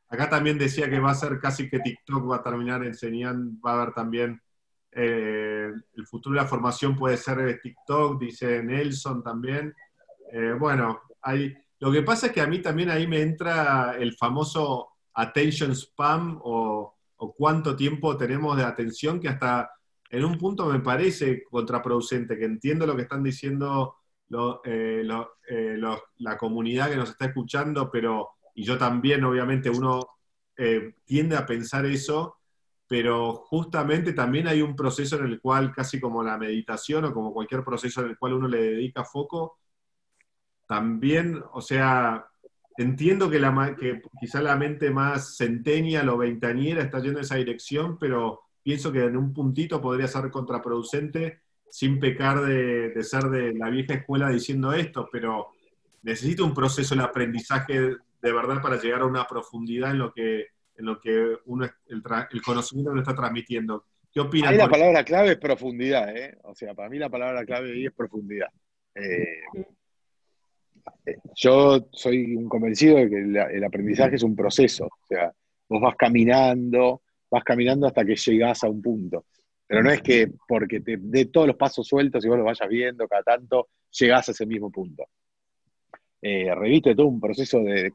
Acá 0.08 0.30
también 0.30 0.58
decía 0.58 0.89
que 0.89 0.99
va 0.99 1.12
a 1.12 1.16
ser 1.16 1.39
casi 1.39 1.70
que 1.70 1.80
TikTok 1.80 2.32
va 2.32 2.38
a 2.38 2.43
terminar 2.43 2.86
enseñando, 2.86 3.60
va 3.60 3.72
a 3.72 3.82
haber 3.82 3.93
también 3.93 4.41
eh, 5.70 5.74
el 5.95 6.07
futuro 6.07 6.36
de 6.36 6.41
la 6.41 6.47
formación 6.47 6.95
puede 6.95 7.18
ser 7.18 7.59
TikTok, 7.61 8.20
dice 8.20 8.64
Nelson 8.64 9.24
también. 9.24 9.74
Eh, 10.32 10.53
bueno, 10.59 11.01
hay, 11.22 11.53
lo 11.80 11.91
que 11.91 12.01
pasa 12.01 12.28
es 12.28 12.34
que 12.34 12.41
a 12.41 12.47
mí 12.47 12.59
también 12.59 12.89
ahí 12.89 13.07
me 13.07 13.22
entra 13.22 13.95
el 13.97 14.16
famoso 14.16 14.89
attention 15.14 15.72
spam 15.72 16.39
o, 16.43 16.95
cuánto 17.38 17.74
tiempo 17.74 18.18
tenemos 18.18 18.57
de 18.57 18.66
atención 18.66 19.18
que 19.18 19.30
hasta 19.30 19.72
en 20.09 20.26
un 20.26 20.38
punto 20.38 20.66
me 20.66 20.82
parece 20.82 21.43
contraproducente, 21.49 22.38
que 22.38 22.43
entiendo 22.43 22.86
lo 22.86 22.97
que 22.97 23.03
están 23.03 23.24
diciendo 23.24 23.95
eh, 24.66 25.03
la 25.05 26.38
comunidad 26.38 26.89
que 26.89 26.97
nos 26.97 27.11
está 27.11 27.28
escuchando, 27.28 27.89
pero, 27.89 28.32
y 28.55 28.66
yo 28.66 28.78
también, 28.78 29.24
obviamente, 29.24 29.70
uno 29.70 30.01
tiende 31.05 31.38
a 31.38 31.45
pensar 31.45 31.86
eso, 31.86 32.36
pero 32.93 33.33
justamente 33.33 34.13
también 34.13 34.47
hay 34.47 34.61
un 34.61 34.75
proceso 34.75 35.17
en 35.17 35.25
el 35.25 35.41
cual, 35.41 35.73
casi 35.73 35.99
como 35.99 36.21
la 36.21 36.37
meditación 36.37 37.05
o 37.05 37.11
como 37.11 37.33
cualquier 37.33 37.63
proceso 37.63 38.01
en 38.01 38.11
el 38.11 38.19
cual 38.19 38.33
uno 38.33 38.47
le 38.47 38.61
dedica 38.61 39.03
foco, 39.03 39.57
también, 40.67 41.41
o 41.53 41.59
sea, 41.59 42.27
entiendo 42.77 43.31
que, 43.31 43.39
la, 43.39 43.75
que 43.79 43.99
quizá 44.21 44.43
la 44.43 44.55
mente 44.57 44.91
más 44.91 45.37
centenial 45.37 46.07
o 46.07 46.19
veintañera 46.19 46.83
está 46.83 46.99
yendo 46.99 47.17
en 47.17 47.25
esa 47.25 47.37
dirección, 47.37 47.97
pero 47.97 48.41
pienso 48.61 48.91
que 48.91 49.05
en 49.05 49.17
un 49.17 49.33
puntito 49.33 49.81
podría 49.81 50.07
ser 50.07 50.29
contraproducente 50.29 51.41
sin 51.71 51.99
pecar 51.99 52.41
de, 52.41 52.89
de 52.89 53.03
ser 53.03 53.23
de 53.23 53.55
la 53.55 53.71
vieja 53.71 53.95
escuela 53.95 54.29
diciendo 54.29 54.71
esto, 54.71 55.09
pero 55.11 55.47
necesito 56.03 56.45
un 56.45 56.53
proceso 56.53 56.93
de 56.93 57.01
aprendizaje 57.01 57.79
de 58.21 58.31
verdad 58.31 58.61
para 58.61 58.79
llegar 58.79 59.01
a 59.01 59.07
una 59.07 59.25
profundidad 59.25 59.89
en 59.89 59.97
lo 59.97 60.13
que 60.13 60.53
en 60.78 60.86
lo 60.86 60.99
que 60.99 61.38
uno, 61.45 61.69
el, 61.88 62.03
conocimiento 62.41 62.93
lo 62.93 63.01
está 63.01 63.15
transmitiendo. 63.15 63.86
¿Qué 64.11 64.19
opinas? 64.19 64.51
Ahí 64.51 64.57
la 64.57 64.69
palabra 64.69 65.03
clave 65.03 65.32
es 65.32 65.38
profundidad, 65.38 66.15
¿eh? 66.15 66.38
O 66.43 66.53
sea, 66.55 66.74
para 66.74 66.89
mí 66.89 66.97
la 66.97 67.09
palabra 67.09 67.45
clave 67.45 67.71
ahí 67.71 67.86
es 67.86 67.93
profundidad. 67.93 68.49
Eh, 68.95 69.41
yo 71.36 71.88
soy 71.91 72.36
un 72.36 72.47
convencido 72.47 72.97
de 72.97 73.09
que 73.09 73.17
el 73.17 73.63
aprendizaje 73.63 74.15
es 74.15 74.24
un 74.24 74.36
proceso. 74.36 74.86
O 74.86 75.07
sea, 75.07 75.32
vos 75.67 75.82
vas 75.82 75.95
caminando, 75.95 77.01
vas 77.30 77.43
caminando 77.43 77.88
hasta 77.88 78.05
que 78.05 78.15
llegás 78.15 78.63
a 78.63 78.69
un 78.69 78.82
punto. 78.82 79.26
Pero 79.65 79.82
no 79.82 79.91
es 79.91 80.01
que 80.01 80.32
porque 80.47 80.82
te 80.82 80.97
dé 80.99 81.26
todos 81.26 81.47
los 81.47 81.55
pasos 81.55 81.88
sueltos 81.88 82.24
y 82.24 82.28
vos 82.28 82.38
los 82.38 82.45
vayas 82.45 82.69
viendo 82.69 83.07
cada 83.07 83.24
tanto, 83.24 83.69
llegás 83.91 84.30
a 84.30 84.32
ese 84.32 84.45
mismo 84.45 84.69
punto. 84.71 85.07
Eh, 86.21 86.53
reviste 86.53 86.95
todo 86.95 87.07
un 87.07 87.19
proceso 87.19 87.59
de, 87.61 87.91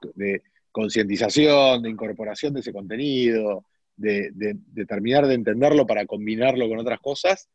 concientización, 0.70 1.82
de 1.82 1.90
incorporación 1.90 2.54
de 2.54 2.60
ese 2.60 2.72
contenido, 2.72 3.64
de, 3.96 4.56
terminar 4.86 5.26
de 5.26 5.34
entenderlo 5.34 5.86
para 5.86 6.06
combinarlo 6.06 6.68
con 6.68 6.78
otras 6.78 7.00
cosas, 7.00 7.48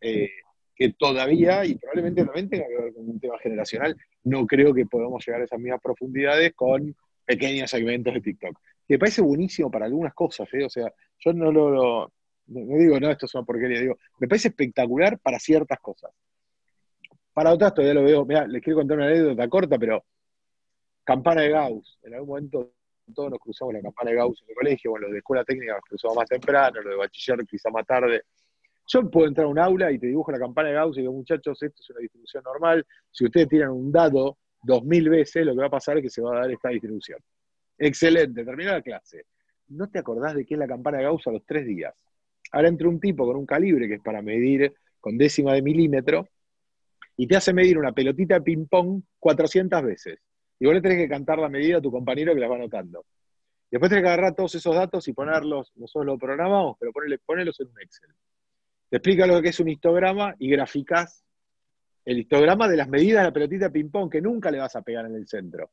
eh, 0.00 0.30
que 0.74 0.92
todavía, 0.92 1.64
y 1.64 1.76
probablemente 1.76 2.24
también 2.24 2.48
tenga 2.48 2.66
que 2.66 2.82
ver 2.82 2.94
con 2.94 3.08
un 3.08 3.20
tema 3.20 3.38
generacional, 3.38 3.96
no 4.24 4.46
creo 4.46 4.74
que 4.74 4.86
podamos 4.86 5.24
llegar 5.24 5.42
a 5.42 5.44
esas 5.44 5.60
mismas 5.60 5.80
profundidades 5.80 6.52
con 6.54 6.94
pequeños 7.24 7.70
segmentos 7.70 8.12
de 8.12 8.20
TikTok. 8.20 8.58
Que 8.86 8.98
parece 8.98 9.22
buenísimo 9.22 9.70
para 9.70 9.86
algunas 9.86 10.12
cosas, 10.14 10.48
¿eh? 10.52 10.64
o 10.64 10.68
sea, 10.68 10.92
yo 11.18 11.32
no 11.32 11.52
lo, 11.52 12.12
no 12.46 12.76
digo, 12.76 12.98
no, 13.00 13.10
esto 13.10 13.26
es 13.26 13.34
una 13.34 13.44
porquería, 13.44 13.80
digo, 13.80 13.98
me 14.18 14.28
parece 14.28 14.48
espectacular 14.48 15.18
para 15.20 15.38
ciertas 15.38 15.78
cosas. 15.80 16.10
Para 17.32 17.52
otras 17.52 17.74
todavía 17.74 17.94
lo 17.94 18.04
veo, 18.04 18.24
mira, 18.24 18.46
les 18.46 18.62
quiero 18.62 18.78
contar 18.78 18.98
una 18.98 19.06
anécdota 19.06 19.48
corta, 19.48 19.78
pero 19.78 20.04
campana 21.04 21.42
de 21.42 21.50
Gauss. 21.50 21.98
En 22.02 22.14
algún 22.14 22.28
momento 22.28 22.72
todos 23.14 23.30
nos 23.30 23.38
cruzamos 23.38 23.74
la 23.74 23.82
campana 23.82 24.10
de 24.10 24.16
Gauss 24.16 24.42
en 24.42 24.48
el 24.50 24.54
colegio, 24.54 24.90
bueno, 24.92 25.06
los 25.06 25.12
de 25.12 25.18
escuela 25.18 25.44
técnica 25.44 25.74
nos 25.74 25.82
cruzamos 25.82 26.16
más 26.16 26.28
temprano, 26.28 26.80
los 26.80 26.90
de 26.90 26.96
bachiller 26.96 27.46
quizá 27.46 27.70
más 27.70 27.86
tarde. 27.86 28.22
Yo 28.86 29.10
puedo 29.10 29.26
entrar 29.26 29.46
a 29.46 29.48
un 29.48 29.58
aula 29.58 29.92
y 29.92 29.98
te 29.98 30.06
dibujo 30.06 30.32
la 30.32 30.38
campana 30.38 30.68
de 30.68 30.74
Gauss 30.74 30.96
y 30.98 31.00
digo, 31.00 31.12
muchachos, 31.12 31.62
esto 31.62 31.82
es 31.82 31.90
una 31.90 32.00
distribución 32.00 32.42
normal. 32.44 32.86
Si 33.10 33.24
ustedes 33.24 33.48
tiran 33.48 33.70
un 33.70 33.92
dado 33.92 34.38
dos 34.62 34.84
mil 34.84 35.08
veces, 35.08 35.44
lo 35.44 35.52
que 35.52 35.60
va 35.60 35.66
a 35.66 35.70
pasar 35.70 35.98
es 35.98 36.02
que 36.02 36.10
se 36.10 36.22
va 36.22 36.36
a 36.36 36.40
dar 36.40 36.50
esta 36.50 36.68
distribución. 36.70 37.18
Excelente, 37.78 38.44
terminó 38.44 38.72
la 38.72 38.82
clase. 38.82 39.26
¿No 39.68 39.88
te 39.88 39.98
acordás 39.98 40.34
de 40.34 40.44
qué 40.44 40.54
es 40.54 40.60
la 40.60 40.66
campana 40.66 40.98
de 40.98 41.04
Gauss 41.04 41.26
a 41.26 41.32
los 41.32 41.44
tres 41.44 41.66
días? 41.66 41.94
Ahora 42.52 42.68
entra 42.68 42.88
un 42.88 43.00
tipo 43.00 43.26
con 43.26 43.36
un 43.36 43.46
calibre 43.46 43.88
que 43.88 43.94
es 43.94 44.00
para 44.00 44.22
medir 44.22 44.74
con 45.00 45.16
décima 45.18 45.54
de 45.54 45.62
milímetro 45.62 46.28
y 47.16 47.26
te 47.26 47.36
hace 47.36 47.52
medir 47.52 47.78
una 47.78 47.92
pelotita 47.92 48.34
de 48.34 48.42
ping-pong 48.42 49.02
400 49.18 49.82
veces. 49.82 50.18
Y 50.64 50.66
vos 50.66 50.76
le 50.76 50.80
tenés 50.80 50.96
que 50.96 51.08
cantar 51.10 51.38
la 51.38 51.50
medida 51.50 51.76
a 51.76 51.80
tu 51.82 51.90
compañero 51.90 52.32
que 52.32 52.40
las 52.40 52.50
va 52.50 52.54
anotando. 52.54 53.04
Después 53.70 53.90
tenés 53.90 54.02
que 54.02 54.08
agarrar 54.08 54.34
todos 54.34 54.54
esos 54.54 54.74
datos 54.74 55.06
y 55.08 55.12
ponerlos, 55.12 55.70
nosotros 55.76 56.06
lo 56.06 56.18
programamos, 56.18 56.78
pero 56.80 56.90
ponerlos 57.26 57.60
en 57.60 57.68
un 57.68 57.82
Excel. 57.82 58.08
Te 58.88 58.96
explica 58.96 59.26
lo 59.26 59.42
que 59.42 59.50
es 59.50 59.60
un 59.60 59.68
histograma 59.68 60.34
y 60.38 60.48
graficás 60.48 61.22
el 62.06 62.18
histograma 62.18 62.66
de 62.66 62.78
las 62.78 62.88
medidas 62.88 63.20
de 63.20 63.28
la 63.28 63.32
pelotita 63.34 63.68
ping-pong 63.68 64.10
que 64.10 64.22
nunca 64.22 64.50
le 64.50 64.56
vas 64.56 64.74
a 64.74 64.80
pegar 64.80 65.04
en 65.04 65.16
el 65.16 65.28
centro. 65.28 65.70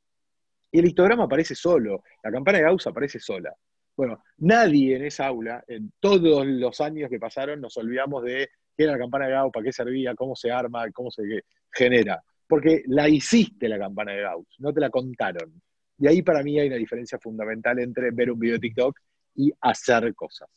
Y 0.70 0.80
el 0.80 0.88
histograma 0.88 1.24
aparece 1.24 1.56
solo, 1.56 2.04
la 2.22 2.30
campana 2.30 2.58
de 2.58 2.66
Gauss 2.66 2.88
aparece 2.88 3.22
sola. 3.22 3.56
Bueno, 3.96 4.22
nadie 4.40 4.98
en 4.98 5.06
esa 5.06 5.28
aula, 5.28 5.64
en 5.70 5.94
todos 6.02 6.46
los 6.46 6.82
años 6.82 7.10
que 7.10 7.18
pasaron, 7.18 7.62
nos 7.62 7.78
olvidamos 7.78 8.24
de 8.24 8.50
qué 8.76 8.84
era 8.84 8.92
la 8.92 9.00
campana 9.00 9.28
de 9.28 9.32
Gauss, 9.32 9.54
para 9.54 9.64
qué 9.64 9.72
servía, 9.72 10.16
cómo 10.16 10.36
se 10.36 10.52
arma, 10.52 10.92
cómo 10.92 11.10
se 11.12 11.46
genera 11.72 12.22
porque 12.52 12.84
la 12.88 13.08
hiciste 13.08 13.70
la 13.70 13.80
campana 13.80 14.12
de 14.12 14.24
Gauss, 14.24 14.58
no 14.60 14.74
te 14.74 14.82
la 14.82 14.90
contaron. 14.90 15.54
Y 15.98 16.06
ahí 16.06 16.22
para 16.22 16.44
mí 16.44 16.60
hay 16.60 16.68
una 16.68 16.76
diferencia 16.76 17.18
fundamental 17.18 17.80
entre 17.80 18.12
ver 18.12 18.30
un 18.30 18.38
video 18.38 18.56
de 18.56 18.60
TikTok 18.60 19.00
y 19.36 19.54
hacer 19.62 20.14
cosas. 20.14 20.50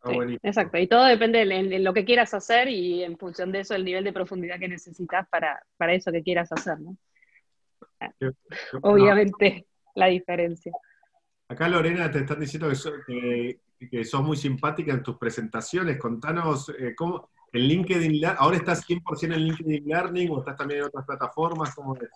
Ah, 0.00 0.12
exacto, 0.44 0.78
y 0.78 0.86
todo 0.86 1.06
depende 1.06 1.44
de, 1.44 1.80
lo 1.80 1.92
que 1.92 2.04
quieras 2.04 2.32
hacer 2.34 2.68
y 2.68 3.02
en 3.02 3.18
función 3.18 3.50
de 3.50 3.60
eso 3.60 3.74
el 3.74 3.84
nivel 3.84 4.04
de 4.04 4.12
profundidad 4.12 4.60
que 4.60 4.68
necesitas 4.68 5.26
para, 5.28 5.60
eso 5.92 6.12
que 6.12 6.22
quieras 6.22 6.52
hacer, 6.52 6.78
¿no? 6.78 6.96
Obviamente 8.82 9.66
la 9.96 10.06
diferencia. 10.06 10.70
Acá 11.48 11.68
Lorena 11.68 12.08
te 12.12 12.20
están 12.20 12.38
diciendo 12.38 12.68
que, 13.08 13.58
que, 13.90 14.04
sos 14.04 14.22
muy 14.22 14.36
simpática 14.36 14.92
en 14.92 15.02
tus 15.02 15.18
presentaciones. 15.18 15.98
Contanos 15.98 16.72
eh, 16.78 16.94
cómo, 16.94 17.28
¿En 17.52 17.68
LinkedIn, 17.68 18.24
ahora 18.38 18.56
estás 18.56 18.82
100% 18.86 19.34
en 19.34 19.44
LinkedIn 19.44 19.84
Learning 19.86 20.30
o 20.30 20.38
estás 20.38 20.56
también 20.56 20.80
en 20.80 20.86
otras 20.86 21.04
plataformas? 21.04 21.74
¿Cómo 21.74 21.94
es? 21.96 22.08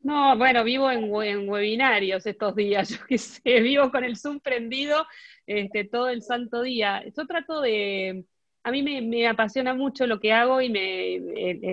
No, 0.00 0.36
bueno, 0.36 0.64
vivo 0.64 0.90
en, 0.90 1.48
webinarios 1.48 2.26
estos 2.26 2.54
días, 2.54 2.88
yo 2.90 2.98
qué 3.08 3.16
sé, 3.16 3.60
vivo 3.60 3.90
con 3.90 4.04
el 4.04 4.16
Zoom 4.16 4.40
prendido 4.40 5.06
este, 5.46 5.84
todo 5.84 6.08
el 6.08 6.22
santo 6.22 6.62
día. 6.62 7.02
Yo 7.16 7.26
trato 7.26 7.60
de, 7.60 8.24
a 8.64 8.70
mí 8.70 8.82
me, 8.82 9.26
apasiona 9.26 9.74
mucho 9.74 10.06
lo 10.06 10.20
que 10.20 10.32
hago 10.32 10.60
y 10.60 10.70
me, 10.70 11.16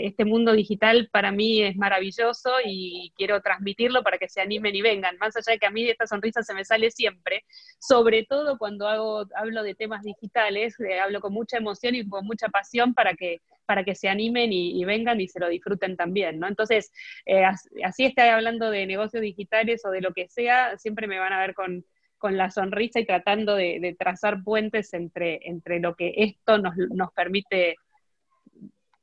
este 0.08 0.26
mundo 0.26 0.54
digital 0.54 1.08
para 1.12 1.32
mí 1.32 1.62
es 1.62 1.76
maravilloso 1.76 2.52
y 2.66 3.14
quiero 3.16 3.42
transmitirlo 3.42 4.02
para 4.02 4.18
que 4.18 4.28
se 4.28 4.42
animen 4.42 4.76
y 4.76 4.82
vengan. 4.82 5.16
Más 5.20 5.36
allá 5.36 5.54
de 5.54 5.60
que 5.60 5.68
a 5.68 5.72
mí 5.72 5.88
esta 5.88 6.08
sonrisa 6.08 6.42
se 6.42 6.56
me 6.56 6.66
sale 6.66 6.90
siempre, 6.90 7.46
sobre 7.80 8.26
todo 8.26 8.58
cuando 8.58 8.88
hago, 8.88 9.26
hablo 9.36 9.62
de 9.62 9.76
temas 9.76 10.02
digitales, 10.02 10.80
eh, 10.80 11.00
hablo 11.00 11.22
con 11.22 11.32
mucha 11.32 11.58
emoción 11.58 11.94
y 11.94 12.08
con 12.08 12.26
mucha 12.26 12.48
pasión 12.50 12.96
para 12.96 13.14
que, 13.14 13.42
para 13.68 13.84
que 13.84 13.94
se 13.94 14.10
animen 14.10 14.52
y, 14.52 14.84
vengan 14.84 15.22
y 15.22 15.28
se 15.28 15.40
lo 15.40 15.48
disfruten 15.48 15.96
también, 15.96 16.40
¿no? 16.40 16.48
Entonces, 16.48 16.92
eh, 17.28 17.44
así 17.84 18.06
esté 18.06 18.22
hablando 18.32 18.72
de 18.72 18.88
negocios 18.88 19.22
digitales 19.22 19.86
o 19.86 19.92
de 19.92 20.02
lo 20.02 20.12
que 20.12 20.28
sea, 20.28 20.76
siempre 20.80 21.06
me 21.06 21.20
van 21.20 21.34
a 21.34 21.40
ver 21.40 21.54
con 21.54 21.86
con 22.20 22.38
la 22.38 22.52
sonrisa 22.52 23.00
y 23.00 23.06
tratando 23.06 23.56
de, 23.56 23.96
trazar 23.98 24.44
puentes 24.44 24.94
entre, 24.94 25.40
entre 25.44 25.80
lo 25.80 25.96
que 25.96 26.14
esto 26.18 26.60
nos, 26.60 27.12
permite 27.14 27.78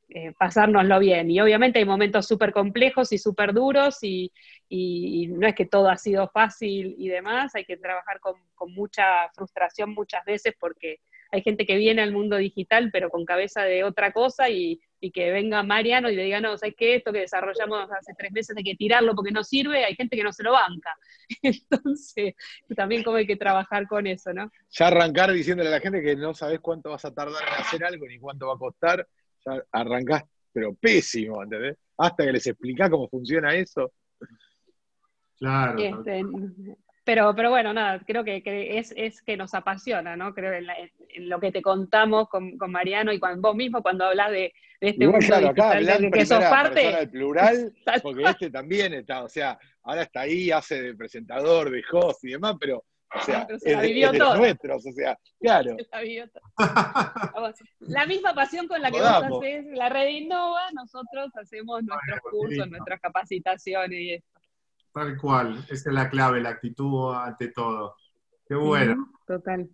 eh, 0.09 0.33
pasárnoslo 0.39 1.01
bien. 1.01 1.31
Y 1.31 1.41
obviamente 1.41 1.81
hay 1.81 1.85
momentos 1.85 2.27
súper 2.29 2.53
complejos 2.53 3.13
y 3.13 3.19
súper 3.19 3.53
duros 3.53 3.99
y, 4.03 4.31
no 5.31 5.49
es 5.49 5.55
que 5.55 5.67
todo 5.67 5.89
ha 5.89 5.97
sido 5.97 6.29
fácil 6.29 6.95
y 6.99 7.09
demás, 7.09 7.55
hay 7.55 7.65
que 7.65 7.77
trabajar 7.77 8.21
con 8.21 8.37
mucha 8.73 9.29
frustración 9.35 9.95
muchas 9.95 10.25
veces 10.25 10.55
porque 10.59 11.01
hay 11.37 11.43
gente 11.43 11.67
que 11.67 11.77
viene 11.77 12.01
al 12.01 12.13
mundo 12.13 12.37
digital 12.37 12.89
pero 12.91 13.11
con 13.11 13.27
cabeza 13.27 13.63
de 13.63 13.85
otra 13.85 14.11
cosa 14.11 14.49
y, 14.49 14.81
y 15.01 15.11
que 15.11 15.31
venga 15.31 15.63
Mariano 15.63 16.09
y 16.11 16.17
le 16.17 16.25
diga, 16.25 16.41
no, 16.41 16.57
¿sabes 16.57 16.75
qué? 16.77 16.97
Esto 16.97 17.13
que 17.13 17.21
desarrollamos 17.21 17.91
hace 17.93 18.15
tres 18.17 18.33
meses 18.33 18.57
hay 18.57 18.65
que 18.65 18.75
tirarlo 18.75 19.15
porque 19.15 19.33
no 19.33 19.45
sirve, 19.45 19.85
hay 19.85 19.95
gente 19.95 20.17
que 20.17 20.25
no 20.25 20.33
se 20.33 20.43
lo 20.43 20.53
banca. 20.53 20.97
Entonces, 21.43 22.35
también 22.75 23.03
como 23.03 23.19
hay 23.19 23.27
que 23.27 23.37
trabajar 23.37 23.87
con 23.87 24.07
eso, 24.07 24.33
¿no? 24.33 24.51
Ya 24.71 24.87
arrancar 24.87 25.31
diciéndole 25.33 25.69
a 25.69 25.73
la 25.73 25.81
gente 25.81 26.03
que 26.03 26.17
no 26.17 26.33
sabes 26.33 26.61
cuánto 26.61 26.91
vas 26.91 27.05
a 27.05 27.13
tardar 27.13 27.43
en 27.43 27.55
hacer 27.61 27.85
algo 27.85 28.07
ni 28.07 28.19
cuánto 28.19 28.47
va 28.47 28.55
a 28.55 28.59
costar, 28.59 29.07
ya 29.45 29.63
arrancás, 29.73 30.25
pero 30.53 30.75
pésimo, 30.75 31.43
¿entendés? 31.43 31.77
Hasta 31.99 32.25
que 32.25 32.33
les 32.33 32.47
explicás 32.47 32.89
cómo 32.89 33.09
funciona 33.09 33.55
eso. 33.55 33.93
Claro. 35.39 35.79
Este, 35.79 36.25
pero, 37.07 37.33
pero 37.37 37.51
bueno, 37.51 37.73
nada, 37.73 38.01
creo 38.05 38.25
que, 38.25 38.43
es, 38.45 39.23
que 39.23 39.37
nos 39.37 39.55
apasiona, 39.55 40.17
¿no? 40.17 40.35
Creo 40.35 40.53
en, 40.53 40.67
en 41.15 41.29
lo 41.29 41.39
que 41.39 41.53
te 41.53 41.63
contamos 41.63 42.29
con, 42.29 42.57
Mariano 42.69 43.13
y 43.13 43.21
con 43.21 43.41
vos 43.41 43.55
mismo 43.55 43.81
cuando 43.81 44.07
hablas 44.07 44.33
de, 44.33 44.53
este 44.81 45.07
mundo 45.07 45.25
claro, 45.25 45.49
acá 45.51 45.77
de 45.77 46.11
que 46.11 46.27
sos 46.27 46.45
parte. 46.45 46.81
del 46.81 47.09
plural, 47.09 47.73
porque 48.03 48.25
este 48.25 48.51
también 48.51 48.93
está, 48.93 49.23
o 49.23 49.29
sea, 49.29 49.57
ahora 49.85 50.03
está 50.03 50.23
ahí, 50.23 50.51
hace 50.51 50.83
de 50.83 50.95
presentador, 50.97 51.71
de 51.71 51.85
host 51.93 52.25
y 52.25 52.33
demás, 52.33 52.57
pero 52.59 52.85
o 53.15 53.23
sea, 53.23 53.47
es, 53.51 53.73
la 53.73 53.83
vivió 53.83 54.11
de, 54.11 54.19
nuestros, 54.19 54.85
o 54.85 54.93
sea, 54.93 55.17
claro. 55.39 55.77
La, 56.59 57.55
la, 58.01 58.07
misma 58.07 58.35
pasión 58.35 58.67
con 58.67 58.83
la 58.83 58.91
que 58.91 58.99
vos 58.99 59.09
haces 59.09 59.67
la 59.67 59.89
red 59.89 60.09
Innova, 60.09 60.73
nosotros 60.73 61.31
hacemos 61.37 61.85
nuestros 61.85 62.21
cursos, 62.33 62.69
nuestras 62.69 63.01
capacitaciones 63.01 64.01
y 64.01 64.13
esto. 64.15 64.36
Tal 64.97 65.19
cual, 65.19 65.59
esa 65.69 65.91
es 65.91 65.95
la 65.95 66.09
clave, 66.09 66.41
la 66.41 66.49
actitud 66.49 67.13
ante 67.13 67.49
todo. 67.49 67.97
Qué 68.49 68.55
bueno. 68.55 69.13
total. 69.27 69.69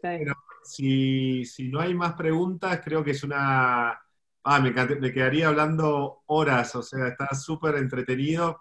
Pero 0.00 0.32
si, 0.62 1.42
no 1.72 1.80
hay 1.80 1.92
más 1.92 2.12
preguntas, 2.12 2.80
creo 2.84 3.02
que 3.02 3.10
es 3.10 3.24
una... 3.24 4.00
Ah, 4.44 4.60
me, 4.60 4.72
quedaría 5.12 5.48
hablando 5.48 6.22
horas, 6.26 6.76
o 6.76 6.84
sea, 6.84 7.08
está 7.08 7.34
súper 7.34 7.78
entretenido, 7.78 8.60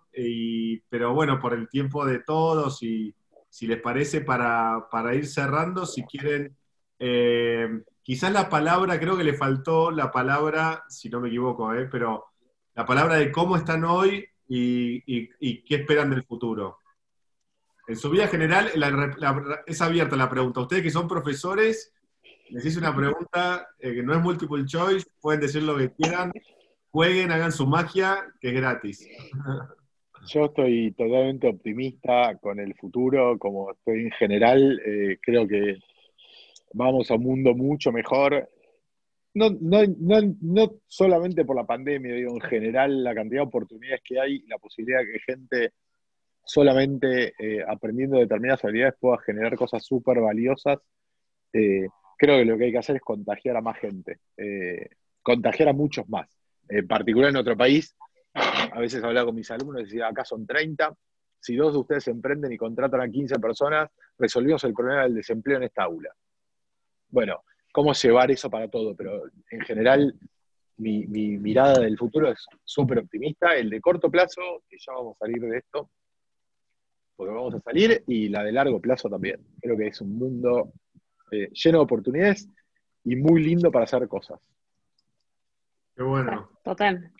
pero 0.89 1.13
bueno, 1.13 1.39
por 1.39 1.53
el 1.53 1.69
tiempo 1.69 2.03
de 2.07 2.23
todos 2.23 2.81
y 2.81 3.13
si 3.47 3.67
les 3.67 3.79
parece 3.79 4.21
para, 4.21 4.81
ir 5.13 5.27
cerrando, 5.27 5.85
si 5.85 6.01
quieren, 6.05 6.57
eh, 6.97 7.83
quizás 8.01 8.33
la 8.33 8.49
palabra, 8.49 8.99
creo 8.99 9.15
que 9.15 9.23
le 9.23 9.35
faltó 9.35 9.91
la 9.91 10.09
palabra, 10.09 10.85
si 10.89 11.07
no 11.07 11.19
me 11.21 11.27
equivoco, 11.27 11.71
eh, 11.75 11.85
pero 11.85 12.25
la 12.73 12.83
palabra 12.83 13.17
de 13.17 13.31
cómo 13.31 13.55
están 13.55 13.83
hoy 13.83 14.27
y, 14.49 15.61
qué 15.63 15.75
esperan 15.75 16.09
del 16.09 16.23
futuro. 16.23 16.79
En 17.87 17.95
su 17.95 18.09
vida 18.09 18.27
general 18.27 18.71
es 19.65 19.81
abierta 19.81 20.15
la 20.15 20.29
pregunta. 20.29 20.61
Ustedes 20.61 20.83
que 20.83 20.91
son 20.91 21.07
profesores, 21.07 21.93
les 22.49 22.65
hice 22.65 22.79
una 22.79 22.95
pregunta 22.95 23.67
eh, 23.79 23.93
que 23.93 24.03
no 24.03 24.13
es 24.13 24.21
multiple 24.21 24.65
choice, 24.65 25.07
pueden 25.21 25.41
decir 25.41 25.63
lo 25.63 25.77
que 25.77 25.91
quieran, 25.91 26.31
jueguen, 26.91 27.31
hagan 27.31 27.51
su 27.51 27.67
magia, 27.67 28.25
que 28.39 28.49
es 28.49 28.53
gratis. 28.53 29.07
Yo 30.27 30.45
estoy 30.45 30.91
totalmente 30.91 31.47
optimista 31.47 32.37
con 32.39 32.59
el 32.59 32.75
futuro, 32.75 33.37
como 33.39 33.71
estoy 33.71 34.05
en 34.05 34.11
general, 34.11 34.79
eh, 34.85 35.17
creo 35.21 35.47
que 35.47 35.77
vamos 36.73 37.09
a 37.09 37.15
un 37.15 37.23
mundo 37.23 37.55
mucho 37.55 37.91
mejor 37.91 38.49
no, 39.33 39.49
no, 39.61 39.83
no, 39.99 40.35
no 40.41 40.71
solamente 40.87 41.45
por 41.45 41.55
la 41.55 41.65
pandemia, 41.65 42.15
digo, 42.15 42.33
en 42.33 42.41
general 42.41 43.03
la 43.03 43.13
cantidad 43.13 43.41
de 43.41 43.47
oportunidades 43.47 44.01
que 44.03 44.19
hay, 44.19 44.39
la 44.47 44.57
posibilidad 44.57 44.99
de 44.99 45.11
que 45.11 45.19
gente 45.19 45.73
solamente 46.43 47.33
eh, 47.37 47.63
aprendiendo 47.67 48.17
determinadas 48.17 48.63
habilidades 48.65 48.95
pueda 48.99 49.19
generar 49.19 49.55
cosas 49.55 49.85
súper 49.85 50.19
valiosas, 50.19 50.79
eh, 51.53 51.87
creo 52.17 52.37
que 52.37 52.45
lo 52.45 52.57
que 52.57 52.65
hay 52.65 52.71
que 52.71 52.79
hacer 52.79 52.95
es 52.95 53.01
contagiar 53.01 53.55
a 53.57 53.61
más 53.61 53.77
gente, 53.77 54.19
eh, 54.35 54.89
contagiar 55.21 55.69
a 55.69 55.73
muchos 55.73 56.09
más. 56.09 56.27
En 56.67 56.87
particular 56.87 57.29
en 57.29 57.37
otro 57.37 57.55
país, 57.55 57.95
a 58.33 58.79
veces 58.79 59.03
hablaba 59.03 59.27
con 59.27 59.35
mis 59.35 59.49
alumnos 59.51 59.81
y 59.81 59.85
decía, 59.85 60.07
acá 60.07 60.25
son 60.25 60.45
30, 60.45 60.95
si 61.39 61.55
dos 61.55 61.73
de 61.73 61.79
ustedes 61.79 62.07
emprenden 62.07 62.51
y 62.51 62.57
contratan 62.57 63.01
a 63.01 63.09
15 63.09 63.39
personas, 63.39 63.89
resolvimos 64.17 64.63
el 64.63 64.73
problema 64.73 65.03
del 65.03 65.15
desempleo 65.15 65.57
en 65.57 65.63
esta 65.63 65.83
aula. 65.83 66.13
Bueno, 67.09 67.43
cómo 67.79 67.93
llevar 67.93 68.29
eso 68.29 68.49
para 68.49 68.67
todo, 68.67 68.93
pero 68.93 69.23
en 69.51 69.61
general 69.61 70.13
mi, 70.75 71.07
mirada 71.07 71.79
del 71.79 71.97
futuro 71.97 72.29
es 72.29 72.45
súper 72.65 72.99
optimista, 72.99 73.55
el 73.55 73.69
de 73.69 73.79
corto 73.79 74.11
plazo, 74.11 74.41
que 74.69 74.75
ya 74.77 74.91
vamos 74.91 75.15
a 75.15 75.19
salir 75.19 75.41
de 75.41 75.59
esto, 75.59 75.89
porque 77.15 77.33
vamos 77.33 77.55
a 77.55 77.61
salir, 77.61 78.03
y 78.05 78.27
la 78.27 78.43
de 78.43 78.51
largo 78.51 78.81
plazo 78.81 79.07
también. 79.07 79.39
Creo 79.61 79.77
que 79.77 79.87
es 79.87 80.01
un 80.01 80.13
mundo 80.17 80.73
eh, 81.31 81.47
lleno 81.53 81.77
de 81.77 81.83
oportunidades 81.85 82.49
y 83.05 83.15
muy 83.15 83.41
lindo 83.43 83.71
para 83.71 83.85
hacer 83.85 84.05
cosas. 84.09 84.41
Qué 85.95 86.03
bueno. 86.03 86.49
Total. 86.65 87.13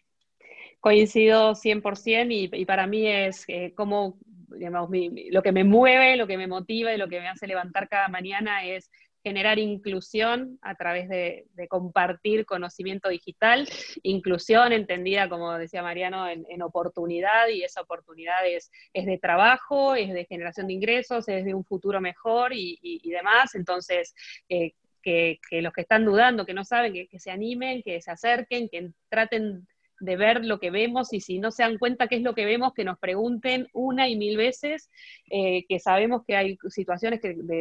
Coincido 0.82 1.56
100% 1.56 2.34
y, 2.34 2.50
y 2.52 2.66
para 2.66 2.86
mí 2.86 3.08
es 3.08 3.46
eh, 3.48 3.74
como, 3.78 4.20
digamos, 4.50 4.90
lo 5.32 5.42
que 5.42 5.52
me 5.54 5.64
mueve, 5.64 6.18
lo 6.18 6.28
que 6.28 6.38
me 6.38 6.48
motiva 6.48 6.94
y 6.94 6.98
lo 6.98 7.08
que 7.08 7.22
me 7.22 7.30
hace 7.30 7.48
levantar 7.48 7.88
cada 7.88 8.10
mañana 8.10 8.66
es 8.66 8.92
generar 9.30 9.60
inclusión 9.60 10.58
a 10.64 10.74
través 10.74 11.08
de, 11.08 11.46
compartir 11.70 12.48
conocimiento 12.48 13.10
digital, 13.10 13.70
inclusión 14.02 14.74
entendida, 14.74 15.30
como 15.30 15.56
decía 15.56 15.84
Mariano, 15.84 16.28
en, 16.28 16.62
oportunidad, 16.64 17.48
y 17.50 17.64
esa 17.64 17.82
oportunidad 17.82 18.48
es, 18.48 18.72
de 18.94 19.20
trabajo, 19.20 19.94
es 19.94 20.12
de 20.12 20.26
generación 20.26 20.66
de 20.66 20.74
ingresos, 20.74 21.28
es 21.28 21.46
de 21.46 21.54
un 21.54 21.64
futuro 21.64 22.02
mejor 22.02 22.54
y, 22.54 23.00
demás. 23.04 23.54
Entonces, 23.54 24.16
eh, 24.50 24.74
que, 25.04 25.40
los 25.52 25.74
que 25.74 25.82
están 25.82 26.06
dudando, 26.06 26.44
que 26.44 26.56
no 26.56 26.66
saben, 26.66 26.94
que 26.94 27.20
se 27.20 27.30
animen, 27.30 27.84
que 27.84 28.02
se 28.02 28.10
acerquen, 28.10 28.68
que 28.68 28.90
traten 29.10 29.68
de 30.00 30.16
ver 30.16 30.46
lo 30.46 30.60
que 30.60 30.72
vemos 30.72 31.14
y 31.14 31.22
si 31.22 31.40
no 31.40 31.52
se 31.52 31.64
dan 31.64 31.78
cuenta 31.78 32.08
qué 32.08 32.16
es 32.16 32.22
lo 32.22 32.34
que 32.34 32.46
vemos, 32.46 32.74
que 32.74 32.84
nos 32.84 32.98
pregunten 33.00 33.68
una 33.74 34.08
y 34.08 34.18
mil 34.18 34.38
veces, 34.38 34.90
eh, 35.30 35.66
que 35.68 35.80
sabemos 35.80 36.24
que 36.26 36.36
hay 36.36 36.58
situaciones 36.70 37.20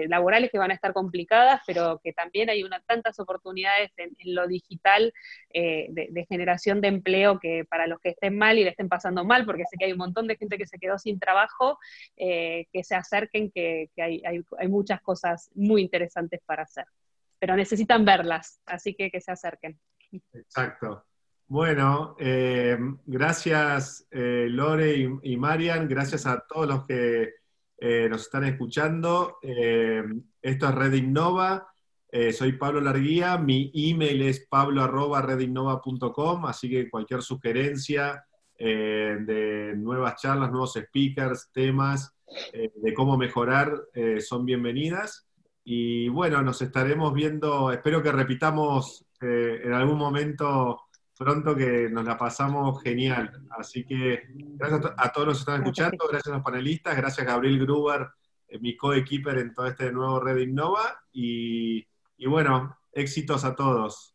laborales 0.09 0.51
que 0.51 0.59
van 0.59 0.71
a 0.71 0.75
estar 0.75 0.93
complicadas, 0.93 1.61
pero 1.67 2.01
que 2.03 2.13
también 2.13 2.51
hay 2.51 2.65
tantas 2.87 3.19
oportunidades 3.19 3.91
en, 3.97 4.15
lo 4.25 4.47
digital 4.47 5.13
eh, 5.53 5.87
de, 5.91 6.27
generación 6.27 6.81
de 6.81 6.89
empleo 6.89 7.39
que 7.39 7.65
para 7.65 7.87
los 7.87 8.01
que 8.01 8.11
estén 8.11 8.37
mal 8.37 8.59
y 8.59 8.65
le 8.65 8.71
estén 8.71 8.89
pasando 8.89 9.25
mal, 9.25 9.45
porque 9.47 9.65
sé 9.71 9.77
que 9.79 9.87
hay 9.87 9.93
un 9.93 9.99
montón 9.99 10.27
de 10.27 10.37
gente 10.37 10.59
que 10.59 10.67
se 10.67 10.79
quedó 10.79 10.99
sin 10.99 11.19
trabajo, 11.19 11.79
eh, 12.17 12.67
que 12.73 12.85
se 12.85 12.95
acerquen, 12.95 13.51
que, 13.51 13.91
hay, 13.97 14.23
hay 14.25 14.69
muchas 14.69 15.01
cosas 15.01 15.51
muy 15.55 15.83
interesantes 15.83 16.41
para 16.45 16.65
hacer. 16.65 16.85
Pero 17.39 17.57
necesitan 17.57 18.05
verlas, 18.05 18.61
así 18.67 18.95
que 18.95 19.11
que 19.11 19.21
se 19.21 19.31
acerquen. 19.31 19.79
Exacto. 20.33 21.05
Bueno, 21.51 22.15
eh, 22.19 22.77
gracias 23.07 24.07
eh, 24.11 24.49
Lore 24.51 25.19
y, 25.23 25.37
Marian, 25.39 25.89
gracias 25.89 26.27
a 26.27 26.45
todos 26.47 26.69
los 26.69 26.85
que 26.85 27.37
eh, 27.79 28.07
nos 28.11 28.21
están 28.21 28.45
escuchando. 28.45 29.39
esto 29.41 30.69
es 30.69 30.75
Red 30.75 30.93
Innova, 30.93 31.67
soy 32.33 32.53
Pablo 32.53 32.83
Larguía, 32.83 33.39
mi 33.39 33.73
email 33.75 34.21
es 34.23 34.47
pablo.redinnova.com, 34.47 36.45
así 36.45 36.69
que 36.69 36.91
cualquier 36.91 37.23
sugerencia 37.23 38.27
de 38.59 39.73
nuevas 39.75 40.21
charlas, 40.21 40.51
nuevos 40.51 40.75
speakers, 40.75 41.49
temas, 41.51 42.15
de 42.53 42.93
cómo 42.93 43.17
mejorar, 43.17 43.73
son 44.21 44.45
bienvenidas. 44.45 45.27
Y 45.65 46.11
bueno, 46.11 46.43
nos 46.43 46.61
estaremos 46.61 47.15
viendo, 47.15 47.73
espero 47.73 48.03
que 48.03 48.13
repitamos 48.13 49.07
en 49.21 49.73
algún 49.73 49.97
momento 49.99 50.88
pronto 51.19 51.55
que 51.55 51.91
nos 51.91 52.05
la 52.05 52.17
pasamos 52.17 52.83
genial. 52.83 53.45
Así 53.51 53.85
que 53.85 54.23
gracias 54.33 54.93
a, 54.97 55.13
todos 55.13 55.27
los 55.27 55.37
que 55.39 55.41
están 55.41 55.63
escuchando, 55.63 56.07
gracias 56.09 56.33
a 56.33 56.37
los 56.37 56.45
panelistas, 56.45 56.97
gracias 56.97 57.27
a 57.27 57.31
Gabriel 57.31 57.59
Gruber, 57.59 58.09
eh, 58.49 58.59
mi 58.61 58.77
co-equiper 58.77 59.39
en 59.39 59.53
todo 59.53 59.67
este 59.67 59.93
nuevo 59.93 60.21
Red 60.21 60.39
Innova. 60.39 61.03
Y, 61.13 61.87
y 62.17 62.27
bueno, 62.27 62.79
Éxitos 62.93 63.45
a 63.45 63.55
todos. 63.55 64.15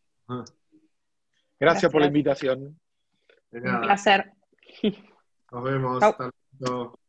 Gracias, 1.60 1.92
por 1.92 2.02
la 2.02 2.08
invitación. 2.08 2.80
Un 3.52 3.82
placer. 3.82 4.34
Nos 5.52 5.64
vemos. 5.64 6.04
Hasta 6.04 6.30
luego. 6.60 7.00